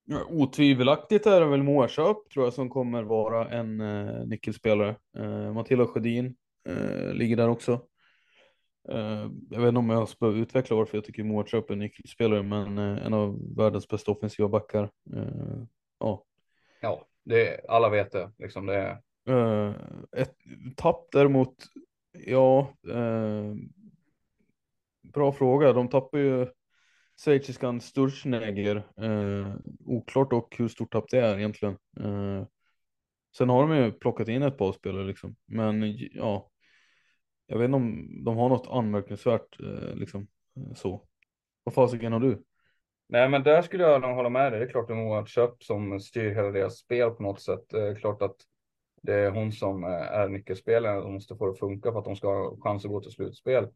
Ja, 0.07 0.25
otvivelaktigt 0.31 1.27
är 1.27 1.41
det 1.41 1.47
väl 1.47 1.63
Mårköp 1.63 2.31
tror 2.31 2.47
jag 2.47 2.53
som 2.53 2.71
kommer 2.71 3.03
vara 3.03 3.51
en 3.51 3.81
eh, 3.81 4.27
nyckelspelare. 4.27 4.97
Eh, 5.17 5.53
Matilda 5.53 5.87
Sjödin 5.87 6.37
eh, 6.69 7.13
ligger 7.15 7.37
där 7.37 7.49
också. 7.49 7.73
Eh, 8.89 9.31
jag 9.51 9.61
vet 9.61 9.69
inte 9.69 9.79
om 9.79 9.91
jag 9.91 10.09
ska 10.09 10.27
utveckla 10.27 10.77
varför 10.77 10.97
jag 10.97 11.05
tycker 11.05 11.25
Mårköp 11.25 11.71
är 11.71 11.73
en 11.73 11.79
nyckelspelare, 11.79 12.43
men 12.43 12.79
eh, 12.79 13.07
en 13.07 13.15
av 13.15 13.57
världens 13.57 13.89
bästa 13.89 14.13
offensiva 14.13 14.49
backar. 14.49 14.91
Eh, 15.15 15.65
ja, 15.99 16.25
ja 16.81 17.07
det, 17.25 17.61
alla 17.69 17.89
vet 17.89 18.13
det. 18.13 18.33
Liksom 18.39 18.67
det 18.67 18.77
är... 18.77 19.01
Ett 20.17 20.37
tapp 20.77 21.09
däremot, 21.13 21.55
ja, 22.27 22.73
bra 25.15 25.33
fråga. 25.33 25.73
De 25.73 25.89
tappar 25.89 26.19
ju 26.19 26.47
schweiziskan 27.25 27.81
Sturzenegger. 27.81 28.77
Eh, 28.77 29.55
oklart 29.87 30.31
dock 30.31 30.61
hur 30.61 30.69
stort 30.69 30.93
tapp 30.93 31.05
det 31.11 31.19
är 31.19 31.39
egentligen. 31.39 31.77
Eh, 32.01 32.47
sen 33.37 33.49
har 33.49 33.69
de 33.69 33.77
ju 33.77 33.93
plockat 33.93 34.29
in 34.29 34.43
ett 34.43 34.59
par 34.59 34.73
spelare 34.73 35.05
liksom. 35.05 35.37
Men 35.47 35.97
ja, 36.13 36.51
jag 37.47 37.59
vet 37.59 37.65
inte 37.65 37.77
om 37.77 38.25
de 38.25 38.37
har 38.37 38.49
något 38.49 38.69
anmärkningsvärt 38.71 39.61
eh, 39.61 39.95
liksom 39.95 40.27
eh, 40.57 40.75
så. 40.75 41.07
Vad 41.65 41.75
fasiken 41.75 42.13
har 42.13 42.21
du? 42.21 42.45
Nej, 43.09 43.29
men 43.29 43.43
där 43.43 43.63
skulle 43.63 43.85
jag 43.85 44.01
nog 44.01 44.15
hålla 44.15 44.29
med 44.29 44.53
dig. 44.53 44.61
Det 44.61 44.67
är 44.67 44.71
klart 44.71 44.89
det 44.89 44.95
är 44.95 44.97
Moa 44.97 45.27
Köp 45.27 45.63
som 45.63 46.01
styr 46.01 46.35
hela 46.35 46.51
deras 46.51 46.79
spel 46.79 47.11
på 47.11 47.23
något 47.23 47.41
sätt. 47.41 47.65
Det 47.69 47.89
är 47.89 47.95
klart 47.95 48.23
att 48.23 48.37
det 49.03 49.15
är 49.15 49.31
hon 49.31 49.53
som 49.53 49.85
eh, 49.85 49.91
är 49.91 50.29
nyckelspelaren. 50.29 51.03
och 51.03 51.13
måste 51.13 51.37
få 51.37 51.47
det 51.47 51.53
att 51.53 51.59
funka 51.59 51.93
för 51.93 51.99
att 51.99 52.05
de 52.05 52.17
ska 52.17 52.29
ha 52.29 52.57
chans 52.61 52.85
att 52.85 52.91
gå 52.91 53.01
till 53.01 53.13
slutspel 53.13 53.69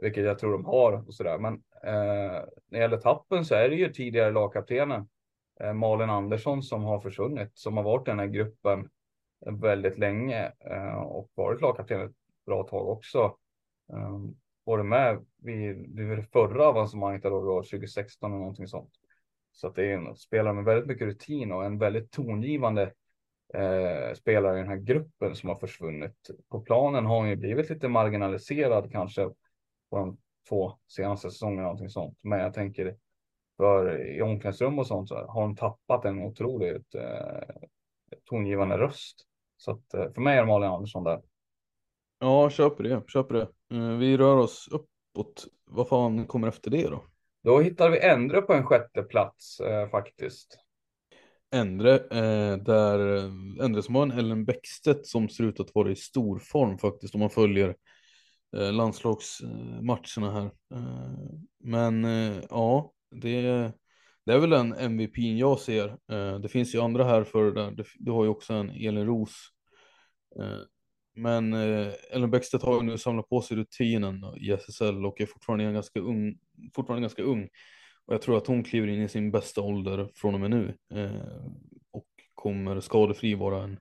vilket 0.00 0.24
jag 0.24 0.38
tror 0.38 0.52
de 0.52 0.64
har 0.64 1.08
och 1.08 1.14
sådär. 1.14 1.38
Men 1.38 1.54
eh, 1.84 2.42
när 2.68 2.78
det 2.78 2.78
gäller 2.78 2.96
tappen 2.96 3.44
så 3.44 3.54
är 3.54 3.68
det 3.68 3.74
ju 3.74 3.92
tidigare 3.92 4.30
lagkaptenen 4.30 5.08
eh, 5.60 5.72
Malin 5.72 6.10
Andersson 6.10 6.62
som 6.62 6.84
har 6.84 7.00
försvunnit, 7.00 7.50
som 7.54 7.76
har 7.76 7.84
varit 7.84 8.08
i 8.08 8.10
den 8.10 8.18
här 8.18 8.26
gruppen 8.26 8.88
väldigt 9.46 9.98
länge 9.98 10.52
eh, 10.60 10.94
och 10.94 11.30
varit 11.34 11.60
lagkapten 11.60 12.00
ett 12.00 12.16
bra 12.46 12.62
tag 12.62 12.88
också. 12.88 13.36
Eh, 13.92 14.18
varit 14.64 14.86
med 14.86 15.24
vid, 15.42 15.96
vid 15.96 16.18
det 16.18 16.22
förra 16.22 16.66
avancemanget 16.66 17.22
då, 17.22 17.44
då 17.44 17.62
2016 17.62 18.30
eller 18.30 18.38
någonting 18.38 18.66
sånt. 18.66 18.92
Så 19.52 19.66
att 19.66 19.74
det 19.74 19.86
är 19.86 19.94
en 19.94 20.16
spelare 20.16 20.54
med 20.54 20.64
väldigt 20.64 20.86
mycket 20.86 21.06
rutin 21.06 21.52
och 21.52 21.64
en 21.64 21.78
väldigt 21.78 22.10
tongivande 22.10 22.82
eh, 23.54 24.14
spelare 24.14 24.56
i 24.56 24.60
den 24.60 24.68
här 24.68 24.76
gruppen 24.76 25.34
som 25.34 25.48
har 25.48 25.56
försvunnit. 25.56 26.30
På 26.48 26.60
planen 26.60 27.06
har 27.06 27.16
hon 27.16 27.28
ju 27.28 27.36
blivit 27.36 27.70
lite 27.70 27.88
marginaliserad 27.88 28.92
kanske 28.92 29.30
på 29.90 29.98
de 29.98 30.18
två 30.48 30.78
senaste 30.88 31.30
säsongerna. 31.30 31.62
Någonting 31.62 31.90
sånt. 31.90 32.18
Men 32.22 32.38
jag 32.38 32.54
tänker 32.54 32.96
för 33.56 34.06
i 34.06 34.22
omklädningsrum 34.22 34.78
och 34.78 34.86
sånt 34.86 35.08
så 35.08 35.26
har 35.26 35.42
de 35.42 35.56
tappat 35.56 36.04
en 36.04 36.22
otroligt 36.22 36.94
eh, 36.94 37.56
tongivande 38.24 38.78
röst. 38.78 39.26
Så 39.56 39.70
att 39.70 39.94
eh, 39.94 40.12
för 40.12 40.20
mig 40.20 40.36
är 40.36 40.40
det 40.40 40.46
Malin 40.46 40.70
Andersson 40.70 41.04
där. 41.04 41.22
Ja, 42.18 42.50
köper 42.50 42.84
det, 42.84 43.02
köper 43.08 43.34
det. 43.34 43.76
Eh, 43.76 43.96
vi 43.96 44.16
rör 44.16 44.36
oss 44.36 44.68
uppåt. 44.70 45.46
Vad 45.64 45.88
fan 45.88 46.26
kommer 46.26 46.48
efter 46.48 46.70
det 46.70 46.88
då? 46.88 47.04
Då 47.42 47.60
hittar 47.60 47.90
vi 47.90 48.00
Endre 48.00 48.42
på 48.42 48.52
en 48.52 48.66
sjätte 48.66 49.02
plats 49.02 49.60
eh, 49.60 49.88
faktiskt. 49.88 50.58
Endre, 51.50 51.94
eh, 51.94 52.56
där 52.56 53.16
eh, 53.16 53.64
Endre 53.64 53.82
som 53.82 53.94
har 53.94 54.02
en 54.02 54.10
Ellen 54.10 54.44
Bäckstedt 54.44 55.06
som 55.06 55.28
ser 55.28 55.44
ut 55.44 55.60
att 55.60 55.74
vara 55.74 55.90
i 55.90 55.96
stor 55.96 56.38
form 56.38 56.78
faktiskt 56.78 57.14
om 57.14 57.20
man 57.20 57.30
följer 57.30 57.76
Eh, 58.56 58.72
landslagsmatcherna 58.72 60.32
här. 60.32 60.50
Eh, 60.74 61.14
men 61.58 62.04
eh, 62.04 62.42
ja, 62.50 62.92
det, 63.10 63.42
det 64.26 64.32
är 64.32 64.38
väl 64.38 64.50
den 64.50 64.72
MVP 64.72 65.18
jag 65.18 65.58
ser. 65.58 65.96
Det 66.38 66.48
finns 66.48 66.74
ju 66.74 66.80
andra 66.80 67.04
här 67.04 67.24
för 67.24 67.52
där. 67.52 67.86
Du 67.98 68.10
har 68.10 68.24
ju 68.24 68.30
också 68.30 68.52
en 68.52 68.70
Elin 68.70 69.06
Ros. 69.06 69.30
Men 71.16 71.54
Ellen 72.10 72.30
Bäckstedt 72.30 72.64
har 72.64 72.74
ju 72.74 72.82
nu 72.82 72.98
samlat 72.98 73.28
på 73.28 73.40
sig 73.40 73.56
rutinen 73.56 74.24
i 74.36 74.50
SSL 74.50 75.06
och 75.06 75.20
är 75.20 75.26
fortfarande 75.26 75.72
ganska 75.72 76.00
ung. 76.00 76.38
Fortfarande 76.74 77.02
ganska 77.02 77.22
ung. 77.22 77.48
Och 78.06 78.14
jag 78.14 78.22
tror 78.22 78.36
att 78.36 78.46
hon 78.46 78.64
kliver 78.64 78.88
in 78.88 79.02
i 79.02 79.08
sin 79.08 79.30
bästa 79.30 79.60
ålder 79.60 80.10
från 80.14 80.34
och 80.34 80.40
med 80.40 80.50
nu. 80.50 80.74
Och 81.92 82.06
kommer 82.34 82.80
skadefri 82.80 83.34
vara 83.34 83.62
en, 83.62 83.78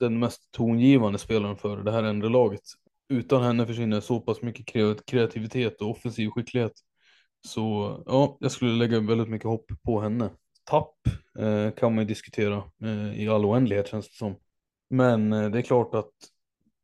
den 0.00 0.18
mest 0.18 0.52
tongivande 0.52 1.18
spelaren 1.18 1.56
för 1.56 1.76
det 1.76 1.92
här 1.92 2.02
äldre 2.02 2.28
laget 2.28 2.62
utan 3.08 3.42
henne 3.42 3.66
försvinner 3.66 4.00
så 4.00 4.20
pass 4.20 4.42
mycket 4.42 4.66
kreativitet 5.06 5.80
och 5.80 5.90
offensiv 5.90 6.30
skicklighet. 6.30 6.72
Så 7.46 7.60
ja, 8.06 8.36
jag 8.40 8.50
skulle 8.50 8.70
lägga 8.70 9.00
väldigt 9.00 9.28
mycket 9.28 9.48
hopp 9.48 9.66
på 9.82 10.00
henne. 10.00 10.30
Tapp 10.64 10.94
eh, 11.38 11.70
kan 11.70 11.94
man 11.94 12.04
ju 12.04 12.08
diskutera 12.08 12.62
eh, 12.84 13.20
i 13.22 13.28
all 13.28 13.44
oändlighet 13.44 13.88
känns 13.88 14.08
det 14.08 14.16
som. 14.16 14.36
Men 14.90 15.32
eh, 15.32 15.50
det 15.50 15.58
är 15.58 15.62
klart 15.62 15.94
att 15.94 16.12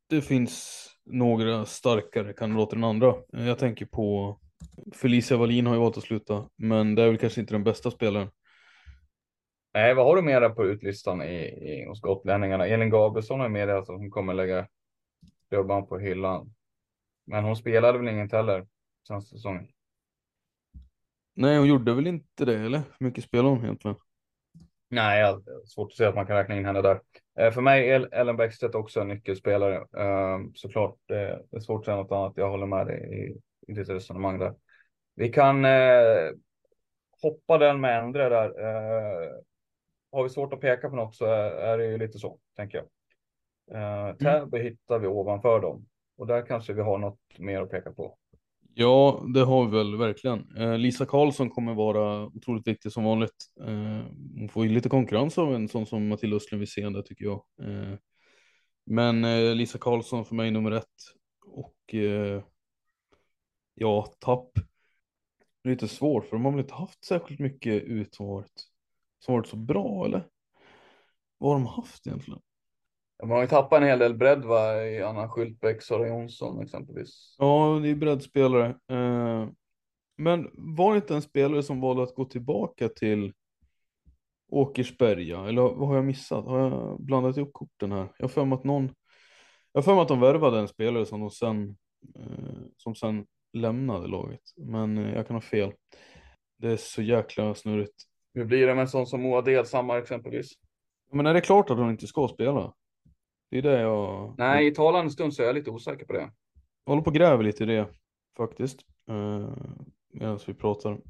det 0.09 0.21
finns 0.21 0.85
några 1.05 1.65
starkare 1.65 2.33
kandidater 2.33 2.77
än 2.77 2.83
andra. 2.83 3.13
Eh, 3.33 3.47
jag 3.47 3.59
tänker 3.59 3.85
på 3.85 4.39
Felicia 4.93 5.37
Wallin 5.37 5.67
har 5.67 5.73
ju 5.73 5.79
valt 5.79 5.97
att 5.97 6.03
sluta, 6.03 6.49
men 6.55 6.95
det 6.95 7.03
är 7.03 7.07
väl 7.07 7.17
kanske 7.17 7.41
inte 7.41 7.53
den 7.53 7.63
bästa 7.63 7.91
spelaren. 7.91 8.29
Nej, 9.73 9.95
vad 9.95 10.05
har 10.05 10.15
du 10.15 10.21
mera 10.21 10.49
på 10.49 10.65
utlistan 10.65 11.21
i, 11.21 11.35
i, 11.45 11.85
hos 11.87 12.01
gotlänningarna? 12.01 12.67
Elin 12.67 12.89
Gabrielsson 12.89 13.39
har 13.39 13.49
meddelat 13.49 13.89
att 13.89 13.97
hon 13.97 14.11
kommer 14.11 14.33
lägga 14.33 14.67
klubban 15.49 15.87
på 15.87 15.97
hyllan. 15.97 16.53
Men 17.25 17.43
hon 17.43 17.55
spelade 17.55 17.97
väl 17.97 18.07
inget 18.07 18.31
heller 18.31 18.67
senaste 19.07 19.35
säsongen. 19.35 19.67
Nej, 21.33 21.57
hon 21.57 21.67
gjorde 21.67 21.93
väl 21.93 22.07
inte 22.07 22.45
det, 22.45 22.59
eller? 22.59 22.77
Hur 22.77 23.07
mycket 23.07 23.23
spelade 23.23 23.49
hon 23.49 23.63
egentligen? 23.63 23.97
Nej, 24.89 25.35
svårt 25.65 25.91
att 25.91 25.97
säga 25.97 26.09
att 26.09 26.15
man 26.15 26.27
kan 26.27 26.35
räkna 26.35 26.55
in 26.55 26.65
henne 26.65 26.81
där. 26.81 27.01
Eh, 27.39 27.51
för 27.51 27.61
mig 27.61 27.89
är 27.89 28.13
Ellen 28.13 28.37
Bäckstedt 28.37 28.75
också 28.75 29.01
en 29.01 29.07
nyckelspelare. 29.07 29.75
Eh, 29.75 30.39
såklart, 30.53 30.97
det, 31.05 31.43
det 31.51 31.57
är 31.57 31.61
svårt 31.61 31.79
att 31.79 31.85
säga 31.85 31.97
något 31.97 32.11
annat. 32.11 32.33
Jag 32.35 32.49
håller 32.49 32.65
med 32.65 32.87
dig 32.87 33.13
i, 33.13 33.41
i 33.71 33.73
ditt 33.73 33.89
resonemang 33.89 34.39
där. 34.39 34.53
Vi 35.15 35.29
kan 35.29 35.65
eh, 35.65 36.31
hoppa 37.21 37.57
den 37.57 37.81
med 37.81 37.99
Endre 37.99 38.29
där. 38.29 38.45
Eh, 38.45 39.31
har 40.11 40.23
vi 40.23 40.29
svårt 40.29 40.53
att 40.53 40.61
peka 40.61 40.89
på 40.89 40.95
något 40.95 41.15
så 41.15 41.25
är, 41.25 41.51
är 41.51 41.77
det 41.77 41.85
ju 41.85 41.97
lite 41.97 42.19
så, 42.19 42.39
tänker 42.55 42.77
jag. 42.77 42.87
Eh, 43.71 44.15
Täby 44.15 44.59
hittar 44.59 44.99
vi 44.99 45.07
ovanför 45.07 45.61
dem 45.61 45.85
och 46.17 46.27
där 46.27 46.45
kanske 46.45 46.73
vi 46.73 46.81
har 46.81 46.97
något 46.97 47.19
mer 47.37 47.61
att 47.61 47.69
peka 47.69 47.91
på. 47.91 48.17
Ja, 48.73 49.25
det 49.33 49.39
har 49.39 49.65
vi 49.65 49.77
väl 49.77 49.97
verkligen. 49.97 50.57
Eh, 50.57 50.77
Lisa 50.77 51.05
Karlsson 51.05 51.49
kommer 51.49 51.73
vara 51.73 52.25
otroligt 52.25 52.67
viktig 52.67 52.91
som 52.91 53.03
vanligt. 53.03 53.45
Eh, 53.61 54.05
hon 54.35 54.49
får 54.49 54.65
ju 54.65 54.71
lite 54.71 54.89
konkurrens 54.89 55.37
av 55.37 55.55
en 55.55 55.67
sån 55.67 55.85
som 55.85 56.07
Matilda 56.07 56.35
Östlund 56.35 56.59
Wisén 56.59 57.03
tycker 57.03 57.25
jag. 57.25 57.43
Eh, 57.61 57.97
men 58.85 59.25
eh, 59.25 59.55
Lisa 59.55 59.77
Karlsson 59.77 60.25
för 60.25 60.35
mig 60.35 60.51
nummer 60.51 60.71
ett. 60.71 60.85
Och 61.45 61.93
eh, 61.93 62.43
ja, 63.73 64.05
tapp. 64.19 64.49
Lite 65.63 65.87
svårt 65.87 66.25
för 66.25 66.35
de 66.35 66.45
har 66.45 66.51
väl 66.51 66.61
inte 66.61 66.73
haft 66.73 67.05
särskilt 67.05 67.39
mycket 67.39 67.83
ut 67.83 68.15
som 68.15 68.27
varit, 68.27 68.63
som 69.19 69.33
varit 69.35 69.47
så 69.47 69.57
bra 69.57 70.05
eller? 70.05 70.27
Vad 71.37 71.51
har 71.51 71.59
de 71.59 71.67
haft 71.67 72.07
egentligen? 72.07 72.41
De 73.17 73.31
har 73.31 73.41
ju 73.41 73.47
tappat 73.47 73.81
en 73.81 73.87
hel 73.87 73.99
del 73.99 74.13
bredd 74.13 74.45
va, 74.45 74.83
i 74.83 75.01
Anna 75.01 75.29
Schultbäck, 75.29 75.81
Sara 75.81 76.07
Jonsson 76.07 76.63
exempelvis. 76.63 77.35
Ja, 77.37 77.79
det 77.83 77.89
är 77.89 77.95
breddspelare. 77.95 78.65
Eh, 78.91 79.47
men 80.17 80.49
var 80.53 80.91
det 80.91 80.97
inte 80.97 81.15
en 81.15 81.21
spelare 81.21 81.63
som 81.63 81.81
valde 81.81 82.03
att 82.03 82.15
gå 82.15 82.25
tillbaka 82.25 82.89
till 82.89 83.33
Åkersberga? 84.51 85.39
Eller 85.39 85.61
vad 85.61 85.87
har 85.87 85.95
jag 85.95 86.05
missat? 86.05 86.45
Har 86.45 86.59
jag 86.59 87.01
blandat 87.01 87.37
ihop 87.37 87.53
korten 87.53 87.91
här? 87.91 88.07
Jag 88.17 88.23
har 88.23 88.29
för 88.29 88.45
mig 88.45 88.55
att 88.55 88.63
någon... 88.63 88.91
Jag 89.73 89.85
för 89.85 89.93
mig 89.93 90.01
att 90.01 90.07
de 90.07 90.19
värvade 90.19 90.59
en 90.59 90.67
spelare 90.67 91.05
som 91.05 91.19
de 91.19 91.29
sen, 91.29 91.77
eh, 92.15 92.61
som 92.77 92.95
sen 92.95 93.25
lämnade 93.53 94.07
laget. 94.07 94.41
Men 94.57 94.97
eh, 94.97 95.15
jag 95.15 95.27
kan 95.27 95.35
ha 95.35 95.41
fel. 95.41 95.73
Det 96.57 96.71
är 96.71 96.77
så 96.77 97.01
jäkla 97.01 97.55
snurrigt. 97.55 98.03
Hur 98.33 98.45
blir 98.45 98.67
det 98.67 98.75
med 98.75 98.81
en 98.81 98.87
sån 98.87 99.07
som 99.07 99.21
Moa 99.21 99.41
Delsammar 99.41 99.97
exempelvis? 99.97 100.51
Men 101.11 101.25
är 101.25 101.33
det 101.33 101.41
klart 101.41 101.69
att 101.69 101.77
hon 101.77 101.89
inte 101.89 102.07
ska 102.07 102.27
spela? 102.27 102.73
Det 103.49 103.57
är 103.57 103.61
det 103.61 103.81
jag... 103.81 104.35
Nej, 104.37 104.67
i 104.67 104.71
talande 104.71 105.11
stund 105.11 105.33
så 105.33 105.41
är 105.41 105.45
jag 105.45 105.55
lite 105.55 105.71
osäker 105.71 106.05
på 106.05 106.13
det. 106.13 106.31
Jag 106.85 106.91
håller 106.91 107.03
på 107.03 107.09
och 107.09 107.15
gräver 107.15 107.43
lite 107.43 107.63
i 107.63 107.67
det 107.67 107.87
faktiskt. 108.37 108.79
Eh, 109.09 109.49
Medan 110.13 110.39
vi 110.47 110.53
pratar. 110.53 111.01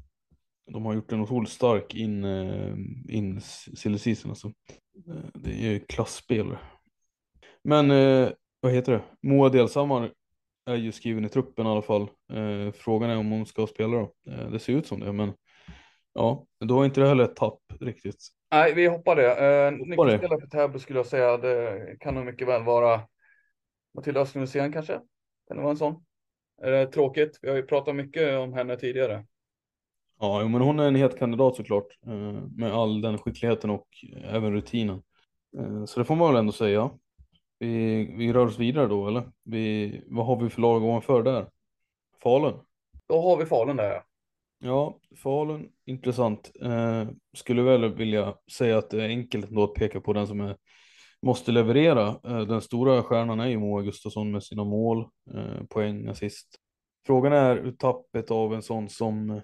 De 0.72 0.86
har 0.86 0.94
gjort 0.94 1.12
en 1.12 1.20
otroligt 1.20 1.50
stark 1.50 1.94
in, 1.94 2.24
eh, 2.24 2.74
in 3.08 3.40
silly 3.40 3.98
season 3.98 4.30
alltså. 4.30 4.48
Eh, 5.08 5.30
det 5.34 5.50
är 5.50 5.70
ju 5.72 5.80
klassspelare. 5.80 6.58
Men 7.64 7.90
eh, 7.90 8.28
vad 8.60 8.72
heter 8.72 8.92
det? 8.92 9.02
Moa 9.22 9.48
Delsammar 9.48 10.12
är 10.66 10.74
ju 10.74 10.92
skriven 10.92 11.24
i 11.24 11.28
truppen 11.28 11.66
i 11.66 11.68
alla 11.68 11.82
fall. 11.82 12.02
Eh, 12.32 12.72
frågan 12.74 13.10
är 13.10 13.16
om 13.16 13.30
hon 13.30 13.46
ska 13.46 13.66
spela 13.66 13.96
då. 13.96 14.14
Eh, 14.30 14.50
det 14.50 14.58
ser 14.58 14.72
ut 14.72 14.86
som 14.86 15.00
det 15.00 15.12
men 15.12 15.32
ja, 16.14 16.46
då 16.60 16.80
är 16.80 16.84
inte 16.84 17.00
det 17.00 17.08
heller 17.08 17.24
ett 17.24 17.36
tapp 17.36 17.60
riktigt. 17.80 18.28
Nej, 18.50 18.74
vi 18.74 18.86
hoppar 18.86 19.16
det. 19.16 19.36
Eh. 19.36 19.72
Nyckelspelare 19.72 20.40
för 20.40 20.46
Täby 20.46 20.78
skulle 20.78 20.98
jag 20.98 21.06
säga. 21.06 21.36
Det 21.36 21.96
kan 22.00 22.14
nog 22.14 22.24
mycket 22.24 22.48
väl 22.48 22.64
vara 22.64 23.00
Matilda 23.94 24.20
Östlund 24.20 24.52
kanske. 24.52 25.00
Kan 25.48 25.56
det 25.56 25.62
vara 25.62 25.70
en 25.70 25.76
sån? 25.76 26.04
Är 26.62 26.70
det 26.70 26.86
tråkigt? 26.86 27.38
Vi 27.42 27.48
har 27.48 27.56
ju 27.56 27.62
pratat 27.62 27.96
mycket 27.96 28.38
om 28.38 28.52
henne 28.52 28.76
tidigare. 28.76 29.24
Ja, 30.20 30.48
men 30.48 30.60
hon 30.60 30.80
är 30.80 30.88
en 30.88 30.94
het 30.94 31.18
kandidat 31.18 31.56
såklart. 31.56 31.86
Eh, 32.06 32.42
med 32.56 32.72
all 32.72 33.00
den 33.00 33.18
skickligheten 33.18 33.70
och 33.70 33.86
även 34.24 34.52
rutinen. 34.52 35.02
Eh, 35.58 35.84
så 35.84 36.00
det 36.00 36.04
får 36.04 36.16
man 36.16 36.28
väl 36.28 36.40
ändå 36.40 36.52
säga. 36.52 36.90
Vi, 37.58 38.04
vi 38.18 38.32
rör 38.32 38.46
oss 38.46 38.58
vidare 38.58 38.86
då, 38.86 39.08
eller? 39.08 39.32
Vi, 39.44 40.02
vad 40.06 40.26
har 40.26 40.40
vi 40.40 40.50
för 40.50 40.60
lag 40.60 40.84
ovanför 40.84 41.22
där? 41.22 41.50
Falun? 42.22 42.60
Då 43.08 43.20
har 43.22 43.36
vi 43.36 43.46
Falun 43.46 43.76
där. 43.76 43.90
ja. 43.90 44.05
Ja, 44.58 45.00
Falun, 45.22 45.68
intressant. 45.84 46.52
Eh, 46.62 47.08
skulle 47.32 47.62
väl 47.62 47.94
vilja 47.94 48.34
säga 48.52 48.78
att 48.78 48.90
det 48.90 49.04
är 49.04 49.08
enkelt 49.08 49.48
ändå 49.48 49.64
att 49.64 49.74
peka 49.74 50.00
på 50.00 50.12
den 50.12 50.26
som 50.26 50.40
är, 50.40 50.56
måste 51.22 51.52
leverera. 51.52 52.08
Eh, 52.08 52.40
den 52.40 52.60
stora 52.62 53.02
stjärnan 53.02 53.40
är 53.40 53.46
ju 53.46 53.58
Moa 53.58 53.82
Gustafsson 53.82 54.30
med 54.30 54.42
sina 54.42 54.64
mål, 54.64 55.08
eh, 55.34 55.64
poäng, 55.70 56.08
assist. 56.08 56.48
Frågan 57.06 57.32
är 57.32 57.56
hur 57.56 57.72
tappet 57.72 58.30
av 58.30 58.54
en 58.54 58.62
sån 58.62 58.88
som, 58.88 59.40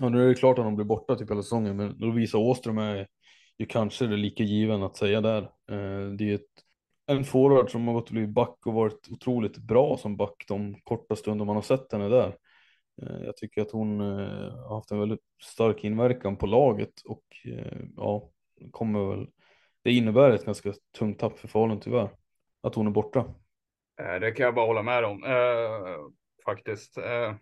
ja 0.00 0.08
nu 0.08 0.24
är 0.24 0.28
det 0.28 0.34
klart 0.34 0.58
att 0.58 0.64
de 0.64 0.76
blir 0.76 0.86
borta 0.86 1.16
typ 1.16 1.30
hela 1.30 1.42
säsongen, 1.42 1.76
men 1.76 1.90
Lovisa 1.90 2.38
Åström 2.38 2.78
är 2.78 3.06
ju 3.58 3.66
kanske 3.66 4.06
det 4.06 4.16
lika 4.16 4.42
given 4.42 4.82
att 4.82 4.96
säga 4.96 5.20
där. 5.20 5.42
Eh, 5.42 6.10
det 6.18 6.24
är 6.24 6.28
ju 6.28 6.34
ett, 6.34 6.42
en 7.06 7.24
forward 7.24 7.70
som 7.70 7.86
har 7.86 7.94
gått 7.94 8.08
och 8.08 8.12
blivit 8.12 8.34
back 8.34 8.66
och 8.66 8.74
varit 8.74 9.08
otroligt 9.10 9.58
bra 9.58 9.96
som 9.96 10.16
back 10.16 10.44
de 10.48 10.74
korta 10.84 11.16
stunder 11.16 11.44
man 11.44 11.56
har 11.56 11.62
sett 11.62 11.92
henne 11.92 12.08
där. 12.08 12.36
Eh, 13.02 13.24
Jag 13.24 13.36
tycker 13.36 13.62
att 13.62 13.70
hon 13.70 14.00
eh, 14.00 14.52
har 14.68 14.74
haft 14.74 14.90
en 14.90 14.98
väldigt 15.00 15.20
stark 15.42 15.84
inverkan 15.84 16.36
på 16.36 16.46
laget 16.46 16.92
och 17.04 17.24
eh, 17.44 17.78
ja, 17.96 18.30
kommer 18.70 19.16
väl. 19.16 19.28
Det 19.82 19.92
innebär 19.92 20.30
ett 20.30 20.44
ganska 20.44 20.72
tungt 20.98 21.18
tapp 21.18 21.38
för 21.38 21.48
Falun 21.48 21.80
tyvärr. 21.80 22.10
Att 22.62 22.74
hon 22.74 22.86
är 22.86 22.90
borta. 22.90 23.24
Det 24.20 24.30
kan 24.32 24.44
jag 24.44 24.54
bara 24.54 24.66
hålla 24.66 24.82
med 24.82 25.04
om. 25.04 25.24
Eh, 25.24 25.96
faktiskt. 26.44 26.98
Eh, 26.98 27.34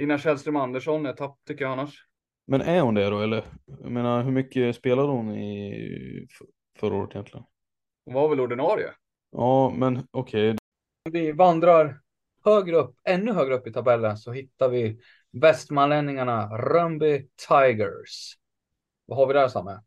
Ina 0.00 0.18
Källström 0.18 0.56
Andersson 0.56 1.06
är 1.06 1.12
tapp 1.12 1.38
tycker 1.46 1.64
jag 1.64 1.72
annars. 1.72 2.06
Men 2.46 2.60
är 2.60 2.80
hon 2.80 2.94
det 2.94 3.10
då 3.10 3.20
eller? 3.20 3.44
Jag 3.80 3.90
menar 3.90 4.22
hur 4.22 4.32
mycket 4.32 4.76
spelade 4.76 5.08
hon 5.08 5.30
i 5.36 6.26
förra 6.78 6.94
året 6.94 7.10
egentligen? 7.10 7.46
Hon 8.04 8.14
var 8.14 8.28
väl 8.28 8.40
ordinarie. 8.40 8.90
Ja, 9.30 9.72
men 9.76 10.06
okej. 10.10 10.56
Vi 11.10 11.32
vandrar 11.32 12.00
högre 12.44 12.76
upp, 12.76 12.94
ännu 13.04 13.32
högre 13.32 13.54
upp 13.54 13.66
i 13.66 13.72
tabellen 13.72 14.16
så 14.16 14.32
hittar 14.32 14.68
vi 14.68 14.98
västmanlänningarna 15.32 16.46
Rönnby 16.46 17.26
Tigers. 17.48 18.36
Vad 19.06 19.18
har 19.18 19.26
vi 19.26 19.32
där 19.32 19.48
Samme? 19.48 19.80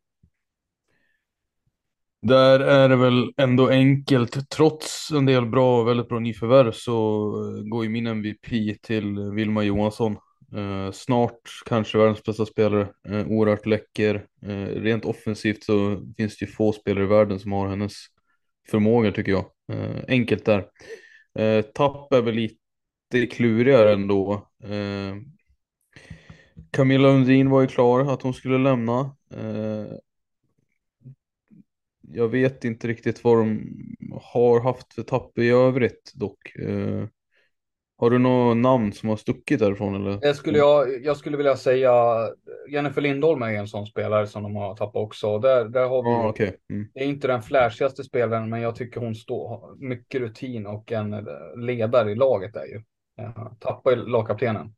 Där 2.22 2.60
är 2.60 2.90
det 2.90 2.96
väl 2.96 3.34
ändå 3.38 3.70
enkelt. 3.70 4.50
Trots 4.50 5.12
en 5.12 5.26
del 5.26 5.46
bra, 5.46 5.84
väldigt 5.84 6.10
bra 6.10 6.20
nyförvärv 6.20 6.72
så 6.72 7.28
eh, 7.58 7.64
går 7.64 7.84
ju 7.84 7.90
min 7.90 8.08
MVP 8.08 8.82
till 8.82 9.20
Vilma 9.20 9.64
Johansson. 9.64 10.18
Eh, 10.56 10.92
snart 10.92 11.42
kanske 11.66 11.98
världens 11.98 12.24
bästa 12.24 12.46
spelare. 12.46 12.88
Eh, 13.08 13.28
oerhört 13.28 13.66
läcker. 13.66 14.26
Eh, 14.46 14.82
rent 14.82 15.06
offensivt 15.06 15.64
så 15.64 16.02
finns 16.18 16.38
det 16.38 16.46
ju 16.46 16.52
få 16.52 16.72
spelare 16.72 17.04
i 17.04 17.08
världen 17.08 17.40
som 17.40 17.52
har 17.52 17.68
hennes 17.68 17.94
förmåga, 18.72 19.12
tycker 19.12 19.32
jag. 19.32 19.46
Eh, 19.72 20.04
enkelt 20.08 20.46
där. 20.46 20.66
Eh, 21.36 21.62
tapp 21.62 22.14
är 22.14 22.22
väl 22.22 22.36
lite 22.36 23.28
klurigare 23.32 23.94
ändå. 23.94 24.34
Eh, 24.64 25.16
Camilla 26.72 27.08
Undin 27.08 27.50
var 27.50 27.62
ju 27.62 27.68
klar 27.68 28.14
att 28.14 28.22
hon 28.22 28.34
skulle 28.34 28.58
lämna. 28.58 29.16
Eh, 29.32 29.98
jag 32.02 32.28
vet 32.28 32.66
inte 32.66 32.88
riktigt 32.88 33.24
vad 33.24 33.38
de 33.38 33.62
har 34.22 34.60
haft 34.62 34.94
för 34.94 35.04
tapp 35.04 35.38
i 35.38 35.50
övrigt 35.50 36.12
dock. 36.16 36.56
Eh, 36.56 37.08
har 37.98 38.10
du 38.10 38.20
något 38.20 38.58
namn 38.58 38.94
som 38.94 39.10
har 39.10 39.16
stuckit 39.16 39.60
därifrån 39.60 39.96
eller? 39.96 40.20
Det 40.20 40.34
skulle 40.34 40.58
jag, 40.58 41.04
jag 41.04 41.18
skulle 41.18 41.38
vilja 41.38 41.58
säga 41.58 41.92
Jennifer 42.70 43.02
Lindholm 43.02 43.42
är 43.42 43.54
en 43.54 43.68
sån 43.68 43.86
spelare 43.86 44.28
som 44.28 44.44
de 44.44 44.56
har 44.56 44.76
tappat 44.76 44.96
också. 44.96 45.40
Där, 45.40 45.66
där 45.66 45.88
har 45.88 46.04
vi, 46.04 46.10
Ja, 46.10 46.30
okej. 46.30 46.58
Mm. 46.70 46.88
det 46.94 47.00
är 47.00 47.08
inte 47.08 47.28
den 47.28 47.42
flashigaste 47.42 48.04
spelaren, 48.04 48.50
men 48.50 48.62
jag 48.62 48.76
tycker 48.76 49.02
hon 49.02 49.16
står, 49.16 49.76
mycket 49.88 50.22
rutin 50.22 50.68
och 50.68 50.92
en 50.92 51.28
ledare 51.58 52.12
i 52.12 52.16
laget 52.16 52.56
är 52.56 52.66
ju. 52.66 52.82
Tappar 53.60 53.96
lagkaptenen. 53.96 54.76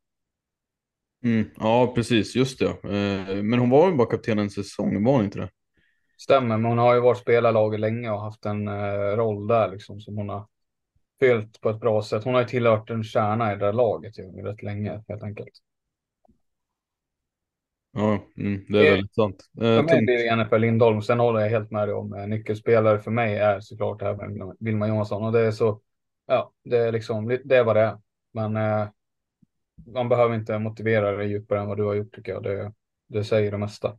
Mm. 1.24 1.46
Ja, 1.60 1.92
precis, 1.96 2.36
just 2.36 2.60
det. 2.60 2.70
Eh, 2.70 3.44
men 3.44 3.60
hon 3.60 3.70
var 3.70 3.90
ju 3.90 3.96
bara 3.96 4.08
kapten 4.08 4.40
en 4.40 4.50
säsong, 4.50 5.04
var 5.04 5.12
hon 5.12 5.26
inte 5.26 5.40
det? 5.40 5.50
Stämmer, 6.18 6.58
men 6.58 6.66
hon 6.66 6.78
har 6.78 6.96
ju 6.96 7.02
varit 7.02 7.18
spelarlaget 7.18 7.80
länge 7.80 8.12
och 8.12 8.22
haft 8.22 8.46
en 8.46 8.68
eh, 8.68 9.16
roll 9.16 9.48
där 9.48 9.72
liksom 9.72 10.00
som 10.02 10.18
hon 10.18 10.30
har 10.30 10.48
fyllt 11.20 11.62
på 11.62 11.70
ett 11.70 11.80
bra 11.80 12.04
sätt. 12.04 12.24
Hon 12.24 12.34
har 12.34 12.42
ju 12.42 12.48
tillhört 12.48 12.90
en 12.90 13.04
kärna 13.04 13.52
i 13.54 13.56
det 13.56 13.66
där 13.66 13.74
laget 13.74 14.20
ju, 14.20 14.24
rätt 14.24 14.64
länge 14.64 15.04
helt 15.08 15.24
enkelt. 15.24 15.54
Ja, 17.94 18.20
mm, 18.38 18.66
det 18.70 18.80
är 18.80 18.84
Det- 18.84 18.92
väldigt 18.92 19.14
sant. 19.16 19.50
Eh, 19.58 19.62
För 19.62 19.84
mig 19.84 19.88
tungt. 19.88 20.06
blir 20.06 20.18
det 20.18 20.24
Jennifer 20.26 20.60
Lindholm. 20.60 21.02
Sen 21.02 21.20
håller 21.20 21.40
jag 21.40 21.50
helt 21.50 21.72
med 21.72 21.88
dig 21.88 21.96
om 21.96 22.14
eh, 22.14 22.28
nyckelspelare 22.28 23.00
för 23.00 23.12
mig 23.12 23.38
är 23.38 23.60
såklart 23.60 24.02
även 24.02 24.54
Vilma 24.60 24.88
Johansson 24.88 25.24
och 25.24 25.32
det 25.32 25.40
är 25.40 25.52
så. 25.52 25.82
Ja, 26.28 26.52
det 26.64 26.78
är 26.78 26.92
liksom 26.92 27.28
det 27.46 27.58
är 27.58 27.64
vad 27.64 27.76
det 27.76 27.82
är. 27.82 27.98
Men 28.34 28.56
eh, 28.58 28.88
man 29.94 30.10
behöver 30.10 30.36
inte 30.36 30.60
motivera 30.60 31.12
det 31.12 31.26
djupare 31.26 31.60
än 31.60 31.68
vad 31.68 31.78
du 31.78 31.84
har 31.84 31.94
gjort 31.94 32.16
tycker 32.16 32.32
jag. 32.32 32.44
Det, 32.44 32.74
det 33.08 33.24
säger 33.24 33.52
det 33.52 33.58
mesta. 33.58 33.98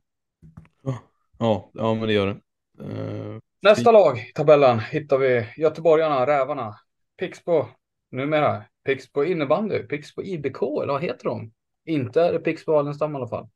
Ja, 1.39 1.71
ja, 1.75 1.95
men 1.95 2.07
det 2.07 2.13
gör 2.13 2.27
det. 2.27 2.41
Eh, 2.85 3.39
Nästa 3.63 3.93
lag 3.93 4.19
i 4.19 4.33
tabellen 4.35 4.79
hittar 4.81 5.19
vi 5.19 5.47
Göteborgarna, 5.57 6.27
Rävarna, 6.27 6.75
Pixbo, 7.19 7.67
numera 8.11 8.65
Pixbo 8.85 9.25
innebandy, 9.25 9.79
Pixbo 9.79 10.23
IBK 10.23 10.63
eller 10.63 10.93
vad 10.93 11.03
heter 11.03 11.25
de? 11.25 11.53
Inte 11.85 12.23
är 12.23 12.33
det 12.33 12.39
Pixbo 12.39 12.73
Wallenstam 12.73 13.13
i 13.13 13.17
alla 13.17 13.29
fall. 13.29 13.49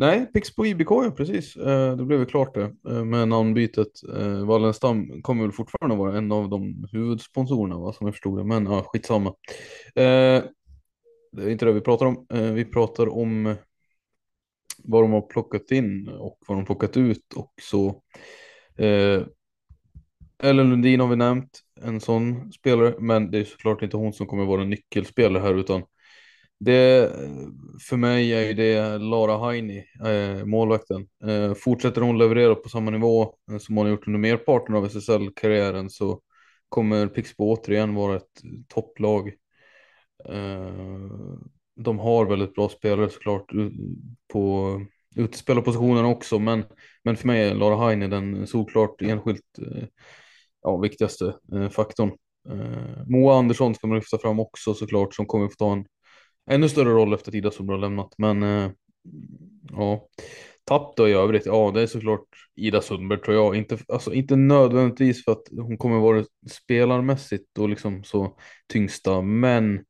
Nej, 0.00 0.26
Pixbo 0.26 0.66
IBK 0.66 0.90
ja, 0.90 1.10
precis. 1.16 1.56
Eh, 1.56 1.96
det 1.96 2.04
blev 2.04 2.20
ju 2.20 2.26
klart 2.26 2.54
det 2.54 2.74
eh, 2.88 3.04
med 3.04 3.28
namnbytet. 3.28 3.88
Eh, 4.16 4.46
Wallenstam 4.46 5.22
kommer 5.22 5.42
väl 5.42 5.52
fortfarande 5.52 5.96
vara 5.96 6.18
en 6.18 6.32
av 6.32 6.48
de 6.48 6.88
huvudsponsorerna 6.92 7.78
va, 7.78 7.92
som 7.92 8.06
jag 8.06 8.14
förstod 8.14 8.38
det, 8.38 8.44
men 8.44 8.66
ja, 8.66 8.82
skitsamma. 8.86 9.34
Det 9.94 11.42
är 11.42 11.50
inte 11.50 11.64
det 11.64 11.72
vi 11.72 11.80
pratar 11.80 12.06
om. 12.06 12.26
Vi 12.30 12.64
pratar 12.64 13.08
om 13.08 13.56
vad 14.84 15.04
de 15.04 15.12
har 15.12 15.20
plockat 15.20 15.70
in 15.70 16.08
och 16.08 16.38
vad 16.46 16.58
de 16.58 16.60
har 16.60 16.66
plockat 16.66 16.96
ut 16.96 17.34
och 17.36 17.52
så. 17.62 18.02
Ellen 20.42 20.70
Lundin 20.70 21.00
har 21.00 21.08
vi 21.08 21.16
nämnt, 21.16 21.60
en 21.80 22.00
sån 22.00 22.52
spelare, 22.52 22.94
men 22.98 23.30
det 23.30 23.38
är 23.38 23.44
såklart 23.44 23.82
inte 23.82 23.96
hon 23.96 24.12
som 24.12 24.26
kommer 24.26 24.44
vara 24.44 24.62
en 24.62 24.70
nyckelspelare 24.70 25.42
här 25.42 25.54
utan 25.54 25.82
det 26.60 27.12
för 27.88 27.96
mig 27.96 28.32
är 28.34 28.46
ju 28.46 28.54
det 28.54 28.98
Lara 28.98 29.38
Heini, 29.38 29.84
eh, 30.04 30.44
målvakten. 30.44 31.08
Eh, 31.24 31.54
fortsätter 31.54 32.00
hon 32.00 32.18
leverera 32.18 32.54
på 32.54 32.68
samma 32.68 32.90
nivå 32.90 33.34
eh, 33.50 33.58
som 33.58 33.76
hon 33.76 33.86
har 33.86 33.90
gjort 33.90 34.06
under 34.06 34.20
merparten 34.20 34.74
av 34.74 34.84
SSL-karriären 34.86 35.90
så 35.90 36.20
kommer 36.68 37.06
Pixbo 37.06 37.44
återigen 37.44 37.94
vara 37.94 38.16
ett 38.16 38.42
topplag. 38.68 39.28
Eh, 40.28 41.10
de 41.76 41.98
har 41.98 42.26
väldigt 42.26 42.54
bra 42.54 42.68
spelare 42.68 43.10
såklart 43.10 43.52
på 44.32 44.72
utespelarpositionen 45.16 46.04
också, 46.04 46.38
men, 46.38 46.64
men 47.04 47.16
för 47.16 47.26
mig 47.26 47.48
är 47.48 47.54
Lara 47.54 47.76
Haini 47.76 48.08
den 48.08 48.46
solklart 48.46 49.02
enskilt 49.02 49.58
eh, 49.58 49.84
ja, 50.68 50.76
viktigaste 50.76 51.34
eh, 51.52 51.68
faktorn. 51.68 52.12
Eh, 52.50 53.06
Moa 53.06 53.38
Andersson 53.38 53.74
ska 53.74 53.86
man 53.86 53.96
lyfta 53.96 54.18
fram 54.18 54.40
också 54.40 54.74
såklart, 54.74 55.14
som 55.14 55.26
kommer 55.26 55.48
få 55.48 55.54
ta 55.54 55.72
en 55.72 55.86
ännu 56.50 56.68
större 56.68 56.90
roll 56.90 57.14
efter 57.14 57.30
att 57.30 57.34
Ida 57.34 57.50
Sundberg 57.50 57.74
har 57.76 57.80
lämnat. 57.80 58.14
Men 58.18 58.42
eh, 58.42 58.70
ja, 59.70 60.08
tapp 60.64 60.96
då 60.96 61.08
i 61.08 61.12
övrigt, 61.12 61.46
ja 61.46 61.70
det 61.74 61.82
är 61.82 61.86
såklart 61.86 62.26
Ida 62.56 62.80
Sundberg 62.80 63.20
tror 63.20 63.36
jag. 63.36 63.56
Inte, 63.56 63.78
alltså, 63.88 64.12
inte 64.14 64.36
nödvändigtvis 64.36 65.24
för 65.24 65.32
att 65.32 65.44
hon 65.50 65.78
kommer 65.78 66.00
vara 66.00 66.24
spelarmässigt 66.50 67.58
och 67.58 67.68
liksom 67.68 68.04
så 68.04 68.36
tyngsta, 68.72 69.22
men 69.22 69.84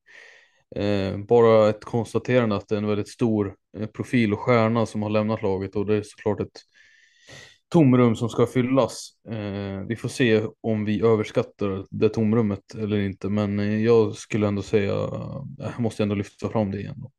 Eh, 0.76 1.18
bara 1.18 1.68
ett 1.68 1.84
konstaterande 1.84 2.56
att 2.56 2.68
det 2.68 2.74
är 2.74 2.78
en 2.78 2.86
väldigt 2.86 3.08
stor 3.08 3.56
eh, 3.78 3.86
profil 3.86 4.32
och 4.32 4.40
stjärna 4.40 4.86
som 4.86 5.02
har 5.02 5.10
lämnat 5.10 5.42
laget 5.42 5.76
och 5.76 5.86
det 5.86 5.96
är 5.96 6.02
såklart 6.02 6.40
ett 6.40 6.60
tomrum 7.68 8.16
som 8.16 8.28
ska 8.28 8.46
fyllas. 8.46 9.10
Eh, 9.28 9.80
vi 9.88 9.96
får 9.96 10.08
se 10.08 10.46
om 10.60 10.84
vi 10.84 11.02
överskattar 11.02 11.84
det 11.90 12.08
tomrummet 12.08 12.74
eller 12.74 12.98
inte, 12.98 13.28
men 13.28 13.82
jag 13.82 14.14
skulle 14.14 14.46
ändå 14.48 14.62
säga, 14.62 14.92
eh, 14.92 15.42
jag 15.58 15.80
måste 15.80 16.02
ändå 16.02 16.14
lyfta 16.14 16.48
fram 16.48 16.70
det 16.70 16.80
igen. 16.80 16.94
Då. 16.96 17.12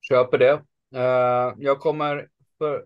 Köper 0.00 0.38
det. 0.38 0.62
Eh, 0.94 1.54
jag 1.58 1.80
kommer 1.80 2.28
för 2.58 2.84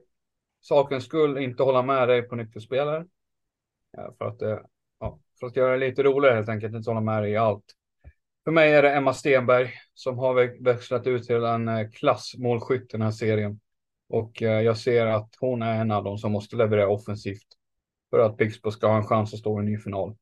sakens 0.60 1.04
skull 1.04 1.38
inte 1.38 1.62
hålla 1.62 1.82
med 1.82 2.08
dig 2.08 2.22
på 2.22 2.36
nyckelspelare. 2.36 3.06
Eh, 3.98 4.14
för 4.18 4.24
att 4.24 4.42
eh, 4.42 4.58
ja, 5.00 5.20
för 5.40 5.46
att 5.46 5.56
göra 5.56 5.72
det 5.72 5.88
lite 5.88 6.02
roligare 6.02 6.34
helt 6.34 6.48
enkelt, 6.48 6.74
inte 6.74 6.90
hålla 6.90 7.00
med 7.00 7.22
dig 7.22 7.32
i 7.32 7.36
allt. 7.36 7.64
För 8.44 8.50
mig 8.50 8.72
är 8.72 8.82
det 8.82 8.94
Emma 8.94 9.14
Stenberg 9.14 9.72
som 9.94 10.18
har 10.18 10.62
växlat 10.64 11.06
ut 11.06 11.24
till 11.26 11.44
en 11.44 11.68
eh, 11.68 11.90
klassmålskytt 11.90 12.90
klassmålskytt 12.90 12.90
den 12.90 13.02
här 13.02 13.10
serien. 13.10 13.60
Och 14.08 14.42
eh, 14.42 14.60
jag 14.60 14.78
ser 14.78 15.06
att 15.06 15.36
hon 15.40 15.62
är 15.62 15.80
en 15.80 15.90
av 15.90 16.04
dem 16.04 16.18
som 16.18 16.32
måste 16.32 16.56
leverera 16.56 16.88
offensivt 16.88 17.46
för 18.10 18.18
att 18.18 18.36
Pixbo 18.36 18.70
ska 18.70 18.86
ha 18.86 18.96
en 18.96 19.06
chans 19.06 19.34
att 19.34 19.40
stå 19.40 19.58
i 19.58 19.60
en 19.60 19.64
ny 19.64 19.78
final. 19.78 20.16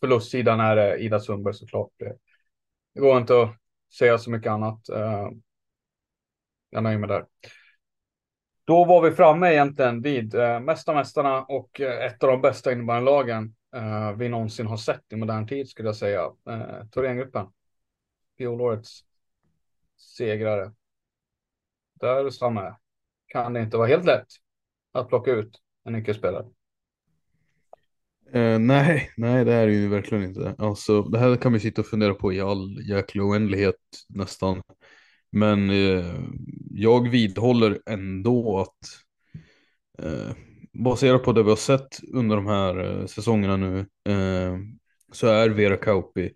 Förlustsidan 0.00 0.60
är 0.60 0.76
det 0.76 0.98
Ida 0.98 1.20
Sundberg 1.20 1.54
såklart. 1.54 1.90
Det 2.94 3.00
går 3.00 3.18
inte 3.18 3.42
att 3.42 3.56
säga 3.98 4.18
så 4.18 4.30
mycket 4.30 4.50
annat. 4.50 4.80
Jag 6.70 6.82
nöjer 6.82 6.98
mig 6.98 7.08
där. 7.08 7.26
Då 8.64 8.84
var 8.84 9.02
vi 9.02 9.10
framme 9.10 9.52
egentligen 9.52 10.02
vid 10.02 10.34
Mästarmästarna 10.34 10.94
mästarna 10.94 11.42
och 11.42 11.80
ett 11.80 12.22
av 12.22 12.30
de 12.30 12.40
bästa 12.40 12.72
innebandylagen 12.72 13.54
eh, 13.76 14.12
vi 14.12 14.28
någonsin 14.28 14.66
har 14.66 14.76
sett 14.76 15.12
i 15.12 15.16
modern 15.16 15.46
tid 15.46 15.68
skulle 15.68 15.88
jag 15.88 15.96
säga. 15.96 16.30
Eh, 16.50 16.86
Thorengruppen. 16.90 17.46
Fjolårets 18.38 19.04
segrare. 20.16 20.72
Där 22.00 22.30
framme 22.30 22.76
kan 23.26 23.52
det 23.52 23.60
inte 23.60 23.76
vara 23.76 23.88
helt 23.88 24.04
lätt 24.04 24.26
att 24.92 25.08
plocka 25.08 25.30
ut 25.30 25.58
en 25.84 25.92
nyckelspelare. 25.92 26.46
Eh, 28.32 28.58
nej, 28.58 29.10
nej 29.16 29.44
det 29.44 29.52
är 29.52 29.66
det 29.66 29.72
ju 29.72 29.88
verkligen 29.88 30.24
inte. 30.24 30.54
Alltså, 30.58 31.02
det 31.02 31.18
här 31.18 31.36
kan 31.36 31.52
vi 31.52 31.60
sitta 31.60 31.80
och 31.80 31.86
fundera 31.86 32.14
på 32.14 32.32
i 32.32 32.40
all 32.40 32.88
jäkla 32.88 33.22
oändlighet 33.22 33.76
nästan. 34.08 34.62
Men 35.30 35.70
eh, 35.70 36.14
jag 36.70 37.08
vidhåller 37.08 37.80
ändå 37.86 38.58
att 38.60 38.78
eh, 40.06 40.36
baserat 40.84 41.22
på 41.22 41.32
det 41.32 41.42
vi 41.42 41.48
har 41.48 41.56
sett 41.56 42.00
under 42.12 42.36
de 42.36 42.46
här 42.46 43.00
eh, 43.00 43.06
säsongerna 43.06 43.56
nu 43.56 43.78
eh, 44.08 44.58
så 45.12 45.26
är 45.26 45.48
Vera 45.48 45.76
Kauppi 45.76 46.32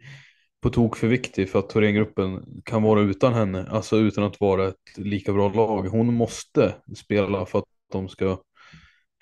på 0.62 0.70
tok 0.70 0.96
för 0.96 1.06
viktig 1.06 1.50
för 1.50 1.58
att 1.58 1.68
Thorengruppen 1.68 2.44
kan 2.64 2.82
vara 2.82 3.00
utan 3.00 3.34
henne, 3.34 3.66
alltså 3.70 3.96
utan 3.96 4.24
att 4.24 4.40
vara 4.40 4.68
ett 4.68 4.96
lika 4.98 5.32
bra 5.32 5.48
lag. 5.48 5.82
Hon 5.88 6.14
måste 6.14 6.74
spela 6.96 7.46
för 7.46 7.58
att 7.58 7.64
de 7.92 8.08
ska 8.08 8.38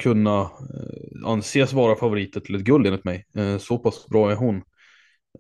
kunna 0.03 0.41
eh, 0.41 1.27
anses 1.27 1.73
vara 1.73 1.97
favoriter 1.97 2.41
till 2.41 2.55
ett 2.55 2.63
guld 2.63 2.87
enligt 2.87 3.05
mig. 3.05 3.27
Eh, 3.37 3.59
så 3.59 3.79
pass 3.79 4.07
bra 4.09 4.31
är 4.31 4.37
hon. 4.37 4.63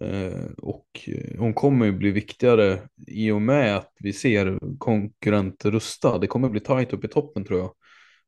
Eh, 0.00 0.50
och 0.58 0.86
eh, 1.06 1.38
hon 1.38 1.54
kommer 1.54 1.86
ju 1.86 1.92
bli 1.92 2.10
viktigare 2.10 2.80
i 3.06 3.30
och 3.30 3.42
med 3.42 3.76
att 3.76 3.92
vi 4.00 4.12
ser 4.12 4.58
konkurrenter 4.78 5.70
rusta. 5.70 6.18
Det 6.18 6.26
kommer 6.26 6.48
bli 6.48 6.60
tajt 6.60 6.92
upp 6.92 7.04
i 7.04 7.08
toppen 7.08 7.44
tror 7.44 7.60
jag. 7.60 7.72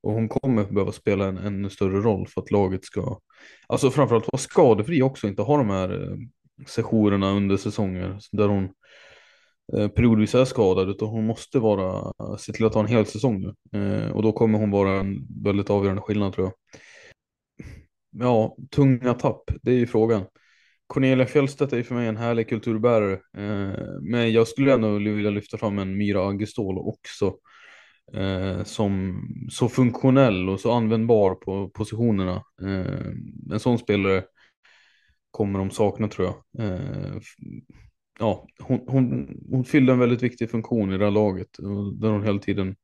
Och 0.04 0.12
hon 0.12 0.28
kommer 0.28 0.64
behöva 0.64 0.92
spela 0.92 1.26
en 1.26 1.38
ännu 1.38 1.70
större 1.70 2.00
roll 2.00 2.26
för 2.26 2.40
att 2.40 2.50
laget 2.50 2.84
ska, 2.84 3.18
alltså 3.66 3.90
framförallt 3.90 4.26
vara 4.32 4.38
skadefri 4.38 5.02
också, 5.02 5.28
inte 5.28 5.42
ha 5.42 5.56
de 5.56 5.70
här 5.70 6.02
eh, 6.02 6.16
sessionerna 6.66 7.30
under 7.30 7.56
säsonger 7.56 8.18
där 8.32 8.48
hon 8.48 8.68
eh, 9.76 9.88
periodvis 9.88 10.34
är 10.34 10.44
skadad 10.44 10.90
utan 10.90 11.08
hon 11.08 11.26
måste 11.26 11.58
vara, 11.58 12.12
se 12.38 12.52
till 12.52 12.66
att 12.66 12.74
ha 12.74 12.80
en 12.80 12.86
hel 12.86 13.06
säsong 13.06 13.40
nu. 13.40 13.78
Eh, 13.80 14.10
och 14.10 14.22
då 14.22 14.32
kommer 14.32 14.58
hon 14.58 14.70
vara 14.70 15.00
en 15.00 15.42
väldigt 15.44 15.70
avgörande 15.70 16.02
skillnad 16.02 16.32
tror 16.32 16.46
jag. 16.46 16.54
Ja, 18.26 18.56
tunga 18.70 19.14
tapp, 19.14 19.42
det 19.62 19.70
är 19.70 19.76
ju 19.76 19.86
frågan. 19.86 20.24
Cornelia 20.86 21.26
Fjellstedt 21.26 21.72
är 21.72 21.82
för 21.82 21.94
mig 21.94 22.08
en 22.08 22.16
härlig 22.16 22.48
kulturbärare. 22.48 23.12
Eh, 23.12 24.00
men 24.02 24.32
jag 24.32 24.48
skulle 24.48 24.72
ändå 24.72 24.98
vilja 24.98 25.30
lyfta 25.30 25.58
fram 25.58 25.78
en 25.78 25.96
Myra 25.96 26.28
Aggestål 26.28 26.78
också. 26.78 27.34
Eh, 28.12 28.62
som 28.64 29.20
så 29.50 29.68
funktionell 29.68 30.48
och 30.48 30.60
så 30.60 30.72
användbar 30.72 31.34
på 31.34 31.68
positionerna. 31.68 32.42
Eh, 32.62 33.06
en 33.52 33.60
sån 33.60 33.78
spelare 33.78 34.24
kommer 35.30 35.58
de 35.58 35.70
sakna 35.70 36.08
tror 36.08 36.28
jag. 36.28 36.66
Eh, 36.66 37.20
ja, 38.18 38.46
hon, 38.58 38.80
hon, 38.86 39.36
hon 39.50 39.64
fyllde 39.64 39.92
en 39.92 39.98
väldigt 39.98 40.22
viktig 40.22 40.50
funktion 40.50 40.92
i 40.92 40.98
det 40.98 41.04
här 41.04 41.10
laget. 41.10 41.48
Där 42.00 42.08
hon 42.08 42.24
hela 42.24 42.38
tiden 42.38 42.76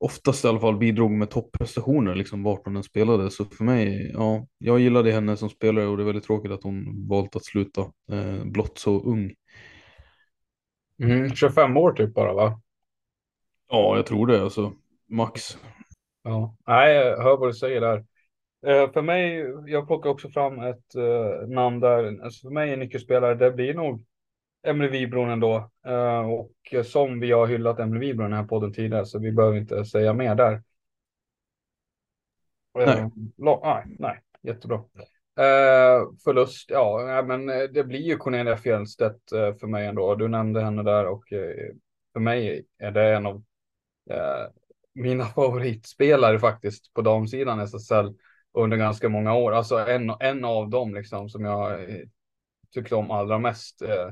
oftast 0.00 0.44
i 0.44 0.48
alla 0.48 0.60
fall 0.60 0.78
bidrog 0.78 1.10
med 1.10 1.30
topprestationer 1.30 2.14
liksom 2.14 2.42
vart 2.42 2.64
hon 2.64 2.76
än 2.76 2.82
spelade. 2.82 3.30
Så 3.30 3.44
för 3.44 3.64
mig, 3.64 4.10
ja, 4.14 4.46
jag 4.58 4.80
gillade 4.80 5.12
henne 5.12 5.36
som 5.36 5.50
spelare 5.50 5.86
och 5.86 5.96
det 5.96 6.02
är 6.02 6.06
väldigt 6.06 6.24
tråkigt 6.24 6.52
att 6.52 6.62
hon 6.62 7.08
valt 7.08 7.36
att 7.36 7.44
sluta 7.44 7.80
eh, 8.12 8.44
blott 8.44 8.78
så 8.78 9.00
ung. 9.00 9.34
Mm, 11.02 11.34
25 11.34 11.76
år 11.76 11.92
typ 11.92 12.14
bara 12.14 12.34
va? 12.34 12.60
Ja, 13.68 13.96
jag 13.96 14.06
tror 14.06 14.26
det 14.26 14.42
alltså. 14.42 14.72
Max. 15.08 15.58
Ja, 16.22 16.56
nej, 16.66 16.94
jag 16.94 17.22
hör 17.22 17.36
vad 17.36 17.48
du 17.48 17.54
säger 17.54 17.80
där. 17.80 18.04
Eh, 18.66 18.92
för 18.92 19.02
mig, 19.02 19.36
jag 19.66 19.86
plockar 19.86 20.10
också 20.10 20.28
fram 20.28 20.58
ett 20.58 20.94
eh, 20.94 21.48
namn 21.48 21.80
där. 21.80 22.24
Alltså 22.24 22.48
för 22.48 22.54
mig 22.54 22.72
en 22.72 22.78
nyckelspelare, 22.78 23.34
det 23.34 23.50
blir 23.50 23.74
nog 23.74 24.04
Emily 24.66 24.88
Wibron 24.88 25.30
ändå. 25.30 25.70
Uh, 25.88 26.32
och 26.32 26.86
som 26.86 27.20
vi 27.20 27.32
har 27.32 27.46
hyllat 27.46 27.78
Emily 27.78 28.06
Wibron 28.06 28.26
i 28.26 28.30
den 28.30 28.38
här 28.38 28.48
podden 28.48 28.72
tidigare 28.72 29.06
så 29.06 29.18
vi 29.18 29.32
behöver 29.32 29.56
inte 29.56 29.84
säga 29.84 30.12
mer 30.12 30.34
där. 30.34 30.62
Nej. 32.74 33.10
nej, 33.36 33.84
nej, 33.98 34.20
jättebra. 34.42 34.84
Förlust, 36.24 36.70
ja, 36.70 37.22
men 37.26 37.46
det 37.46 37.84
blir 37.84 38.00
ju 38.00 38.16
Cornelia 38.16 38.56
Fjellstedt 38.56 39.28
för 39.30 39.66
mig 39.66 39.86
ändå. 39.86 40.14
Du 40.14 40.28
nämnde 40.28 40.60
henne 40.60 40.82
där 40.82 41.06
och 41.06 41.24
för 42.12 42.20
mig 42.20 42.66
är 42.78 42.90
det 42.90 43.16
en 43.16 43.26
av 43.26 43.42
Eh, 44.10 44.46
mina 44.94 45.24
favoritspelare 45.34 46.38
faktiskt 46.38 46.94
på 46.94 47.02
damsidan 47.02 47.60
SSL 47.60 48.14
under 48.52 48.76
ganska 48.76 49.08
många 49.08 49.34
år. 49.34 49.52
Alltså 49.52 49.78
en, 49.78 50.12
en 50.20 50.44
av 50.44 50.70
dem 50.70 50.94
liksom 50.94 51.28
som 51.28 51.44
jag 51.44 51.82
eh, 51.82 52.00
tyckte 52.74 52.94
om 52.94 53.10
allra 53.10 53.38
mest. 53.38 53.82
Eh, 53.82 54.10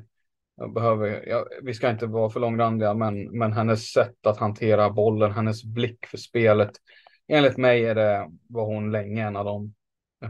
jag 0.56 0.72
behöver, 0.72 1.28
jag, 1.28 1.44
vi 1.62 1.74
ska 1.74 1.90
inte 1.90 2.06
vara 2.06 2.30
för 2.30 2.40
långrandiga, 2.40 2.94
men, 2.94 3.38
men 3.38 3.52
hennes 3.52 3.92
sätt 3.92 4.26
att 4.26 4.38
hantera 4.38 4.90
bollen, 4.90 5.32
hennes 5.32 5.64
blick 5.64 6.06
för 6.06 6.18
spelet. 6.18 6.70
Enligt 7.28 7.56
mig 7.56 7.84
är 7.84 7.94
det, 7.94 8.30
var 8.48 8.66
hon 8.66 8.92
länge 8.92 9.26
en 9.26 9.36
av 9.36 9.44
de 9.44 9.74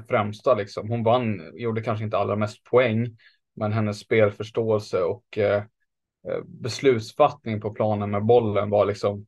främsta. 0.09 0.55
Liksom. 0.55 0.90
Hon 0.90 1.05
vann, 1.05 1.51
gjorde 1.55 1.82
kanske 1.82 2.05
inte 2.05 2.18
allra 2.18 2.36
mest 2.36 2.64
poäng, 2.64 3.16
men 3.55 3.72
hennes 3.72 3.98
spelförståelse 3.98 5.02
och 5.02 5.38
eh, 5.38 5.62
beslutsfattning 6.44 7.60
på 7.60 7.70
planen 7.70 8.10
med 8.10 8.24
bollen 8.24 8.70
var 8.70 8.86
liksom, 8.86 9.26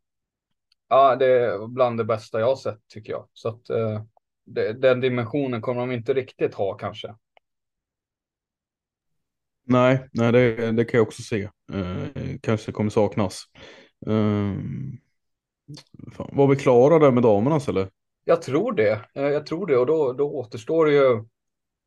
ja, 0.88 1.16
det 1.16 1.26
är 1.26 1.66
bland 1.68 1.98
det 1.98 2.04
bästa 2.04 2.40
jag 2.40 2.46
har 2.46 2.56
sett 2.56 2.88
tycker 2.88 3.12
jag. 3.12 3.28
Så 3.32 3.48
att 3.48 3.70
eh, 3.70 4.02
det, 4.46 4.72
den 4.72 5.00
dimensionen 5.00 5.60
kommer 5.62 5.80
de 5.80 5.92
inte 5.92 6.14
riktigt 6.14 6.54
ha 6.54 6.74
kanske. 6.74 7.14
Nej, 9.64 10.08
nej 10.12 10.32
det, 10.32 10.72
det 10.72 10.84
kan 10.84 10.98
jag 10.98 11.06
också 11.06 11.22
se. 11.22 11.42
Eh, 11.72 12.36
kanske 12.42 12.72
kommer 12.72 12.90
saknas. 12.90 13.42
Eh, 14.06 14.54
fan, 16.12 16.28
var 16.32 16.46
vi 16.48 16.56
klara 16.56 16.98
där 16.98 17.10
med 17.12 17.22
damernas 17.22 17.68
eller? 17.68 17.88
Jag 18.24 18.42
tror 18.42 18.72
det. 18.72 18.92
Eh, 19.14 19.22
Jag 19.22 19.46
tror 19.46 19.66
det 19.66 19.76
och 19.76 19.86
då, 19.86 20.12
då 20.12 20.30
återstår 20.34 20.86
det 20.86 20.92
ju 20.92 21.24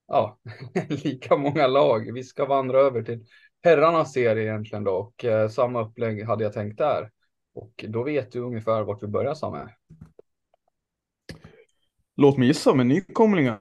ja, 0.08 0.40
lika 0.90 1.38
många 1.38 1.68
lag. 1.68 2.14
Vi 2.14 2.24
ska 2.24 2.46
vandra 2.46 2.80
över 2.82 3.04
till 3.04 3.26
herrarnas 3.64 4.14
serie 4.14 4.44
egentligen 4.44 4.84
då 4.84 4.92
och 4.94 5.26
eh, 5.26 5.50
samma 5.50 5.82
upplägg 5.82 6.26
hade 6.26 6.44
jag 6.44 6.54
tänkt 6.54 6.78
där. 6.78 7.12
Och 7.54 7.86
då 7.88 8.04
vet 8.04 8.32
du 8.32 8.40
ungefär 8.40 8.84
vart 8.84 9.04
vi 9.04 9.08
börjar 9.08 9.34
Samme. 9.34 9.70
Låt 12.16 12.38
mig 12.38 12.48
gissa 12.48 12.74
med 12.74 12.86
nykomlingar. 12.86 13.60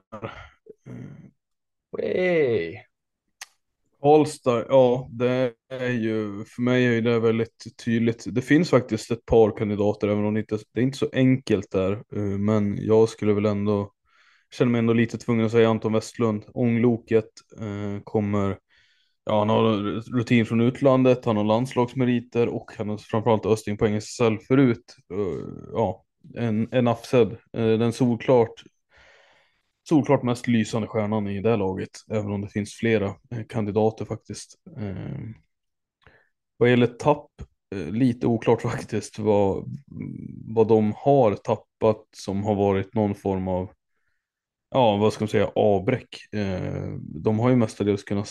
Hey. 1.97 2.77
Karlstad, 4.01 4.65
ja 4.69 5.07
det 5.11 5.53
är 5.69 5.89
ju, 5.89 6.45
för 6.45 6.61
mig 6.61 6.97
är 6.97 7.01
det 7.01 7.19
väldigt 7.19 7.65
tydligt. 7.85 8.25
Det 8.27 8.41
finns 8.41 8.69
faktiskt 8.69 9.11
ett 9.11 9.25
par 9.25 9.57
kandidater, 9.57 10.07
även 10.07 10.25
om 10.25 10.33
det 10.33 10.39
inte 10.39 10.57
det 10.73 10.79
är 10.79 10.83
inte 10.83 10.97
så 10.97 11.09
enkelt 11.13 11.71
där. 11.71 11.91
eh, 11.91 12.21
Men 12.21 12.85
jag 12.85 13.09
skulle 13.09 13.33
väl 13.33 13.45
ändå, 13.45 13.91
känner 14.51 14.71
mig 14.71 14.79
ändå 14.79 14.93
lite 14.93 15.17
tvungen 15.17 15.45
att 15.45 15.51
säga 15.51 15.69
Anton 15.69 15.93
Westlund. 15.93 16.43
Ångloket 16.53 17.29
eh, 17.59 18.03
kommer, 18.03 18.57
ja 19.25 19.39
han 19.39 19.49
har 19.49 19.73
rutin 20.17 20.45
från 20.45 20.61
utlandet, 20.61 21.25
han 21.25 21.37
har 21.37 21.43
landslagsmeriter 21.43 22.47
och 22.47 22.71
han 22.77 22.89
har 22.89 22.97
framförallt 22.97 23.45
Östing 23.45 23.77
på 23.77 23.85
SSL 23.85 24.39
förut. 24.47 24.95
Eh, 25.13 25.53
Ja, 25.73 26.03
en, 26.35 26.67
en 26.71 26.87
Afsed, 26.87 27.31
eh, 27.31 27.67
den 27.77 27.93
solklart 27.93 28.63
solklart 29.89 30.23
mest 30.23 30.47
lysande 30.47 30.87
stjärnan 30.87 31.27
i 31.27 31.41
det 31.41 31.55
laget, 31.57 31.89
även 32.11 32.31
om 32.31 32.41
det 32.41 32.49
finns 32.49 32.73
flera 32.73 33.05
eh, 33.05 33.43
kandidater 33.49 34.05
faktiskt. 34.05 34.55
Eh, 34.77 35.19
vad 36.57 36.69
gäller 36.69 36.87
tapp, 36.87 37.31
lite 37.75 38.27
oklart 38.27 38.61
faktiskt 38.71 39.19
vad, 39.19 39.65
vad 40.47 40.67
de 40.67 40.93
har 40.97 41.35
tappat 41.35 42.05
som 42.17 42.43
har 42.43 42.55
varit 42.55 42.93
någon 42.95 43.15
form 43.15 43.47
av, 43.47 43.71
ja 44.71 44.97
vad 44.97 45.13
ska 45.13 45.23
man 45.23 45.29
säga, 45.29 45.51
avbräck. 45.55 46.15
De 47.23 47.39
har 47.39 47.49
ju 47.49 47.55
mestadels 47.55 48.03
kunnat 48.03 48.29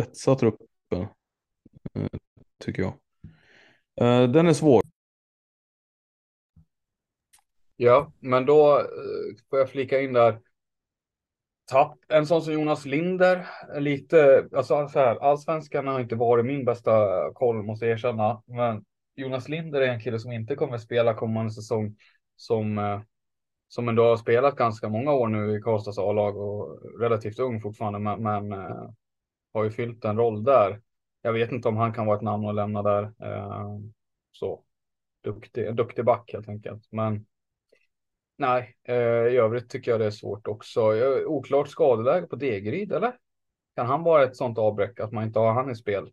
spetsa 0.00 0.34
truppen, 0.34 0.68
eh, 1.94 2.06
tycker 2.58 2.82
jag. 2.82 2.94
Eh, 4.00 4.30
den 4.30 4.46
är 4.46 4.52
svår. 4.52 4.82
Ja, 7.76 8.12
men 8.20 8.46
då 8.46 8.78
eh, 8.78 8.84
får 9.50 9.58
jag 9.58 9.70
flika 9.70 10.00
in 10.00 10.12
där. 10.12 10.40
Tapp. 11.70 11.98
En 12.08 12.26
sån 12.26 12.42
som 12.42 12.52
Jonas 12.52 12.86
Linder, 12.86 13.46
är 13.74 13.80
lite, 13.80 14.48
alltså 14.56 14.88
så 14.88 14.98
här, 14.98 15.16
allsvenskan 15.16 15.86
har 15.86 16.00
inte 16.00 16.16
varit 16.16 16.46
min 16.46 16.64
bästa 16.64 17.08
koll 17.34 17.62
måste 17.62 17.86
jag 17.86 17.92
erkänna. 17.92 18.42
Men 18.46 18.84
Jonas 19.14 19.48
Linder 19.48 19.80
är 19.80 19.88
en 19.88 20.00
kille 20.00 20.18
som 20.18 20.32
inte 20.32 20.56
kommer 20.56 20.78
spela 20.78 21.14
kommande 21.14 21.52
säsong 21.52 21.96
som, 22.36 23.02
som 23.68 23.88
ändå 23.88 24.04
har 24.04 24.16
spelat 24.16 24.56
ganska 24.56 24.88
många 24.88 25.12
år 25.12 25.28
nu 25.28 25.56
i 25.56 25.60
Karlstads 25.60 25.98
A-lag 25.98 26.36
och 26.36 26.80
relativt 27.00 27.38
ung 27.38 27.60
fortfarande, 27.60 27.98
men, 27.98 28.22
men 28.22 28.52
har 29.52 29.64
ju 29.64 29.70
fyllt 29.70 30.04
en 30.04 30.16
roll 30.16 30.44
där. 30.44 30.80
Jag 31.22 31.32
vet 31.32 31.52
inte 31.52 31.68
om 31.68 31.76
han 31.76 31.92
kan 31.92 32.06
vara 32.06 32.16
ett 32.16 32.22
namn 32.22 32.46
att 32.46 32.54
lämna 32.54 32.82
där. 32.82 33.02
Eh, 33.02 33.78
så 34.32 34.64
duktig, 35.24 35.76
duktig 35.76 36.04
back 36.04 36.30
helt 36.32 36.48
enkelt. 36.48 36.92
Men 36.92 37.26
Nej, 38.40 38.76
eh, 38.88 38.94
i 39.32 39.36
övrigt 39.36 39.70
tycker 39.70 39.90
jag 39.90 40.00
det 40.00 40.06
är 40.06 40.10
svårt 40.10 40.48
också. 40.48 40.96
Eh, 40.96 41.26
oklart 41.26 41.68
skadeläge 41.68 42.26
på 42.26 42.36
Degeryd, 42.36 42.92
eller? 42.92 43.12
Kan 43.76 43.86
han 43.86 44.02
vara 44.02 44.24
ett 44.24 44.36
sånt 44.36 44.58
avbräck 44.58 45.00
att 45.00 45.12
man 45.12 45.24
inte 45.24 45.38
har 45.38 45.52
han 45.52 45.70
i 45.70 45.76
spel? 45.76 46.10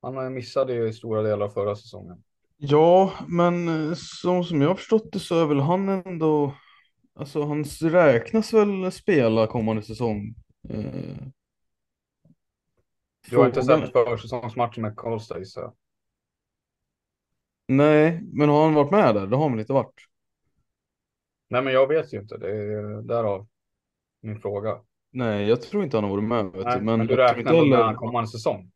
Han 0.00 0.16
eh, 0.16 0.30
missade 0.30 0.74
ju 0.74 0.92
stora 0.92 1.22
delar 1.22 1.46
av 1.46 1.50
förra 1.50 1.76
säsongen. 1.76 2.22
Ja, 2.56 3.12
men 3.28 3.68
eh, 3.68 3.94
som, 3.94 3.96
så 3.96 4.44
som 4.44 4.62
jag 4.62 4.68
har 4.68 4.74
förstått 4.74 5.12
det 5.12 5.18
så 5.18 5.42
är 5.42 5.46
väl 5.46 5.60
han 5.60 5.88
ändå, 5.88 6.54
alltså 7.14 7.42
han 7.44 7.64
räknas 7.82 8.52
väl 8.52 8.92
spela 8.92 9.46
kommande 9.46 9.82
säsong. 9.82 10.34
Eh, 10.68 11.26
du 13.30 13.36
har 13.36 13.46
inte 13.46 13.62
sett 13.62 13.92
försäsongsmatchen 13.92 14.82
med 14.82 14.96
Karlstad 14.96 15.38
gissar 15.38 15.62
jag. 15.62 15.74
Nej, 17.68 18.20
men 18.32 18.48
har 18.48 18.64
han 18.64 18.74
varit 18.74 18.90
med 18.90 19.14
där? 19.14 19.26
Det 19.26 19.36
har 19.36 19.42
han 19.42 19.52
väl 19.52 19.60
inte 19.60 19.72
varit? 19.72 20.00
Nej, 21.48 21.62
men 21.62 21.72
jag 21.72 21.88
vet 21.88 22.14
ju 22.14 22.20
inte. 22.20 22.36
Det 22.36 22.50
är 22.50 23.02
därav 23.02 23.46
min 24.20 24.40
fråga. 24.40 24.78
Nej, 25.10 25.48
jag 25.48 25.62
tror 25.62 25.84
inte 25.84 25.96
han 25.96 26.04
har 26.04 26.10
varit 26.10 26.24
med. 26.24 26.44
Vet 26.44 26.64
Nej, 26.64 26.78
du. 26.78 26.84
men, 26.84 26.98
Men, 26.98 27.06
du 27.06 27.16
räknar 27.16 27.52
med 27.52 27.54
heller- 27.54 27.82
han 27.82 27.96
kommande 27.96 28.30
säsong. 28.30 28.72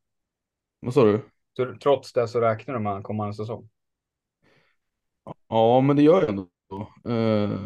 Vad 0.81 0.95
sa 0.95 1.05
du? 1.05 1.21
Så, 1.57 1.75
trots 1.83 2.13
det 2.13 2.29
så 2.29 2.41
räknar 2.41 2.75
du 2.75 2.81
med 2.81 2.93
han 2.93 3.03
kommande 3.03 3.35
säsong. 3.35 3.69
Ja, 5.49 5.81
men 5.81 5.97
det 5.97 6.03
gör 6.03 6.21
jag 6.21 6.29
ändå. 6.29 6.49
Eh, 7.05 7.59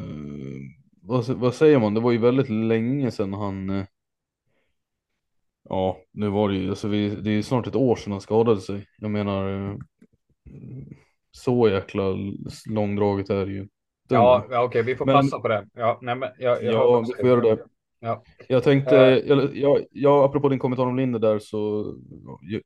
vad, 1.03 1.29
vad 1.29 1.55
säger 1.55 1.79
man? 1.79 1.95
Det 1.95 2.01
var 2.01 2.13
ju 2.13 2.19
väldigt 2.19 2.49
länge 2.49 3.11
sedan 3.11 3.33
han... 3.33 3.87
ja, 5.71 5.97
nu 6.13 6.29
var 6.29 6.49
det 6.49 6.55
ju, 6.55 6.69
alltså 6.71 6.89
vi, 6.89 7.09
det 7.09 7.31
är 7.31 7.35
ju 7.35 7.43
snart 7.43 7.67
ett 7.67 7.77
år 7.77 7.97
sedan 7.97 8.13
han 8.13 8.21
skadade 8.21 8.61
sig. 8.61 8.87
Jag 8.99 9.11
menar, 9.11 9.69
eh, 9.71 9.75
så 11.31 11.69
jäkla 11.69 12.03
långdraget 12.71 13.31
är 13.31 13.47
det 13.47 13.53
ju. 13.53 13.69
Ja, 14.09 14.47
ja 14.51 14.63
okej, 14.63 14.83
vi 14.83 14.97
får 14.97 15.07
Men- 15.07 15.15
passa 15.15 15.39
på 15.41 15.49
det. 15.49 15.67
Ja, 15.75 15.99
nej, 16.03 16.15
men 16.15 16.29
jag, 16.39 16.65
jag 16.65 16.75
Ja, 16.75 17.01
vi 17.01 17.15
får 17.21 17.27
göra 17.29 17.41
det. 17.41 17.65
Ja. 18.01 18.23
Jag 18.49 18.63
tänkte, 18.65 18.97
Eh. 18.99 19.19
jag, 19.29 19.57
jag, 19.57 19.85
jag, 19.91 20.25
apropå 20.25 20.49
din 20.49 20.59
kommentar 20.59 20.87
om 20.87 20.97
Linder 20.97 21.19
där 21.19 21.39
så, 21.39 21.85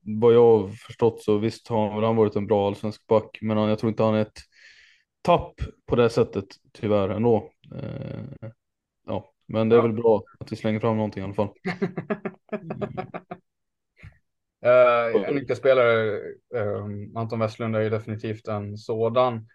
vad 0.03 0.35
jag 0.35 0.59
har 0.59 0.69
förstått 0.69 1.23
så 1.23 1.39
visst 1.39 1.69
har 1.69 1.91
han, 1.91 2.03
han 2.03 2.17
varit 2.17 2.37
en 2.37 2.47
bra 2.47 2.67
allsvensk 2.67 3.07
back, 3.07 3.39
men 3.41 3.57
han, 3.57 3.69
jag 3.69 3.79
tror 3.79 3.91
inte 3.91 4.03
han 4.03 4.15
är 4.15 4.23
ett 4.23 4.39
tapp 5.23 5.55
på 5.87 5.97
det 5.97 6.11
sättet 6.11 6.45
tyvärr 6.73 7.09
ändå. 7.09 7.51
Eh, 7.75 8.49
men 9.47 9.69
det 9.69 9.75
är 9.77 9.79
Ja. 9.79 9.83
väl 9.83 9.93
bra 9.93 10.23
att 10.41 10.53
vi 10.53 10.57
slänger 10.57 10.81
fram 10.81 10.97
någonting 10.97 11.21
i 11.21 11.25
alla 11.25 11.35
fall. 11.35 11.49
Eh, 14.65 15.29
en 15.29 15.35
nyckelspelare, 15.35 16.19
eh, 16.55 16.85
Anton 17.15 17.39
Westlund 17.39 17.77
är 17.77 17.81
ju 17.81 17.91
definitivt 17.91 18.49
en 18.49 18.77
sådan. 18.77 19.49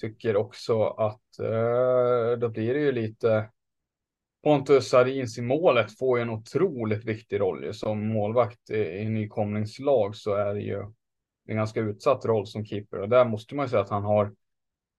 Tycker 0.00 0.36
också 0.36 0.82
att 0.84 1.38
eh, 1.38 2.38
då 2.38 2.48
blir 2.48 2.74
det 2.74 2.80
ju 2.80 2.92
lite 2.92 3.50
Pontus 4.44 4.88
Sarins 4.88 5.38
i 5.38 5.42
målet 5.42 5.98
får 5.98 6.18
ju 6.18 6.22
en 6.22 6.30
otroligt 6.30 7.04
viktig 7.04 7.40
roll 7.40 7.64
ju. 7.64 7.72
Som 7.72 8.08
målvakt 8.08 8.70
i, 8.70 8.78
i 8.78 9.08
nykomlingslag 9.08 10.16
så 10.16 10.34
är 10.34 10.54
det 10.54 10.60
ju 10.60 10.82
en 11.48 11.56
ganska 11.56 11.80
utsatt 11.80 12.24
roll 12.24 12.46
som 12.46 12.64
keeper 12.64 13.00
och 13.00 13.08
där 13.08 13.24
måste 13.24 13.54
man 13.54 13.64
ju 13.64 13.70
säga 13.70 13.82
att 13.82 13.90
han 13.90 14.04
har 14.04 14.34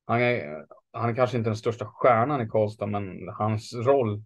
han 0.06 0.22
är, 0.22 0.66
han 0.94 1.10
är 1.10 1.16
kanske 1.16 1.38
inte 1.38 1.50
den 1.50 1.58
största 1.58 1.86
stjärnan 1.86 2.42
i 2.42 2.50
Karlstad 2.50 2.86
men 2.88 3.28
hans 3.38 3.74
roll 3.74 4.24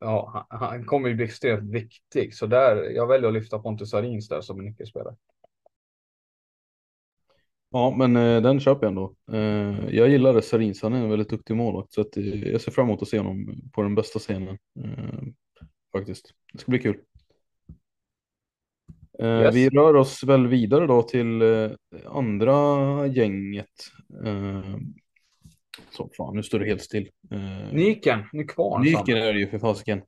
ja, 0.00 0.46
han, 0.50 0.84
kommer 0.84 1.08
ju 1.08 1.14
bli 1.14 1.24
extremt 1.24 1.74
viktig. 1.74 2.34
Så 2.34 2.46
där, 2.46 2.76
jag 2.76 3.06
väljer 3.06 3.28
att 3.28 3.34
lyfta 3.34 3.58
Pontus 3.58 3.90
Sarins 3.90 4.28
där 4.28 4.40
som 4.40 4.58
en 4.58 4.64
nyckelspelare. 4.64 5.16
Ja, 7.70 7.94
men 7.98 8.16
eh, 8.16 8.42
den 8.42 8.60
köper 8.60 8.86
jag 8.86 8.90
ändå. 8.90 9.14
Eh, 9.32 9.94
jag 9.94 10.08
gillar 10.08 10.40
Sarins, 10.40 10.82
han 10.82 10.92
är 10.94 11.02
en 11.02 11.10
väldigt 11.10 11.30
duktig 11.30 11.56
målvakt 11.56 11.92
så 11.92 12.00
att, 12.00 12.16
eh, 12.16 12.50
jag 12.50 12.60
ser 12.60 12.72
fram 12.72 12.86
emot 12.86 13.02
att 13.02 13.08
se 13.08 13.18
honom 13.18 13.70
på 13.72 13.82
den 13.82 13.94
bästa 13.94 14.18
scenen. 14.18 14.58
Eh, 14.84 15.22
faktiskt, 15.92 16.32
det 16.52 16.58
ska 16.58 16.70
bli 16.70 16.78
kul. 16.78 17.00
Eh, 19.18 19.42
Yes. 19.42 19.54
Vi 19.54 19.68
rör 19.68 19.96
oss 19.96 20.24
väl 20.24 20.46
vidare 20.46 20.86
då 20.86 21.02
till 21.02 21.42
eh, 21.42 21.70
andra 22.06 23.06
gänget. 23.06 23.66
Så 25.90 26.10
fan, 26.16 26.36
nu 26.36 26.42
står 26.42 26.58
det 26.58 26.66
helt 26.66 26.82
still. 26.82 27.08
Eh, 27.30 27.72
Nyken, 27.72 28.24
nu 28.32 28.44
kvar. 28.44 28.78
Nyken 28.78 29.16
är 29.16 29.32
det 29.32 29.38
ju 29.38 29.46
för 29.46 29.58
fasiken. 29.58 30.02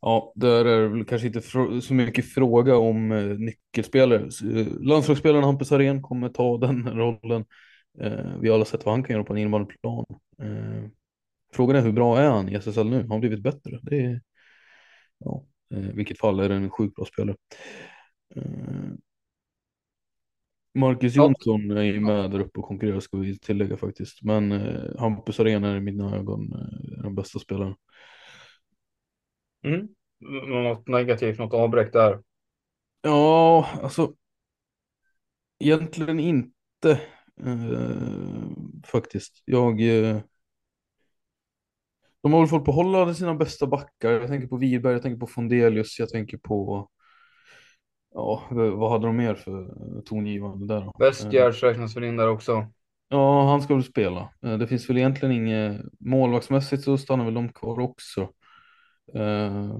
Ja, 0.00 0.32
där 0.36 0.64
är 0.64 0.80
det 0.80 0.88
väl 0.88 1.04
kanske 1.04 1.26
inte 1.26 1.40
så 1.82 1.94
mycket 1.94 2.32
fråga 2.32 2.76
om 2.76 3.12
eh, 3.12 3.24
nyckelspelare. 3.24 4.22
Eh, 4.22 4.66
Landslagsspelaren 4.80 5.44
Hampus 5.44 5.72
Arén 5.72 6.02
kommer 6.02 6.28
ta 6.28 6.58
den 6.58 6.88
rollen. 6.98 7.44
Eh, 8.00 8.38
vi 8.40 8.48
har 8.48 8.54
alla 8.54 8.64
sett 8.64 8.84
vad 8.84 8.94
han 8.94 9.02
kan 9.02 9.14
göra 9.14 9.24
på 9.24 9.32
en 9.32 9.38
innebandyplan. 9.38 10.04
Eh, 10.42 10.90
frågan 11.52 11.76
är 11.76 11.80
hur 11.80 11.92
bra 11.92 12.18
är 12.18 12.30
han 12.30 12.48
i 12.48 12.54
SSL 12.54 12.90
nu? 12.90 13.02
Har 13.02 13.08
han 13.08 13.20
blivit 13.20 13.42
bättre? 13.42 13.78
Det 13.82 14.00
är, 14.04 14.20
ja, 15.18 15.44
eh, 15.74 15.78
vilket 15.78 16.18
fall 16.18 16.40
är 16.40 16.48
det 16.48 16.54
en 16.54 16.70
sjukt 16.70 16.96
bra 16.96 17.04
spelare. 17.04 17.36
Eh, 18.36 18.92
Marcus. 20.74 21.16
Jonsson 21.16 21.70
är 21.70 21.82
ju 21.82 22.00
med 22.00 22.30
där 22.30 22.40
uppe 22.40 22.60
och 22.60 22.66
konkurrerar 22.66 23.00
ska 23.00 23.16
vi 23.16 23.38
tillägga 23.38 23.76
faktiskt. 23.76 24.22
Men 24.22 24.52
eh, 24.52 25.00
Hampus 25.00 25.40
Arén 25.40 25.64
är 25.64 25.76
i 25.76 25.80
mina 25.80 26.16
ögon 26.16 26.52
eh, 26.52 27.02
den 27.02 27.14
bästa 27.14 27.38
spelaren. 27.38 27.74
Mm. 29.64 29.88
Något 30.48 30.88
negativt, 30.88 31.38
något 31.38 31.54
avbräck 31.54 31.92
där. 31.92 32.22
Ja, 33.02 33.68
alltså 33.82 34.14
egentligen 35.58 36.20
inte 36.20 37.00
eh, 37.44 38.50
faktiskt. 38.84 39.42
Jag 39.44 39.80
eh, 39.80 40.20
de 42.20 42.32
har 42.32 42.40
väl 42.40 42.48
fått 42.48 42.64
behålla 42.64 43.14
sina 43.14 43.34
bästa 43.34 43.66
backar. 43.66 44.10
Jag 44.10 44.28
tänker 44.28 44.48
på 44.48 44.56
Wiberg, 44.56 44.92
jag 44.92 45.02
tänker 45.02 45.20
på 45.20 45.26
Fondelius, 45.26 45.98
jag 45.98 46.08
tänker 46.08 46.38
på 46.38 46.88
Ja, 48.14 48.42
vad 48.50 48.90
hade 48.90 49.06
de 49.06 49.16
mer 49.16 49.34
för 49.34 49.74
tongivande 50.04 50.74
där 50.74 50.80
då? 50.80 50.92
Westgärds 50.98 51.62
räknas 51.62 51.96
väl 51.96 52.04
in 52.04 52.16
där 52.16 52.28
också. 52.28 52.66
Ja, 53.08 53.50
han 53.50 53.62
ska 53.62 53.74
väl 53.74 53.84
spela. 53.84 54.30
Det 54.40 54.66
finns 54.66 54.90
väl 54.90 54.98
egentligen 54.98 55.34
inget 55.34 55.82
målvaktsmässigt 56.00 56.82
så 56.82 56.98
stannar 56.98 57.24
väl 57.24 57.34
de 57.34 57.48
kvar 57.48 57.80
också. 57.80 58.20
Eh, 59.14 59.78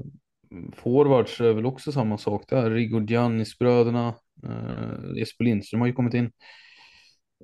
forwards 0.76 1.40
är 1.40 1.52
väl 1.52 1.66
också 1.66 1.92
samma 1.92 2.18
sak 2.18 2.44
där. 2.48 2.70
Rigordianis 2.70 3.58
bröderna. 3.58 4.14
Eh, 4.44 5.16
Jesper 5.16 5.44
Lindström 5.44 5.80
har 5.80 5.86
ju 5.86 5.92
kommit 5.92 6.14
in. 6.14 6.30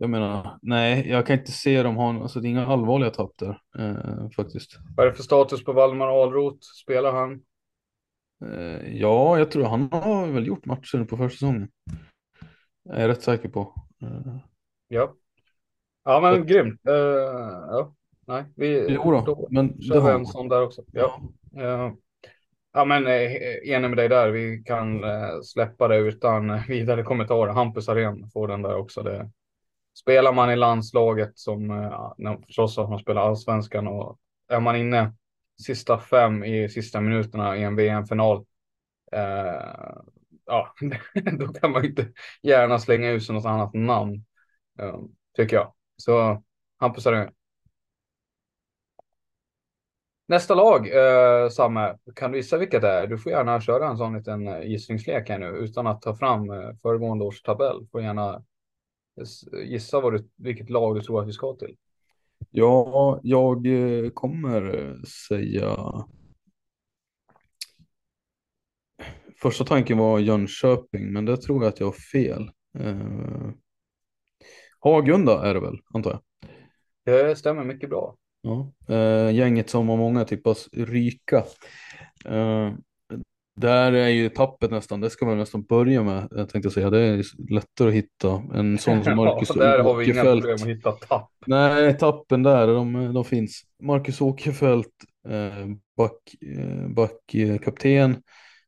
Jag 0.01 0.11
menar, 0.11 0.59
nej, 0.63 1.09
jag 1.09 1.27
kan 1.27 1.39
inte 1.39 1.53
se 1.53 1.83
dem 1.83 1.97
ha, 1.97 2.23
alltså 2.23 2.41
det 2.41 2.49
är 2.49 2.51
inga 2.51 2.67
allvarliga 2.67 3.11
tapp 3.11 3.31
där 3.39 3.59
eh, 3.79 4.31
faktiskt. 4.37 4.79
Vad 4.97 5.07
är 5.07 5.11
det 5.11 5.17
för 5.17 5.23
status 5.23 5.65
på 5.65 5.73
Valdemar 5.73 6.23
Ahlroth? 6.23 6.59
Spelar 6.83 7.13
han? 7.13 7.41
Eh, 8.53 8.97
ja, 8.97 9.39
jag 9.39 9.51
tror 9.51 9.65
han 9.65 9.89
har 9.93 10.27
väl 10.27 10.47
gjort 10.47 10.67
matcher 10.67 11.05
på 11.05 11.17
försäsongen. 11.17 11.69
Jag 12.83 13.01
är 13.01 13.09
rätt 13.09 13.23
säker 13.23 13.49
på. 13.49 13.75
Eh, 14.03 14.37
Ja. 14.89 15.15
Ja, 16.05 16.21
men 16.21 16.35
Så- 16.37 16.43
grymt. 16.43 16.81
Uh, 16.89 16.95
ja, 17.71 17.95
nej, 18.27 18.45
vi 18.57 18.87
jo 18.89 19.11
då, 19.27 19.49
men 19.51 19.77
det 19.77 19.83
kör 19.83 20.01
vi 20.01 20.11
en 20.11 20.27
sån 20.27 20.49
där 20.49 20.63
också. 20.63 20.83
Ja. 20.93 21.21
Ja, 21.53 21.97
ja 22.73 22.85
men 22.85 23.07
enig 23.07 23.89
med 23.91 23.97
dig 23.97 24.09
där. 24.09 24.31
Vi 24.31 24.63
kan 24.67 25.03
släppa 25.43 25.89
det 25.89 25.97
utan 25.97 26.61
vidare 26.69 27.03
kommentarer. 27.03 27.53
Hampus 27.53 27.89
Arén 27.89 28.31
får 28.33 28.49
den 28.49 28.63
där 28.63 28.77
också. 28.77 29.03
Det, 29.03 29.31
spelar 29.99 30.33
man 30.33 30.51
i 30.51 30.57
landslaget 30.57 31.39
som 31.39 31.91
förstås 32.47 32.79
att 32.79 32.91
man 32.91 32.99
spelar 32.99 33.23
allsvenskan 33.23 33.89
och 33.89 34.19
är 34.49 34.61
man 34.61 34.77
inne 34.77 35.13
sista 35.63 35.99
fem 35.99 36.45
i 36.45 36.69
sista 36.69 37.01
minuterna 37.01 37.57
i 37.57 37.63
en 37.63 37.77
VM-final. 37.77 38.47
Eh, 39.13 39.95
ja, 40.47 40.75
då 41.39 41.49
kan 41.49 41.71
man 41.71 41.83
ju 41.83 41.89
inte 41.89 42.13
gärna 42.43 42.79
slänga 42.79 43.11
ut 43.11 43.25
sig 43.27 43.35
något 43.35 43.45
annat 43.47 43.75
namn. 43.75 44.25
eh, 44.79 44.99
tycker 45.37 45.57
jag. 45.57 45.75
Så 45.97 46.43
Hampus 46.81 47.07
Arén. 47.07 47.31
Nästa 50.27 50.55
lag, 50.55 50.89
eh, 50.89 51.49
Samme, 51.49 51.99
kan 52.17 52.33
du 52.33 52.39
gissa 52.39 52.59
vilket 52.59 52.83
det 52.83 52.89
är? 52.89 53.07
Du 53.07 53.19
får 53.19 53.33
gärna 53.33 53.61
köra 53.61 53.89
en 53.89 53.97
sån 53.97 54.17
liten 54.17 54.49
eh, 54.49 54.63
gissningslek 54.63 55.29
här 55.29 55.39
nu 55.39 55.47
utan 55.47 55.87
att 55.87 56.03
ta 56.03 56.15
fram 56.15 56.51
eh, 56.51 56.71
föregående 56.83 57.25
års 57.25 57.43
tabell. 57.43 57.87
Får 57.93 58.03
gärna 58.03 58.35
eh, 59.21 59.61
gissa 59.65 60.01
vad 60.01 60.13
du, 60.13 60.29
vilket 60.37 60.71
lag 60.71 60.97
du 60.97 61.03
tror 61.03 61.23
att 61.23 61.29
vi 61.29 61.33
ska 61.33 61.57
till. 61.57 61.77
Ja, 62.51 63.21
jag 63.23 63.67
eh, 63.67 64.11
kommer 64.11 64.75
eh, 64.79 65.03
säga. 65.29 65.77
Första 69.43 69.65
tanken 69.65 69.99
var 69.99 70.19
Jönköping, 70.19 71.13
men 71.13 71.25
det 71.25 71.37
tror 71.37 71.63
jag 71.63 71.69
att 71.69 71.81
jag 71.81 71.87
har 71.87 71.93
fel. 71.93 72.51
Eh, 72.79 73.51
Hagunda 74.79 75.51
är 75.51 75.55
det 75.55 75.61
väl, 75.61 75.79
antar 75.95 76.11
jag. 76.11 76.21
Det 77.05 77.37
stämmer 77.37 77.65
mycket 77.65 77.91
bra. 77.91 78.17
Ja. 78.43 78.73
Eh, 78.95 79.35
gänget 79.35 79.71
som 79.71 79.89
har 79.89 79.97
många 79.97 80.25
tippas 80.25 80.69
ryka. 80.73 81.45
Eh, 82.25 82.73
där 83.57 83.93
är 83.93 84.09
ju 84.09 84.29
tappet 84.29 84.71
nästan, 84.71 85.01
det 85.01 85.11
ska 85.11 85.27
man 85.27 85.39
nästan 85.39 85.63
börja 85.63 86.03
med, 86.03 86.29
jag 86.31 86.49
tänkte 86.49 86.71
säga. 86.71 86.91
Det 86.91 87.01
är 87.01 87.25
lättare 87.51 87.89
att 87.89 87.95
hitta 87.95 88.43
en 88.55 88.79
sån 88.79 89.05
som 89.05 89.17
Marcus 89.17 89.49
ja, 89.55 89.63
där 89.63 89.79
har 89.79 89.97
vi 89.97 90.05
inga 90.05 90.13
Åkerfeldt. 90.13 90.43
problem 90.43 90.55
att 90.55 90.77
hitta 90.79 90.93
tapp. 90.93 91.31
Nej, 91.47 91.99
tappen 91.99 92.43
där, 92.43 92.67
de, 92.67 93.15
de 93.15 93.25
finns. 93.25 93.63
Marcus 93.83 94.21
Åkerfeldt, 94.21 94.91
eh, 95.29 95.67
back, 95.97 96.35
eh, 96.59 96.89
backkapten, 96.89 98.17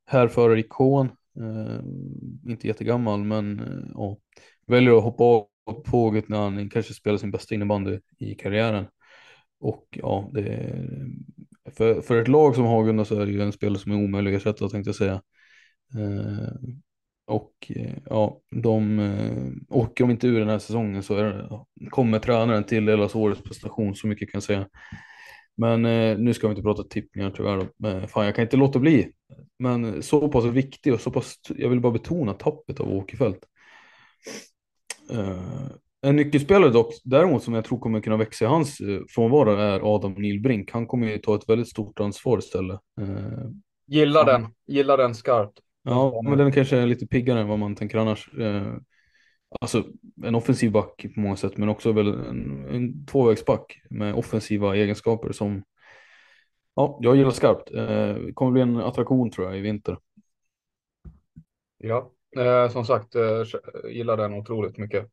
härförarikon, 0.06 1.06
eh, 1.40 1.80
inte 2.50 2.66
jättegammal 2.66 3.24
men 3.24 3.60
eh, 3.60 3.90
ja, 3.94 4.16
väljer 4.66 4.96
att 4.96 5.04
hoppa 5.04 5.24
av 5.24 5.82
tåget 5.90 6.28
när 6.28 6.38
han 6.38 6.70
kanske 6.70 6.94
spelar 6.94 7.18
sin 7.18 7.30
bästa 7.30 7.54
innebandy 7.54 7.98
i 8.18 8.34
karriären. 8.34 8.86
Och 9.60 9.86
ja, 9.90 10.30
det 10.32 10.40
är, 10.40 11.06
för, 11.72 12.00
för 12.00 12.22
ett 12.22 12.28
lag 12.28 12.54
som 12.54 12.64
Hagunda 12.64 13.04
så 13.04 13.20
är 13.20 13.26
det 13.26 13.32
ju 13.32 13.42
en 13.42 13.52
spelare 13.52 13.78
som 13.78 13.92
är 13.92 14.04
omöjlig 14.04 14.34
att 14.34 14.40
ersätta 14.40 14.68
tänkte 14.68 14.88
jag 14.88 14.96
säga. 14.96 15.22
Eh, 15.94 16.54
och 17.26 17.52
eh, 17.68 17.98
ja, 18.04 18.40
de 18.50 18.98
eh, 18.98 19.76
åker 19.76 20.04
de 20.04 20.10
inte 20.10 20.26
ur 20.26 20.38
den 20.38 20.48
här 20.48 20.58
säsongen 20.58 21.02
så 21.02 21.16
är 21.16 21.24
det, 21.24 21.48
kommer 21.90 22.18
tränaren 22.18 22.64
tilldelas 22.64 23.14
årets 23.14 23.42
prestation, 23.42 23.94
så 23.94 24.06
mycket 24.06 24.30
kan 24.30 24.38
jag 24.38 24.42
säga. 24.42 24.68
Men 25.56 25.84
eh, 25.84 26.18
nu 26.18 26.34
ska 26.34 26.46
vi 26.46 26.50
inte 26.50 26.62
prata 26.62 26.82
tippningar 26.82 27.30
tyvärr. 27.30 27.68
Då. 27.78 27.88
Eh, 27.88 28.06
fan, 28.06 28.24
jag 28.24 28.34
kan 28.34 28.42
inte 28.42 28.56
låta 28.56 28.78
bli. 28.78 29.12
Men 29.58 30.02
så 30.02 30.28
pass 30.28 30.44
viktig 30.44 30.94
och 30.94 31.00
så 31.00 31.10
pass, 31.10 31.36
jag 31.48 31.68
vill 31.68 31.80
bara 31.80 31.92
betona 31.92 32.32
tappet 32.32 32.80
av 32.80 32.92
Åkerfeldt. 32.92 33.44
Eh, 35.10 35.68
en 36.06 36.16
nyckelspelare 36.16 36.70
dock, 36.70 36.94
däremot 37.04 37.42
som 37.42 37.54
jag 37.54 37.64
tror 37.64 37.78
kommer 37.78 38.00
kunna 38.00 38.16
växa 38.16 38.44
i 38.44 38.48
hans 38.48 38.80
eh, 38.80 39.00
frånvaro 39.08 39.50
är 39.50 39.94
Adam 39.94 40.12
Nilbrink. 40.12 40.70
Han 40.72 40.86
kommer 40.86 41.06
ju 41.06 41.18
ta 41.18 41.34
ett 41.34 41.48
väldigt 41.48 41.68
stort 41.68 42.00
ansvar 42.00 42.38
istället. 42.38 42.80
Eh, 43.00 43.48
Gillar 43.86 44.20
Ja. 44.26 44.32
den, 44.32 44.46
gillar 44.66 44.96
den 44.96 45.14
skarpt. 45.14 45.58
Ja, 45.82 46.22
men 46.24 46.38
den 46.38 46.52
kanske 46.52 46.76
är 46.78 46.86
lite 46.86 47.06
piggare 47.06 47.40
än 47.40 47.48
vad 47.48 47.58
man 47.58 47.74
tänker 47.74 47.98
annars. 47.98 48.34
Eh, 48.38 48.74
alltså 49.60 49.84
en 50.24 50.34
offensiv 50.34 50.72
back 50.72 51.06
på 51.14 51.20
många 51.20 51.36
sätt, 51.36 51.56
men 51.56 51.68
också 51.68 51.92
väl 51.92 52.08
en, 52.08 52.66
en 52.70 53.06
tvåvägsback 53.06 53.80
med 53.90 54.14
offensiva 54.14 54.76
egenskaper 54.76 55.32
som 55.32 55.62
ja, 56.74 56.98
jag 57.02 57.16
gillar 57.16 57.30
skarpt. 57.30 57.70
Kommer 58.34 58.52
bli 58.52 58.62
en 58.62 58.76
attraktion 58.76 59.30
tror 59.30 59.46
jag 59.46 59.58
i 59.58 59.60
vinter. 59.60 59.98
Ja, 61.78 62.10
som 62.70 62.84
sagt, 62.84 63.14
gillar 63.90 64.16
den 64.16 64.34
otroligt 64.34 64.78
mycket. 64.78 65.10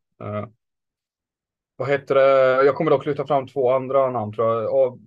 Vad 1.76 1.90
heter 1.90 2.16
det? 2.16 2.66
Jag 2.66 2.76
kommer 2.76 2.92
dock 2.92 3.06
lyfta 3.06 3.28
fram 3.28 3.48
två 3.48 3.72
andra 3.72 4.10
namn 4.12 4.34
tror 4.34 4.62
jag. 4.62 4.74
Av, 4.74 5.00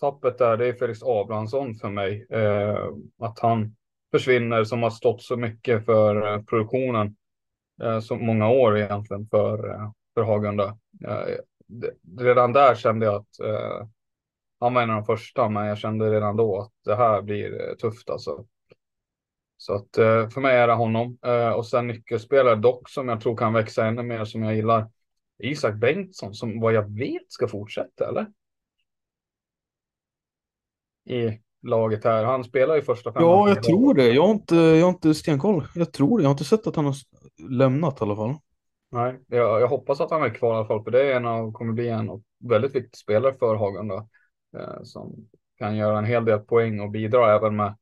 tappet 0.00 0.38
där, 0.38 0.56
det 0.56 0.66
är 0.66 0.72
Felix 0.72 1.02
Abrahamsson 1.02 1.74
för 1.74 1.90
mig. 1.90 2.26
Eh, 2.30 2.88
att 3.18 3.38
han 3.38 3.76
försvinner 4.10 4.64
som 4.64 4.82
har 4.82 4.90
stått 4.90 5.22
så 5.22 5.36
mycket 5.36 5.84
för 5.84 6.32
eh, 6.32 6.42
produktionen. 6.42 7.16
Eh, 7.82 8.00
så 8.00 8.16
många 8.16 8.48
år 8.50 8.78
egentligen 8.78 9.26
för, 9.26 9.70
eh, 9.70 9.90
för 10.14 10.22
Hagunda. 10.22 10.78
Eh, 11.06 11.36
redan 12.18 12.52
där 12.52 12.74
kände 12.74 13.06
jag 13.06 13.14
att 13.14 13.40
eh, 13.40 13.88
han 14.60 14.74
var 14.74 14.82
en 14.82 14.90
av 14.90 14.96
de 14.96 15.04
första, 15.04 15.48
men 15.48 15.66
jag 15.66 15.78
kände 15.78 16.10
redan 16.10 16.36
då 16.36 16.60
att 16.60 16.72
det 16.84 16.96
här 16.96 17.22
blir 17.22 17.68
eh, 17.68 17.74
tufft 17.74 18.10
alltså. 18.10 18.44
Så 19.56 19.74
att 19.74 19.98
eh, 19.98 20.28
för 20.28 20.40
mig 20.40 20.56
är 20.56 20.66
det 20.66 20.72
honom. 20.72 21.18
Eh, 21.26 21.50
och 21.50 21.66
sen 21.66 21.86
nyckelspelare 21.86 22.54
dock 22.56 22.88
som 22.88 23.08
jag 23.08 23.20
tror 23.20 23.36
kan 23.36 23.52
växa 23.52 23.86
ännu 23.86 24.02
mer 24.02 24.24
som 24.24 24.42
jag 24.42 24.54
gillar. 24.54 24.86
Isak 25.38 25.74
Bengtsson 25.74 26.34
som 26.34 26.60
vad 26.60 26.72
jag 26.72 26.98
vet 26.98 27.32
ska 27.32 27.48
fortsätta 27.48 28.08
eller? 28.08 28.26
I 31.06 31.40
laget 31.62 32.04
här. 32.04 32.24
Han 32.24 32.44
spelar 32.44 32.76
i 32.76 32.82
första 32.82 33.12
femman. 33.12 33.28
Ja, 33.28 33.48
jag 33.48 33.62
tror 33.62 33.94
det. 33.94 34.08
Jag 34.08 34.22
har 34.22 34.34
inte, 34.34 34.56
jag 34.56 34.86
har 34.86 34.92
inte 34.92 35.14
stenkoll. 35.14 35.66
Jag 35.74 35.92
tror 35.92 36.18
det. 36.18 36.22
Jag 36.22 36.28
har 36.28 36.34
inte 36.34 36.44
sett 36.44 36.66
att 36.66 36.76
han 36.76 36.84
har 36.84 36.94
lämnat 37.50 38.00
i 38.00 38.04
alla 38.04 38.16
fall. 38.16 38.34
Nej, 38.90 39.20
jag, 39.26 39.60
jag 39.60 39.68
hoppas 39.68 40.00
att 40.00 40.10
han 40.10 40.22
är 40.22 40.34
kvar 40.34 40.54
i 40.54 40.56
alla 40.56 40.66
fall. 40.66 40.84
För 40.84 40.90
det 40.90 41.12
är 41.12 41.16
en 41.16 41.26
av, 41.26 41.52
kommer 41.52 41.72
bli 41.72 41.88
en 41.88 42.22
väldigt 42.38 42.74
viktig 42.74 42.96
spelare 42.98 43.34
för 43.38 43.54
Hagunda. 43.54 44.08
Eh, 44.56 44.82
som 44.82 45.28
kan 45.58 45.76
göra 45.76 45.98
en 45.98 46.04
hel 46.04 46.24
del 46.24 46.38
poäng 46.38 46.80
och 46.80 46.90
bidra 46.90 47.36
även 47.36 47.56
med 47.56 47.76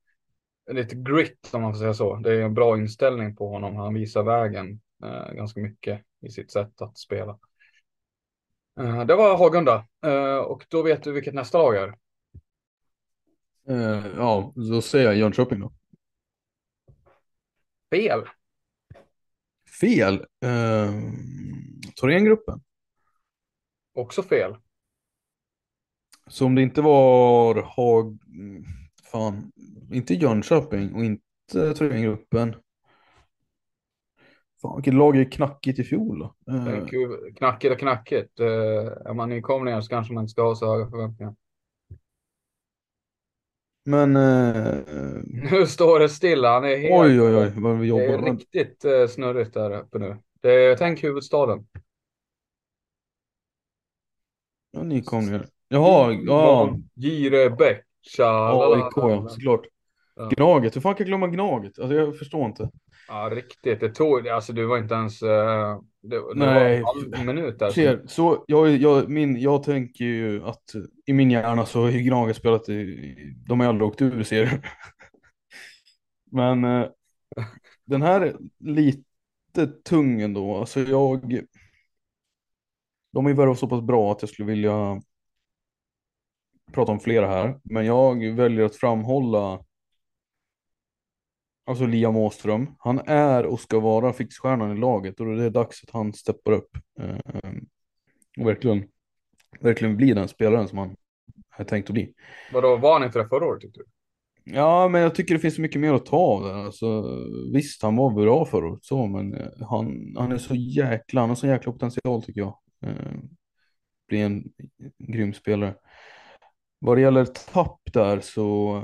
lite 0.70 0.96
grit 0.96 1.50
om 1.52 1.62
man 1.62 1.72
får 1.72 1.78
säga 1.78 1.94
så. 1.94 2.16
Det 2.16 2.34
är 2.34 2.42
en 2.42 2.54
bra 2.54 2.78
inställning 2.78 3.36
på 3.36 3.48
honom. 3.48 3.76
Han 3.76 3.94
visar 3.94 4.22
vägen 4.22 4.80
eh, 5.02 5.32
ganska 5.32 5.60
mycket 5.60 6.04
i 6.20 6.30
sitt 6.30 6.50
sätt 6.50 6.82
att 6.82 6.98
spela. 6.98 7.38
Eh, 8.80 9.04
det 9.04 9.14
var 9.14 9.38
Hagunda 9.38 9.86
eh, 10.04 10.36
och 10.36 10.66
då 10.68 10.82
vet 10.82 11.02
du 11.02 11.12
vilket 11.12 11.34
nästa 11.34 11.58
lag 11.58 11.76
är. 11.76 11.94
Eh, 13.68 14.06
ja, 14.16 14.52
då 14.54 14.82
säger 14.82 15.04
jag 15.04 15.16
Jönköping 15.16 15.60
då. 15.60 15.72
Fel. 17.90 18.24
Fel. 19.80 20.14
Eh, 20.44 20.92
Thorengruppen. 22.00 22.60
Också 23.94 24.22
fel. 24.22 24.56
Så 26.26 26.46
om 26.46 26.54
det 26.54 26.62
inte 26.62 26.82
var 26.82 27.62
Hag... 27.62 28.18
Fan, 29.12 29.52
inte 29.92 30.14
Jönköping 30.14 30.94
och 30.94 31.04
inte 31.04 31.74
Thorengruppen. 31.74 32.54
Fan, 34.62 34.76
vilket 34.76 34.94
lag 34.94 35.16
är 35.16 35.24
knackigt 35.24 35.78
i 35.78 35.84
fjol 35.84 36.18
då? 36.18 36.52
Eh. 36.52 36.86
Knackigt 37.36 37.72
och 37.72 37.78
knackigt. 37.78 38.40
Eh, 38.40 38.46
är 39.06 39.14
man 39.14 39.28
nykomling 39.28 39.82
så 39.82 39.88
kanske 39.88 40.14
man 40.14 40.24
inte 40.24 40.30
ska 40.30 40.42
ha 40.42 40.54
så 40.54 40.72
höga 40.72 40.90
förväntningar. 40.90 41.34
men... 43.84 44.16
Eh, 44.16 44.76
Nu 45.52 45.66
står 45.66 45.98
det 45.98 46.08
stilla. 46.08 46.52
Han 46.54 46.64
är 46.64 46.76
helt... 46.76 46.94
oj, 46.94 47.20
oj, 47.20 47.36
oj, 47.36 47.52
vad 47.56 47.78
vi 47.78 47.90
Det 47.90 48.04
är 48.04 48.12
jobbar. 48.12 48.32
riktigt 48.32 48.84
eh, 48.84 49.06
snurrigt 49.06 49.54
där 49.54 49.70
uppe 49.80 49.98
nu. 49.98 50.16
Det 50.40 50.50
är, 50.50 50.76
tänk 50.76 51.04
huvudstaden. 51.04 51.66
Ja, 54.70 54.82
nykomlingar. 54.82 55.46
Jaha, 55.68 56.12
ja. 56.12 56.76
Girebäck. 56.94 57.84
AIK 58.18 58.92
ja, 58.96 59.28
såklart. 59.28 59.66
Ja. 60.16 60.28
Gnaget, 60.28 60.76
hur 60.76 60.80
fan 60.80 60.94
kan 60.94 61.04
jag 61.04 61.08
glömma 61.08 61.26
Gnaget? 61.26 61.78
Alltså 61.78 61.94
jag 61.94 62.18
förstår 62.18 62.46
inte. 62.46 62.70
Ja, 63.08 63.30
riktigt. 63.32 63.80
Det 63.80 63.88
tog, 63.88 64.28
alltså 64.28 64.52
du 64.52 64.66
var 64.66 64.78
inte 64.78 64.94
ens, 64.94 65.22
uh, 65.22 65.28
det, 66.02 66.16
det 66.16 66.34
Nej, 66.34 66.82
var 66.82 67.18
en 67.18 67.26
minut 67.26 67.58
där. 67.58 67.70
ser, 67.70 68.02
så 68.06 68.44
jag, 68.46 68.76
jag, 68.76 69.08
min, 69.08 69.40
jag 69.40 69.62
tänker 69.62 70.04
ju 70.04 70.44
att 70.44 70.72
i 71.06 71.12
min 71.12 71.30
hjärna 71.30 71.66
så 71.66 71.80
har 71.82 71.90
ju 71.90 72.00
Gnaget 72.00 72.36
spelat 72.36 72.68
i, 72.68 73.34
de 73.46 73.60
har 73.60 73.66
aldrig 73.66 73.88
åkt 73.88 74.02
ur 74.02 74.22
serien. 74.22 74.62
Men 76.30 76.64
eh, 76.64 76.88
den 77.84 78.02
här 78.02 78.20
är 78.20 78.36
lite 78.58 79.66
tung 79.84 80.20
ändå. 80.20 80.56
Alltså 80.56 80.80
jag, 80.80 81.40
de 83.12 83.26
är 83.26 83.30
ju 83.30 83.36
värvat 83.36 83.58
så 83.58 83.68
pass 83.68 83.82
bra 83.82 84.12
att 84.12 84.22
jag 84.22 84.30
skulle 84.30 84.46
vilja 84.48 85.00
prata 86.72 86.92
om 86.92 87.00
flera 87.00 87.26
här. 87.26 87.60
Men 87.62 87.86
jag 87.86 88.34
väljer 88.34 88.64
att 88.64 88.76
framhålla 88.76 89.64
Alltså 91.64 91.86
Liam 91.86 92.16
Åström, 92.16 92.74
han 92.78 92.98
är 93.06 93.46
och 93.46 93.60
ska 93.60 93.80
vara 93.80 94.12
fixstjärnan 94.12 94.76
i 94.76 94.80
laget 94.80 95.20
och 95.20 95.26
det 95.26 95.44
är 95.44 95.50
dags 95.50 95.82
att 95.84 95.90
han 95.90 96.12
steppar 96.12 96.52
upp. 96.52 96.76
Eh, 97.00 97.52
och 98.40 98.46
verkligen, 98.46 98.84
verkligen 99.60 99.96
blir 99.96 100.14
den 100.14 100.28
spelaren 100.28 100.68
som 100.68 100.78
han 100.78 100.96
är 101.58 101.64
tänkt 101.64 101.90
att 101.90 101.94
bli. 101.94 102.14
Vadå, 102.52 102.76
var 102.76 102.92
han 102.92 103.04
inte 103.04 103.18
det 103.18 103.28
förra 103.28 103.46
året 103.46 103.60
tyckte 103.60 103.80
du? 103.80 103.84
Ja, 104.44 104.88
men 104.88 105.00
jag 105.00 105.14
tycker 105.14 105.34
det 105.34 105.40
finns 105.40 105.58
mycket 105.58 105.80
mer 105.80 105.92
att 105.92 106.06
ta 106.06 106.16
av 106.16 106.42
där. 106.42 106.54
Alltså, 106.54 107.04
visst, 107.52 107.82
han 107.82 107.96
var 107.96 108.10
bra 108.10 108.44
förra 108.44 108.66
året 108.66 108.84
så, 108.84 109.06
men 109.06 109.34
eh, 109.34 109.66
han, 109.68 110.14
han 110.18 110.32
är 110.32 110.38
så 110.38 110.54
jäkla, 110.54 111.20
han 111.20 111.28
har 111.28 111.36
så 111.36 111.46
jäkla 111.46 111.72
potential 111.72 112.22
tycker 112.22 112.40
jag. 112.40 112.58
Eh, 112.86 113.12
bli 114.08 114.20
en 114.20 114.44
grym 114.98 115.34
spelare. 115.34 115.74
Vad 116.78 116.96
det 116.96 117.00
gäller 117.00 117.24
tapp 117.24 117.80
där 117.92 118.20
så 118.20 118.78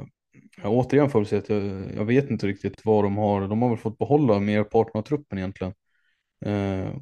Ja, 0.62 0.68
återigen 0.68 1.10
får 1.10 1.24
vi 1.24 1.36
att 1.36 1.48
jag, 1.48 1.62
jag, 1.96 2.04
vet 2.04 2.30
inte 2.30 2.46
riktigt 2.46 2.84
vad 2.84 3.04
de 3.04 3.16
har. 3.16 3.48
De 3.48 3.62
har 3.62 3.68
väl 3.68 3.78
fått 3.78 3.98
behålla 3.98 4.40
merparten 4.40 4.98
av 4.98 5.02
truppen 5.02 5.38
egentligen. 5.38 5.74
Eh, 6.44 6.94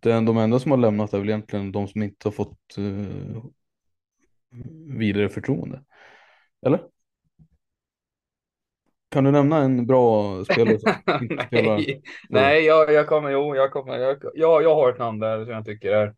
den, 0.00 0.24
de 0.24 0.38
enda 0.38 0.58
som 0.58 0.70
har 0.70 0.78
lämnat 0.78 1.12
är 1.12 1.18
väl 1.18 1.28
egentligen 1.28 1.72
de 1.72 1.88
som 1.88 2.02
inte 2.02 2.28
har 2.28 2.32
fått 2.32 2.78
eh, 2.78 3.44
vidare 4.98 5.28
förtroende. 5.28 5.82
Eller? 6.66 6.80
Kan 9.08 9.24
du 9.24 9.30
nämna 9.30 9.58
en 9.58 9.86
bra 9.86 10.44
spelare 10.44 10.78
som 10.78 10.92
inte 11.22 11.46
spelar? 11.46 11.76
Nej, 11.76 12.02
Nej 12.28 12.64
jag, 12.64 12.92
jag 12.92 13.06
kommer, 13.06 13.30
jo, 13.30 13.56
jag 13.56 13.72
kommer, 13.72 13.98
jag, 13.98 14.18
jag, 14.34 14.62
jag 14.62 14.74
har 14.74 14.92
ett 14.92 14.98
namn 14.98 15.20
där 15.20 15.44
som 15.44 15.54
jag 15.54 15.64
tycker 15.64 15.92
är 15.92 16.14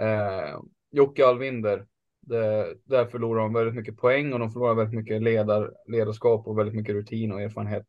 eh, 0.00 0.60
Jocke 0.90 1.26
Alvinder. 1.26 1.86
Det, 2.26 2.74
där 2.84 3.06
förlorar 3.06 3.40
de 3.40 3.52
väldigt 3.52 3.74
mycket 3.74 3.96
poäng 3.96 4.32
och 4.32 4.38
de 4.38 4.50
förlorar 4.50 4.74
väldigt 4.74 4.98
mycket 4.98 5.22
ledar, 5.22 5.72
ledarskap 5.86 6.46
och 6.46 6.58
väldigt 6.58 6.74
mycket 6.74 6.94
rutin 6.94 7.32
och 7.32 7.42
erfarenhet. 7.42 7.86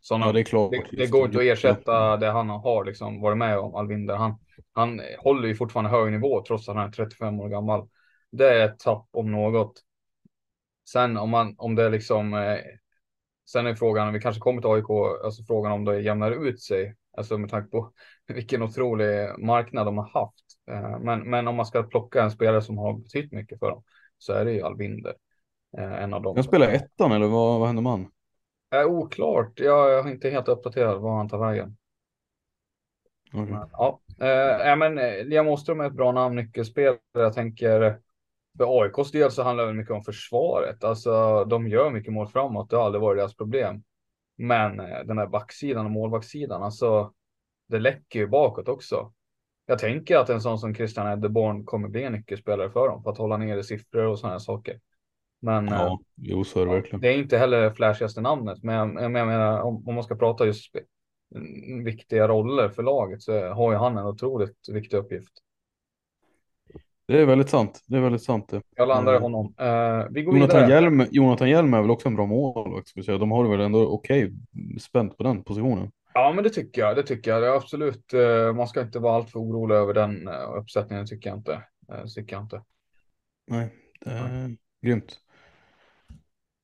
Såna, 0.00 0.26
ja, 0.26 0.32
det, 0.32 0.40
är 0.40 0.44
klart, 0.44 0.70
det, 0.70 0.96
det 0.96 1.06
går 1.06 1.24
inte 1.26 1.38
att 1.38 1.44
ersätta 1.44 2.16
det 2.16 2.30
han 2.30 2.48
har 2.48 2.84
liksom 2.84 3.20
varit 3.20 3.38
med 3.38 3.58
om, 3.58 3.74
Alvinder. 3.74 4.16
Han, 4.16 4.38
han 4.72 5.00
håller 5.18 5.48
ju 5.48 5.54
fortfarande 5.54 5.90
hög 5.90 6.12
nivå 6.12 6.44
trots 6.46 6.68
att 6.68 6.76
han 6.76 6.86
är 6.86 6.92
35 6.92 7.40
år 7.40 7.48
gammal. 7.48 7.88
Det 8.32 8.48
är 8.48 8.68
ett 8.68 8.78
tapp 8.78 9.08
om 9.10 9.32
något. 9.32 9.82
Sen 10.88 11.16
om, 11.16 11.30
man, 11.30 11.54
om 11.58 11.74
det 11.74 11.88
liksom, 11.88 12.34
eh, 12.34 12.58
sen 13.50 13.66
är 13.66 13.74
frågan, 13.74 14.12
vi 14.12 14.20
kanske 14.20 14.40
kommer 14.40 14.60
till 14.60 14.70
AIK, 14.70 14.90
alltså 15.24 15.42
frågan 15.42 15.72
om 15.72 15.84
det 15.84 16.00
jämnar 16.00 16.46
ut 16.46 16.62
sig, 16.62 16.94
alltså 17.16 17.38
med 17.38 17.50
tanke 17.50 17.70
på 17.70 17.92
vilken 18.26 18.62
otrolig 18.62 19.38
marknad 19.38 19.86
de 19.86 19.98
har 19.98 20.10
haft. 20.20 20.45
Eh, 20.70 20.98
men, 20.98 21.30
men 21.30 21.48
om 21.48 21.56
man 21.56 21.66
ska 21.66 21.82
plocka 21.82 22.22
en 22.22 22.30
spelare 22.30 22.62
som 22.62 22.78
har 22.78 22.92
betytt 22.92 23.32
mycket 23.32 23.58
för 23.58 23.70
dem 23.70 23.82
så 24.18 24.32
är 24.32 24.44
det 24.44 24.52
ju 24.52 24.62
Alvinder. 24.62 25.14
Eh, 25.78 26.02
en 26.02 26.14
av 26.14 26.22
dem. 26.22 26.36
Han 26.36 26.44
spelar 26.44 26.68
ettan 26.68 27.12
eller 27.12 27.26
vad, 27.26 27.58
vad 27.58 27.66
händer 27.66 27.82
med 27.82 27.92
han? 27.92 28.10
Är 28.70 28.84
oklart. 28.84 29.60
Jag, 29.60 29.90
jag 29.90 30.06
är 30.06 30.10
inte 30.10 30.30
helt 30.30 30.48
uppdaterad 30.48 31.00
var 31.00 31.16
han 31.16 31.28
tar 31.28 31.38
vägen. 31.38 31.76
Okay. 33.32 33.44
Men, 33.44 33.68
ja, 33.72 34.00
äh, 34.64 34.76
men 34.76 34.94
Liam 35.28 35.48
Åström 35.48 35.80
är 35.80 35.86
ett 35.86 35.92
bra 35.92 36.12
namn, 36.12 36.36
nyckelspelare. 36.36 36.98
Jag 37.12 37.34
tänker 37.34 38.00
för 38.58 38.82
AIKs 38.82 39.10
del 39.10 39.30
så 39.30 39.42
handlar 39.42 39.66
det 39.66 39.72
mycket 39.72 39.94
om 39.94 40.02
försvaret. 40.02 40.84
Alltså, 40.84 41.44
de 41.44 41.68
gör 41.68 41.90
mycket 41.90 42.12
mål 42.12 42.28
framåt. 42.28 42.70
Det 42.70 42.76
har 42.76 42.84
aldrig 42.84 43.02
varit 43.02 43.18
deras 43.18 43.36
problem. 43.36 43.82
Men 44.38 44.76
den 44.76 45.18
här 45.18 45.26
backsidan 45.26 45.86
och 45.86 45.92
målvaktssidan, 45.92 46.62
alltså 46.62 47.12
det 47.68 47.78
läcker 47.78 48.18
ju 48.18 48.26
bakåt 48.26 48.68
också. 48.68 49.12
Jag 49.66 49.78
tänker 49.78 50.16
att 50.16 50.28
en 50.28 50.40
sån 50.40 50.58
som 50.58 50.74
Christian 50.74 51.12
Edderborn 51.12 51.64
kommer 51.64 51.88
bli 51.88 52.02
en 52.02 52.12
nyckelspelare 52.12 52.70
för 52.70 52.88
dem 52.88 53.02
för 53.02 53.10
att 53.10 53.18
hålla 53.18 53.36
nere 53.36 53.64
siffror 53.64 54.06
och 54.06 54.18
sådana 54.18 54.40
saker. 54.40 54.80
Men 55.40 55.68
ja, 55.68 55.86
eh, 55.86 55.98
jo, 56.16 56.44
så 56.44 56.62
är 56.62 56.66
det 56.66 56.72
verkligen. 56.72 57.00
Det 57.00 57.08
är 57.08 57.18
inte 57.18 57.38
heller 57.38 57.70
flashigaste 57.70 58.20
namnet, 58.20 58.62
men 58.62 58.74
jag, 58.74 59.02
jag 59.02 59.12
menar 59.12 59.60
om, 59.60 59.88
om 59.88 59.94
man 59.94 60.04
ska 60.04 60.16
prata 60.16 60.46
just 60.46 60.76
viktiga 61.84 62.28
roller 62.28 62.68
för 62.68 62.82
laget 62.82 63.22
så 63.22 63.48
har 63.48 63.72
ju 63.72 63.78
han 63.78 63.98
en 63.98 64.06
otroligt 64.06 64.68
viktig 64.68 64.96
uppgift. 64.96 65.32
Det 67.08 67.20
är 67.20 67.26
väldigt 67.26 67.48
sant. 67.48 67.84
Det 67.86 67.96
är 67.96 68.00
väldigt 68.00 68.22
sant. 68.22 68.48
Det. 68.48 68.62
Jag 68.76 68.88
landar 68.88 69.14
i 69.14 69.18
honom. 69.18 69.46
Uh, 69.46 70.06
vi 70.10 70.22
går 70.22 70.34
Jonathan 70.34 70.60
vidare. 70.60 70.82
Hjelm, 70.82 71.06
Jonathan 71.10 71.50
Hjelm 71.50 71.74
är 71.74 71.80
väl 71.80 71.90
också 71.90 72.08
en 72.08 72.16
bra 72.16 72.26
målvakt. 72.26 73.06
De 73.06 73.30
har 73.30 73.44
det 73.44 73.50
väl 73.50 73.60
ändå 73.60 73.86
okej 73.86 74.24
okay, 74.24 74.78
spänt 74.78 75.16
på 75.16 75.22
den 75.22 75.44
positionen. 75.44 75.90
Ja, 76.16 76.32
men 76.32 76.44
det 76.44 76.50
tycker 76.50 76.82
jag. 76.82 76.96
Det 76.96 77.02
tycker 77.02 77.30
jag. 77.30 77.42
Det 77.42 77.48
är 77.48 77.56
absolut. 77.56 78.14
Uh, 78.14 78.52
man 78.52 78.68
ska 78.68 78.80
inte 78.80 78.98
vara 78.98 79.16
alltför 79.16 79.38
orolig 79.38 79.74
över 79.74 79.94
den 79.94 80.28
uh, 80.28 80.58
uppsättningen. 80.58 81.06
Tycker 81.06 81.30
jag 81.30 81.38
inte. 81.38 81.62
Uh, 81.92 82.04
tycker 82.04 82.36
jag 82.36 82.42
inte. 82.42 82.62
Nej, 83.46 83.74
det 84.00 84.10
är 84.10 84.48
ja. 84.48 84.56
grymt. 84.88 85.20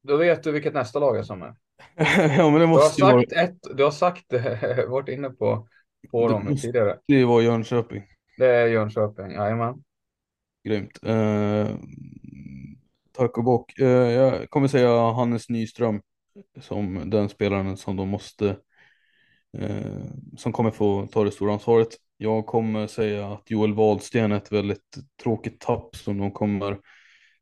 Då 0.02 0.16
vet 0.16 0.42
du 0.42 0.52
vilket 0.52 0.74
nästa 0.74 0.98
lag 0.98 1.16
är 1.16 1.22
som 1.22 1.42
är. 1.42 1.54
ja, 2.36 2.50
men 2.50 2.60
det 2.60 2.66
måste 2.66 3.00
du 3.00 3.04
har 3.04 3.20
sagt 3.20 3.32
vara... 3.32 3.42
ett. 3.44 3.58
Du 3.76 3.84
har 3.84 3.90
sagt 3.90 4.24
det. 4.28 4.86
varit 4.88 5.08
inne 5.08 5.30
på 5.30 5.68
på 6.10 6.28
det 6.28 6.34
dem 6.34 6.44
måste, 6.44 6.66
tidigare. 6.66 6.98
Det 7.06 7.24
var 7.24 7.40
Jönköping. 7.40 8.02
Det 8.38 8.46
är 8.46 8.66
Jönköping. 8.66 9.30
Jajamän. 9.32 9.84
Grymt. 10.64 10.98
Eh, 11.02 11.68
tack 13.12 13.38
och 13.38 13.44
bock. 13.44 13.78
Eh, 13.78 13.86
jag 13.88 14.50
kommer 14.50 14.68
säga 14.68 15.12
Hannes 15.12 15.48
Nyström 15.48 16.02
som 16.60 17.10
den 17.10 17.28
spelaren 17.28 17.76
som 17.76 17.96
de 17.96 18.08
måste 18.08 18.56
eh, 19.58 20.04
som 20.36 20.52
kommer 20.52 20.70
få 20.70 21.06
ta 21.06 21.24
det 21.24 21.30
stora 21.30 21.52
ansvaret. 21.52 21.88
Jag 22.16 22.46
kommer 22.46 22.86
säga 22.86 23.32
att 23.32 23.50
Joel 23.50 23.74
Wahlsten 23.74 24.32
är 24.32 24.36
ett 24.36 24.52
väldigt 24.52 24.96
tråkigt 25.22 25.60
tapp 25.60 25.96
som 25.96 26.18
de 26.18 26.30
kommer 26.32 26.78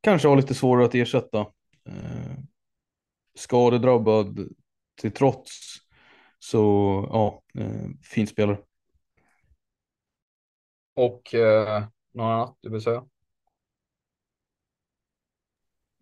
kanske 0.00 0.28
ha 0.28 0.34
lite 0.34 0.54
svårare 0.54 0.84
att 0.84 0.94
ersätta. 0.94 1.40
Eh, 1.86 2.36
skadedrabbad 3.34 4.48
till 5.00 5.12
trots 5.12 5.50
så 6.38 6.58
ja, 7.12 7.42
eh, 7.62 7.88
fin 8.02 8.26
spelare. 8.26 8.58
Och 10.94 11.34
eh, 11.34 11.84
något 12.12 12.24
annat 12.24 12.56
du 12.60 12.70
vill 12.70 12.80
säga? 12.80 13.04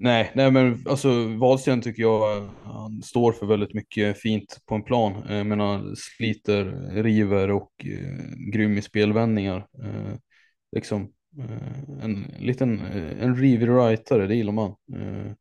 Nej, 0.01 0.33
nej 0.35 0.51
men 0.51 0.85
alltså 0.89 1.29
Wahlsten 1.29 1.83
tycker 1.83 2.03
jag 2.03 2.49
han 2.65 3.03
står 3.03 3.33
för 3.33 3.47
väldigt 3.47 3.75
mycket 3.75 4.21
fint 4.21 4.59
på 4.67 4.75
en 4.75 4.83
plan. 4.83 5.23
Eh, 5.29 5.37
jag 5.37 5.47
menar 5.47 5.95
sliter, 5.97 6.65
river 7.03 7.51
och 7.51 7.73
eh, 7.85 8.51
grym 8.53 8.79
i 8.79 8.83
spelvändningar. 8.83 9.57
Eh, 9.85 10.15
liksom 10.73 11.13
eh, 11.39 12.05
en 12.05 12.23
liten 12.39 12.81
eh, 12.81 13.23
en 13.23 13.37
rivig 13.37 13.69
rightare, 13.69 14.27
det 14.27 14.35
gillar 14.35 14.53
man. 14.53 14.71
Eh, 14.95 15.33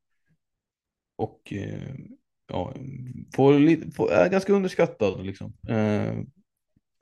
och 1.15 1.53
eh, 1.53 1.95
ja, 2.47 2.73
får, 3.35 3.91
får, 3.91 4.11
är 4.11 4.29
ganska 4.29 4.53
underskattad 4.53 5.25
liksom. 5.25 5.53
Eh, 5.69 6.13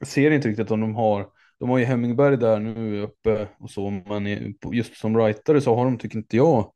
ser 0.06 0.32
inte 0.32 0.48
riktigt 0.48 0.72
om 0.72 0.82
de 0.82 0.96
har 0.96 1.30
de 1.60 1.70
har 1.70 1.78
ju 1.78 1.86
Hemmingberg 1.86 2.38
där 2.38 2.60
nu 2.60 3.02
uppe 3.02 3.48
och 3.60 3.72
så, 3.72 3.90
men 3.90 4.56
just 4.74 4.98
som 4.98 5.18
rightare 5.18 5.62
så 5.62 5.76
har 5.76 5.86
de, 5.86 5.98
tycker 5.98 6.18
inte 6.18 6.38
jag, 6.38 6.72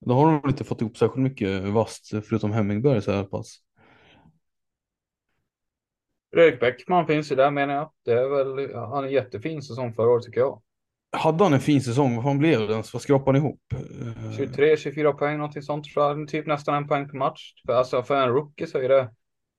då 0.00 0.14
har 0.14 0.40
de 0.42 0.48
inte 0.48 0.64
fått 0.64 0.80
ihop 0.80 0.96
särskilt 0.96 1.22
mycket 1.22 1.62
vast 1.62 2.08
förutom 2.10 2.52
Hemmingberg 2.52 3.02
så 3.02 3.12
här 3.12 3.24
pass. 3.24 3.56
Fredrik 6.34 6.60
Bäckman 6.60 7.06
finns 7.06 7.32
ju 7.32 7.36
där 7.36 7.50
menar 7.50 7.74
jag. 7.74 7.90
Det 8.04 8.12
är 8.12 8.28
väl, 8.28 8.74
han 8.74 9.04
är 9.04 9.08
jättefin 9.08 9.62
säsong 9.62 9.94
förra 9.94 10.10
året 10.10 10.24
tycker 10.24 10.40
jag. 10.40 10.62
Hade 11.12 11.44
han 11.44 11.52
en 11.52 11.60
fin 11.60 11.80
säsong? 11.80 12.16
Vad 12.16 12.24
fan 12.24 12.38
blev 12.38 12.60
det 12.60 12.72
ens? 12.72 12.92
Vad 12.92 13.02
skrapade 13.02 13.38
han 13.38 13.46
ihop? 13.46 13.60
23-24 14.38 15.12
poäng, 15.12 15.38
någonting 15.38 15.62
sånt 15.62 15.84
tror 15.84 16.04
jag. 16.06 16.28
Typ 16.28 16.46
nästan 16.46 16.74
en 16.74 16.88
poäng 16.88 17.08
per 17.08 17.18
match. 17.18 17.52
För, 17.66 17.72
alltså 17.72 18.02
för 18.02 18.16
en 18.16 18.28
rookie 18.28 18.66
så 18.66 18.78
är 18.78 18.88
det 18.88 19.10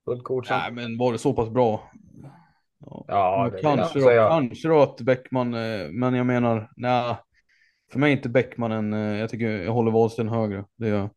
fullt 0.06 0.24
godkänt. 0.24 0.62
Nej, 0.64 0.72
men 0.72 0.98
var 0.98 1.12
det 1.12 1.18
så 1.18 1.34
pass 1.34 1.50
bra? 1.50 1.92
Ja, 2.80 3.06
ja 3.08 3.52
kanske, 3.62 4.00
då, 4.00 4.06
kanske 4.30 4.68
då 4.68 4.82
att 4.82 5.02
Bäckman, 5.02 5.54
eh, 5.54 5.90
men 5.92 6.14
jag 6.14 6.26
menar, 6.26 6.72
nej. 6.76 7.16
För 7.92 8.00
mig 8.00 8.12
är 8.12 8.18
inte 8.18 8.30
Bäckman 8.30 8.72
en, 8.72 8.94
eh, 8.94 9.20
jag 9.20 9.30
tycker 9.30 9.50
jag 9.50 9.72
håller 9.72 9.92
Wadsten 9.92 10.30
högre. 10.30 10.66
Det 10.76 10.88
gör 10.88 11.10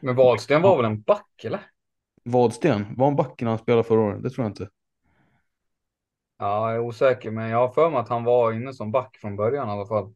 Men 0.00 0.16
Wadsten 0.16 0.62
var 0.62 0.76
väl 0.76 0.84
en 0.84 1.02
back 1.02 1.44
eller? 1.44 1.60
Wadsten, 2.24 2.86
var 2.96 3.06
han 3.06 3.16
back 3.16 3.40
när 3.40 3.48
han 3.48 3.58
spelade 3.58 3.84
förra 3.84 4.00
året? 4.00 4.22
Det 4.22 4.30
tror 4.30 4.44
jag 4.44 4.50
inte. 4.50 4.68
Ja, 6.38 6.68
jag 6.68 6.76
är 6.76 6.80
osäker, 6.80 7.30
men 7.30 7.48
jag 7.48 7.58
har 7.58 7.68
för 7.68 7.90
mig 7.90 8.00
att 8.00 8.08
han 8.08 8.24
var 8.24 8.52
inne 8.52 8.72
som 8.72 8.90
back 8.90 9.16
från 9.20 9.36
början 9.36 9.68
i 9.68 9.72
alla 9.72 9.86
fall. 9.86 10.14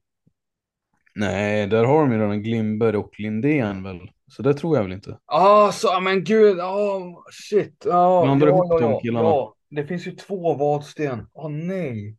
Nej, 1.15 1.66
där 1.66 1.85
har 1.85 2.01
de 2.01 2.12
ju 2.12 2.19
redan 2.19 2.43
Glimberg 2.43 2.97
och 2.97 3.20
Lindén 3.20 3.82
väl. 3.82 4.11
Så 4.27 4.43
det 4.43 4.55
tror 4.55 4.77
jag 4.77 4.82
väl 4.82 4.93
inte. 4.93 5.19
Ah, 5.27 5.73
så, 5.73 6.01
men 6.01 6.24
gud, 6.24 6.61
oh, 6.61 7.23
shit. 7.32 7.86
Ah, 7.86 8.23
Blandar 8.23 8.47
ja, 8.47 8.55
ihop 8.55 8.66
ja, 8.69 8.78
de 8.78 8.90
ja, 8.90 9.01
killarna. 9.01 9.28
ja. 9.28 9.55
Det 9.70 9.86
finns 9.86 10.06
ju 10.06 10.11
två 10.11 10.55
Vadsten. 10.55 11.27
Åh 11.32 11.51
nej. 11.51 12.16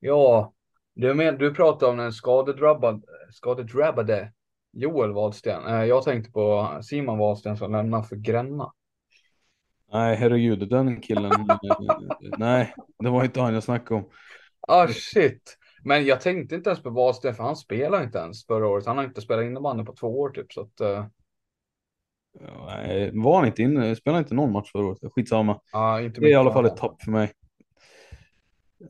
Ja, 0.00 0.52
du, 0.94 1.14
men, 1.14 1.38
du 1.38 1.54
pratar 1.54 1.86
om 1.86 1.96
den 1.96 2.12
skadedrabbade, 2.12 3.00
skadedrabbade 3.30 4.32
Joel 4.72 5.12
Wadsten. 5.12 5.66
Eh, 5.66 5.84
Jag 5.84 6.04
tänkte 6.04 6.30
på 6.32 6.78
Simon 6.82 7.18
Wadsten 7.18 7.56
som 7.56 7.72
lämnar 7.72 8.02
för 8.02 8.16
Gränna. 8.16 8.72
Nej, 9.92 10.16
herregud, 10.16 10.68
den 10.68 11.00
killen. 11.00 11.32
eh, 11.32 11.58
nej, 12.38 12.74
det 12.98 13.10
var 13.10 13.24
inte 13.24 13.40
han 13.40 13.54
jag 13.54 13.62
snackade 13.62 14.00
om. 14.00 14.10
Ah 14.68 14.88
shit. 14.88 15.58
Men 15.84 16.04
jag 16.04 16.20
tänkte 16.20 16.54
inte 16.54 16.70
ens 16.70 16.82
på 16.82 16.90
Wadsten 16.90 17.34
för 17.34 17.44
han 17.44 17.56
spelar 17.56 18.02
inte 18.02 18.18
ens 18.18 18.46
förra 18.46 18.68
året. 18.68 18.86
Han 18.86 18.96
har 18.96 19.04
inte 19.04 19.20
spelat 19.20 19.44
innebandy 19.44 19.84
på 19.84 19.94
två 19.94 20.20
år 20.20 20.30
typ. 20.30 20.52
Så 20.52 20.60
att, 20.60 20.80
Ja, 22.40 22.66
nej, 22.66 23.10
var 23.14 23.36
han 23.38 23.46
inte 23.46 23.62
inne? 23.62 23.96
Spelade 23.96 24.18
inte 24.18 24.34
någon 24.34 24.52
match 24.52 24.72
förra 24.72 24.86
året? 24.86 24.98
Skitsamma. 25.14 25.60
ah, 25.72 26.00
inte 26.00 26.20
Det 26.20 26.26
är 26.26 26.30
i 26.30 26.34
alla 26.34 26.52
fall 26.52 26.66
ett 26.66 26.76
tapp 26.76 27.02
för 27.02 27.10
mig. 27.10 27.32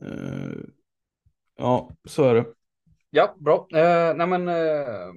Eh, 0.01 0.51
ja, 1.63 1.89
så 2.05 2.23
är 2.23 2.35
det. 2.35 2.45
Ja, 3.09 3.35
bra. 3.39 3.67
Eh, 3.71 4.15
nej 4.15 4.27
men 4.27 4.47
eh, 4.47 5.13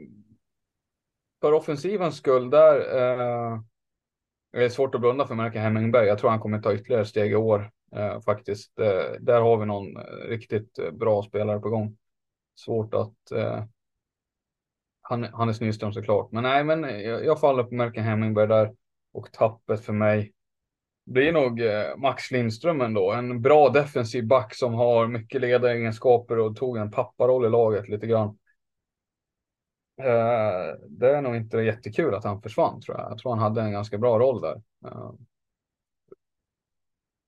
för 1.40 1.52
offensivens 1.52 2.16
skull 2.16 2.50
där. 2.50 2.76
Eh, 2.76 3.60
det 4.52 4.64
är 4.64 4.68
svårt 4.68 4.94
att 4.94 5.00
blunda 5.00 5.26
för 5.26 5.34
Melker 5.34 5.60
Hemmingberg. 5.60 6.06
Jag 6.06 6.18
tror 6.18 6.30
han 6.30 6.40
kommer 6.40 6.62
ta 6.62 6.74
ytterligare 6.74 7.04
steg 7.04 7.32
i 7.32 7.34
år 7.34 7.70
eh, 7.96 8.20
faktiskt. 8.20 8.78
Eh, 8.78 9.12
där 9.20 9.40
har 9.40 9.58
vi 9.58 9.66
någon 9.66 9.96
eh, 9.96 10.02
riktigt 10.28 10.78
eh, 10.78 10.90
bra 10.90 11.22
spelare 11.22 11.60
på 11.60 11.70
gång. 11.70 11.96
Svårt 12.54 12.94
att. 12.94 13.30
Eh, 13.32 13.64
han, 15.02 15.24
han 15.24 15.48
är 15.48 15.64
Nyström 15.64 15.92
såklart, 15.92 16.32
men 16.32 16.42
nej, 16.42 16.64
men 16.64 16.82
jag, 16.82 17.24
jag 17.24 17.40
faller 17.40 17.64
på 17.64 17.74
Melker 17.74 18.00
Hemmingberg 18.00 18.48
där 18.48 18.74
och 19.12 19.32
tappet 19.32 19.84
för 19.84 19.92
mig 19.92 20.32
blir 21.06 21.32
nog 21.32 21.60
eh, 21.60 21.96
Max 21.96 22.30
Lindström 22.30 22.80
ändå. 22.80 23.12
En 23.12 23.42
bra 23.42 23.68
defensiv 23.68 24.26
back 24.26 24.54
som 24.54 24.74
har 24.74 25.06
mycket 25.06 25.40
ledaregenskaper 25.40 26.38
och 26.38 26.56
tog 26.56 26.76
en 26.76 26.90
papparoll 26.90 27.46
i 27.46 27.50
laget 27.50 27.88
lite 27.88 28.06
grann. 28.06 28.38
Eh, 29.98 30.74
det 30.88 31.16
är 31.16 31.22
nog 31.22 31.36
inte 31.36 31.58
jättekul 31.58 32.14
att 32.14 32.24
han 32.24 32.42
försvann 32.42 32.80
tror 32.80 32.98
jag. 32.98 33.10
Jag 33.10 33.18
tror 33.18 33.32
han 33.32 33.42
hade 33.42 33.62
en 33.62 33.72
ganska 33.72 33.98
bra 33.98 34.18
roll 34.18 34.40
där. 34.40 34.62
Eh, 34.86 35.12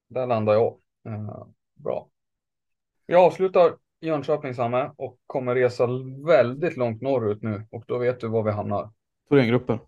där 0.09 0.27
landar 0.27 0.53
jag. 0.53 0.79
Bra. 1.75 2.09
Jag 3.07 3.25
avslutar 3.25 3.77
Jönköping 4.01 4.55
Samme 4.55 4.93
och 4.97 5.19
kommer 5.27 5.55
resa 5.55 5.89
väldigt 6.27 6.77
långt 6.77 7.03
norrut 7.03 7.43
nu 7.43 7.67
och 7.71 7.85
då 7.87 7.99
vet 7.99 8.21
du 8.21 8.29
var 8.29 8.43
vi 8.43 8.51
hamnar. 8.51 8.91
Thorengruppen. 9.29 9.79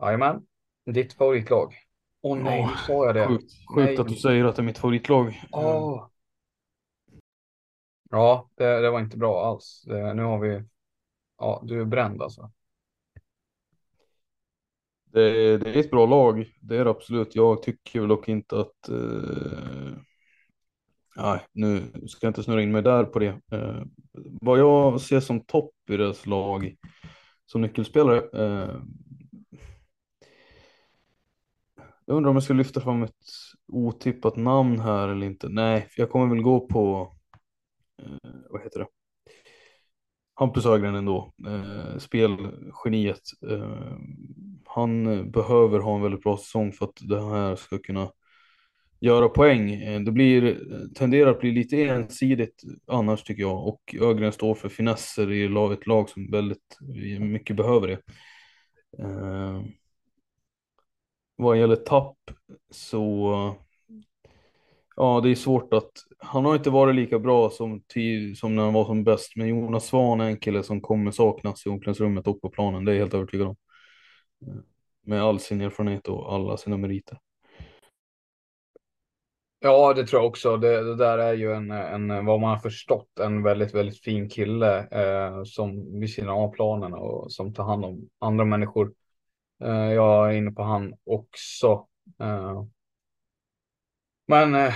Jajamän, 0.00 0.46
ditt 0.86 1.12
favoritlag. 1.12 1.74
Åh 2.22 2.38
nej, 2.38 2.62
nu 2.66 2.76
sa 2.86 3.06
jag 3.06 3.14
det. 3.14 3.26
Sjukt, 3.26 3.52
sjukt 3.74 3.98
att 4.00 4.08
du 4.08 4.14
säger 4.14 4.44
att 4.44 4.56
det 4.56 4.62
är 4.62 4.64
mitt 4.64 4.78
favoritlag. 4.78 5.40
Åh. 5.52 6.06
Ja, 8.10 8.50
det, 8.56 8.80
det 8.80 8.90
var 8.90 9.00
inte 9.00 9.16
bra 9.16 9.44
alls. 9.46 9.82
Det, 9.86 10.14
nu 10.14 10.22
har 10.22 10.38
vi. 10.38 10.64
Ja, 11.38 11.62
du 11.66 11.80
är 11.80 11.84
bränd 11.84 12.22
alltså. 12.22 12.52
Det, 15.12 15.22
är- 15.22 15.58
det 15.58 15.70
är 15.70 15.76
ett 15.80 15.90
bra 15.90 16.06
lag, 16.06 16.46
det 16.60 16.76
är 16.76 16.84
det 16.84 16.90
absolut. 16.90 17.34
Jag 17.34 17.62
tycker 17.62 18.06
dock 18.06 18.28
inte 18.28 18.60
att... 18.60 18.88
Eh, 18.88 19.92
nej, 21.16 21.40
nu 21.52 21.82
ska 22.08 22.26
jag 22.26 22.30
inte 22.30 22.42
snurra 22.42 22.62
in 22.62 22.72
mig 22.72 22.82
där 22.82 23.04
på 23.04 23.18
det. 23.18 23.40
Eh, 23.52 23.82
vad 24.40 24.58
jag 24.58 25.00
ser 25.00 25.20
som 25.20 25.40
topp 25.40 25.74
i 25.90 25.96
deras 25.96 26.26
lag 26.26 26.74
som 27.46 27.60
nyckelspelare. 27.60 28.44
Eh, 28.44 28.76
jag 32.10 32.16
undrar 32.16 32.30
om 32.30 32.36
jag 32.36 32.42
ska 32.42 32.54
lyfta 32.54 32.80
fram 32.80 33.02
ett 33.02 33.14
otippat 33.72 34.36
namn 34.36 34.80
här 34.80 35.08
eller 35.08 35.26
inte. 35.26 35.48
Nej, 35.48 35.88
för 35.90 36.02
jag 36.02 36.10
kommer 36.10 36.34
väl 36.34 36.42
gå 36.42 36.66
på... 36.66 37.12
Eh, 38.02 38.30
vad 38.50 38.62
heter 38.62 38.80
det? 38.80 38.86
Hampus 40.34 40.66
Ögren 40.66 40.94
ändå, 40.94 41.32
eh, 41.46 41.98
spelgeniet. 41.98 43.20
Eh, 43.50 43.96
han 44.64 45.04
behöver 45.30 45.78
ha 45.78 45.96
en 45.96 46.02
väldigt 46.02 46.22
bra 46.22 46.36
säsong 46.36 46.72
för 46.72 46.84
att 46.84 46.98
det 47.00 47.22
här 47.30 47.56
ska 47.56 47.78
kunna 47.78 48.10
göra 49.00 49.28
poäng. 49.28 49.72
Eh, 49.72 50.00
det 50.00 50.12
blir, 50.12 50.44
eh, 50.44 50.88
tenderar 50.94 51.30
att 51.30 51.40
bli 51.40 51.52
lite 51.52 51.82
ensidigt 51.82 52.62
annars 52.86 53.22
tycker 53.22 53.42
jag 53.42 53.66
och 53.66 53.94
Ögren 54.00 54.32
står 54.32 54.54
för 54.54 54.68
finesser 54.68 55.32
i 55.32 55.44
ett 55.74 55.86
lag 55.86 56.08
som 56.08 56.30
väldigt 56.30 56.78
eh, 57.14 57.20
mycket 57.20 57.56
behöver 57.56 57.88
det. 57.88 58.00
Eh, 58.98 59.62
vad 61.42 61.58
gäller 61.58 61.76
tapp 61.76 62.16
så 62.70 63.56
Ja, 64.96 65.20
det 65.20 65.30
är 65.30 65.34
svårt 65.34 65.72
att... 65.74 65.90
Han 66.18 66.44
har 66.44 66.54
inte 66.54 66.70
varit 66.70 66.94
lika 66.94 67.18
bra 67.18 67.50
som, 67.50 67.82
till, 67.86 68.36
som 68.36 68.56
när 68.56 68.62
han 68.62 68.72
var 68.72 68.84
som 68.84 69.04
bäst, 69.04 69.36
men 69.36 69.48
Jonas 69.48 69.86
Svahn 69.86 70.20
är 70.20 70.24
en 70.24 70.36
kille 70.36 70.62
som 70.62 70.80
kommer 70.80 71.10
saknas 71.10 71.66
i 71.66 71.68
omklädningsrummet 71.68 72.26
och 72.26 72.40
på 72.40 72.50
planen, 72.50 72.84
det 72.84 72.92
är 72.92 72.94
jag 72.94 73.02
helt 73.02 73.14
övertygad 73.14 73.46
om. 73.46 73.56
Med 75.06 75.22
all 75.22 75.40
sin 75.40 75.60
erfarenhet 75.60 76.08
och 76.08 76.34
alla 76.34 76.56
sina 76.56 76.76
meriter. 76.76 77.18
Ja, 79.60 79.94
det 79.94 80.06
tror 80.06 80.22
jag 80.22 80.28
också. 80.28 80.56
Det, 80.56 80.82
det 80.82 80.96
där 80.96 81.18
är 81.18 81.34
ju 81.34 81.52
en, 81.52 81.70
en, 81.70 82.26
vad 82.26 82.40
man 82.40 82.50
har 82.50 82.58
förstått, 82.58 83.18
en 83.20 83.42
väldigt, 83.42 83.74
väldigt 83.74 84.02
fin 84.02 84.28
kille 84.28 84.78
eh, 84.78 85.42
som 85.44 86.00
vid 86.00 86.10
sidan 86.10 86.30
av 86.30 86.52
planen 86.52 86.94
och 86.94 87.32
som 87.32 87.54
tar 87.54 87.64
hand 87.64 87.84
om 87.84 88.08
andra 88.18 88.44
människor. 88.44 88.92
Eh, 89.60 89.92
jag 89.92 90.28
är 90.28 90.32
inne 90.36 90.50
på 90.50 90.62
han 90.62 90.94
också. 91.04 91.86
Eh, 92.20 92.64
men 94.26 94.54
eh, 94.54 94.74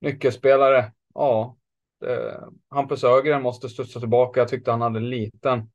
nyckelspelare, 0.00 0.92
ja. 1.14 1.56
Eh, 2.06 2.48
Hampus 2.70 3.04
Ögren 3.04 3.42
måste 3.42 3.68
studsa 3.68 4.00
tillbaka. 4.00 4.40
Jag 4.40 4.48
tyckte 4.48 4.70
han 4.70 4.80
hade 4.80 4.98
en 4.98 5.10
liten 5.10 5.70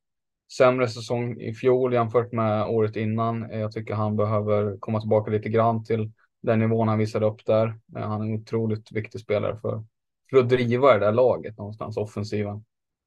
sämre 0.58 0.88
säsong 0.88 1.40
i 1.40 1.54
fjol 1.54 1.92
jämfört 1.92 2.32
med 2.32 2.66
året 2.66 2.96
innan. 2.96 3.50
Eh, 3.50 3.60
jag 3.60 3.72
tycker 3.72 3.94
han 3.94 4.16
behöver 4.16 4.76
komma 4.78 5.00
tillbaka 5.00 5.30
lite 5.30 5.48
grann 5.48 5.84
till 5.84 6.12
den 6.42 6.58
nivån 6.58 6.88
han 6.88 6.98
visade 6.98 7.26
upp 7.26 7.46
där. 7.46 7.78
Han 7.94 8.20
är 8.20 8.26
en 8.26 8.40
otroligt 8.40 8.92
viktig 8.92 9.20
spelare 9.20 9.58
för, 9.62 9.84
för 10.30 10.36
att 10.36 10.48
driva 10.48 10.92
det 10.92 10.98
där 10.98 11.12
laget 11.12 11.58
någonstans, 11.58 11.96
offensiven. 11.96 12.64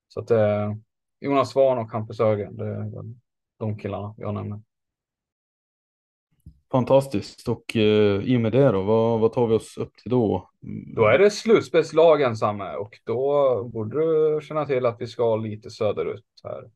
Så 0.08 0.20
att 0.20 0.32
eh, 0.32 0.74
Jonas 1.20 1.50
Svahn 1.50 1.78
och 1.78 1.92
Hampus 1.92 2.20
Ögren, 2.20 2.56
det 2.58 2.66
är 2.66 2.96
väl 2.96 3.16
de 3.66 3.78
killarna 3.78 4.16
jag 4.18 4.34
nämner. 4.34 4.62
Fantastiskt, 6.72 7.48
och 7.48 7.76
eh, 7.76 8.22
i 8.24 8.38
och 8.38 8.42
med 8.42 8.52
det 8.52 8.72
då, 8.72 8.82
vad, 8.82 9.20
vad 9.20 9.34
tar 9.34 9.48
vi 9.48 9.56
oss 9.56 9.78
upp 9.78 9.96
till 9.96 10.12
då? 10.12 10.50
Då 10.96 11.06
är 11.06 11.20
det 11.20 11.32
slutspelslagen 11.32 12.38
Samme 12.38 12.76
och 12.76 13.00
då 13.06 13.64
borde 13.64 13.98
du 13.98 14.42
känna 14.42 14.66
till 14.66 14.86
att 14.86 15.02
vi 15.02 15.08
ska 15.08 15.36
lite 15.36 15.70
söderut 15.70 16.26
här. 16.44 16.72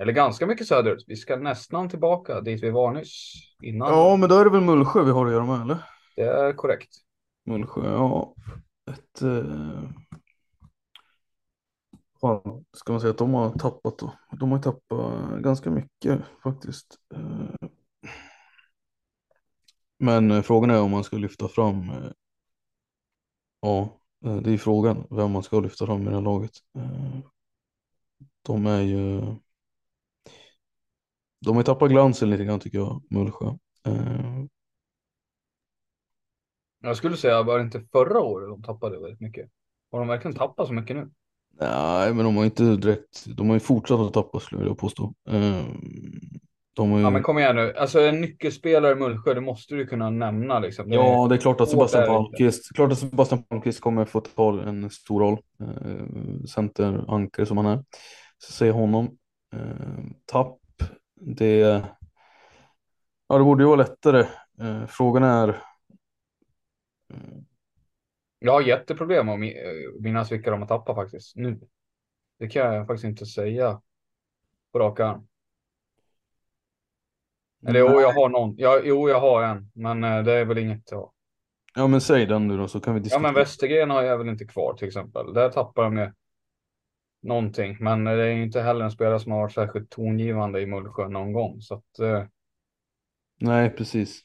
Eller 0.00 0.12
ganska 0.12 0.46
mycket 0.46 0.66
söderut. 0.66 1.04
Vi 1.06 1.16
ska 1.16 1.36
nästan 1.36 1.88
tillbaka 1.88 2.40
dit 2.40 2.62
vi 2.62 2.70
var 2.70 2.92
nyss 2.92 3.32
innan. 3.62 3.88
Ja, 3.88 4.16
men 4.16 4.28
då 4.28 4.34
är 4.34 4.44
det 4.44 4.50
väl 4.50 4.60
Mullsjö 4.60 5.02
vi 5.02 5.10
har 5.10 5.26
att 5.26 5.32
göra 5.32 5.46
med, 5.46 5.60
eller? 5.60 5.76
Det 6.16 6.22
är 6.22 6.52
korrekt. 6.52 6.90
Mullsjö, 7.46 7.92
ja. 7.92 8.34
Ett... 8.90 9.22
Eh... 9.22 9.90
Fan, 12.24 12.64
ska 12.72 12.92
man 12.92 13.00
säga 13.00 13.10
att 13.10 13.18
de 13.18 13.34
har 13.34 13.50
tappat 13.50 13.98
då? 13.98 14.12
De 14.40 14.52
har 14.52 14.58
tappat 14.58 15.42
ganska 15.42 15.70
mycket 15.70 16.20
faktiskt. 16.42 16.98
Eh, 17.14 17.68
men 19.98 20.30
eh, 20.30 20.42
frågan 20.42 20.70
är 20.70 20.80
om 20.80 20.90
man 20.90 21.04
ska 21.04 21.16
lyfta 21.16 21.48
fram, 21.48 21.90
eh, 21.90 22.10
ja, 23.60 24.00
det 24.20 24.52
är 24.52 24.58
frågan 24.58 25.06
vem 25.10 25.30
man 25.30 25.42
ska 25.42 25.60
lyfta 25.60 25.86
fram 25.86 26.02
i 26.02 26.04
det 26.04 26.14
här 26.14 26.20
laget. 26.20 26.50
De 28.42 28.66
är 28.66 28.80
ju, 28.80 29.20
de 31.40 31.56
har 31.56 31.62
tappat 31.62 31.90
glansen 31.90 32.30
lite 32.30 32.44
grann 32.44 32.60
tycker 32.60 32.78
jag, 32.78 33.02
Mullsjö. 33.10 33.56
Jag 36.80 36.96
skulle 36.96 37.16
säga, 37.16 37.42
var 37.42 37.58
det 37.58 37.64
inte 37.64 37.86
förra 37.92 38.20
året 38.20 38.48
de 38.48 38.62
tappade 38.62 39.00
väldigt 39.00 39.20
mycket? 39.20 39.50
Har 39.90 39.98
de 39.98 40.08
verkligen 40.08 40.36
tappat 40.36 40.66
så 40.66 40.72
mycket 40.72 40.96
nu? 40.96 41.10
Nej, 41.60 42.14
men 42.14 42.24
de 42.24 42.36
har 42.36 42.44
inte 42.44 42.76
direkt, 42.76 43.24
de 43.36 43.48
har 43.48 43.56
ju 43.56 43.60
fortsatt 43.60 44.00
att 44.00 44.12
tappa 44.12 44.40
skulle 44.40 44.58
jag 44.60 44.64
vilja 44.64 44.74
påstå. 44.76 45.14
Eh, 45.28 45.64
De 46.76 46.90
har 46.90 46.98
ju, 46.98 47.04
Ja, 47.04 47.10
men 47.10 47.22
kom 47.22 47.38
igen 47.38 47.56
nu. 47.56 47.74
Alltså 47.76 48.00
en 48.00 48.20
nyckelspelare 48.20 48.92
i 48.92 48.94
Mullsjö, 48.94 49.34
det 49.34 49.40
måste 49.40 49.74
du 49.74 49.86
kunna 49.86 50.10
nämna 50.10 50.58
liksom. 50.58 50.88
Det 50.88 50.94
Ja, 50.94 51.26
det 51.28 51.34
är 51.34 51.38
klart 51.38 51.60
att 51.60 51.68
Sebastian. 51.68 52.06
Palmqvist, 52.06 52.74
klart 52.74 52.92
att 52.92 52.98
Sebastian 52.98 53.42
Palmqvist 53.42 53.80
kommer 53.80 54.04
få 54.04 54.20
ta 54.20 54.62
en 54.62 54.90
stor 54.90 55.20
roll. 55.20 55.38
Eh, 55.60 56.44
centerankare 56.48 57.46
som 57.46 57.56
han 57.56 57.66
är. 57.66 57.84
Så 58.38 58.52
säger 58.52 58.72
honom. 58.72 59.04
Eh, 59.54 60.04
tapp, 60.26 60.58
det, 61.20 61.82
ja, 63.28 63.38
det 63.38 63.44
borde 63.44 63.62
ju 63.62 63.66
vara 63.66 63.76
lättare. 63.76 64.20
Eh, 64.60 64.86
frågan 64.86 65.22
är, 65.22 65.48
eh, 65.48 65.56
Jag 68.44 68.52
har 68.52 68.62
jätteproblem 68.62 69.28
att 69.28 69.38
mi- 69.38 69.56
eh, 69.66 70.00
minnas 70.00 70.32
vilka 70.32 70.50
de 70.50 70.60
har 70.60 70.68
tappat 70.68 70.96
faktiskt 70.96 71.36
nu. 71.36 71.60
Det 72.38 72.48
kan 72.48 72.74
jag 72.74 72.86
faktiskt 72.86 73.04
inte 73.04 73.26
säga 73.26 73.80
på 74.72 74.78
rak 74.78 75.00
arm. 75.00 75.26
Eller 77.66 77.80
jo, 77.80 78.00
jag 78.00 78.12
har 78.12 78.28
någon. 78.28 78.54
Ja, 78.58 78.80
jo, 78.84 79.08
jag 79.08 79.20
har 79.20 79.42
en, 79.42 79.70
men 79.74 80.04
eh, 80.04 80.22
det 80.22 80.32
är 80.32 80.44
väl 80.44 80.58
inget. 80.58 80.90
Ja, 80.90 81.12
Ja 81.74 81.86
men 81.86 82.00
säg 82.00 82.26
den 82.26 82.48
nu 82.48 82.56
då 82.56 82.68
så 82.68 82.80
kan 82.80 82.94
vi 82.94 82.98
ja 83.00 83.02
diskutera. 83.02 83.22
men 83.22 83.34
Westergren 83.34 83.90
har 83.90 84.02
jag 84.02 84.18
väl 84.18 84.28
inte 84.28 84.44
kvar 84.44 84.74
till 84.74 84.88
exempel. 84.88 85.32
Där 85.34 85.50
tappar 85.50 85.82
de 85.84 85.96
ju 85.96 86.12
någonting, 87.22 87.76
men 87.80 88.04
det 88.04 88.10
är 88.26 88.30
inte 88.30 88.60
heller 88.60 88.84
en 88.84 88.90
spelare 88.90 89.20
som 89.20 89.32
har 89.32 89.38
varit 89.40 89.52
särskilt 89.52 89.90
tongivande 89.90 90.60
i 90.60 90.66
Mullsjö 90.66 91.08
någon 91.08 91.32
gång. 91.32 91.60
Så 91.60 91.74
att, 91.74 91.98
eh, 91.98 92.24
Nej 93.40 93.70
precis. 93.70 94.20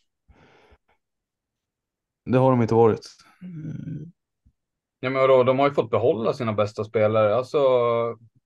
Det 2.26 2.38
har 2.38 2.52
de 2.52 2.62
inte 2.62 2.76
varit. 2.76 3.00
Mm. 3.42 4.12
Ja, 5.00 5.10
men 5.10 5.28
då, 5.28 5.44
de 5.44 5.60
har 5.60 5.68
ju 5.68 5.74
fått 5.74 5.92
behålla 5.92 6.34
sina 6.34 6.54
bästa 6.54 6.84
spelare. 6.84 7.36
Alltså, 7.36 7.60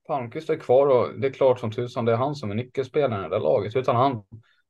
Palmqvist 0.06 0.50
är 0.50 0.56
kvar 0.56 0.86
och 0.86 1.20
det 1.20 1.26
är 1.26 1.32
klart 1.32 1.60
som 1.60 1.70
tusan 1.70 2.04
det 2.04 2.12
är 2.12 2.16
han 2.16 2.34
som 2.34 2.50
är 2.50 2.54
nyckelspelaren 2.54 3.20
i 3.20 3.28
det 3.28 3.36
där 3.36 3.40
laget. 3.40 3.76
Utan 3.76 3.96
han 3.96 4.24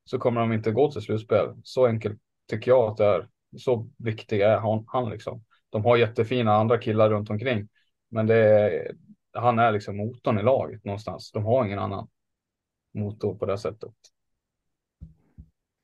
så 0.05 0.19
kommer 0.19 0.41
de 0.41 0.53
inte 0.53 0.71
gå 0.71 0.91
till 0.93 1.03
slutspel. 1.03 1.55
Så 1.65 1.87
enkelt 1.87 2.21
tycker 2.51 2.71
jag 2.71 2.91
att 2.91 2.97
det 2.97 3.07
är. 3.07 3.29
Så 3.59 3.89
viktig 3.99 4.41
är 4.41 4.59
han, 4.59 4.85
han 4.87 5.11
liksom. 5.11 5.45
De 5.71 5.85
har 5.85 5.97
jättefina 5.97 6.55
andra 6.55 6.79
killar 6.79 7.11
runt 7.11 7.31
omkring. 7.31 7.69
Men 8.11 8.27
det 8.27 8.37
är, 8.37 8.95
han 9.33 9.59
är 9.59 9.73
liksom 9.73 9.97
motorn 9.97 10.39
i 10.39 10.43
laget 10.43 10.85
någonstans. 10.85 11.33
De 11.33 11.45
har 11.45 11.65
ingen 11.65 11.79
annan 11.79 12.09
motor 12.95 13.35
på 13.35 13.47
det 13.47 13.59
sättet. 13.59 13.93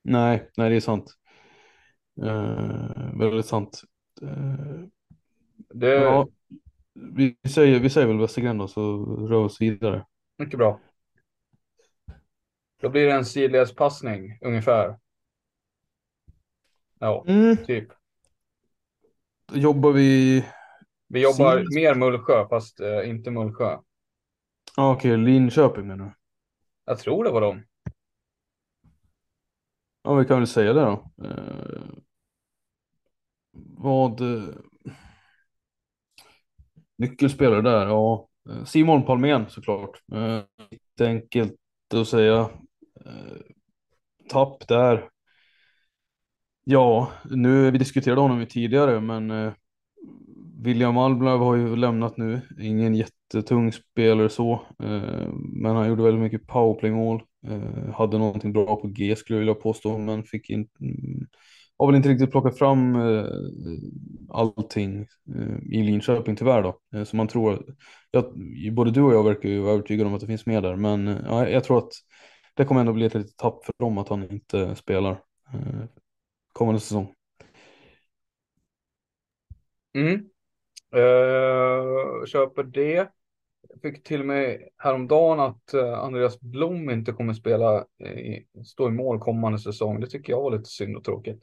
Nej, 0.02 0.50
nej 0.56 0.70
det 0.70 0.76
är 0.76 0.80
sant. 0.80 1.14
Eh, 2.22 3.18
väldigt 3.18 3.46
sant. 3.46 3.82
Eh, 4.22 4.84
Det 5.74 5.94
ja, 5.94 6.28
vi 6.94 7.36
säger, 7.54 7.80
vi 7.80 7.90
säger 7.90 8.06
väl 8.06 8.18
Westergren 8.18 8.58
då 8.58 8.68
så 8.68 9.04
rör 9.26 9.28
vi 9.28 9.34
oss 9.46 9.60
vidare. 9.60 10.06
mycket 10.38 10.58
bra. 10.58 10.80
Då 12.80 12.88
blir 12.88 13.06
det 13.06 13.12
en 13.12 13.24
sidledspassning 13.24 14.38
ungefär. 14.40 14.98
Ja, 16.98 17.24
Mm. 17.28 17.56
typ. 17.56 17.88
Jobbar 19.52 19.92
vi, 19.92 20.44
Vi 21.08 21.22
jobbar 21.22 21.58
Sidleds- 21.58 21.74
mer 21.74 21.94
Mullsjö, 21.94 22.48
fast 22.48 22.80
eh, 22.80 23.08
inte 23.10 23.30
Mullsjö. 23.30 23.78
okej, 24.76 25.16
Linköping 25.16 25.86
menar 25.86 26.04
du? 26.04 26.12
Jag 26.84 26.98
tror 26.98 27.24
det 27.24 27.30
var 27.30 27.40
dem. 27.40 27.62
Ja 30.02 30.14
vi 30.14 30.24
kan 30.24 30.38
väl 30.38 30.46
säga 30.46 30.72
det 30.72 30.80
då. 30.80 31.10
Eh, 31.24 31.82
vad 33.52 34.20
eh, 34.20 34.48
Nyckelspelare 36.98 37.62
där, 37.62 37.86
ja. 37.86 38.28
Eh, 38.50 38.64
Simon 38.64 39.02
Palmén 39.06 39.46
såklart. 39.48 40.02
Eh, 40.12 40.40
Lite 40.70 41.06
enkelt 41.06 41.54
att 41.94 42.08
säga. 42.08 42.50
Tapp 44.28 44.68
där. 44.68 45.08
Ja, 46.64 47.12
nu 47.30 47.70
vi 47.70 47.78
diskuterade 47.78 48.20
honom 48.20 48.40
ju 48.40 48.46
tidigare 48.46 49.00
men 49.00 49.52
William 50.62 50.98
Alblöv 50.98 51.38
har 51.38 51.56
ju 51.56 51.76
lämnat 51.76 52.16
nu. 52.16 52.40
Ingen 52.60 52.94
jättetung 52.94 53.72
spelare 53.72 54.28
så. 54.28 54.60
Men 55.52 55.76
han 55.76 55.88
gjorde 55.88 56.02
väldigt 56.02 56.22
mycket 56.22 56.46
powerplaymål. 56.46 57.22
Hade 57.94 58.18
någonting 58.18 58.52
bra 58.52 58.76
på 58.76 58.88
G 58.88 59.16
skulle 59.16 59.36
jag 59.36 59.40
vilja 59.40 59.54
påstå 59.54 59.98
men 59.98 60.24
fick 60.24 60.50
inte 60.50 60.84
mm, 60.84 61.26
har 61.80 61.86
väl 61.86 61.96
inte 61.96 62.08
riktigt 62.08 62.30
plockat 62.30 62.58
fram 62.58 62.96
eh, 62.96 63.24
allting 64.28 65.06
eh, 65.34 65.58
i 65.62 65.82
Linköping 65.82 66.36
tyvärr 66.36 66.62
då. 66.62 66.80
Eh, 66.94 67.04
så 67.04 67.16
man 67.16 67.28
tror, 67.28 67.74
jag, 68.10 68.24
både 68.72 68.90
du 68.90 69.02
och 69.02 69.14
jag 69.14 69.24
verkar 69.24 69.48
ju 69.48 69.60
vara 69.60 69.72
övertygade 69.72 70.08
om 70.08 70.14
att 70.14 70.20
det 70.20 70.26
finns 70.26 70.46
med 70.46 70.62
där. 70.62 70.76
Men 70.76 71.08
eh, 71.08 71.16
ja, 71.24 71.48
jag 71.48 71.64
tror 71.64 71.78
att 71.78 71.92
det 72.54 72.64
kommer 72.64 72.80
ändå 72.80 72.92
bli 72.92 73.06
ett 73.06 73.14
litet 73.14 73.36
tapp 73.36 73.64
för 73.64 73.74
dem 73.78 73.98
att 73.98 74.08
han 74.08 74.30
inte 74.30 74.74
spelar 74.76 75.10
eh, 75.54 75.84
kommande 76.52 76.80
säsong. 76.80 77.14
Mm. 79.94 80.14
Eh, 80.94 82.26
köper 82.26 82.62
det. 82.62 83.10
Jag 83.68 83.82
fick 83.82 84.02
till 84.02 84.24
mig 84.24 84.68
häromdagen 84.76 85.40
att 85.40 85.74
eh, 85.74 85.98
Andreas 85.98 86.40
Blom 86.40 86.90
inte 86.90 87.12
kommer 87.12 87.32
spela 87.32 87.76
eh, 87.76 88.62
stå 88.64 88.88
i 88.88 88.90
mål 88.90 89.20
kommande 89.20 89.58
säsong. 89.58 90.00
Det 90.00 90.06
tycker 90.06 90.32
jag 90.32 90.42
var 90.42 90.50
lite 90.50 90.70
synd 90.70 90.96
och 90.96 91.04
tråkigt. 91.04 91.42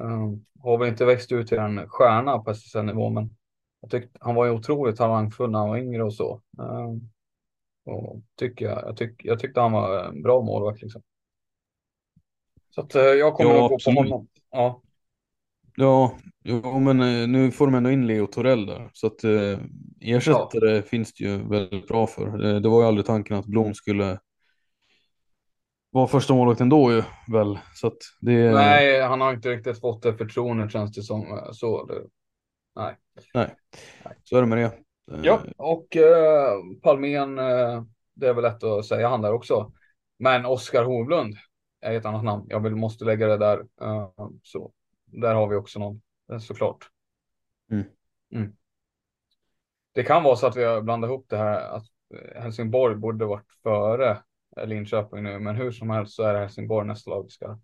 Eh, 0.00 0.30
har 0.62 0.78
väl 0.78 0.88
inte 0.88 1.04
växt 1.04 1.32
ut 1.32 1.48
till 1.48 1.58
en 1.58 1.88
stjärna 1.88 2.38
på 2.38 2.50
SSL-nivå, 2.50 3.10
men 3.10 3.36
jag 3.80 3.90
tyckte 3.90 4.18
han 4.20 4.34
var 4.34 4.44
ju 4.46 4.50
otroligt 4.52 4.96
talangfull 4.96 5.50
när 5.50 5.58
han 5.58 5.68
var 5.68 5.78
yngre 5.78 6.04
och 6.04 6.14
så. 6.14 6.42
Eh, 6.58 6.90
och 7.84 8.22
tycker 8.36 8.64
jag, 8.64 8.78
jag, 8.86 8.96
tyck, 8.96 9.24
jag 9.24 9.38
tyckte 9.40 9.60
han 9.60 9.72
var 9.72 10.04
en 10.04 10.22
bra 10.22 10.42
målvakt 10.42 10.82
liksom. 10.82 11.02
Så 12.70 12.80
att 12.80 12.94
eh, 12.94 13.02
jag 13.02 13.34
kommer 13.34 13.54
Ja, 13.54 13.60
nog 13.60 13.68
gå 13.68 13.78
på 13.84 13.90
honom. 13.90 14.28
Ja, 14.50 14.82
Ja, 15.76 16.18
jo, 16.44 16.78
men 16.80 17.00
eh, 17.00 17.28
nu 17.28 17.50
får 17.50 17.66
de 17.66 17.74
ändå 17.74 17.90
in 17.90 18.06
Leo 18.06 18.26
Torell 18.26 18.66
där. 18.66 18.90
Så 18.92 19.06
att 19.06 19.24
eh, 19.24 19.58
ersättare 20.00 20.82
finns 20.82 21.12
det 21.14 21.24
ju 21.24 21.48
väldigt 21.48 21.88
bra 21.88 22.06
för. 22.06 22.38
Det 22.60 22.68
var 22.68 22.80
ju 22.82 22.88
aldrig 22.88 23.06
tanken 23.06 23.36
att 23.36 23.46
Blom 23.46 23.74
skulle 23.74 24.18
vara 25.90 26.06
första 26.06 26.34
målvakt 26.34 26.60
ändå 26.60 26.92
ju 26.92 27.02
väl. 27.32 27.58
Så 27.74 27.86
att 27.86 27.96
det 28.20 28.52
Nej, 28.52 29.02
han 29.02 29.20
har 29.20 29.32
inte 29.34 29.50
riktigt 29.50 29.80
fått 29.80 30.02
det 30.02 30.14
förtroendet 30.14 30.72
känns 30.72 30.92
det 30.92 31.02
som. 31.02 31.26
eh, 31.38 31.50
Så, 31.52 31.84
det, 31.86 32.02
nej. 32.76 32.96
så 34.24 34.36
är 34.36 34.40
det 34.40 34.46
med 34.46 34.58
det. 34.58 34.64
Eh, 34.64 35.20
Ja, 35.24 35.40
och 35.56 35.96
eh, 35.96 36.52
Palmén, 36.82 37.38
eh, 37.38 37.82
det 38.14 38.28
är 38.28 38.34
väl 38.34 38.42
lätt 38.42 38.64
att 38.64 38.86
säga 38.86 39.08
han 39.08 39.22
där 39.22 39.32
också. 39.32 39.72
Men 40.18 40.46
Oskar 40.46 40.84
Hovlund 40.84 41.34
är 41.80 41.92
ett 41.92 42.04
annat 42.04 42.24
namn. 42.24 42.46
Jag 42.48 42.60
vill, 42.60 42.76
måste 42.76 43.04
lägga 43.04 43.26
det 43.26 43.36
där. 43.36 43.58
Eh, 43.80 44.08
så 44.42 44.72
där 45.06 45.34
har 45.34 45.48
vi 45.48 45.56
också 45.56 45.78
någon, 45.78 46.02
eh, 46.32 46.38
såklart. 46.38 46.88
Mm. 47.70 47.84
Mm. 48.32 48.52
Det 49.92 50.02
kan 50.02 50.22
vara 50.22 50.36
så 50.36 50.46
att 50.46 50.56
vi 50.56 50.64
har 50.64 50.80
blandat 50.82 51.08
ihop 51.08 51.26
det 51.28 51.36
här 51.36 51.60
att 51.76 51.84
Helsingborg 52.42 52.96
borde 52.96 53.24
varit 53.26 53.52
före 53.62 54.22
Eh, 54.60 54.66
Linköping 54.66 55.22
nu, 55.22 55.38
men 55.38 55.56
hur 55.56 55.70
som 55.72 55.90
helst 55.90 56.14
så 56.14 56.22
är 56.22 56.34
det 56.34 56.40
Helsingborg 56.40 56.86
nästa 56.86 57.10
lag 57.10 57.22
vi 57.22 57.30
ska 57.30 57.58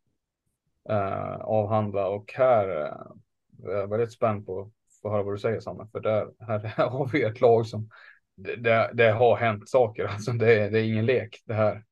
eh, 0.89 1.37
avhandla 1.41 2.09
och 2.09 2.33
här 2.35 2.69
eh, 2.69 3.71
är 3.71 3.77
jag 3.77 3.89
väldigt 3.91 4.13
spänd 4.13 4.47
på 4.47 4.61
att 4.61 4.69
få 5.03 5.11
höra 5.11 5.23
vad 5.23 5.35
du 5.35 5.39
säger 5.39 5.61
Samme, 5.61 5.89
för 5.93 6.01
där, 6.01 6.29
här 6.41 6.59
har 6.91 7.09
vi 7.13 7.23
ett 7.23 7.41
lag 7.41 7.67
som 7.67 7.89
det, 8.37 8.57
det, 8.57 8.91
det 8.95 9.11
har 9.13 9.37
hänt 9.37 9.69
saker, 9.69 10.05
alltså 10.07 10.33
det, 10.33 10.55
är- 10.61 10.71
det 10.71 10.81
är 10.81 10.85
ingen 10.85 11.07
lek 11.07 11.43
det 11.45 11.55
här. 11.55 11.85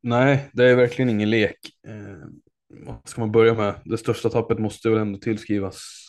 Nej, 0.00 0.50
det 0.52 0.64
är 0.64 0.76
verkligen 0.76 1.10
ingen 1.10 1.30
lek. 1.30 1.58
Eh, 1.88 2.28
vad 2.86 3.08
ska 3.08 3.20
man 3.20 3.32
börja 3.32 3.54
med? 3.54 3.74
Det 3.84 3.98
största 3.98 4.30
tappet 4.30 4.58
måste 4.58 4.90
väl 4.90 4.98
ändå 4.98 5.18
tillskrivas 5.18 6.07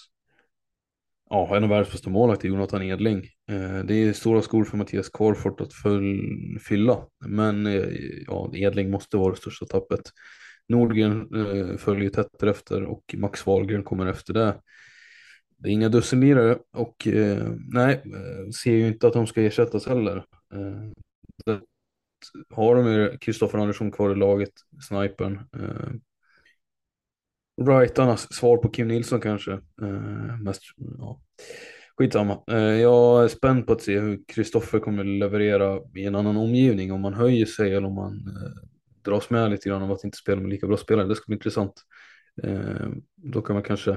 ja, 1.29 1.55
en 1.57 1.63
av 1.63 1.69
världens 1.69 1.91
bästa 1.91 2.09
målvakter, 2.09 2.47
Jonathan 2.47 2.83
Edling. 2.83 3.17
Eh, 3.49 3.79
det 3.85 3.93
är 3.93 4.13
stora 4.13 4.41
skor 4.41 4.63
för 4.65 4.77
Mattias 4.77 5.09
Karlfort 5.09 5.61
att 5.61 5.73
fylla, 6.61 7.05
men 7.25 7.67
eh, 7.67 7.87
ja, 8.27 8.51
Edling 8.53 8.91
måste 8.91 9.17
vara 9.17 9.31
det 9.31 9.37
största 9.37 9.65
tappet. 9.65 10.01
Nordgren 10.67 11.35
eh, 11.35 11.77
följer 11.77 12.09
tätt 12.09 12.43
efter 12.43 12.83
och 12.83 13.15
Max 13.17 13.45
Wahlgren 13.45 13.83
kommer 13.83 14.05
efter 14.05 14.33
det. 14.33 14.61
Det 15.57 15.69
är 15.69 15.73
inga 15.73 15.89
dussinlirare 15.89 16.57
och 16.73 17.07
nej, 17.73 18.03
ser 18.63 18.71
ju 18.71 18.87
inte 18.87 19.07
att 19.07 19.13
de 19.13 19.27
ska 19.27 19.41
ersättas 19.41 19.87
heller. 19.87 20.25
Har 22.49 22.75
de 22.75 22.93
ju 22.93 23.17
Kristoffer 23.17 23.57
Andersson 23.57 23.91
kvar 23.91 24.11
i 24.11 24.15
laget, 24.15 24.51
snipern. 24.81 25.39
Brightonas 27.65 28.33
svar 28.33 28.57
på 28.57 28.69
Kim 28.69 28.87
Nilsson 28.87 29.21
kanske. 29.21 29.51
Eh, 29.81 30.37
mest, 30.41 30.61
ja. 30.97 31.21
Skitsamma. 31.97 32.43
Eh, 32.51 32.57
jag 32.57 33.23
är 33.23 33.27
spänd 33.27 33.67
på 33.67 33.73
att 33.73 33.81
se 33.81 33.99
hur 33.99 34.19
Kristoffer 34.27 34.79
kommer 34.79 35.03
leverera 35.03 35.79
i 35.95 36.05
en 36.05 36.15
annan 36.15 36.37
omgivning. 36.37 36.91
Om 36.91 37.01
man 37.01 37.13
höjer 37.13 37.45
sig 37.45 37.75
eller 37.75 37.87
om 37.87 37.95
man 37.95 38.13
eh, 38.13 38.69
dras 39.01 39.29
med 39.29 39.51
lite 39.51 39.69
grann 39.69 39.83
av 39.83 39.91
att 39.91 40.03
inte 40.03 40.17
spela 40.17 40.41
med 40.41 40.49
lika 40.49 40.67
bra 40.67 40.77
spelare. 40.77 41.07
Det 41.07 41.15
ska 41.15 41.23
bli 41.27 41.35
intressant. 41.35 41.73
Eh, 42.43 42.87
då 43.15 43.41
kan 43.41 43.53
man 43.53 43.63
kanske 43.63 43.91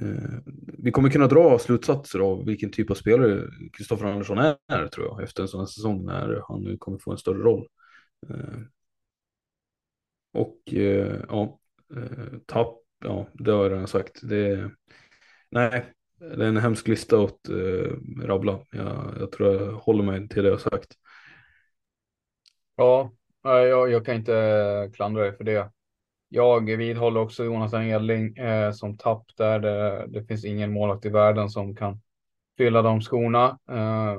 eh, 0.00 0.38
vi 0.78 0.90
kommer 0.90 1.10
kunna 1.10 1.26
dra 1.26 1.58
slutsatser 1.58 2.18
av 2.18 2.46
vilken 2.46 2.70
typ 2.70 2.90
av 2.90 2.94
spelare 2.94 3.42
Kristoffer 3.72 4.06
Andersson 4.06 4.38
är 4.38 4.88
tror 4.88 5.06
jag 5.06 5.22
efter 5.22 5.42
en 5.42 5.48
sån 5.48 5.60
här 5.60 5.66
säsong 5.66 6.04
när 6.04 6.42
han 6.48 6.62
nu 6.62 6.76
kommer 6.76 6.98
få 6.98 7.12
en 7.12 7.18
större 7.18 7.42
roll. 7.42 7.66
Eh, 8.28 8.60
och 10.32 10.74
eh, 10.74 11.20
ja, 11.28 11.58
eh, 11.96 12.38
tapp, 12.46 12.74
ja 13.04 13.26
det 13.32 13.50
har 13.50 13.62
jag 13.62 13.72
redan 13.72 13.88
sagt. 13.88 14.20
Det, 14.22 14.70
nej, 15.50 15.84
det 16.18 16.44
är 16.44 16.48
en 16.48 16.56
hemsk 16.56 16.88
lista 16.88 17.16
att 17.18 17.48
eh, 17.48 17.92
rabbla. 18.22 18.58
Jag, 18.70 19.14
jag 19.20 19.32
tror 19.32 19.54
jag 19.54 19.72
håller 19.72 20.04
mig 20.04 20.28
till 20.28 20.42
det 20.42 20.48
jag 20.48 20.56
har 20.56 20.70
sagt. 20.70 20.94
Ja, 22.76 23.12
jag, 23.42 23.90
jag 23.90 24.06
kan 24.06 24.14
inte 24.14 24.36
eh, 24.36 24.90
klandra 24.92 25.22
dig 25.22 25.36
för 25.36 25.44
det. 25.44 25.70
Jag 26.28 26.76
vidhåller 26.76 27.20
också 27.20 27.44
Jonathan 27.44 27.82
Edling 27.82 28.36
eh, 28.36 28.72
som 28.72 28.98
tapp 28.98 29.24
där. 29.36 29.60
Det, 29.60 30.06
det 30.08 30.24
finns 30.24 30.44
ingen 30.44 30.72
målvakt 30.72 31.04
i 31.04 31.08
världen 31.08 31.50
som 31.50 31.76
kan 31.76 32.00
fylla 32.56 32.82
de 32.82 33.00
skorna. 33.00 33.58
Eh, 33.70 34.16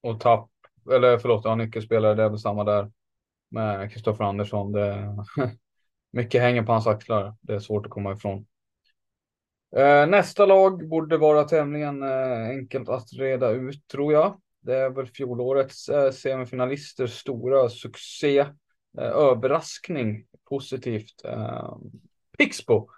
och 0.00 0.20
tapp, 0.20 0.50
eller 0.92 1.18
förlåt, 1.18 1.44
ja, 1.44 1.54
nyckelspelare, 1.54 2.14
det 2.14 2.22
är 2.22 2.28
väl 2.28 2.38
samma 2.38 2.64
där. 2.64 2.92
med 3.50 3.92
Kristoffer 3.92 4.24
Andersson. 4.24 4.72
Det, 4.72 5.16
mycket 6.12 6.42
hänger 6.42 6.62
på 6.62 6.72
hans 6.72 6.86
axlar. 6.86 7.34
Det 7.40 7.54
är 7.54 7.58
svårt 7.58 7.86
att 7.86 7.92
komma 7.92 8.12
ifrån. 8.12 8.46
Eh, 9.76 10.06
nästa 10.06 10.46
lag 10.46 10.88
borde 10.88 11.16
vara 11.16 11.44
tämligen 11.44 12.02
eh, 12.02 12.48
enkelt 12.48 12.88
att 12.88 13.12
reda 13.12 13.50
ut 13.50 13.88
tror 13.88 14.12
jag. 14.12 14.40
Det 14.60 14.76
är 14.76 14.90
väl 14.90 15.06
fjolårets 15.06 15.88
eh, 15.88 16.10
stora 17.06 17.68
succé. 17.68 18.38
Eh, 18.98 19.04
överraskning 19.04 20.26
positivt. 20.48 21.24
Eh, 21.24 21.76
Pixbo 22.38 22.88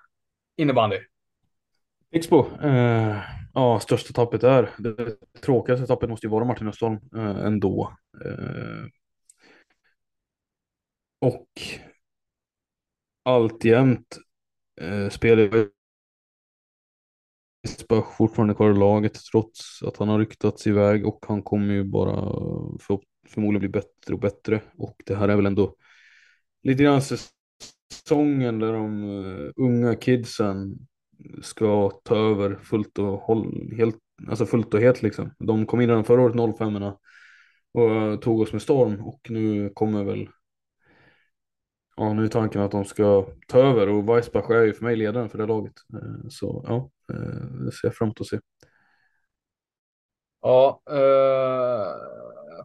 innebandy. 0.56 0.98
Pixbo, 2.12 2.46
eh, 2.62 3.22
ja 3.54 3.80
största 3.80 4.12
tappet 4.12 4.42
är, 4.42 4.70
det 4.78 5.16
tråkigaste 5.40 5.86
tappet 5.86 6.10
måste 6.10 6.26
ju 6.26 6.30
vara 6.30 6.44
Martin 6.44 6.68
Östholm 6.68 6.98
eh, 7.16 7.46
ändå. 7.46 7.96
Eh, 8.24 8.84
och 11.18 11.48
alltjämt 13.24 14.18
eh, 14.80 15.08
spelar 15.08 15.68
Isbach 17.66 18.16
fortfarande 18.16 18.54
kvar 18.54 18.70
i 18.70 18.78
laget 18.78 19.18
trots 19.32 19.82
att 19.82 19.96
han 19.96 20.08
har 20.08 20.18
ryktats 20.18 20.66
iväg 20.66 21.06
och 21.06 21.24
han 21.28 21.42
kommer 21.42 21.74
ju 21.74 21.84
bara 21.84 22.14
för, 22.80 23.00
förmodligen 23.28 23.60
bli 23.60 23.68
bättre 23.68 24.14
och 24.14 24.20
bättre 24.20 24.62
och 24.78 24.96
det 25.06 25.14
här 25.14 25.28
är 25.28 25.36
väl 25.36 25.46
ändå 25.46 25.76
lite 26.62 26.82
grann 26.82 27.02
säsongen 27.92 28.58
där 28.58 28.72
de 28.72 29.04
uh, 29.04 29.52
unga 29.56 29.94
kidsen 29.94 30.86
ska 31.42 31.90
ta 31.90 32.16
över 32.16 32.56
fullt 32.62 32.98
och 32.98 33.20
håll, 33.20 33.72
helt, 33.76 33.96
alltså 34.28 34.46
fullt 34.46 34.74
och 34.74 34.80
helt 34.80 35.02
liksom. 35.02 35.30
De 35.38 35.66
kom 35.66 35.80
in 35.80 35.88
redan 35.88 36.04
förra 36.04 36.22
året 36.22 36.56
05 36.58 36.82
och 37.72 37.90
eh, 37.90 38.18
tog 38.18 38.40
oss 38.40 38.52
med 38.52 38.62
storm 38.62 39.00
och 39.00 39.20
nu 39.30 39.70
kommer 39.74 40.04
väl 40.04 40.28
Ja, 41.96 42.12
nu 42.12 42.24
är 42.24 42.28
tanken 42.28 42.62
att 42.62 42.70
de 42.70 42.84
ska 42.84 43.26
ta 43.48 43.58
över 43.58 43.88
och 43.88 44.08
Weissbach 44.08 44.50
är 44.50 44.62
ju 44.62 44.72
för 44.72 44.84
mig 44.84 44.96
ledaren 44.96 45.28
för 45.28 45.38
det 45.38 45.46
laget. 45.46 45.72
Eh, 45.92 46.28
så 46.28 46.64
ja, 46.68 46.90
eh, 47.14 47.46
det 47.64 47.72
ser 47.72 47.88
jag 47.88 47.94
fram 47.94 48.06
emot 48.06 48.20
att 48.20 48.26
se. 48.26 48.38
Ja, 50.40 50.82
eh, 50.90 51.86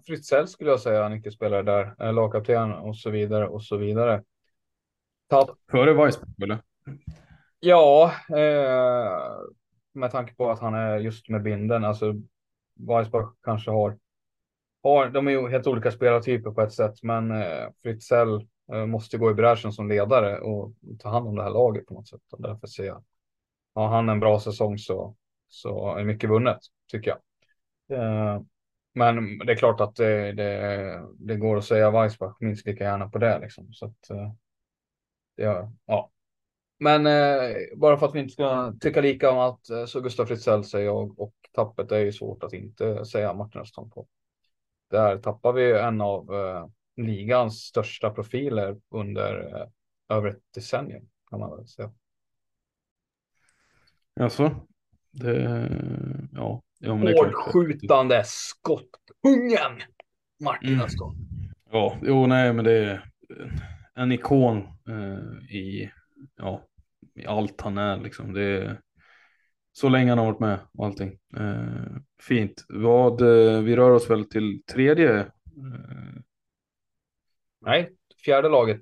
Fritzell 0.06 0.48
skulle 0.48 0.70
jag 0.70 0.80
säga, 0.80 1.10
nyckelspelare 1.10 1.64
där, 1.64 1.96
eh, 2.00 2.14
lagkapten 2.14 2.74
och 2.74 2.98
så 2.98 3.10
vidare 3.10 3.48
och 3.48 3.64
så 3.64 3.78
vidare. 3.78 4.24
Tapp. 5.28 5.50
Före 5.72 5.94
Weissbach 5.94 6.30
eller? 6.44 6.62
Ja, 7.60 8.14
eh, 8.30 9.20
med 9.94 10.12
tanke 10.12 10.36
på 10.36 10.52
att 10.52 10.60
han 10.60 10.74
är 10.74 10.98
just 11.00 11.30
med 11.30 11.44
binden, 11.44 11.86
alltså 11.86 12.14
Weissbach 12.76 13.34
kanske 13.44 13.72
har, 13.72 13.98
har 14.84 15.10
de 15.10 15.28
är 15.28 15.32
ju 15.32 15.50
helt 15.50 15.68
olika 15.68 15.92
spelartyper 15.92 16.52
på 16.52 16.62
ett 16.62 16.74
sätt, 16.74 17.04
men 17.04 17.32
eh, 17.32 17.68
Fritzell 17.84 18.48
Eh, 18.72 18.86
måste 18.86 19.18
gå 19.18 19.32
i 19.32 19.34
bräschen 19.34 19.72
som 19.72 19.90
ledare 19.90 20.40
och 20.40 20.74
ta 21.00 21.10
hand 21.10 21.28
om 21.28 21.36
det 21.36 21.44
här 21.44 21.50
laget 21.50 21.86
på 21.86 21.94
något 21.94 22.08
sätt. 22.08 22.22
Och 22.32 22.42
därför 22.42 22.68
ser 22.68 22.86
jag, 22.86 23.04
har 23.76 23.88
han 23.88 24.10
en 24.10 24.20
bra 24.20 24.40
säsong 24.40 24.78
så, 24.78 25.16
så 25.48 25.96
är 25.96 26.04
mycket 26.04 26.30
vunnet, 26.30 26.60
tycker 26.92 27.12
jag. 27.12 27.20
Eh, 28.00 28.42
men 28.94 29.38
det 29.38 29.52
är 29.54 29.56
klart 29.56 29.82
att 29.82 29.96
det, 29.96 30.32
det, 30.32 31.02
det 31.20 31.36
går 31.36 31.58
att 31.58 31.66
säga 31.66 31.92
Weissbach 31.92 32.38
minst 32.40 32.66
lika 32.66 32.84
gärna 32.84 33.10
på 33.10 33.18
det. 33.18 33.40
Liksom. 33.40 33.74
Så 33.74 33.86
att, 33.86 34.10
eh, 34.10 34.32
ja, 35.36 35.72
ja. 35.86 36.12
Men 36.82 37.04
bara 37.76 37.98
för 37.98 38.06
att 38.06 38.16
vi 38.16 38.20
inte 38.20 38.34
ska 38.34 38.74
tycka 38.80 39.02
lika 39.02 39.32
om 39.32 39.38
allt 39.38 39.70
så 39.88 40.02
Gustav 40.02 40.26
Fritzell 40.26 40.64
säger 40.64 40.86
jag 40.86 41.20
och 41.20 41.34
tappet 41.52 41.92
är 41.92 42.00
ju 42.00 42.12
svårt 42.12 42.44
att 42.44 42.54
inte 42.54 43.06
säga 43.06 43.34
Martin 43.34 43.62
Östholm 43.62 43.90
på. 43.90 44.08
Där 44.90 45.18
tappar 45.18 45.54
vi 45.54 45.72
en 45.72 46.02
av 46.02 46.32
ligans 47.04 47.60
största 47.60 48.10
profiler 48.10 48.78
under 48.90 49.56
eh, 49.56 49.68
över 50.18 50.30
ett 50.30 50.44
decennium 50.54 51.10
kan 51.30 51.40
man 51.40 51.58
väl 51.58 51.68
säga. 51.68 51.92
Alltså, 54.20 54.68
det, 55.12 55.70
ja. 56.32 56.64
ja 56.80 56.94
Hårdskjutande 56.94 58.24
skottkungen 58.26 59.82
Martin 60.44 60.74
mm. 60.74 60.86
Östholm. 60.86 61.18
Ja, 61.72 61.98
jo 62.02 62.28
nej 62.28 62.54
men 62.54 62.66
det 62.66 62.72
är 62.72 63.06
en 63.96 64.12
ikon 64.12 64.58
eh, 64.88 65.56
i, 65.56 65.92
ja, 66.36 66.68
i 67.16 67.26
allt 67.26 67.62
han 67.62 67.78
är 67.78 67.98
liksom. 67.98 68.34
Det 68.34 68.44
är, 68.44 68.82
så 69.72 69.90
länge 69.90 70.12
han 70.12 70.18
har 70.18 70.26
varit 70.26 70.40
med 70.40 70.60
och 70.74 70.86
allting. 70.86 71.18
Eh, 71.38 71.96
fint. 72.22 72.66
Vad, 72.70 73.22
eh, 73.22 73.62
vi 73.62 73.76
rör 73.76 73.92
oss 73.92 74.10
väl 74.10 74.26
till 74.26 74.64
tredje 74.64 75.20
eh, 75.20 76.22
Nej, 77.62 77.96
fjärde 78.26 78.50
laget. 78.50 78.82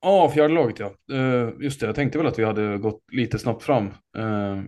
Ja, 0.00 0.30
fjärde 0.34 0.54
laget 0.54 0.78
ja. 0.78 0.94
Uh, 1.12 1.52
just 1.60 1.80
det, 1.80 1.86
jag 1.86 1.94
tänkte 1.94 2.18
väl 2.18 2.26
att 2.26 2.38
vi 2.38 2.44
hade 2.44 2.78
gått 2.78 3.04
lite 3.12 3.38
snabbt 3.38 3.62
fram. 3.62 3.86
Uh, 4.18 4.62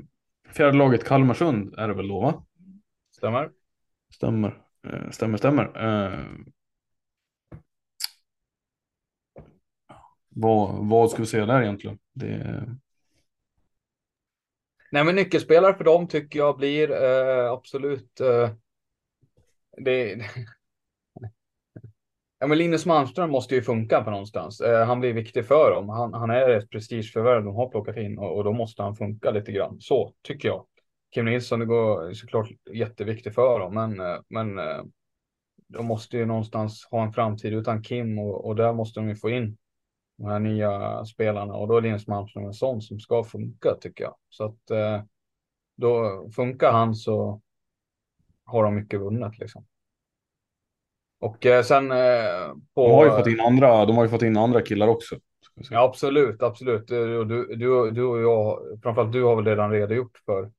fjärde 0.48 0.78
laget 0.78 1.04
Kalmarsund 1.04 1.74
är 1.74 1.88
det 1.88 1.94
väl 1.94 2.08
då 2.08 2.20
va? 2.20 2.46
Stämmer. 3.16 3.50
Stämmer, 4.14 4.62
uh, 4.86 5.10
stämmer, 5.10 5.38
stämmer. 5.38 5.70
Vad, 10.28 10.88
vad 10.88 11.10
ska 11.10 11.22
vi 11.22 11.26
säga 11.26 11.46
där 11.46 11.62
egentligen? 11.62 11.98
Det... 12.12 12.66
Nej, 14.90 15.04
men 15.04 15.16
nyckelspelare 15.16 15.74
för 15.74 15.84
dem 15.84 16.08
tycker 16.08 16.38
jag 16.38 16.56
blir 16.56 16.92
absolut. 17.52 18.20
det, 19.76 20.24
Ja, 22.44 22.48
men 22.48 22.58
Linus 22.58 22.86
Malmström 22.86 23.30
måste 23.30 23.54
ju 23.54 23.62
funka 23.62 24.04
på 24.04 24.10
någonstans. 24.10 24.60
Eh, 24.60 24.86
han 24.86 25.00
blir 25.00 25.12
viktig 25.12 25.46
för 25.46 25.70
dem. 25.70 25.88
Han, 25.88 26.14
han 26.14 26.30
är 26.30 26.48
ett 26.50 26.70
prestigeförvärv 26.70 27.44
de 27.44 27.54
har 27.56 27.68
plockat 27.68 27.96
in 27.96 28.18
och, 28.18 28.36
och, 28.36 28.44
då 28.44 28.52
måste 28.52 28.82
han 28.82 28.96
funka 28.96 29.30
lite 29.30 29.52
grann. 29.52 29.80
Så 29.80 30.14
tycker 30.22 30.48
jag. 30.48 30.66
Kim 31.14 31.24
Nilsson, 31.24 31.60
det 31.60 31.66
går 31.66 32.12
såklart 32.12 32.48
jätteviktigt 32.72 33.34
för 33.34 33.58
dem, 33.58 33.74
men, 33.74 34.00
eh, 34.00 34.16
men 34.28 34.58
eh, 34.58 34.84
de 35.68 35.86
måste 35.86 36.16
ju 36.16 36.26
någonstans 36.26 36.88
ha 36.90 37.02
en 37.02 37.12
framtid 37.12 37.52
utan 37.52 37.82
Kim 37.82 38.18
och, 38.18 38.46
och 38.46 38.56
där 38.56 38.72
måste 38.72 39.00
de 39.00 39.08
ju 39.08 39.16
få 39.16 39.30
in 39.30 39.56
de 40.18 40.26
här 40.26 40.38
nya 40.38 41.04
spelarna 41.04 41.54
och 41.54 41.68
då 41.68 41.76
är 41.76 41.80
Linus 41.80 42.06
Malmström 42.06 42.44
en 42.44 42.54
sån 42.54 42.82
som 42.82 43.00
ska 43.00 43.24
funka 43.24 43.74
tycker 43.80 44.04
jag. 44.04 44.14
Så 44.28 44.44
att 44.44 44.70
eh, 44.70 45.02
då 45.76 46.24
funkar 46.36 46.72
han 46.72 46.94
så 46.94 47.40
har 48.44 48.64
de 48.64 48.74
mycket 48.74 49.00
vunnet 49.00 49.38
liksom. 49.38 49.66
Och 51.24 51.46
eh, 51.46 51.62
sen 51.62 51.90
eh, 51.90 52.48
på... 52.74 52.88
De 52.88 52.92
har 52.92 53.04
ju 53.04 53.10
fått 53.10 53.26
in 53.26 53.40
andra, 53.40 53.86
de 53.86 53.96
har 53.96 54.04
ju 54.04 54.10
fått 54.10 54.22
in 54.22 54.36
andra 54.36 54.62
killar 54.62 54.88
också. 54.88 55.16
Ja, 55.70 55.82
absolut, 55.82 56.42
absolut. 56.42 56.86
Du, 56.88 57.24
du, 57.24 57.56
du, 57.56 57.90
du 57.90 58.02
och 58.02 58.20
jag, 58.20 58.58
framförallt 58.82 59.12
du 59.12 59.22
har 59.22 59.36
väl 59.36 59.44
redan 59.44 59.70
redogjort 59.70 60.18
för 60.26 60.50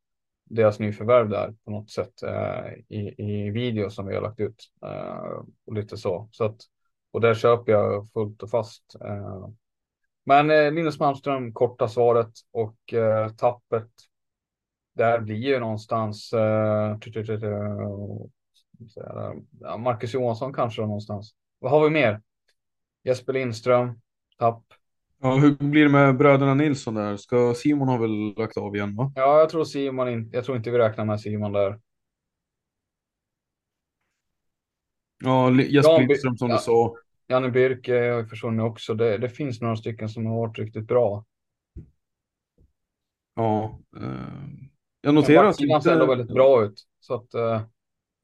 deras 0.49 0.79
nyförvärv 0.79 1.29
där 1.29 1.55
på 1.65 1.71
något 1.71 1.89
sätt 1.89 2.23
eh, 2.23 2.73
i, 2.89 3.15
i 3.17 3.49
video 3.49 3.89
som 3.89 4.07
vi 4.07 4.15
har 4.15 4.21
lagt 4.21 4.39
ut. 4.39 4.63
Eh, 4.85 5.43
och 5.65 5.73
lite 5.73 5.97
så. 5.97 6.29
så 6.31 6.43
att, 6.43 6.57
och 7.11 7.21
där 7.21 7.33
köper 7.33 7.71
jag 7.71 8.09
fullt 8.13 8.43
och 8.43 8.49
fast. 8.49 8.95
Eh. 9.05 9.47
Men 10.25 10.51
eh, 10.51 10.71
Linus 10.71 10.99
Malmström, 10.99 11.53
korta 11.53 11.87
svaret 11.87 12.31
och 12.51 12.93
eh, 12.93 13.29
tappet. 13.29 13.89
Där 14.95 15.19
blir 15.19 15.35
ju 15.35 15.59
någonstans 15.59 16.33
eh, 16.33 16.97
Ja, 19.59 19.77
Marcus 19.77 20.13
Johansson 20.13 20.53
kanske 20.53 20.81
då 20.81 20.85
någonstans. 20.85 21.35
Vad 21.59 21.71
har 21.71 21.83
vi 21.83 21.89
mer? 21.89 22.21
Jesper 23.03 23.33
Lindström, 23.33 23.99
tapp. 24.37 24.63
Ja, 25.21 25.35
hur 25.35 25.55
blir 25.55 25.83
det 25.83 25.91
med 25.91 26.17
bröderna 26.17 26.53
Nilsson 26.53 26.93
där? 26.93 27.17
Ska 27.17 27.53
Simon 27.53 27.87
ha 27.87 27.97
väl 27.97 28.33
lagt 28.37 28.57
av 28.57 28.75
igen 28.75 28.95
va? 28.95 29.11
Ja, 29.15 29.39
jag 29.39 29.49
tror 29.49 29.63
Simon 29.63 30.09
inte, 30.09 30.37
jag 30.37 30.45
tror 30.45 30.57
inte 30.57 30.71
vi 30.71 30.77
räknar 30.77 31.05
med 31.05 31.21
Simon 31.21 31.53
där. 31.53 31.79
Ja, 35.23 35.51
Jesper 35.51 35.91
Jan 35.91 36.07
Lindström 36.07 36.37
som 36.37 36.49
ja, 36.49 36.55
du 36.55 36.61
sa. 36.61 36.95
Janne 37.27 37.49
Birke 37.49 37.93
har 37.93 38.23
försvunnit 38.23 38.63
också. 38.63 38.93
Det, 38.93 39.17
det 39.17 39.29
finns 39.29 39.61
några 39.61 39.75
stycken 39.75 40.09
som 40.09 40.25
har 40.25 40.35
varit 40.35 40.59
riktigt 40.59 40.87
bra. 40.87 41.25
Ja, 43.35 43.79
eh, 43.97 44.47
jag 45.01 45.13
noterar 45.13 45.45
att... 45.45 45.55
Ser 45.55 46.07
väldigt 46.07 46.33
bra 46.33 46.63
ut. 46.65 46.83
Så 46.99 47.13
att, 47.13 47.33
eh, 47.33 47.61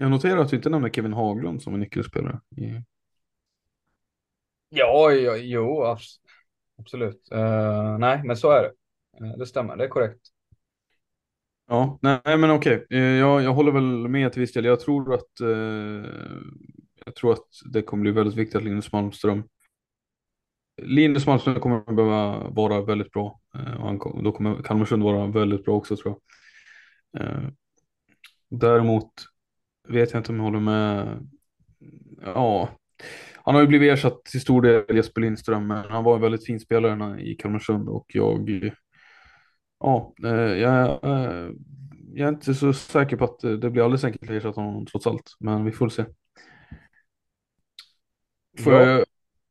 jag 0.01 0.11
noterar 0.11 0.37
att 0.37 0.49
du 0.49 0.55
inte 0.55 0.69
nämner 0.69 0.89
Kevin 0.89 1.13
Haglund 1.13 1.61
som 1.61 1.73
en 1.73 1.79
nyckelspelare. 1.79 2.39
I... 2.57 2.81
Ja, 4.69 5.11
ja, 5.11 5.35
jo, 5.35 5.83
absolut. 6.79 7.27
Uh, 7.33 7.97
nej, 7.97 8.21
men 8.23 8.37
så 8.37 8.51
är 8.51 8.63
det. 8.63 8.71
Uh, 9.25 9.37
det 9.37 9.45
stämmer, 9.45 9.75
det 9.75 9.83
är 9.83 9.87
korrekt. 9.87 10.21
Ja, 11.67 11.99
nej 12.01 12.37
men 12.37 12.51
okej. 12.51 12.87
Uh, 12.91 12.99
jag, 12.99 13.43
jag 13.43 13.53
håller 13.53 13.71
väl 13.71 14.07
med 14.07 14.31
till 14.33 14.39
viss 14.39 14.53
del. 14.53 14.65
Jag 14.65 14.79
tror 14.79 15.13
att 15.13 15.39
jag 17.05 17.15
tror 17.15 17.33
att 17.33 17.47
det 17.73 17.81
kommer 17.81 18.01
bli 18.01 18.11
väldigt 18.11 18.35
viktigt 18.35 18.55
att 18.55 18.63
Linus 18.63 18.91
Malmström 18.91 19.43
Linus 20.81 21.27
Malmström 21.27 21.59
kommer 21.59 21.77
att 21.77 21.95
behöva 21.95 22.49
vara 22.49 22.81
väldigt 22.81 23.11
bra. 23.11 23.39
och 23.53 23.87
han, 23.87 23.97
då 23.97 24.31
kommer 24.31 24.63
Kalmarsund 24.63 25.03
vara 25.03 25.27
väldigt 25.27 25.65
bra 25.65 25.75
också 25.75 25.95
tror 25.95 26.19
jag. 27.11 27.53
däremot 28.49 29.11
vet 29.89 30.11
jag 30.13 30.19
inte 30.19 30.31
om 30.31 30.35
jag 30.37 30.43
håller 30.43 30.59
med. 30.59 31.19
Ja, 32.25 32.69
han 33.35 33.55
har 33.55 33.61
ju 33.61 33.67
blivit 33.67 33.93
ersatt 33.93 34.25
till 34.25 34.41
stor 34.41 34.61
del 34.61 34.95
Jesper 34.95 35.21
Lindström, 35.21 35.67
men 35.67 35.85
han 35.89 36.03
var 36.03 36.15
en 36.15 36.21
väldigt 36.21 36.45
fin 36.45 36.59
spelare 36.59 37.21
i 37.21 37.35
Kalmarsund 37.35 37.89
och 37.89 38.05
jag, 38.07 38.71
ja, 39.79 40.13
eh, 40.23 40.31
jag, 40.31 41.03
eh, 41.03 41.49
jag 42.13 42.25
är 42.25 42.29
inte 42.29 42.53
så 42.53 42.73
säker 42.73 43.17
på 43.17 43.23
att 43.23 43.39
det 43.39 43.69
blir 43.69 43.83
alldeles 43.83 44.03
enkelt 44.03 44.23
att 44.23 44.29
ersätta 44.37 44.61
honom 44.61 44.85
trots 44.85 45.07
allt, 45.07 45.31
men 45.39 45.65
vi 45.65 45.71
får 45.71 45.89
se. 45.89 46.05
Får 48.59 48.73
Ja. 48.73 49.03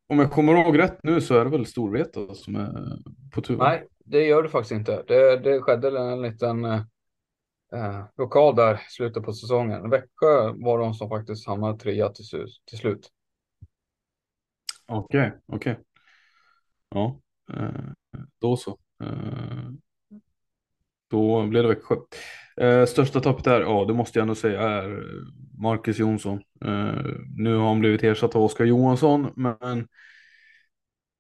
om 0.08 0.18
jag 0.18 0.30
kommer 0.30 0.52
ihåg 0.52 0.78
rätt 0.78 0.98
nu 1.02 1.20
så 1.20 1.34
är 1.34 1.44
det 1.44 1.50
väl 1.50 1.66
Storvreta 1.66 2.34
som 2.34 2.56
är 2.56 2.98
på 3.34 3.40
tur? 3.42 3.56
Nej, 3.56 3.86
det 4.04 4.26
gör 4.26 4.42
det 4.42 4.48
faktiskt 4.48 4.72
inte. 4.72 5.02
Det, 5.08 5.36
det 5.36 5.60
skedde 5.60 6.00
en 6.00 6.22
liten 6.22 6.64
eh, 7.74 8.04
lokal 8.18 8.56
där 8.56 8.74
i 8.74 8.78
slutet 8.90 9.22
på 9.24 9.32
säsongen. 9.32 9.90
Växjö 9.90 10.52
var 10.56 10.78
de 10.78 10.94
som 10.94 11.08
faktiskt 11.08 11.46
hamnade 11.46 11.78
trea 11.78 12.08
till, 12.08 12.24
slut- 12.24 12.62
till 12.66 12.78
slut. 12.78 13.10
Okej, 14.86 15.32
okej. 15.46 15.76
Ja, 16.88 17.20
eh, 17.52 17.70
då 18.38 18.56
så. 18.56 18.78
Eh, 19.02 19.70
Då 21.10 21.46
blev 21.46 21.62
det 21.62 21.68
Växjö. 21.68 21.96
Eh, 22.56 22.86
Största 22.86 23.20
tappet 23.20 23.44
där, 23.44 23.60
ja 23.60 23.84
det 23.88 23.94
måste 23.94 24.18
jag 24.18 24.22
ändå 24.24 24.34
säga 24.34 24.60
är 24.62 25.02
Marcus 25.62 25.98
Jonsson. 25.98 26.40
Eh, 26.64 26.94
Nu 27.36 27.56
har 27.56 27.68
han 27.68 27.80
blivit 27.80 28.02
ersatt 28.02 28.36
av 28.36 28.42
Oskar 28.42 28.64
Johansson, 28.64 29.32
men 29.36 29.88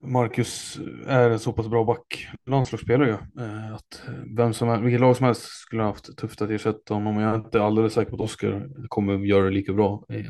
Marcus 0.02 0.78
är 1.06 1.30
en 1.30 1.38
så 1.38 1.52
pass 1.52 1.68
bra 1.68 1.84
back, 1.84 2.28
landslagsspelare 2.46 3.10
eh, 3.38 3.74
att 3.74 4.02
eh, 4.08 4.14
vem 4.36 4.52
som 4.52 4.68
helst, 4.68 4.84
vilket 4.84 5.00
lag 5.00 5.16
som 5.16 5.26
helst 5.26 5.42
skulle 5.42 5.82
ha 5.82 5.88
haft 5.88 6.16
tufft 6.16 6.42
att 6.42 6.50
ersätta 6.50 6.94
honom. 6.94 7.20
Jag 7.20 7.30
är 7.30 7.36
inte 7.36 7.62
alldeles 7.62 7.92
säker 7.92 8.10
på 8.10 8.16
att 8.16 8.20
Oskar 8.20 8.68
kommer 8.88 9.18
göra 9.18 9.44
det 9.44 9.50
lika 9.50 9.72
bra 9.72 10.04
eh, 10.08 10.24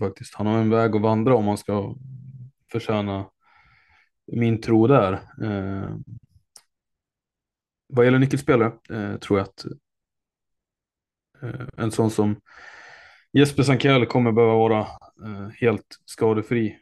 faktiskt. 0.00 0.34
Han 0.34 0.46
har 0.46 0.58
en 0.58 0.70
väg 0.70 0.96
att 0.96 1.02
vandra 1.02 1.34
om 1.34 1.44
man 1.44 1.58
ska 1.58 1.94
förtjäna 2.72 3.26
min 4.32 4.60
tro 4.60 4.86
där. 4.86 5.12
Eh, 5.42 5.96
vad 7.88 8.04
gäller 8.04 8.18
nyckelspelare 8.18 8.72
eh, 8.90 9.16
tror 9.16 9.38
jag 9.38 9.48
att 9.48 9.64
eh, 11.42 11.66
en 11.76 11.90
sån 11.90 12.10
som 12.10 12.40
Jesper 13.32 13.62
Sankell 13.62 14.06
kommer 14.06 14.32
behöva 14.32 14.54
vara 14.54 14.86
helt 15.60 16.00
skadefri 16.04 16.78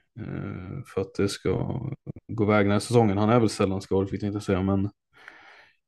för 0.86 1.00
att 1.00 1.14
det 1.14 1.28
ska 1.28 1.80
gå 2.28 2.44
vägen 2.44 2.64
den 2.64 2.72
här 2.72 2.80
säsongen. 2.80 3.18
Han 3.18 3.30
är 3.30 3.40
väl 3.40 3.48
sällan 3.48 3.82
skadad, 3.82 4.10
fick 4.10 4.22
jag 4.22 4.28
inte 4.28 4.40
säga, 4.40 4.62
men 4.62 4.90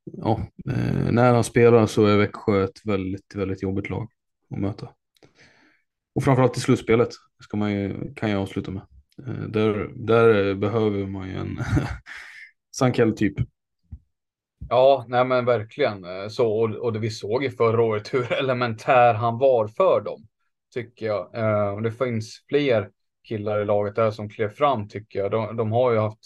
ja, 0.03 0.39
eh, 0.69 1.11
när 1.11 1.33
han 1.33 1.43
spelar 1.43 1.85
så 1.85 2.05
är 2.05 2.17
Växjö 2.17 2.63
ett 2.63 2.85
väldigt, 2.85 3.35
väldigt 3.35 3.63
jobbigt 3.63 3.89
lag 3.89 4.11
att 4.51 4.59
möta. 4.59 4.89
Och 6.15 6.23
framförallt 6.23 6.57
i 6.57 6.59
slutspelet 6.59 7.09
ska 7.43 7.57
man 7.57 7.71
ju, 7.71 8.13
kan 8.13 8.31
jag 8.31 8.41
avsluta 8.41 8.71
med. 8.71 8.83
Eh, 9.27 9.43
där, 9.49 9.91
där 9.95 10.55
behöver 10.55 11.05
man 11.05 11.29
ju 11.29 11.35
en 11.35 11.59
Sankell-typ. 12.75 13.33
Ja, 14.69 15.05
nej 15.07 15.25
men 15.25 15.45
verkligen 15.45 16.03
eh, 16.03 16.27
så. 16.27 16.51
Och, 16.51 16.75
och 16.75 16.93
det 16.93 16.99
vi 16.99 17.09
såg 17.09 17.43
i 17.43 17.49
förra 17.49 17.81
året 17.81 18.13
hur 18.13 18.33
elementär 18.39 19.13
han 19.13 19.37
var 19.37 19.67
för 19.67 20.01
dem. 20.01 20.27
Tycker 20.73 21.05
jag. 21.05 21.35
Eh, 21.35 21.69
och 21.69 21.81
det 21.81 21.91
finns 21.91 22.45
fler 22.49 22.89
killar 23.27 23.61
i 23.61 23.65
laget 23.65 23.95
där 23.95 24.11
som 24.11 24.29
klev 24.29 24.49
fram 24.49 24.87
tycker 24.87 25.19
jag. 25.19 25.31
De, 25.31 25.57
de 25.57 25.71
har 25.71 25.91
ju 25.91 25.99
haft. 25.99 26.19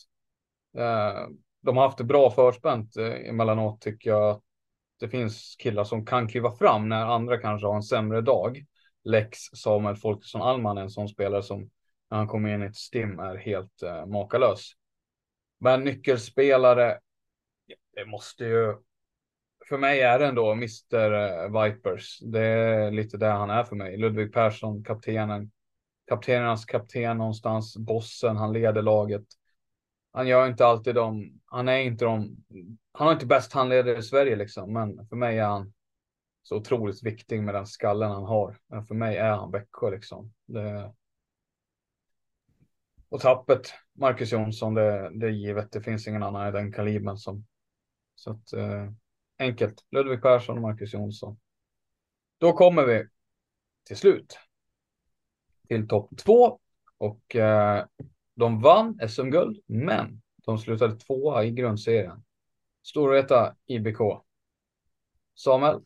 Eh, 0.78 1.28
de 1.62 1.78
har 1.78 1.84
haft 1.84 1.98
det 1.98 2.04
bra 2.04 2.32
förspänt 2.32 2.98
eh, 2.98 3.30
emellanåt 3.30 3.82
tycker 3.82 4.10
jag. 4.10 4.42
Det 5.00 5.10
finns 5.10 5.56
killar 5.60 5.84
som 5.84 6.06
kan 6.06 6.28
kliva 6.28 6.52
fram 6.52 6.90
när 6.90 7.06
andra 7.06 7.38
kanske 7.38 7.68
har 7.68 7.76
en 7.76 7.84
sämre 7.84 8.22
dag. 8.22 8.66
Lex 9.04 9.40
Samuel 9.40 9.96
Folkesson 9.96 10.42
Alman 10.42 10.78
är 10.78 10.82
en 10.82 10.90
sån 10.90 11.10
spelare 11.10 11.44
som 11.44 11.70
när 12.10 12.18
han 12.18 12.28
kommer 12.28 12.54
in 12.54 12.64
i 12.64 12.66
ett 12.66 12.76
stim 12.76 13.20
är 13.20 13.36
helt 13.36 13.84
eh, 13.84 14.06
makalös. 14.06 14.72
Men 15.60 15.84
nyckelspelare 15.84 17.00
det 17.96 18.06
måste 18.06 18.46
ju. 18.46 18.76
För 19.70 19.78
mig 19.78 20.02
är 20.02 20.20
det 20.20 20.28
ändå 20.28 20.52
Mr 20.52 21.14
eh, 21.14 21.64
Vipers. 21.64 22.20
Det 22.20 22.46
är 22.46 22.92
lite 22.92 23.18
där 23.18 23.32
han 23.32 23.50
är 23.50 23.64
för 23.64 23.76
mig. 23.76 23.98
Ludvig 23.98 24.34
Persson, 24.34 24.84
kaptenen. 24.84 25.52
Kaptenernas 26.08 26.66
kapten 26.66 27.18
någonstans. 27.18 27.78
Bossen, 27.78 28.38
han 28.38 28.54
leder 28.54 28.82
laget. 28.82 29.26
Han 30.14 30.28
gör 30.28 30.48
inte 30.48 30.66
alltid 30.66 30.96
de. 30.96 31.40
Han 31.46 31.68
är 31.68 31.78
inte 31.78 32.06
de. 32.06 32.38
Han 32.92 33.08
har 33.08 33.14
inte 33.14 33.26
bäst 33.26 33.54
handledare 33.54 33.98
i 33.98 34.04
Sverige 34.04 34.36
liksom. 34.36 34.74
Men 34.74 35.08
för 35.08 35.16
mig 35.16 35.40
är 35.40 35.46
han 35.46 35.74
så 36.44 36.58
otroligt 36.58 37.04
viktig 37.04 37.44
med 37.44 37.56
den 37.56 37.68
skallen 37.68 38.12
han 38.12 38.26
har. 38.26 38.60
Men 38.68 38.86
för 38.86 38.96
mig 38.96 39.18
är 39.18 39.32
han 39.32 39.52
Växjö 39.52 39.90
liksom. 39.90 40.34
Det... 40.46 40.94
Och 43.10 43.22
tappet, 43.22 43.74
Marcus 43.94 44.32
Jonsson, 44.32 44.74
det, 44.74 45.20
det 45.20 45.26
är 45.26 45.32
givet. 45.32 45.72
Det 45.72 45.82
finns 45.82 46.08
ingen 46.08 46.24
annan 46.24 46.48
i 46.48 46.52
den 46.52 46.74
kalibern 46.74 47.18
som 47.18 47.46
så 48.16 48.32
att 48.32 48.54
eh, 48.54 48.92
enkelt. 49.40 49.86
Ludvig 49.92 50.22
Persson 50.22 50.56
och 50.56 50.62
Marcus 50.62 50.94
Jonsson. 50.94 51.40
Då 52.38 52.54
kommer 52.54 52.86
vi 52.86 53.08
till 53.84 53.98
slut 53.98 54.40
till 55.72 55.88
topp 55.88 56.10
två 56.18 56.60
och 56.98 57.36
eh, 57.36 57.86
de 58.36 58.62
vann 58.62 59.00
SM-guld, 59.10 59.58
men 59.68 60.22
de 60.46 60.58
slutade 60.58 60.96
tvåa 60.96 61.44
i 61.44 61.52
grundserien. 61.52 62.24
Storvreta 62.84 63.56
IBK. 63.68 63.98
Samuel, 65.36 65.80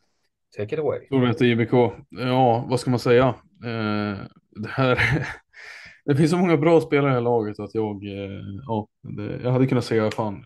take 0.56 0.74
it 0.74 0.80
away. 0.80 1.06
Storvreta 1.06 1.44
IBK, 1.44 1.72
ja 2.10 2.66
vad 2.68 2.80
ska 2.80 2.90
man 2.90 2.98
säga? 2.98 3.26
Eh, 3.64 4.18
det 4.50 4.68
här 4.68 4.98
Det 6.04 6.16
finns 6.16 6.30
så 6.30 6.36
många 6.36 6.56
bra 6.56 6.80
spelare 6.80 7.06
i 7.06 7.10
det 7.10 7.14
här 7.14 7.20
laget 7.20 7.60
att 7.60 7.74
jag, 7.74 8.04
eh, 8.04 8.42
ja, 8.66 8.88
det, 9.02 9.40
jag 9.42 9.50
hade 9.50 9.66
kunnat 9.66 9.84
säga 9.84 10.10
fan, 10.10 10.44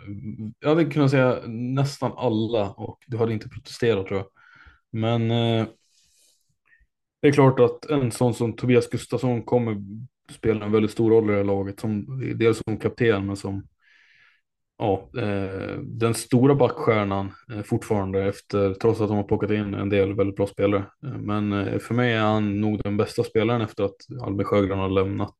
jag 0.60 0.68
hade 0.68 0.84
kunnat 0.84 1.10
säga 1.10 1.40
nästan 1.46 2.12
alla 2.16 2.70
och 2.70 2.98
du 3.06 3.16
hade 3.16 3.32
inte 3.32 3.48
protesterat 3.48 4.06
tror 4.06 4.20
jag. 4.20 4.28
Men 4.90 5.30
eh, 5.30 5.66
det 7.20 7.28
är 7.28 7.32
klart 7.32 7.60
att 7.60 7.86
en 7.86 8.12
sån 8.12 8.34
som 8.34 8.52
Tobias 8.56 8.88
Gustafsson 8.88 9.42
kommer 9.42 9.76
spela 10.30 10.64
en 10.64 10.72
väldigt 10.72 10.90
stor 10.90 11.10
roll 11.10 11.24
i 11.24 11.32
det 11.32 11.36
här 11.36 11.44
laget, 11.44 11.80
som, 11.80 12.06
dels 12.36 12.62
som 12.64 12.78
kapten 12.78 13.26
men 13.26 13.36
som 13.36 13.62
ja, 14.78 15.10
eh, 15.18 15.78
den 15.82 16.14
stora 16.14 16.55
backstjärnan 16.55 17.32
eh, 17.52 17.62
fortfarande 17.62 18.24
efter, 18.24 18.74
trots 18.74 19.01
att 19.01 19.09
de 19.09 19.16
har 19.16 19.24
plockat 19.24 19.51
in 19.51 19.74
en 19.74 19.88
del 19.88 20.14
väldigt 20.14 20.36
bra 20.36 20.47
spelare. 20.47 20.84
Eh, 21.06 21.18
men 21.18 21.52
eh, 21.52 21.78
för 21.78 21.94
mig 21.94 22.12
är 22.12 22.20
han 22.20 22.60
nog 22.60 22.80
den 22.82 22.97
bästa 22.97 23.24
spelaren 23.24 23.60
efter 23.60 23.84
att 23.84 24.22
Albin 24.22 24.47
Sjögren 24.47 24.78
har 24.78 24.88
lämnat. 24.88 25.38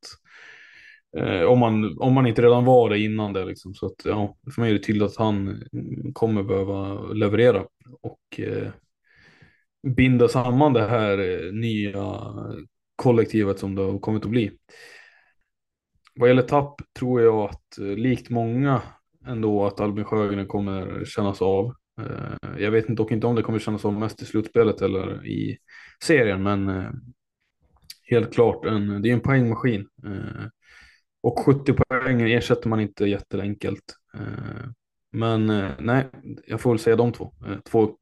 Eh, 1.17 1.43
om, 1.43 1.59
man, 1.59 1.99
om 1.99 2.13
man 2.13 2.27
inte 2.27 2.43
redan 2.43 2.65
var 2.65 2.91
det 2.91 2.99
innan 2.99 3.33
det 3.33 3.45
liksom. 3.45 3.75
Så 3.75 3.87
att, 3.87 4.05
ja, 4.05 4.37
för 4.55 4.61
mig 4.61 4.71
är 4.71 4.75
det 4.75 4.85
tydligt 4.85 5.03
att 5.03 5.17
han 5.17 5.63
kommer 6.13 6.43
behöva 6.43 7.03
leverera 7.03 7.65
och 8.03 8.41
eh, 8.41 8.69
binda 9.83 10.29
samman 10.29 10.73
det 10.73 10.87
här 10.87 11.19
eh, 11.19 11.53
nya 11.53 12.21
kollektivet 12.97 13.59
som 13.59 13.75
det 13.75 13.83
har 13.83 13.99
kommit 13.99 14.25
att 14.25 14.31
bli. 14.31 14.51
Vad 16.15 16.29
gäller 16.29 16.43
tapp 16.43 16.81
tror 16.99 17.21
jag 17.21 17.51
att 17.51 17.79
eh, 17.79 17.85
likt 17.85 18.31
många 18.31 18.83
ändå 19.27 19.67
att 19.67 19.81
Albin 19.81 20.05
Sjögren 20.05 20.47
kommer 20.47 21.05
kännas 21.05 21.43
av. 21.43 21.75
Eh, 22.01 22.63
jag 22.63 22.71
vet 22.71 22.87
dock 22.87 23.11
inte 23.11 23.27
om 23.27 23.35
det 23.35 23.43
kommer 23.43 23.59
kännas 23.59 23.85
av 23.85 23.93
mest 23.93 24.23
i 24.23 24.25
slutspelet 24.25 24.83
eller 24.83 25.27
i 25.27 25.59
serien, 26.05 26.43
men 26.43 26.87
helt 28.11 28.35
klart, 28.35 28.65
en, 28.65 29.03
det 29.03 29.09
är 29.09 29.13
en 29.13 29.21
poängmaskin. 29.21 29.89
Och 31.23 31.39
70 31.39 31.73
poäng 31.73 32.31
ersätter 32.31 32.69
man 32.69 32.81
inte 32.81 33.05
jätteenkelt. 33.05 33.85
Men 35.13 35.47
nej, 35.79 36.07
jag 36.47 36.61
får 36.61 36.71
väl 36.71 36.79
säga 36.79 36.97
de 36.97 37.13
två. 37.13 37.35
Två 37.71 37.97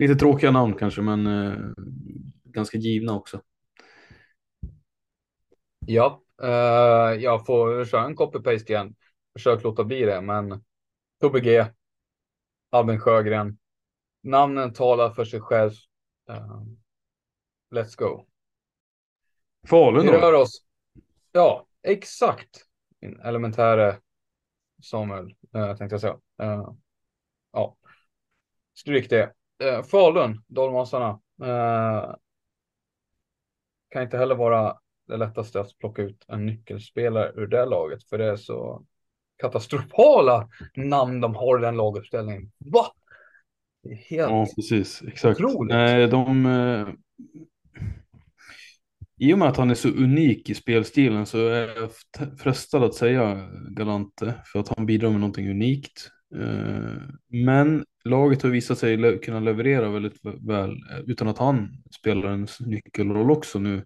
lite 0.00 0.14
tråkiga 0.14 0.50
namn 0.50 0.74
kanske, 0.74 1.02
men 1.02 1.26
eh, 1.26 1.58
ganska 2.44 2.78
givna 2.78 3.16
också. 3.16 3.40
Ja, 5.86 6.22
eh, 6.42 7.22
jag 7.22 7.46
får 7.46 7.84
köra 7.84 8.04
en 8.04 8.16
copy-paste 8.16 8.70
igen. 8.70 8.94
Försök 9.32 9.62
låta 9.62 9.84
bli 9.84 10.04
det, 10.04 10.20
men 10.20 10.64
Tobbe 11.20 11.40
G, 11.40 11.66
Albin 12.70 13.00
Sjögren. 13.00 13.58
Namnen 14.22 14.72
talar 14.72 15.10
för 15.10 15.24
sig 15.24 15.40
själv. 15.40 15.70
Eh, 16.30 16.62
let's 17.74 17.96
go. 17.96 18.26
Falun 19.68 20.02
Vi 20.06 20.12
rör 20.12 20.32
då? 20.32 20.38
oss. 20.38 20.64
Ja, 21.32 21.66
exakt. 21.82 22.64
Min 23.00 23.20
elementäre 23.20 24.00
Samuel, 24.82 25.34
eh, 25.54 25.76
tänkte 25.76 25.94
jag 25.94 26.00
säga. 26.00 26.20
Eh, 26.42 26.72
ja, 27.52 27.76
stryk 28.74 29.10
det. 29.10 29.32
Eh, 29.62 29.82
Falun, 29.82 30.42
Dalmasarna. 30.48 31.20
Eh, 31.42 32.14
kan 33.90 34.02
inte 34.02 34.18
heller 34.18 34.34
vara 34.34 34.76
det 35.08 35.16
lättaste 35.16 35.60
att 35.60 35.78
plocka 35.78 36.02
ut 36.02 36.24
en 36.28 36.46
nyckelspelare 36.46 37.32
ur 37.36 37.46
det 37.46 37.64
laget, 37.64 38.04
för 38.04 38.18
det 38.18 38.24
är 38.24 38.36
så 38.36 38.84
katastrofala 39.36 40.48
namn 40.76 41.20
de 41.20 41.34
har 41.34 41.58
i 41.58 41.62
den 41.62 41.76
laguppställningen. 41.76 42.50
Va? 42.58 42.86
Det 43.82 43.88
är 43.90 43.96
helt... 43.96 44.30
Ja, 44.30 44.46
precis. 44.56 45.02
Exakt. 45.02 45.40
Otroligt. 45.40 45.74
Nej, 45.74 46.08
de... 46.08 46.46
eh, 46.46 46.88
i 49.22 49.34
och 49.34 49.38
med 49.38 49.48
att 49.48 49.56
han 49.56 49.70
är 49.70 49.74
så 49.74 49.88
unik 49.88 50.50
i 50.50 50.54
spelstilen 50.54 51.26
så 51.26 51.38
är 51.48 51.80
jag 51.80 51.90
frestad 52.38 52.84
att 52.84 52.94
säga 52.94 53.48
Galante 53.70 54.34
för 54.44 54.58
att 54.58 54.76
han 54.76 54.86
bidrar 54.86 55.10
med 55.10 55.20
någonting 55.20 55.50
unikt. 55.50 56.10
Eh, 56.36 57.02
men 57.28 57.84
laget 58.04 58.42
har 58.42 58.50
visat 58.50 58.78
sig 58.78 59.20
kunna 59.20 59.40
leverera 59.40 59.90
väldigt 59.90 60.24
väl 60.48 60.70
eh, 60.70 60.98
utan 61.06 61.28
att 61.28 61.38
han 61.38 61.68
spelar 61.98 62.30
en 62.30 62.46
nyckelroll 62.60 63.30
också 63.30 63.58
nu. 63.58 63.84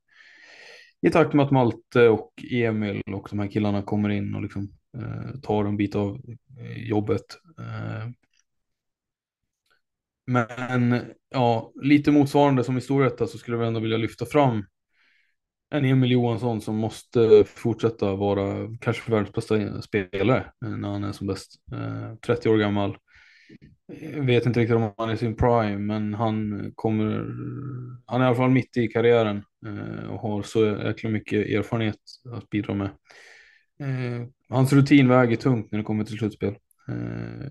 I 1.07 1.11
takt 1.11 1.35
med 1.35 1.45
att 1.45 1.51
Malte 1.51 2.09
och 2.09 2.33
Emil 2.51 3.03
och 3.07 3.27
de 3.31 3.39
här 3.39 3.49
killarna 3.49 3.83
kommer 3.83 4.09
in 4.09 4.35
och 4.35 4.43
liksom 4.43 4.73
eh, 4.97 5.41
tar 5.43 5.65
en 5.65 5.77
bit 5.77 5.95
av 5.95 6.21
eh, 6.61 6.89
jobbet. 6.89 7.25
Eh. 7.59 8.09
Men 10.27 11.01
ja, 11.31 11.73
lite 11.83 12.11
motsvarande 12.11 12.65
som 12.65 12.79
i 12.79 12.81
Storvreta 12.81 13.27
så 13.27 13.39
skulle 13.39 13.57
jag 13.57 13.67
ändå 13.67 13.81
vilja 13.81 13.97
lyfta 13.97 14.27
fram 14.27 14.65
en 15.71 15.85
Emil 15.85 16.11
Johansson 16.11 16.61
som 16.61 16.77
måste 16.77 17.45
fortsätta 17.47 18.15
vara 18.15 18.69
kanske 18.81 19.11
världens 19.11 19.33
bästa 19.33 19.83
spelare 19.83 20.53
när 20.61 20.89
han 20.89 21.05
är 21.05 21.13
som 21.13 21.27
bäst. 21.27 21.55
30 22.27 22.49
år 22.49 22.57
gammal. 22.57 22.97
Jag 23.87 24.23
vet 24.23 24.47
inte 24.47 24.61
riktigt 24.61 24.77
om 24.77 24.93
han 24.97 25.09
är 25.09 25.15
i 25.15 25.17
sin 25.17 25.37
prime, 25.37 25.79
men 25.79 26.15
han 26.15 26.73
kommer. 26.75 27.27
Han 28.07 28.21
är 28.21 28.25
i 28.25 28.27
alla 28.27 28.37
fall 28.37 28.51
mitt 28.51 28.77
i 28.77 28.89
karriären 28.89 29.45
eh, 29.67 30.11
och 30.11 30.21
har 30.21 30.43
så 30.43 30.67
jäkla 30.67 31.11
mycket 31.11 31.47
erfarenhet 31.47 31.97
att 32.33 32.51
bidra 32.51 32.75
med. 32.75 32.87
Eh, 33.81 34.27
hans 34.49 34.73
rutin 34.73 35.09
väger 35.09 35.37
tungt 35.37 35.73
när 35.73 35.79
det 35.79 35.85
kommer 35.85 36.05
till 36.05 36.19
slutspel. 36.19 36.55
Eh, 36.89 37.51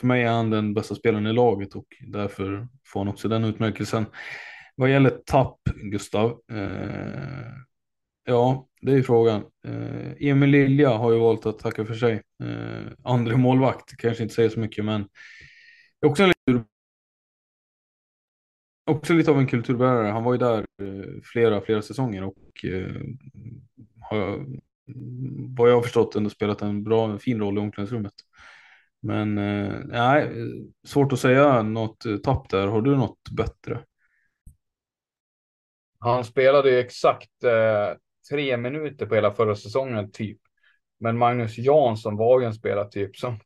för 0.00 0.06
mig 0.06 0.22
är 0.22 0.30
han 0.30 0.50
den 0.50 0.74
bästa 0.74 0.94
spelaren 0.94 1.26
i 1.26 1.32
laget 1.32 1.74
och 1.74 1.86
därför 2.00 2.68
får 2.86 3.00
han 3.00 3.08
också 3.08 3.28
den 3.28 3.44
utmärkelsen. 3.44 4.06
Vad 4.76 4.90
gäller 4.90 5.10
tapp, 5.10 5.58
Gustav. 5.82 6.40
Ja, 8.24 8.68
det 8.80 8.92
är 8.92 9.02
frågan. 9.02 9.44
Eh, 9.66 10.28
Emil 10.28 10.50
Lilja 10.50 10.90
har 10.90 11.12
ju 11.12 11.18
valt 11.18 11.46
att 11.46 11.58
tacka 11.58 11.84
för 11.84 11.94
sig. 11.94 12.22
Eh, 12.44 13.36
målvakt 13.36 13.96
kanske 13.96 14.22
inte 14.22 14.34
säger 14.34 14.48
så 14.48 14.60
mycket, 14.60 14.84
men 14.84 15.08
också, 16.06 16.22
en 16.22 16.28
lite, 16.28 16.64
också 18.84 19.12
lite 19.12 19.30
av 19.30 19.38
en 19.38 19.46
kulturbärare. 19.46 20.08
Han 20.08 20.24
var 20.24 20.32
ju 20.32 20.38
där 20.38 20.66
eh, 20.82 21.20
flera, 21.32 21.60
flera 21.60 21.82
säsonger 21.82 22.24
och 22.24 22.64
eh, 22.64 23.02
har 24.00 24.46
vad 25.56 25.70
jag 25.70 25.74
har 25.74 25.82
förstått 25.82 26.16
ändå 26.16 26.30
spelat 26.30 26.62
en 26.62 26.84
bra, 26.84 27.10
en 27.10 27.18
fin 27.18 27.40
roll 27.40 27.58
i 27.58 27.60
omklädningsrummet. 27.60 28.14
Men 29.00 29.38
eh, 29.38 29.80
nej, 29.84 30.30
svårt 30.86 31.12
att 31.12 31.20
säga 31.20 31.62
något 31.62 32.06
eh, 32.06 32.16
tapp 32.16 32.48
där. 32.50 32.66
Har 32.66 32.82
du 32.82 32.96
något 32.96 33.30
bättre? 33.30 33.84
Han 35.98 36.24
spelade 36.24 36.70
ju 36.70 36.78
exakt 36.78 37.44
eh, 37.44 37.96
tre 38.30 38.56
minuter 38.56 39.06
på 39.06 39.14
hela 39.14 39.30
förra 39.32 39.56
säsongen 39.56 40.12
typ. 40.12 40.38
Men 41.00 41.18
Magnus 41.18 41.58
Jansson 41.58 42.16
var 42.16 42.40
ju 42.40 42.46
en 42.46 42.54
spelartyp 42.54 43.16
som, 43.16 43.38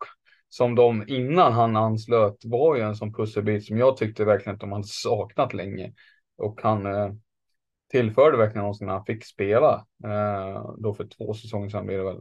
som 0.48 0.74
de 0.74 1.05
innan 1.09 1.52
han 1.52 1.77
anslöt 1.77 2.44
var 2.44 2.77
ju 2.77 2.82
en 2.82 2.97
sån 2.97 3.12
pusselbit 3.12 3.66
som 3.66 3.78
jag 3.78 3.97
tyckte 3.97 4.24
verkligen 4.24 4.55
att 4.55 4.60
de 4.60 4.73
hade 4.73 4.86
saknat 4.86 5.55
länge. 5.55 5.93
Och 6.36 6.60
han 6.62 6.86
eh, 6.86 7.12
tillförde 7.90 8.36
verkligen 8.36 8.62
någonting 8.62 8.86
när 8.86 8.94
han 8.94 9.05
fick 9.05 9.24
spela. 9.24 9.86
Eh, 10.05 10.70
då 10.78 10.94
för 10.94 11.06
två 11.06 11.35
säsonger 11.35 11.68
sedan 11.68 11.86
blir 11.86 11.98
det 11.98 12.05
väl. 12.05 12.20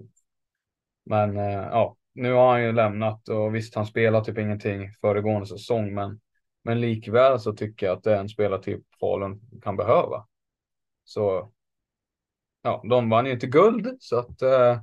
Men 1.06 1.38
eh, 1.38 1.68
ja, 1.72 1.96
nu 2.14 2.34
har 2.34 2.52
han 2.52 2.64
ju 2.64 2.72
lämnat 2.72 3.30
och 3.30 3.56
visst 3.56 3.76
han 3.76 3.86
spelar 3.86 4.22
typ 4.22 4.38
ingenting 4.38 4.92
föregående 5.02 5.48
säsong 5.48 5.94
men 5.94 6.20
men 6.66 6.82
likväl 6.82 7.40
så 7.40 7.54
tycker 7.54 7.86
jag 7.86 7.98
att 7.98 8.04
det 8.04 8.16
är 8.16 8.20
en 8.20 8.30
spelartyp 8.30 8.82
Falun 9.00 9.42
kan 9.62 9.78
behöva. 9.78 10.28
Så 11.04 11.52
ja, 12.62 12.82
de 12.90 13.10
vann 13.10 13.26
ju 13.26 13.32
inte 13.32 13.48
guld 13.48 13.98
så 14.00 14.18
att 14.18 14.42
eh, 14.42 14.82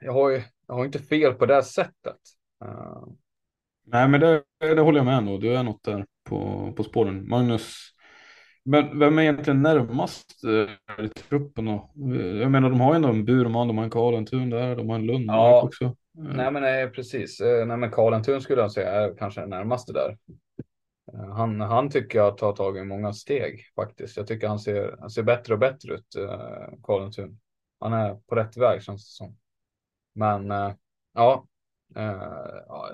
jag, 0.00 0.12
har 0.12 0.30
ju, 0.30 0.42
jag 0.66 0.74
har 0.74 0.84
inte 0.84 0.98
fel 0.98 1.34
på 1.34 1.46
det 1.46 1.62
sättet. 1.62 2.16
Uh. 2.64 3.04
Nej, 3.86 4.08
men 4.08 4.20
det, 4.20 4.42
det 4.58 4.80
håller 4.80 4.98
jag 4.98 5.06
med 5.06 5.18
om. 5.18 5.40
Du 5.40 5.56
är 5.56 5.62
något 5.62 5.82
där 5.82 6.06
på, 6.28 6.72
på 6.76 6.84
spåren. 6.84 7.28
Magnus, 7.28 7.76
men 8.64 8.98
vem 8.98 9.18
är 9.18 9.22
egentligen 9.22 9.62
närmast 9.62 10.44
eh, 10.44 11.04
i 11.04 11.08
truppen 11.08 11.64
då? 11.64 11.90
Jag 12.40 12.50
menar, 12.50 12.70
de 12.70 12.80
har 12.80 12.92
ju 12.92 12.96
ändå 12.96 13.08
en 13.08 13.24
Burman, 13.24 13.68
de 13.68 13.78
har 13.78 13.84
en 13.84 13.90
Karlentun 13.90 14.50
där, 14.50 14.76
de 14.76 14.88
har 14.88 14.96
en 14.96 15.06
Lundmark 15.06 15.36
ja. 15.36 15.62
också. 15.62 15.96
Nej, 16.12 16.52
men 16.52 16.62
nej, 16.62 16.90
precis. 16.90 17.40
Eh, 17.40 17.66
nej, 17.66 17.76
men 17.76 17.90
Karlentun 17.90 18.40
skulle 18.40 18.62
jag 18.62 18.72
säga 18.72 18.90
är 18.90 19.16
kanske 19.16 19.40
den 19.40 19.50
närmaste 19.50 19.92
där. 19.92 20.18
Eh, 21.12 21.34
han, 21.34 21.60
han 21.60 21.90
tycker 21.90 22.18
jag 22.18 22.38
tar 22.38 22.52
tagit 22.52 22.86
många 22.86 23.12
steg 23.12 23.64
faktiskt. 23.74 24.16
Jag 24.16 24.26
tycker 24.26 24.48
han 24.48 24.58
ser, 24.58 24.96
han 25.00 25.10
ser 25.10 25.22
bättre 25.22 25.54
och 25.54 25.60
bättre 25.60 25.94
ut, 25.94 26.16
eh, 26.18 26.78
Karlentun. 26.82 27.38
Han 27.80 27.92
är 27.92 28.14
på 28.14 28.34
rätt 28.34 28.56
väg 28.56 28.82
känns 28.82 29.04
det 29.04 29.24
som. 29.24 29.36
Men 30.12 30.50
eh, 30.50 30.66
eh, 30.66 30.74
ja, 31.14 31.46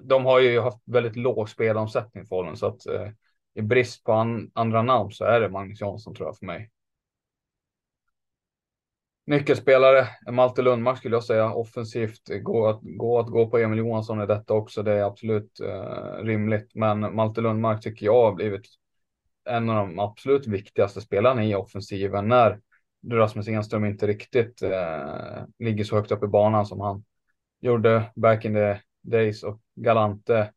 de 0.02 0.24
har 0.24 0.40
ju 0.40 0.60
haft 0.60 0.82
väldigt 0.84 1.16
låg 1.16 1.48
spelomsättning 1.48 2.26
Falun 2.26 2.56
så 2.56 2.66
att 2.66 2.86
eh, 2.86 3.08
i 3.54 3.62
brist 3.62 4.04
på 4.04 4.12
an, 4.12 4.50
andra 4.54 4.82
namn 4.82 5.10
så 5.10 5.24
är 5.24 5.40
det 5.40 5.48
Magnus 5.48 5.80
Jansson 5.80 6.14
tror 6.14 6.28
jag 6.28 6.38
för 6.38 6.46
mig. 6.46 6.70
Nyckelspelare, 9.26 10.08
Malte 10.32 10.62
Lundmark 10.62 10.98
skulle 10.98 11.16
jag 11.16 11.24
säga. 11.24 11.52
Offensivt, 11.52 12.42
gå 12.42 12.66
att, 12.66 12.80
gå 12.82 13.18
att 13.18 13.26
gå 13.26 13.50
på 13.50 13.58
Emil 13.58 13.78
Johansson 13.78 14.22
i 14.22 14.26
detta 14.26 14.54
också. 14.54 14.82
Det 14.82 14.92
är 14.92 15.02
absolut 15.02 15.60
eh, 15.60 16.24
rimligt. 16.24 16.74
Men 16.74 17.16
Malte 17.16 17.40
Lundmark 17.40 17.82
tycker 17.82 18.06
jag 18.06 18.24
har 18.24 18.32
blivit 18.32 18.66
en 19.44 19.70
av 19.70 19.76
de 19.76 19.98
absolut 19.98 20.46
viktigaste 20.46 21.00
spelarna 21.00 21.44
i 21.44 21.54
offensiven 21.54 22.28
när 22.28 22.60
Rasmus 23.10 23.48
Enström 23.48 23.84
inte 23.84 24.06
riktigt 24.06 24.62
eh, 24.62 25.44
ligger 25.58 25.84
så 25.84 25.96
högt 25.96 26.12
upp 26.12 26.24
i 26.24 26.26
banan 26.26 26.66
som 26.66 26.80
han 26.80 27.04
gjorde 27.60 28.12
back 28.14 28.44
in 28.44 28.54
the 28.54 28.80
days 29.02 29.42
och 29.42 29.60
Galante. 29.74 30.52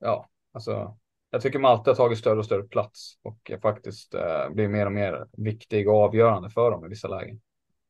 Ja, 0.00 0.28
alltså 0.52 0.96
jag 1.30 1.40
tycker 1.40 1.58
Malte 1.58 1.90
har 1.90 1.94
tagit 1.94 2.18
större 2.18 2.38
och 2.38 2.44
större 2.44 2.62
plats 2.62 3.18
och 3.22 3.50
faktiskt 3.62 4.14
eh, 4.14 4.50
blir 4.50 4.68
mer 4.68 4.86
och 4.86 4.92
mer 4.92 5.26
viktig 5.32 5.88
och 5.88 5.96
avgörande 5.96 6.50
för 6.50 6.70
dem 6.70 6.84
i 6.84 6.88
vissa 6.88 7.08
lägen. 7.08 7.40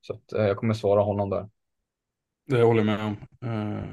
Så 0.01 0.12
att, 0.12 0.32
eh, 0.32 0.47
jag 0.47 0.56
kommer 0.56 0.74
svara 0.74 1.01
honom 1.01 1.31
där. 1.31 1.48
Det 2.47 2.62
håller 2.62 2.81
jag 2.81 2.86
med 2.86 3.06
om. 3.06 3.16
Eh, 3.48 3.85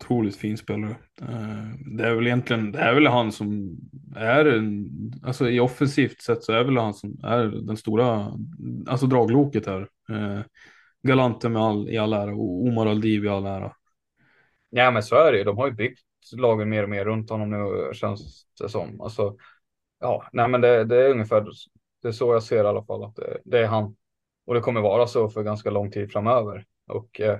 Otroligt 0.00 0.36
fin 0.36 0.58
spelare. 0.58 0.96
Eh, 1.22 1.96
det 1.96 2.06
är 2.06 2.14
väl 2.14 2.26
egentligen, 2.26 2.72
det 2.72 2.78
är 2.78 2.94
väl 2.94 3.06
han 3.06 3.32
som 3.32 3.76
är 4.16 4.44
en, 4.44 4.90
alltså 5.22 5.50
i 5.50 5.60
offensivt 5.60 6.22
sett 6.22 6.44
så 6.44 6.52
är 6.52 6.64
väl 6.64 6.76
han 6.76 6.94
som 6.94 7.20
är 7.24 7.44
den 7.44 7.76
stora, 7.76 8.32
alltså 8.86 9.06
dragloket 9.06 9.66
här. 9.66 9.88
Eh, 10.10 10.40
Galante 11.02 11.48
med 11.48 11.62
all, 11.62 11.88
i 11.90 11.98
all 11.98 12.12
ära 12.12 12.34
och 12.34 12.66
Omar 12.66 12.86
Aldiv 12.86 13.24
i 13.24 13.28
all 13.28 13.46
ära. 13.46 13.72
Ja 14.70 14.90
men 14.90 15.02
så 15.02 15.16
är 15.16 15.32
det 15.32 15.38
ju. 15.38 15.44
De 15.44 15.58
har 15.58 15.66
ju 15.66 15.72
byggt 15.72 16.00
lagen 16.32 16.68
mer 16.68 16.82
och 16.82 16.90
mer 16.90 17.04
runt 17.04 17.30
honom 17.30 17.50
nu 17.50 17.94
känns 17.94 18.46
det 18.60 18.68
som. 18.68 19.00
Alltså, 19.00 19.36
ja, 20.00 20.28
nej 20.32 20.48
men 20.48 20.60
det, 20.60 20.84
det 20.84 20.96
är 20.96 21.10
ungefär 21.10 21.46
det 22.02 22.08
är 22.08 22.12
så 22.12 22.32
jag 22.32 22.42
ser 22.42 22.64
i 22.64 22.68
alla 22.68 22.84
fall 22.84 23.04
att 23.04 23.16
det, 23.16 23.40
det 23.44 23.58
är 23.58 23.66
han. 23.66 23.96
Och 24.46 24.54
det 24.54 24.60
kommer 24.60 24.80
vara 24.80 25.06
så 25.06 25.28
för 25.28 25.42
ganska 25.42 25.70
lång 25.70 25.90
tid 25.90 26.12
framöver. 26.12 26.64
Och 26.86 27.20
eh, 27.20 27.38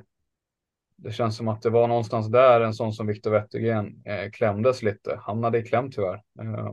det 1.03 1.13
känns 1.13 1.37
som 1.37 1.49
att 1.49 1.63
det 1.63 1.71
var 1.71 1.89
någonstans 1.89 2.29
där 2.29 2.61
en 2.61 2.75
sån 2.75 2.93
som 2.93 3.07
Viktor 3.07 3.31
Wettergren 3.31 4.03
eh, 4.05 4.31
klämdes 4.31 4.83
lite. 4.83 5.21
Hamnade 5.23 5.59
i 5.59 5.63
kläm 5.63 5.91
tyvärr. 5.91 6.23
Eh, 6.41 6.73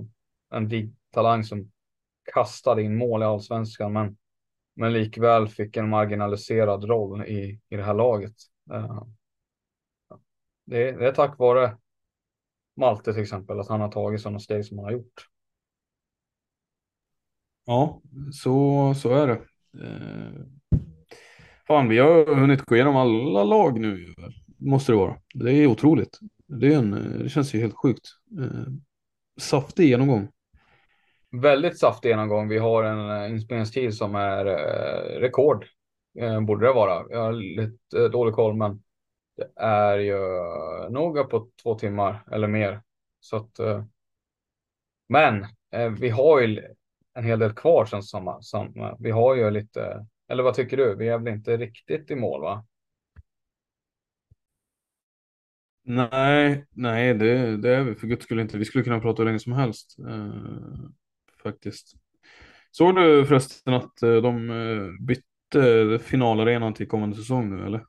en 0.49 0.67
vig 0.67 0.95
talang 1.11 1.43
som 1.43 1.71
kastade 2.33 2.81
in 2.81 2.97
mål 2.97 3.21
i 3.21 3.25
allsvenskan 3.25 3.93
men, 3.93 4.17
men 4.75 4.93
likväl 4.93 5.47
fick 5.47 5.77
en 5.77 5.89
marginaliserad 5.89 6.83
roll 6.83 7.25
i, 7.25 7.59
i 7.69 7.75
det 7.75 7.83
här 7.83 7.93
laget. 7.93 8.35
Eh, 8.71 9.03
det, 10.65 10.91
det 10.91 11.07
är 11.07 11.11
tack 11.11 11.39
vare 11.39 11.77
Malte 12.75 13.13
till 13.13 13.21
exempel, 13.21 13.59
att 13.59 13.67
han 13.67 13.81
har 13.81 13.91
tagit 13.91 14.21
sådana 14.21 14.39
steg 14.39 14.65
som 14.65 14.77
han 14.77 14.85
har 14.85 14.91
gjort. 14.91 15.27
Ja, 17.65 18.01
så, 18.33 18.93
så 18.93 19.13
är 19.13 19.27
det. 19.27 19.41
Eh, 19.83 20.56
fan, 21.68 21.89
vi 21.89 21.98
har 21.98 22.35
hunnit 22.35 22.61
gå 22.61 22.76
igenom 22.76 22.95
alla 22.95 23.44
lag 23.44 23.80
nu. 23.80 24.14
Måste 24.57 24.91
det 24.91 24.95
vara. 24.95 25.18
Det 25.34 25.52
är 25.52 25.68
otroligt. 25.68 26.19
Det, 26.48 26.73
är 26.73 26.77
en, 26.77 26.94
eh, 26.94 27.23
det 27.23 27.30
känns 27.30 27.53
ju 27.53 27.60
helt 27.60 27.76
sjukt. 27.76 28.10
Eh, 28.39 28.73
saftig 29.39 29.89
genomgång. 29.89 30.27
Väldigt 31.31 31.80
saftig 31.80 32.10
genomgång. 32.10 32.48
Vi 32.49 32.57
har 32.57 32.84
en 32.84 33.10
eh, 33.10 33.31
inspelningstid 33.31 33.94
som 33.94 34.15
är 34.15 34.45
eh, 34.45 35.19
rekord. 35.19 35.65
Eh, 36.19 36.41
borde 36.41 36.68
det 36.68 36.73
vara. 36.73 37.06
Jag 37.10 37.22
har 37.22 37.31
lite 37.31 37.99
eh, 37.99 38.03
dålig 38.03 38.34
koll, 38.34 38.56
men 38.56 38.84
det 39.38 39.61
är 39.61 39.98
ju 39.98 40.19
noga 40.89 41.23
på 41.23 41.48
två 41.64 41.76
timmar 41.76 42.23
eller 42.31 42.48
mer. 42.48 42.81
Så 43.19 43.38
att, 43.38 43.60
eh, 43.60 43.84
men 45.10 45.45
eh, 45.72 45.89
vi 45.89 46.10
har 46.10 46.39
ju 46.41 46.64
en 47.14 47.23
hel 47.23 47.39
del 47.39 47.53
kvar 47.53 47.85
som, 47.85 48.02
som, 48.02 48.38
som 48.41 48.95
vi 48.99 49.11
har 49.11 49.35
ju 49.35 49.52
lite, 49.52 50.06
eller 50.27 50.43
vad 50.43 50.53
tycker 50.53 50.77
du? 50.77 50.95
Vi 50.95 51.07
är 51.07 51.17
väl 51.17 51.33
inte 51.33 51.57
riktigt 51.57 52.11
i 52.11 52.15
mål 52.15 52.41
va? 52.41 52.65
Nej, 55.83 56.65
nej, 56.71 57.13
det, 57.13 57.57
det 57.57 57.75
är 57.75 57.83
vi 57.83 57.95
för 57.95 58.07
guds 58.07 58.25
skull 58.25 58.39
inte. 58.39 58.57
Vi 58.57 58.65
skulle 58.65 58.83
kunna 58.83 58.99
prata 58.99 59.21
hur 59.21 59.25
länge 59.25 59.39
som 59.39 59.53
helst 59.53 59.95
eh, 59.99 60.89
faktiskt. 61.43 61.93
Såg 62.71 62.95
du 62.95 63.25
förresten 63.25 63.73
att 63.73 64.01
eh, 64.01 64.15
de 64.15 64.49
eh, 64.49 65.05
bytte 65.05 65.99
finalarenan 65.99 66.73
till 66.73 66.87
kommande 66.87 67.15
säsong 67.15 67.49
nu 67.49 67.65
eller? 67.65 67.85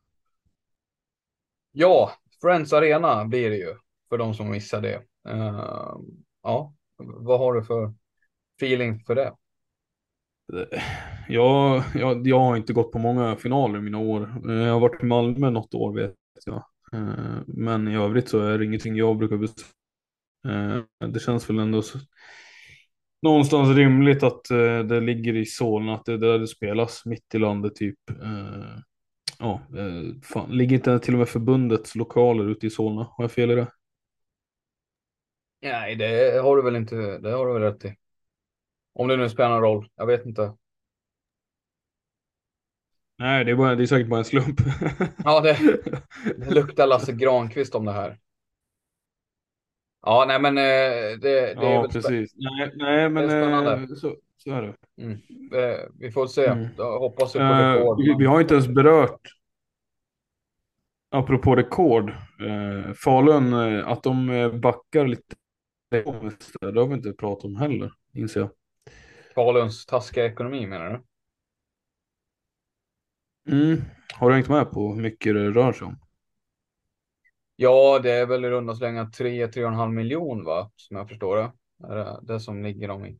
Ja, 1.72 2.12
Friends 2.40 2.72
Arena 2.72 3.24
blir 3.24 3.50
det 3.50 3.56
ju 3.56 3.74
för 4.08 4.18
de 4.18 4.34
som 4.34 4.50
missar 4.50 4.80
det. 4.80 4.96
Uh, 5.28 5.96
ja, 6.42 6.74
vad 6.96 7.38
har 7.38 7.54
du 7.54 7.64
för 7.64 7.94
feeling 8.56 9.04
för 9.04 9.14
det? 9.14 9.34
Jag, 11.28 11.82
jag, 11.94 12.26
jag 12.26 12.40
har 12.40 12.56
inte 12.56 12.72
gått 12.72 12.92
på 12.92 12.98
många 12.98 13.36
finaler 13.36 13.78
i 13.78 13.82
mina 13.82 13.98
år. 13.98 14.42
Eh, 14.48 14.54
jag 14.54 14.72
har 14.72 14.80
varit 14.80 15.02
i 15.02 15.06
Malmö 15.06 15.50
något 15.50 15.74
år 15.74 15.94
vet 15.94 16.14
jag. 16.46 16.64
Eh, 16.92 17.40
men 17.46 17.88
i 17.88 17.96
övrigt 17.96 18.28
så 18.28 18.40
är 18.40 18.58
det 18.58 18.64
ingenting 18.64 18.96
jag 18.96 19.16
brukar 19.16 19.36
besöka. 19.36 19.62
Eh, 20.48 21.08
det 21.08 21.20
känns 21.20 21.50
väl 21.50 21.58
ändå 21.58 21.82
så, 21.82 21.98
någonstans 23.22 23.76
rimligt 23.76 24.22
att 24.22 24.44
det 24.88 25.00
ligger 25.00 25.36
i 25.36 25.44
Solna, 25.44 25.94
att 25.94 26.04
det 26.04 26.12
är 26.12 26.18
där 26.18 26.38
det 26.38 26.46
spelas, 26.46 27.06
mitt 27.06 27.34
i 27.34 27.38
landet 27.38 27.74
typ. 27.74 27.98
Ja, 29.38 29.60
fan, 30.22 30.50
ligger 30.50 30.76
inte 30.76 30.98
till 30.98 31.14
och 31.14 31.18
med 31.18 31.28
förbundets 31.28 31.94
lokaler 31.94 32.50
ute 32.50 32.66
i 32.66 32.70
Solna? 32.70 33.02
Har 33.02 33.24
jag 33.24 33.32
fel 33.32 33.50
i 33.50 33.54
det? 33.54 33.66
Nej, 35.62 35.96
det 35.96 36.40
har 36.42 36.56
du 36.56 36.62
väl 36.62 36.76
inte, 36.76 37.18
det 37.18 37.30
har 37.30 37.46
du 37.46 37.52
väl 37.52 37.62
rätt 37.62 37.84
i. 37.84 37.96
Om 38.94 39.08
det 39.08 39.16
nu 39.16 39.28
spelar 39.28 39.50
någon 39.50 39.62
roll, 39.62 39.88
jag 39.96 40.06
vet 40.06 40.26
inte. 40.26 40.52
Nej, 43.18 43.44
det 43.44 43.50
är, 43.50 43.56
bara, 43.56 43.74
det 43.74 43.82
är 43.82 43.86
säkert 43.86 44.08
bara 44.08 44.18
en 44.18 44.24
slump. 44.24 44.60
ja, 45.24 45.40
det, 45.40 45.58
det 46.36 46.50
luktar 46.54 46.86
Lasse 46.86 47.12
Granqvist 47.12 47.74
om 47.74 47.84
det 47.84 47.92
här. 47.92 48.18
Ja, 50.02 50.24
nej 50.28 50.40
men 50.40 50.58
eh, 50.58 51.18
det, 51.18 51.18
det 51.20 51.54
ja, 51.56 51.68
är 51.68 51.80
väl 51.80 51.90
precis. 51.90 52.34
Nej, 52.36 52.72
nej 52.74 53.08
men 53.08 53.24
eh, 53.30 53.86
så, 53.86 54.16
så 54.36 54.50
är 54.50 54.62
det. 54.62 55.02
Mm. 55.02 55.18
Vi 55.98 56.10
får 56.10 56.26
se. 56.26 56.46
Mm. 56.46 56.68
hoppas 56.78 57.34
vi 57.34 57.38
på 57.38 57.44
rekord. 57.44 57.98
Vi, 57.98 58.14
vi, 58.18 58.26
har 58.26 58.40
inte 58.40 58.54
ens 58.54 58.68
berört, 58.68 59.20
apropå 61.10 61.56
rekord, 61.56 62.10
eh, 62.10 62.92
Falun, 62.92 63.54
att 63.84 64.02
de 64.02 64.50
backar 64.62 65.06
lite. 65.06 65.34
Det 65.90 66.04
har 66.80 66.86
vi 66.86 66.94
inte 66.94 67.12
pratat 67.12 67.44
om 67.44 67.56
heller, 67.56 67.92
inser 68.12 68.40
jag. 68.40 68.50
Faluns 69.34 69.86
taskiga 69.86 70.26
ekonomi 70.26 70.66
menar 70.66 70.90
du? 70.90 71.00
Mm. 73.48 73.80
Har 74.14 74.28
du 74.28 74.34
hängt 74.34 74.48
med 74.48 74.70
på 74.70 74.94
hur 74.94 75.02
mycket 75.02 75.34
det 75.34 75.50
rör 75.50 75.72
sig 75.72 75.86
om? 75.86 75.98
Ja, 77.56 78.00
det 78.02 78.12
är 78.12 78.26
väl 78.26 78.44
i 78.44 78.50
runda 78.50 78.74
slänga 78.74 79.04
3-3,5 79.04 79.92
miljon 79.92 80.44
va? 80.44 80.70
Som 80.76 80.96
jag 80.96 81.08
förstår 81.08 81.36
det. 81.36 81.52
Det 81.88 82.18
det 82.22 82.40
som 82.40 82.62
ligger 82.62 82.88
dem 82.88 83.06
i. 83.06 83.18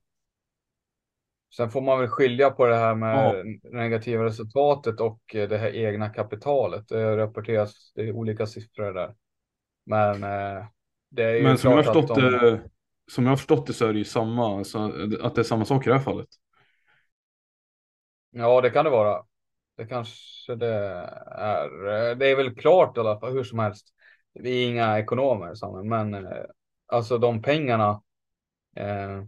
Sen 1.57 1.71
får 1.71 1.81
man 1.81 1.99
väl 1.99 2.09
skilja 2.09 2.51
på 2.51 2.67
det 2.67 2.77
här 2.77 2.95
med 2.95 3.17
ja. 3.17 3.71
negativa 3.71 4.25
resultatet 4.25 5.01
och 5.01 5.21
det 5.33 5.59
här 5.59 5.77
egna 5.77 6.09
kapitalet. 6.09 6.89
Det 6.89 7.17
rapporteras, 7.17 7.93
det 7.95 8.03
är 8.03 8.13
olika 8.13 8.47
siffror 8.47 8.93
där. 8.93 9.15
Men 9.87 10.23
eh, 10.23 10.67
det 11.11 11.23
är 11.23 11.35
ju 11.35 11.43
Men 11.43 11.59
som 11.59 11.73
jag, 11.73 11.85
förstått 11.85 12.09
de... 12.09 12.21
det, 12.21 12.61
som 13.11 13.25
jag 13.25 13.31
har 13.31 13.37
förstått 13.37 13.67
det 13.67 13.73
så 13.73 13.87
är 13.87 13.93
det 13.93 13.99
ju 13.99 14.05
samma, 14.05 14.65
så 14.65 14.85
att 15.23 15.35
det 15.35 15.41
är 15.41 15.43
samma 15.43 15.65
sak 15.65 15.87
i 15.87 15.89
det 15.89 15.97
här 15.97 16.03
fallet. 16.03 16.29
Ja, 18.31 18.61
det 18.61 18.71
kan 18.71 18.85
det 18.85 18.91
vara. 18.91 19.25
Det 19.79 19.87
kanske 19.87 20.55
det 20.55 20.75
är. 21.27 22.15
Det 22.15 22.27
är 22.27 22.37
väl 22.37 22.55
klart 22.55 22.97
i 22.97 23.01
alla 23.01 23.21
fall, 23.21 23.33
hur 23.33 23.45
som 23.45 23.59
helst 23.59 23.95
vi 24.33 24.65
är 24.65 24.69
inga 24.71 24.99
ekonomer, 24.99 25.83
men 25.83 26.15
eh, 26.15 26.45
alltså 26.87 27.19
de 27.19 27.43
pengarna. 27.43 28.03
Eh, 28.77 29.23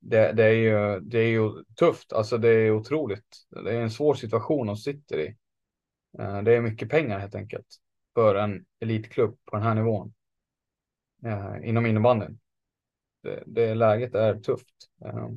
det, 0.00 0.32
det, 0.32 0.44
är 0.44 0.52
ju, 0.52 1.00
det 1.00 1.18
är 1.18 1.28
ju 1.28 1.64
tufft, 1.78 2.12
alltså 2.12 2.38
det 2.38 2.48
är 2.48 2.70
otroligt. 2.70 3.46
Det 3.64 3.76
är 3.76 3.80
en 3.80 3.90
svår 3.90 4.14
situation 4.14 4.66
de 4.66 4.76
sitter 4.76 5.18
i. 5.18 5.36
Eh, 6.18 6.42
det 6.42 6.56
är 6.56 6.60
mycket 6.60 6.90
pengar 6.90 7.18
helt 7.18 7.34
enkelt 7.34 7.66
för 8.14 8.34
en 8.34 8.64
elitklubb 8.80 9.38
på 9.44 9.56
den 9.56 9.64
här 9.64 9.74
nivån. 9.74 10.14
Eh, 11.24 11.68
inom 11.68 11.86
innebandyn. 11.86 12.38
Det, 13.22 13.42
det 13.46 13.74
läget 13.74 14.14
är 14.14 14.34
tufft. 14.40 14.74
Eh, 15.04 15.28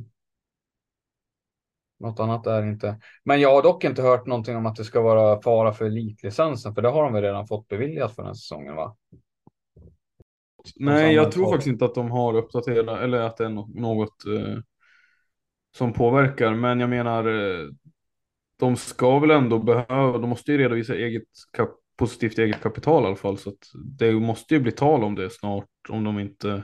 något 2.00 2.20
annat 2.20 2.48
är 2.48 2.64
inte. 2.64 3.00
Men 3.24 3.42
jag 3.42 3.52
har 3.56 3.64
dock 3.64 3.84
inte 3.84 4.02
hört 4.02 4.28
någonting 4.28 4.56
om 4.56 4.66
att 4.66 4.76
det 4.76 4.84
ska 4.84 5.02
vara 5.02 5.42
fara 5.42 5.74
för 5.74 5.86
elitlicensen, 5.86 6.76
för 6.76 6.82
det 6.82 6.90
har 6.90 7.04
de 7.04 7.14
väl 7.14 7.24
redan 7.24 7.48
fått 7.48 7.68
beviljat 7.68 8.16
för 8.16 8.22
den 8.22 8.28
här 8.30 8.34
säsongen, 8.34 8.76
va? 8.76 8.96
Nej, 10.76 11.14
jag 11.14 11.32
tror 11.32 11.52
faktiskt 11.52 11.68
inte 11.68 11.86
att 11.86 11.96
de 11.96 12.12
har 12.12 12.38
uppdaterat 12.38 13.02
eller 13.02 13.20
att 13.20 13.38
det 13.38 13.46
är 13.46 13.50
något, 13.50 13.76
något 13.76 14.26
eh, 14.26 14.58
som 15.78 15.94
påverkar. 15.94 16.54
Men 16.54 16.80
jag 16.80 16.90
menar, 16.90 17.26
eh, 17.26 17.68
de 18.60 18.76
ska 18.78 19.20
väl 19.20 19.32
ändå 19.32 19.60
behöva, 19.60 20.18
de 20.18 20.30
måste 20.30 20.52
ju 20.52 20.58
redovisa 20.58 20.96
eget 20.96 21.24
kap, 21.52 21.70
positivt 21.98 22.38
eget 22.38 22.62
kapital 22.62 23.04
i 23.04 23.08
alla 23.08 23.16
fall. 23.16 23.38
Så 23.38 23.50
att 23.50 23.68
det 23.98 24.14
måste 24.14 24.54
ju 24.54 24.60
bli 24.60 24.72
tal 24.72 25.04
om 25.04 25.16
det 25.16 25.30
snart 25.30 25.68
om 25.90 26.04
de 26.04 26.20
inte 26.20 26.64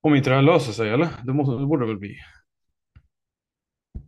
om 0.00 0.14
inte 0.14 0.30
det 0.30 0.36
här 0.36 0.42
löser 0.42 0.72
sig, 0.72 0.90
eller? 0.90 1.08
Det, 1.24 1.32
måste, 1.32 1.56
det 1.56 1.66
borde 1.66 1.82
det 1.82 1.88
väl 1.88 1.98
bli. 1.98 2.16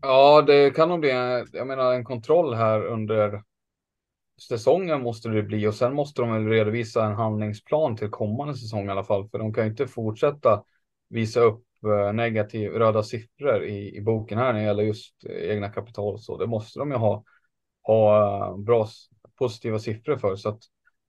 Ja, 0.02 0.42
det 0.42 0.70
kan 0.70 0.88
nog 0.88 1.00
bli 1.00 1.10
en, 1.10 1.46
jag 1.52 1.66
menar, 1.66 1.92
en 1.94 2.04
kontroll 2.04 2.54
här 2.54 2.86
under 2.86 3.42
säsongen 4.48 5.02
måste 5.02 5.28
det 5.28 5.42
bli 5.42 5.66
och 5.66 5.74
sen 5.74 5.94
måste 5.94 6.22
de 6.22 6.32
väl 6.32 6.48
redovisa 6.48 7.04
en 7.06 7.14
handlingsplan 7.14 7.96
till 7.96 8.10
kommande 8.10 8.54
säsong 8.54 8.86
i 8.86 8.90
alla 8.90 9.04
fall. 9.04 9.28
För 9.28 9.38
de 9.38 9.54
kan 9.54 9.64
ju 9.64 9.70
inte 9.70 9.86
fortsätta 9.86 10.64
visa 11.08 11.40
upp 11.40 11.64
eh, 11.84 12.12
negativ 12.12 12.70
röda 12.72 13.02
siffror 13.02 13.64
i, 13.64 13.96
i 13.96 14.00
boken 14.00 14.38
här 14.38 14.52
när 14.52 14.60
det 14.60 14.66
gäller 14.66 14.82
just 14.82 15.24
eh, 15.24 15.50
egna 15.50 15.68
kapital. 15.68 16.18
Så 16.18 16.36
det 16.36 16.46
måste 16.46 16.78
de 16.78 16.90
ju 16.90 16.96
ha, 16.96 17.24
ha 17.82 18.36
eh, 18.48 18.56
bra 18.58 18.88
positiva 19.38 19.78
siffror 19.78 20.16
för. 20.16 20.36
Så 20.36 20.48
att 20.48 20.62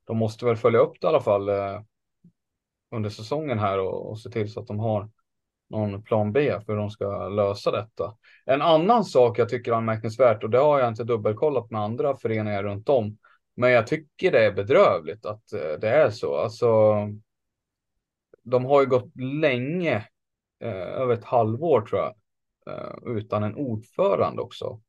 de 0.08 0.18
måste 0.18 0.46
väl 0.46 0.58
följa 0.58 0.80
upp 0.80 0.94
det 1.02 1.06
i 1.06 1.10
alla 1.10 1.22
fall 1.22 1.50
under 2.92 3.10
säsongen 3.10 3.60
här 3.60 3.80
och, 3.80 4.10
och 4.10 4.20
se 4.20 4.30
till 4.30 4.52
så 4.52 4.60
att 4.60 4.68
de 4.68 4.80
har 4.80 5.10
någon 5.72 6.04
plan 6.04 6.32
B 6.32 6.60
för 6.66 6.74
hur 6.74 6.80
de 6.80 6.90
ska 6.90 7.30
lösa 7.30 7.72
detta. 7.72 8.16
En 8.46 8.62
annan 8.62 9.06
sak 9.06 9.40
jag 9.40 9.50
tycker 9.50 9.72
är 9.72 9.76
anmärkningsvärt 9.76 10.44
och 10.44 10.50
det 10.50 10.58
har 10.58 10.80
jag 10.80 10.88
inte 10.88 11.04
dubbelkollat 11.04 11.72
med 11.72 11.82
andra 11.82 12.16
föreningar 12.16 12.64
runt 12.64 12.90
om. 12.90 13.18
Men 13.56 13.72
jag 13.72 13.88
tycker 13.88 14.32
det 14.32 14.46
är 14.46 14.52
bedrövligt 14.52 15.26
att 15.26 15.54
eh, 15.54 15.80
det 15.82 15.90
är 15.90 16.10
så. 16.10 16.36
Alltså. 16.36 16.96
De 18.44 18.66
har 18.66 18.82
ju 18.82 18.88
gått 18.88 19.16
länge, 19.42 19.96
eh, 20.60 20.72
över 20.72 21.14
ett 21.14 21.24
halvår 21.24 21.82
tror 21.82 22.02
jag, 22.02 22.14
eh, 22.68 23.18
utan 23.18 23.44
en 23.44 23.56
ordförande 23.56 24.42
också. 24.42 24.82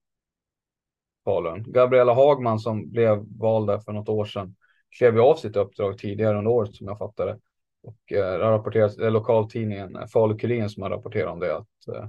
Falun. 1.24 1.72
Gabriella 1.72 2.14
Hagman 2.14 2.58
som 2.58 2.90
blev 2.90 3.24
vald 3.38 3.66
där 3.66 3.78
för 3.78 3.92
något 3.92 4.08
år 4.08 4.24
sedan 4.24 4.56
klev 4.98 5.20
av 5.20 5.36
sitt 5.36 5.56
uppdrag 5.56 5.98
tidigare 5.98 6.38
under 6.38 6.50
året 6.50 6.74
som 6.74 6.86
jag 6.86 6.98
fattade. 6.98 7.38
Och 7.82 8.12
eh, 8.12 8.38
det 8.38 8.44
har 8.44 8.52
rapporterats, 8.52 8.96
det 8.96 9.06
är 9.06 9.10
lokaltidningen 9.10 9.96
eh, 9.96 10.06
Falu-Kuriren 10.06 10.68
som 10.68 10.82
har 10.82 10.90
rapporterat 10.90 11.32
om 11.32 11.40
det, 11.40 11.56
att 11.56 11.88
eh, 11.88 12.08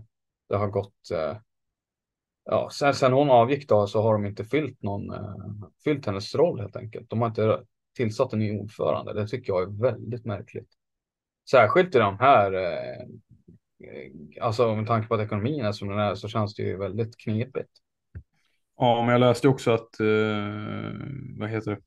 det 0.49 0.55
har 0.55 0.67
gått, 0.67 1.11
eh, 1.13 1.37
ja, 2.45 2.69
sen, 2.73 2.93
sen 2.93 3.13
hon 3.13 3.29
avgick 3.29 3.69
då 3.69 3.87
så 3.87 4.01
har 4.01 4.13
de 4.13 4.25
inte 4.25 4.45
fyllt 4.45 4.83
någon, 4.83 5.13
eh, 5.13 5.35
fyllt 5.83 6.05
hennes 6.05 6.35
roll 6.35 6.59
helt 6.59 6.75
enkelt. 6.75 7.09
De 7.09 7.21
har 7.21 7.27
inte 7.27 7.63
tillsatt 7.95 8.33
en 8.33 8.39
ny 8.39 8.59
ordförande. 8.59 9.13
Det 9.13 9.27
tycker 9.27 9.53
jag 9.53 9.61
är 9.61 9.81
väldigt 9.81 10.25
märkligt. 10.25 10.69
Särskilt 11.49 11.95
i 11.95 11.99
de 11.99 12.19
här, 12.19 12.53
alltså 14.41 14.75
med 14.75 14.87
tanke 14.87 15.07
på 15.07 15.15
att 15.15 15.21
ekonomin 15.21 15.65
är 15.65 15.71
som 15.71 15.87
den 15.87 15.99
är 15.99 16.15
så 16.15 16.27
känns 16.27 16.55
det 16.55 16.63
ju 16.63 16.77
väldigt 16.77 17.17
knepigt. 17.17 17.69
Ja, 18.77 19.01
men 19.01 19.11
jag 19.11 19.19
läste 19.19 19.47
också 19.47 19.71
att, 19.71 19.99
eh, 19.99 20.93
vad 21.37 21.49
heter 21.49 21.71
det? 21.71 21.81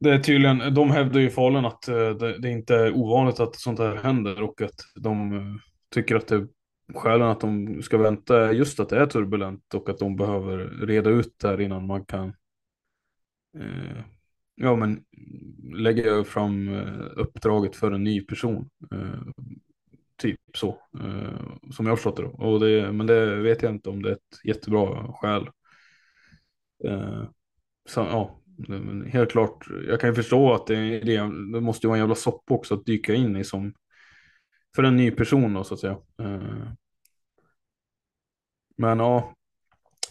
Det 0.00 0.10
är 0.10 0.18
tydligen, 0.18 0.74
de 0.74 0.90
hävdar 0.90 1.20
ju 1.20 1.26
i 1.26 1.30
Falun 1.30 1.64
att 1.64 1.88
eh, 1.88 2.10
det, 2.10 2.38
det 2.38 2.50
inte 2.50 2.74
är 2.74 2.96
ovanligt 2.96 3.40
att 3.40 3.56
sånt 3.56 3.78
här 3.78 3.96
händer 3.96 4.42
och 4.42 4.62
att 4.62 4.74
de 5.00 5.32
eh, 5.32 5.54
tycker 5.94 6.16
att 6.16 6.28
det 6.28 6.48
skälen 6.94 7.28
att 7.28 7.40
de 7.40 7.82
ska 7.82 7.98
vänta 7.98 8.48
är 8.48 8.52
just 8.52 8.80
att 8.80 8.88
det 8.88 8.98
är 8.98 9.06
turbulent 9.06 9.74
och 9.74 9.88
att 9.88 9.98
de 9.98 10.16
behöver 10.16 10.58
reda 10.86 11.10
ut 11.10 11.34
det 11.38 11.48
här 11.48 11.60
innan 11.60 11.86
man 11.86 12.04
kan 12.04 12.28
eh, 13.58 14.04
ja, 14.54 14.76
men 14.76 15.04
lägga 15.74 16.24
fram 16.24 16.68
eh, 16.68 17.06
uppdraget 17.16 17.76
för 17.76 17.92
en 17.92 18.04
ny 18.04 18.20
person. 18.20 18.70
Eh, 18.92 19.20
typ 20.16 20.40
så, 20.54 20.68
eh, 21.00 21.70
som 21.70 21.86
jag 21.86 21.92
har 21.92 21.96
förstått 21.96 22.16
det. 22.16 22.22
Då. 22.22 22.28
Och 22.28 22.60
det. 22.60 22.92
Men 22.92 23.06
det 23.06 23.36
vet 23.36 23.62
jag 23.62 23.72
inte 23.74 23.90
om 23.90 24.02
det 24.02 24.08
är 24.10 24.14
ett 24.14 24.44
jättebra 24.44 25.12
skäl. 25.12 25.48
Så, 27.88 28.00
ja, 28.00 28.40
helt 29.06 29.30
klart, 29.30 29.66
jag 29.88 30.00
kan 30.00 30.10
ju 30.10 30.14
förstå 30.14 30.54
att 30.54 30.66
det, 30.66 31.00
det, 31.00 31.16
det 31.52 31.60
måste 31.60 31.86
vara 31.86 31.96
en 31.96 32.02
jävla 32.02 32.14
soppa 32.14 32.54
också 32.54 32.74
att 32.74 32.86
dyka 32.86 33.14
in 33.14 33.36
i 33.36 33.44
som 33.44 33.74
för 34.76 34.82
en 34.82 34.96
ny 34.96 35.10
person 35.10 35.54
då 35.54 35.64
så 35.64 35.74
att 35.74 35.80
säga. 35.80 35.98
Eh. 36.18 36.68
Men 38.76 38.98
ja, 38.98 39.34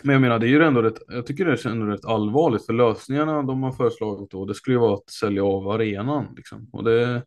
men 0.03 0.13
jag 0.13 0.21
menar 0.21 0.39
det 0.39 0.47
är 0.47 0.49
ju 0.49 0.63
ändå 0.63 0.81
rätt, 0.81 1.01
jag 1.07 1.25
tycker 1.25 1.45
det 1.45 1.65
är 1.65 1.67
ändå 1.67 1.85
rätt 1.85 2.05
allvarligt 2.05 2.65
för 2.65 2.73
lösningarna 2.73 3.43
de 3.43 3.63
har 3.63 3.71
föreslagit 3.71 4.31
då, 4.31 4.45
det 4.45 4.53
skulle 4.53 4.75
ju 4.75 4.79
vara 4.79 4.93
att 4.93 5.09
sälja 5.09 5.43
av 5.43 5.69
arenan 5.69 6.33
liksom. 6.35 6.69
Och 6.73 6.83
det, 6.83 7.23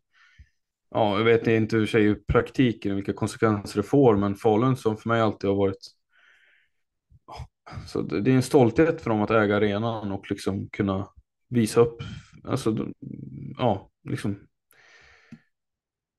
ja, 0.91 1.17
jag 1.17 1.25
vet 1.25 1.47
inte 1.47 1.75
hur 1.77 1.85
sig 1.85 2.09
i 2.09 2.15
praktiken 2.15 2.95
vilka 2.95 3.13
konsekvenser 3.13 3.81
det 3.81 3.87
får, 3.87 4.15
men 4.15 4.35
Falun 4.35 4.77
som 4.77 4.97
för 4.97 5.09
mig 5.09 5.21
alltid 5.21 5.49
har 5.49 5.57
varit 5.57 5.96
så 7.87 8.01
det 8.01 8.31
är 8.31 8.35
en 8.35 8.41
stolthet 8.41 9.01
för 9.01 9.09
dem 9.09 9.21
att 9.21 9.31
äga 9.31 9.55
arenan 9.55 10.11
och 10.11 10.31
liksom 10.31 10.69
kunna 10.69 11.07
visa 11.49 11.81
upp, 11.81 11.97
alltså 12.43 12.77
ja, 13.57 13.89
liksom 14.09 14.47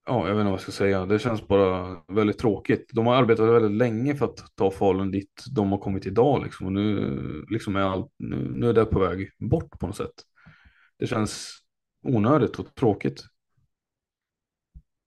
Ja, 0.08 0.28
jag 0.28 0.34
vet 0.34 0.40
inte 0.40 0.44
vad 0.44 0.52
jag 0.52 0.60
ska 0.60 0.72
säga. 0.72 1.06
Det 1.06 1.18
känns 1.18 1.48
bara 1.48 1.96
väldigt 2.08 2.38
tråkigt. 2.38 2.90
De 2.92 3.06
har 3.06 3.14
arbetat 3.14 3.48
väldigt 3.48 3.78
länge 3.78 4.14
för 4.14 4.24
att 4.24 4.56
ta 4.56 4.70
Falun 4.70 5.10
dit 5.10 5.44
de 5.50 5.72
har 5.72 5.78
kommit 5.78 6.06
idag 6.06 6.42
liksom. 6.44 6.66
Och 6.66 6.72
nu, 6.72 7.44
liksom 7.50 7.76
är 7.76 7.80
allt, 7.80 8.12
nu, 8.18 8.52
nu 8.54 8.68
är 8.68 8.72
det 8.72 8.84
på 8.84 8.98
väg 8.98 9.30
bort 9.38 9.78
på 9.78 9.86
något 9.86 9.96
sätt. 9.96 10.14
Det 10.98 11.06
känns 11.06 11.58
onödigt 12.02 12.58
och 12.58 12.74
tråkigt. 12.74 13.24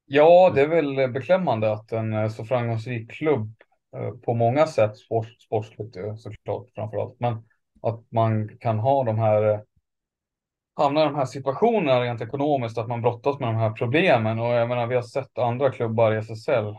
Ja, 0.06 0.52
det 0.56 0.62
är 0.62 0.68
väl 0.68 1.12
beklämmande 1.12 1.72
att 1.72 1.92
en 1.92 2.14
eh, 2.14 2.30
så 2.30 2.46
framgångsrik 2.46 3.12
klubb 3.12 3.54
Eh, 3.96 4.12
på 4.12 4.34
många 4.34 4.68
sätt, 4.68 4.98
sport, 4.98 5.28
sportsligt 5.42 5.98
eh, 5.98 6.16
såklart 6.16 6.70
framförallt, 6.76 7.20
men 7.20 7.44
att 7.82 8.12
man 8.12 8.58
kan 8.58 8.80
ha 8.80 9.04
de 9.04 9.18
här 9.18 9.44
eh, 9.44 9.60
hamna 10.76 11.02
i 11.02 11.06
de 11.06 11.16
här 11.16 11.26
situationerna 11.26 12.02
rent 12.02 12.22
ekonomiskt, 12.22 12.78
att 12.78 12.88
man 12.88 13.02
brottas 13.02 13.40
med 13.40 13.50
de 13.50 13.56
här 13.56 13.72
problemen. 13.72 14.40
Och 14.40 14.54
jag 14.54 14.70
menar, 14.70 14.88
vi 14.88 14.96
har 14.96 15.02
sett 15.02 15.38
andra 15.38 15.72
klubbar 15.72 16.12
i 16.12 16.18
SSL. 16.18 16.76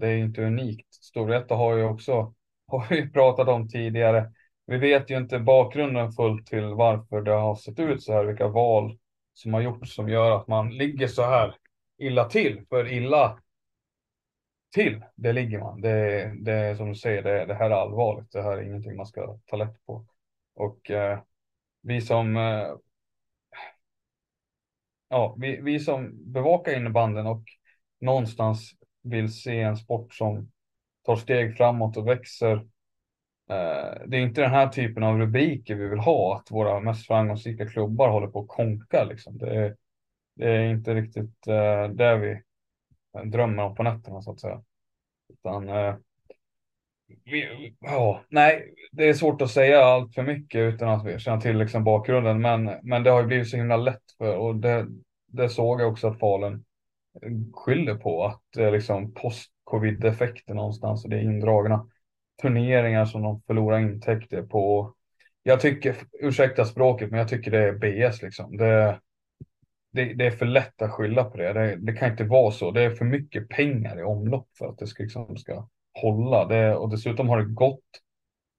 Det 0.00 0.08
är 0.08 0.16
inte 0.16 0.42
unikt. 0.42 0.94
Storvreta 0.94 1.54
har 1.54 1.76
ju 1.76 1.84
också 1.84 2.34
har 2.66 2.86
vi 2.90 3.10
pratat 3.10 3.48
om 3.48 3.68
tidigare. 3.68 4.32
Vi 4.66 4.78
vet 4.78 5.10
ju 5.10 5.16
inte 5.16 5.38
bakgrunden 5.38 6.12
fullt 6.12 6.46
till 6.46 6.64
varför 6.64 7.22
det 7.22 7.32
har 7.32 7.54
sett 7.54 7.78
ut 7.78 8.02
så 8.02 8.12
här, 8.12 8.24
vilka 8.24 8.48
val 8.48 8.98
som 9.34 9.54
har 9.54 9.60
gjorts 9.60 9.94
som 9.94 10.08
gör 10.08 10.30
att 10.30 10.48
man 10.48 10.70
ligger 10.70 11.06
så 11.06 11.22
här 11.22 11.54
illa 11.98 12.24
till. 12.24 12.64
För 12.68 12.92
illa 12.92 13.41
till, 14.72 15.04
det 15.14 15.32
ligger 15.32 15.58
man. 15.58 15.80
Det, 15.80 16.32
det 16.40 16.52
är 16.52 16.74
som 16.74 16.88
du 16.88 16.94
säger, 16.94 17.22
det, 17.22 17.46
det 17.46 17.54
här 17.54 17.70
är 17.70 17.74
allvarligt. 17.74 18.32
Det 18.32 18.42
här 18.42 18.58
är 18.58 18.62
ingenting 18.62 18.96
man 18.96 19.06
ska 19.06 19.38
ta 19.46 19.56
lätt 19.56 19.86
på. 19.86 20.06
Och 20.54 20.90
eh, 20.90 21.20
vi 21.82 22.00
som 22.00 22.36
eh, 22.36 22.68
ja, 25.08 25.36
vi, 25.38 25.60
vi 25.60 25.80
som 25.80 26.32
bevakar 26.32 26.76
innebanden 26.76 27.26
och 27.26 27.44
någonstans 28.00 28.72
vill 29.02 29.32
se 29.32 29.60
en 29.60 29.76
sport 29.76 30.14
som 30.14 30.50
tar 31.02 31.16
steg 31.16 31.56
framåt 31.56 31.96
och 31.96 32.08
växer. 32.08 32.56
Eh, 33.50 34.02
det 34.06 34.16
är 34.16 34.20
inte 34.20 34.40
den 34.40 34.50
här 34.50 34.68
typen 34.68 35.02
av 35.02 35.18
rubriker 35.18 35.74
vi 35.74 35.88
vill 35.88 35.98
ha, 35.98 36.36
att 36.36 36.50
våra 36.50 36.80
mest 36.80 37.06
framgångsrika 37.06 37.68
klubbar 37.68 38.08
håller 38.08 38.26
på 38.26 38.40
att 38.40 38.48
konka. 38.48 39.04
Liksom. 39.04 39.38
Det, 39.38 39.56
är, 39.56 39.76
det 40.34 40.48
är 40.48 40.70
inte 40.70 40.94
riktigt 40.94 41.46
eh, 41.46 41.88
det 41.88 42.16
vi 42.16 42.42
Drömmar 43.24 43.64
om 43.64 43.74
på 43.74 43.82
nätterna 43.82 44.22
så 44.22 44.32
att 44.32 44.40
säga. 44.40 44.62
Utan, 45.32 45.68
eh, 45.68 45.94
vi, 47.24 47.74
ja, 47.80 48.22
nej, 48.28 48.74
det 48.92 49.08
är 49.08 49.14
svårt 49.14 49.42
att 49.42 49.50
säga 49.50 49.84
allt 49.84 50.14
för 50.14 50.22
mycket 50.22 50.74
utan 50.74 50.88
att 50.88 51.06
vi 51.06 51.18
känner 51.18 51.40
till 51.40 51.58
liksom 51.58 51.84
bakgrunden, 51.84 52.40
men, 52.40 52.70
men 52.82 53.02
det 53.02 53.10
har 53.10 53.20
ju 53.20 53.26
blivit 53.26 53.48
så 53.48 53.56
himla 53.56 53.76
lätt 53.76 54.12
för 54.18 54.36
och 54.36 54.56
det, 54.56 54.86
det 55.26 55.48
såg 55.48 55.80
jag 55.80 55.92
också 55.92 56.08
att 56.08 56.18
Falun 56.18 56.64
skyller 57.52 57.94
på 57.94 58.24
att 58.24 58.40
det 58.54 58.64
är 58.64 58.70
liksom 58.70 59.14
post-covid-effekter 59.14 60.54
någonstans 60.54 61.04
och 61.04 61.10
det 61.10 61.16
är 61.16 61.22
indragna 61.22 61.88
turneringar 62.42 63.04
som 63.04 63.22
de 63.22 63.42
förlorar 63.46 63.80
intäkter 63.80 64.42
på. 64.42 64.94
Jag 65.42 65.60
tycker, 65.60 65.96
ursäkta 66.12 66.64
språket, 66.64 67.10
men 67.10 67.18
jag 67.18 67.28
tycker 67.28 67.50
det 67.50 67.58
är 67.58 67.72
BS 67.72 68.22
liksom. 68.22 68.56
Det, 68.56 69.00
det, 69.92 70.14
det 70.14 70.26
är 70.26 70.30
för 70.30 70.46
lätt 70.46 70.82
att 70.82 70.90
skylla 70.90 71.24
på 71.24 71.36
det. 71.36 71.52
det. 71.52 71.76
det. 71.76 71.92
kan 71.92 72.10
inte 72.10 72.24
vara 72.24 72.50
så. 72.50 72.70
Det 72.70 72.82
är 72.82 72.90
för 72.90 73.04
mycket 73.04 73.48
pengar 73.48 73.98
i 73.98 74.02
omlopp 74.02 74.48
för 74.58 74.68
att 74.68 74.78
det 74.78 74.86
ska, 74.86 75.02
liksom, 75.02 75.36
ska 75.36 75.68
hålla. 76.02 76.44
Det, 76.44 76.74
och 76.74 76.90
dessutom 76.90 77.28
har 77.28 77.38
det 77.38 77.54
gått 77.54 77.84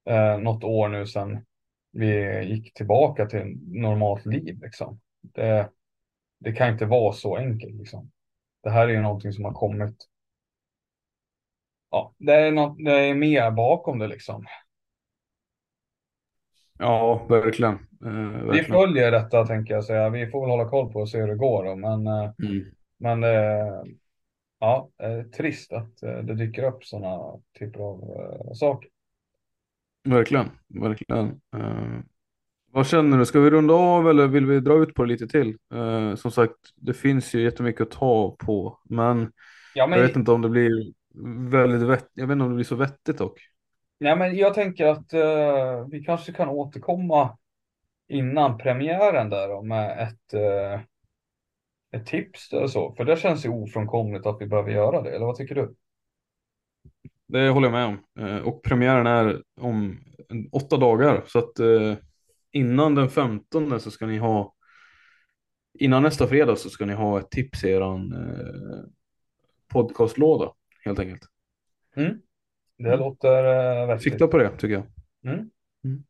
eh, 0.09 0.37
något 0.37 0.63
år 0.63 0.89
nu 0.89 1.05
sedan 1.05 1.45
vi 1.91 2.43
gick 2.43 2.73
tillbaka 2.73 3.25
till 3.25 3.57
normalt 3.67 4.25
liv. 4.25 4.59
Liksom. 4.61 4.99
Det, 5.21 5.69
det 6.39 6.51
kan 6.51 6.69
inte 6.73 6.85
vara 6.85 7.13
så 7.13 7.37
enkelt. 7.37 7.75
Liksom. 7.75 8.11
Det 8.63 8.69
här 8.69 8.87
är 8.87 8.91
ju 8.91 9.01
någonting 9.01 9.33
som 9.33 9.45
har 9.45 9.53
kommit. 9.53 9.95
Ja, 11.89 12.13
det 12.17 12.33
är, 12.33 12.51
något, 12.51 12.77
det 12.85 12.91
är 12.91 13.13
mer 13.13 13.51
bakom 13.51 13.99
det 13.99 14.07
liksom. 14.07 14.45
Ja, 16.79 17.25
verkligen. 17.29 17.73
Eh, 17.73 18.11
verkligen. 18.11 18.51
Vi 18.51 18.63
följer 18.63 19.11
detta 19.11 19.45
tänker 19.45 19.73
jag 19.73 19.83
säga. 19.83 20.09
Vi 20.09 20.27
får 20.27 20.41
väl 20.41 20.49
hålla 20.49 20.69
koll 20.69 20.93
på 20.93 20.99
och 20.99 21.09
se 21.09 21.19
hur 21.19 21.27
det 21.27 21.35
går. 21.35 21.65
Då. 21.65 21.75
Men, 21.75 22.07
eh, 22.07 22.31
mm. 22.43 22.65
men 22.97 23.23
eh, 23.23 23.83
ja, 24.59 24.89
trist 25.37 25.73
att 25.73 26.03
eh, 26.03 26.17
det 26.17 26.35
dyker 26.35 26.63
upp 26.63 26.83
sådana 26.83 27.39
typer 27.59 27.79
av 27.79 27.99
eh, 27.99 28.53
saker. 28.53 28.89
Verkligen, 30.03 30.49
verkligen. 30.67 31.41
Vad 32.75 32.87
känner 32.87 33.17
du? 33.17 33.25
Ska 33.25 33.39
vi 33.39 33.49
runda 33.49 33.73
av 33.73 34.09
eller 34.09 34.27
vill 34.27 34.45
vi 34.45 34.59
dra 34.59 34.83
ut 34.83 34.93
på 34.93 35.03
det 35.03 35.09
lite 35.09 35.27
till? 35.27 35.57
Uh, 35.73 36.15
som 36.15 36.31
sagt, 36.31 36.55
det 36.75 36.93
finns 36.93 37.35
ju 37.35 37.41
jättemycket 37.41 37.81
att 37.81 37.91
ta 37.91 38.35
på, 38.39 38.79
men, 38.89 39.31
ja, 39.73 39.87
men... 39.87 39.99
jag 39.99 40.07
vet 40.07 40.15
inte 40.15 40.31
om 40.31 40.41
det 40.41 40.49
blir 40.49 40.93
väldigt 41.49 41.81
vett. 41.81 42.09
Jag 42.13 42.27
vet 42.27 42.33
inte 42.33 42.43
om 42.43 42.49
det 42.49 42.55
blir 42.55 42.65
så 42.65 42.75
vettigt 42.75 43.17
dock. 43.17 43.39
Nej, 44.03 44.15
men 44.15 44.35
jag 44.35 44.53
tänker 44.53 44.85
att 44.85 45.13
uh, 45.13 45.87
vi 45.91 46.03
kanske 46.03 46.33
kan 46.33 46.49
återkomma 46.49 47.37
innan 48.07 48.57
premiären 48.57 49.29
där 49.29 49.61
med 49.61 49.99
ett, 49.99 50.33
uh, 50.33 50.81
ett 51.91 52.05
tips 52.05 52.53
eller 52.53 52.67
så, 52.67 52.93
för 52.95 53.05
det 53.05 53.17
känns 53.17 53.45
ju 53.45 53.49
ofrånkomligt 53.49 54.25
att 54.25 54.37
vi 54.39 54.47
behöver 54.47 54.71
göra 54.71 55.01
det. 55.01 55.15
Eller 55.15 55.25
vad 55.25 55.35
tycker 55.35 55.55
du? 55.55 55.75
Det 57.27 57.49
håller 57.49 57.67
jag 57.67 57.73
med 57.73 57.85
om. 57.85 58.43
Och 58.43 58.63
premiären 58.63 59.07
är 59.07 59.41
om 59.61 59.99
åtta 60.51 60.77
dagar 60.77 61.23
så 61.27 61.39
att 61.39 61.53
innan 62.51 62.95
den 62.95 63.09
15 63.09 63.79
så 63.79 63.91
ska 63.91 64.05
ni 64.05 64.17
ha 64.17 64.53
innan 65.73 66.03
nästa 66.03 66.27
fredag 66.27 66.55
så 66.55 66.69
ska 66.69 66.85
ni 66.85 66.93
ha 66.93 67.19
ett 67.19 67.31
tips 67.31 67.63
i 67.63 67.69
eran 67.69 68.13
eh, 68.13 68.83
podcastlåda 69.67 70.53
helt 70.85 70.99
enkelt. 70.99 71.21
Mm. 71.95 72.21
Det 72.77 72.87
mm. 72.87 72.99
låter 72.99 73.43
eh, 73.43 73.87
vettigt. 73.87 74.03
Sikta 74.03 74.27
på 74.27 74.37
det 74.37 74.49
tycker 74.49 74.73
jag. 74.73 74.83
Mm. 75.33 75.49
Mm. 75.83 76.03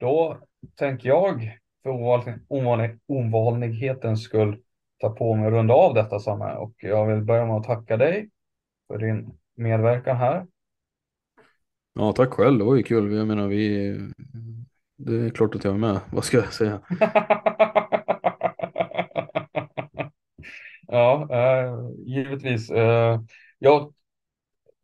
Då 0.00 0.38
tänker 0.74 1.08
jag 1.08 1.58
för 1.82 1.90
ovanlig, 1.90 2.34
ovanlig, 2.48 2.98
ovanlighetens 3.06 4.22
skull 4.22 4.62
ta 5.00 5.10
på 5.10 5.34
mig 5.34 5.46
att 5.46 5.52
runda 5.52 5.74
av 5.74 5.94
detta 5.94 6.18
Samme 6.18 6.54
och 6.54 6.74
jag 6.76 7.06
vill 7.06 7.24
börja 7.24 7.46
med 7.46 7.56
att 7.56 7.64
tacka 7.64 7.96
dig 7.96 8.30
för 8.88 8.98
din 8.98 9.38
medverkan 9.56 10.16
här. 10.16 10.46
Ja, 11.94 12.12
tack 12.12 12.32
själv. 12.32 12.58
Det 12.58 12.64
var 12.64 12.76
ju 12.76 12.82
kul. 12.82 13.12
Jag 13.12 13.26
menar, 13.26 13.48
vi 13.48 13.92
det 14.98 15.14
är 15.14 15.30
klart 15.30 15.54
att 15.54 15.64
jag 15.64 15.74
är 15.74 15.78
med. 15.78 16.00
Vad 16.10 16.24
ska 16.24 16.36
jag 16.36 16.52
säga? 16.52 16.80
ja, 20.86 21.28
eh, 21.30 21.74
givetvis. 22.06 22.70
Eh, 22.70 23.20
jag 23.58 23.94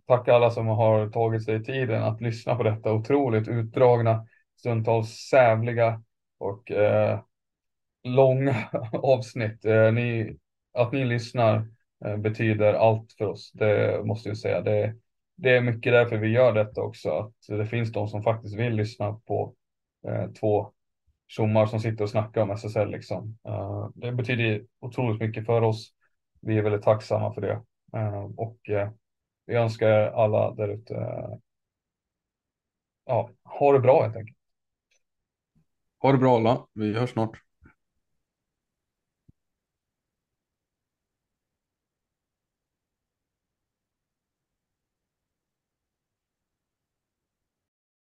tacka 0.08 0.34
alla 0.34 0.50
som 0.50 0.66
har 0.66 1.08
tagit 1.10 1.44
sig 1.44 1.64
tiden 1.64 2.02
att 2.02 2.20
lyssna 2.20 2.54
på 2.54 2.62
detta 2.62 2.92
otroligt 2.92 3.48
utdragna, 3.48 4.26
stundtals 4.58 5.10
sävliga 5.10 6.02
och 6.38 6.70
eh, 6.70 7.20
långa 8.04 8.68
avsnitt. 8.92 9.64
Eh, 9.64 9.92
ni, 9.92 10.36
att 10.72 10.92
ni 10.92 11.04
lyssnar 11.04 11.68
eh, 12.04 12.16
betyder 12.16 12.74
allt 12.74 13.12
för 13.12 13.24
oss. 13.24 13.52
Det 13.52 14.02
måste 14.04 14.28
jag 14.28 14.38
säga. 14.38 14.60
Det, 14.60 14.94
det 15.36 15.56
är 15.56 15.60
mycket 15.60 15.92
därför 15.92 16.16
vi 16.16 16.28
gör 16.28 16.52
detta 16.52 16.82
också. 16.82 17.10
Att 17.10 17.34
det 17.48 17.66
finns 17.66 17.92
de 17.92 18.08
som 18.08 18.22
faktiskt 18.22 18.56
vill 18.56 18.74
lyssna 18.74 19.12
på 19.12 19.54
eh, 20.08 20.30
två 20.30 20.72
tjommar 21.28 21.66
som 21.66 21.80
sitter 21.80 22.04
och 22.04 22.10
snackar 22.10 22.42
om 22.42 22.50
SSL 22.50 22.90
liksom. 22.90 23.38
Eh, 23.48 23.88
det 23.94 24.12
betyder 24.12 24.64
otroligt 24.80 25.20
mycket 25.20 25.46
för 25.46 25.62
oss. 25.62 25.92
Vi 26.40 26.58
är 26.58 26.62
väldigt 26.62 26.82
tacksamma 26.82 27.34
för 27.34 27.40
det 27.40 27.62
eh, 27.98 28.24
och 28.36 28.70
eh, 28.70 28.90
vi 29.46 29.54
önskar 29.54 29.88
alla 29.90 30.54
där 30.54 30.68
ute. 30.68 30.94
ja, 33.04 33.30
ha 33.42 33.72
det 33.72 33.80
bra 33.80 34.02
helt 34.02 34.16
enkelt. 34.16 34.36
Ha 35.98 36.12
det 36.12 36.18
bra 36.18 36.36
alla. 36.36 36.66
Vi 36.72 36.98
hörs 36.98 37.10
snart. 37.10 37.42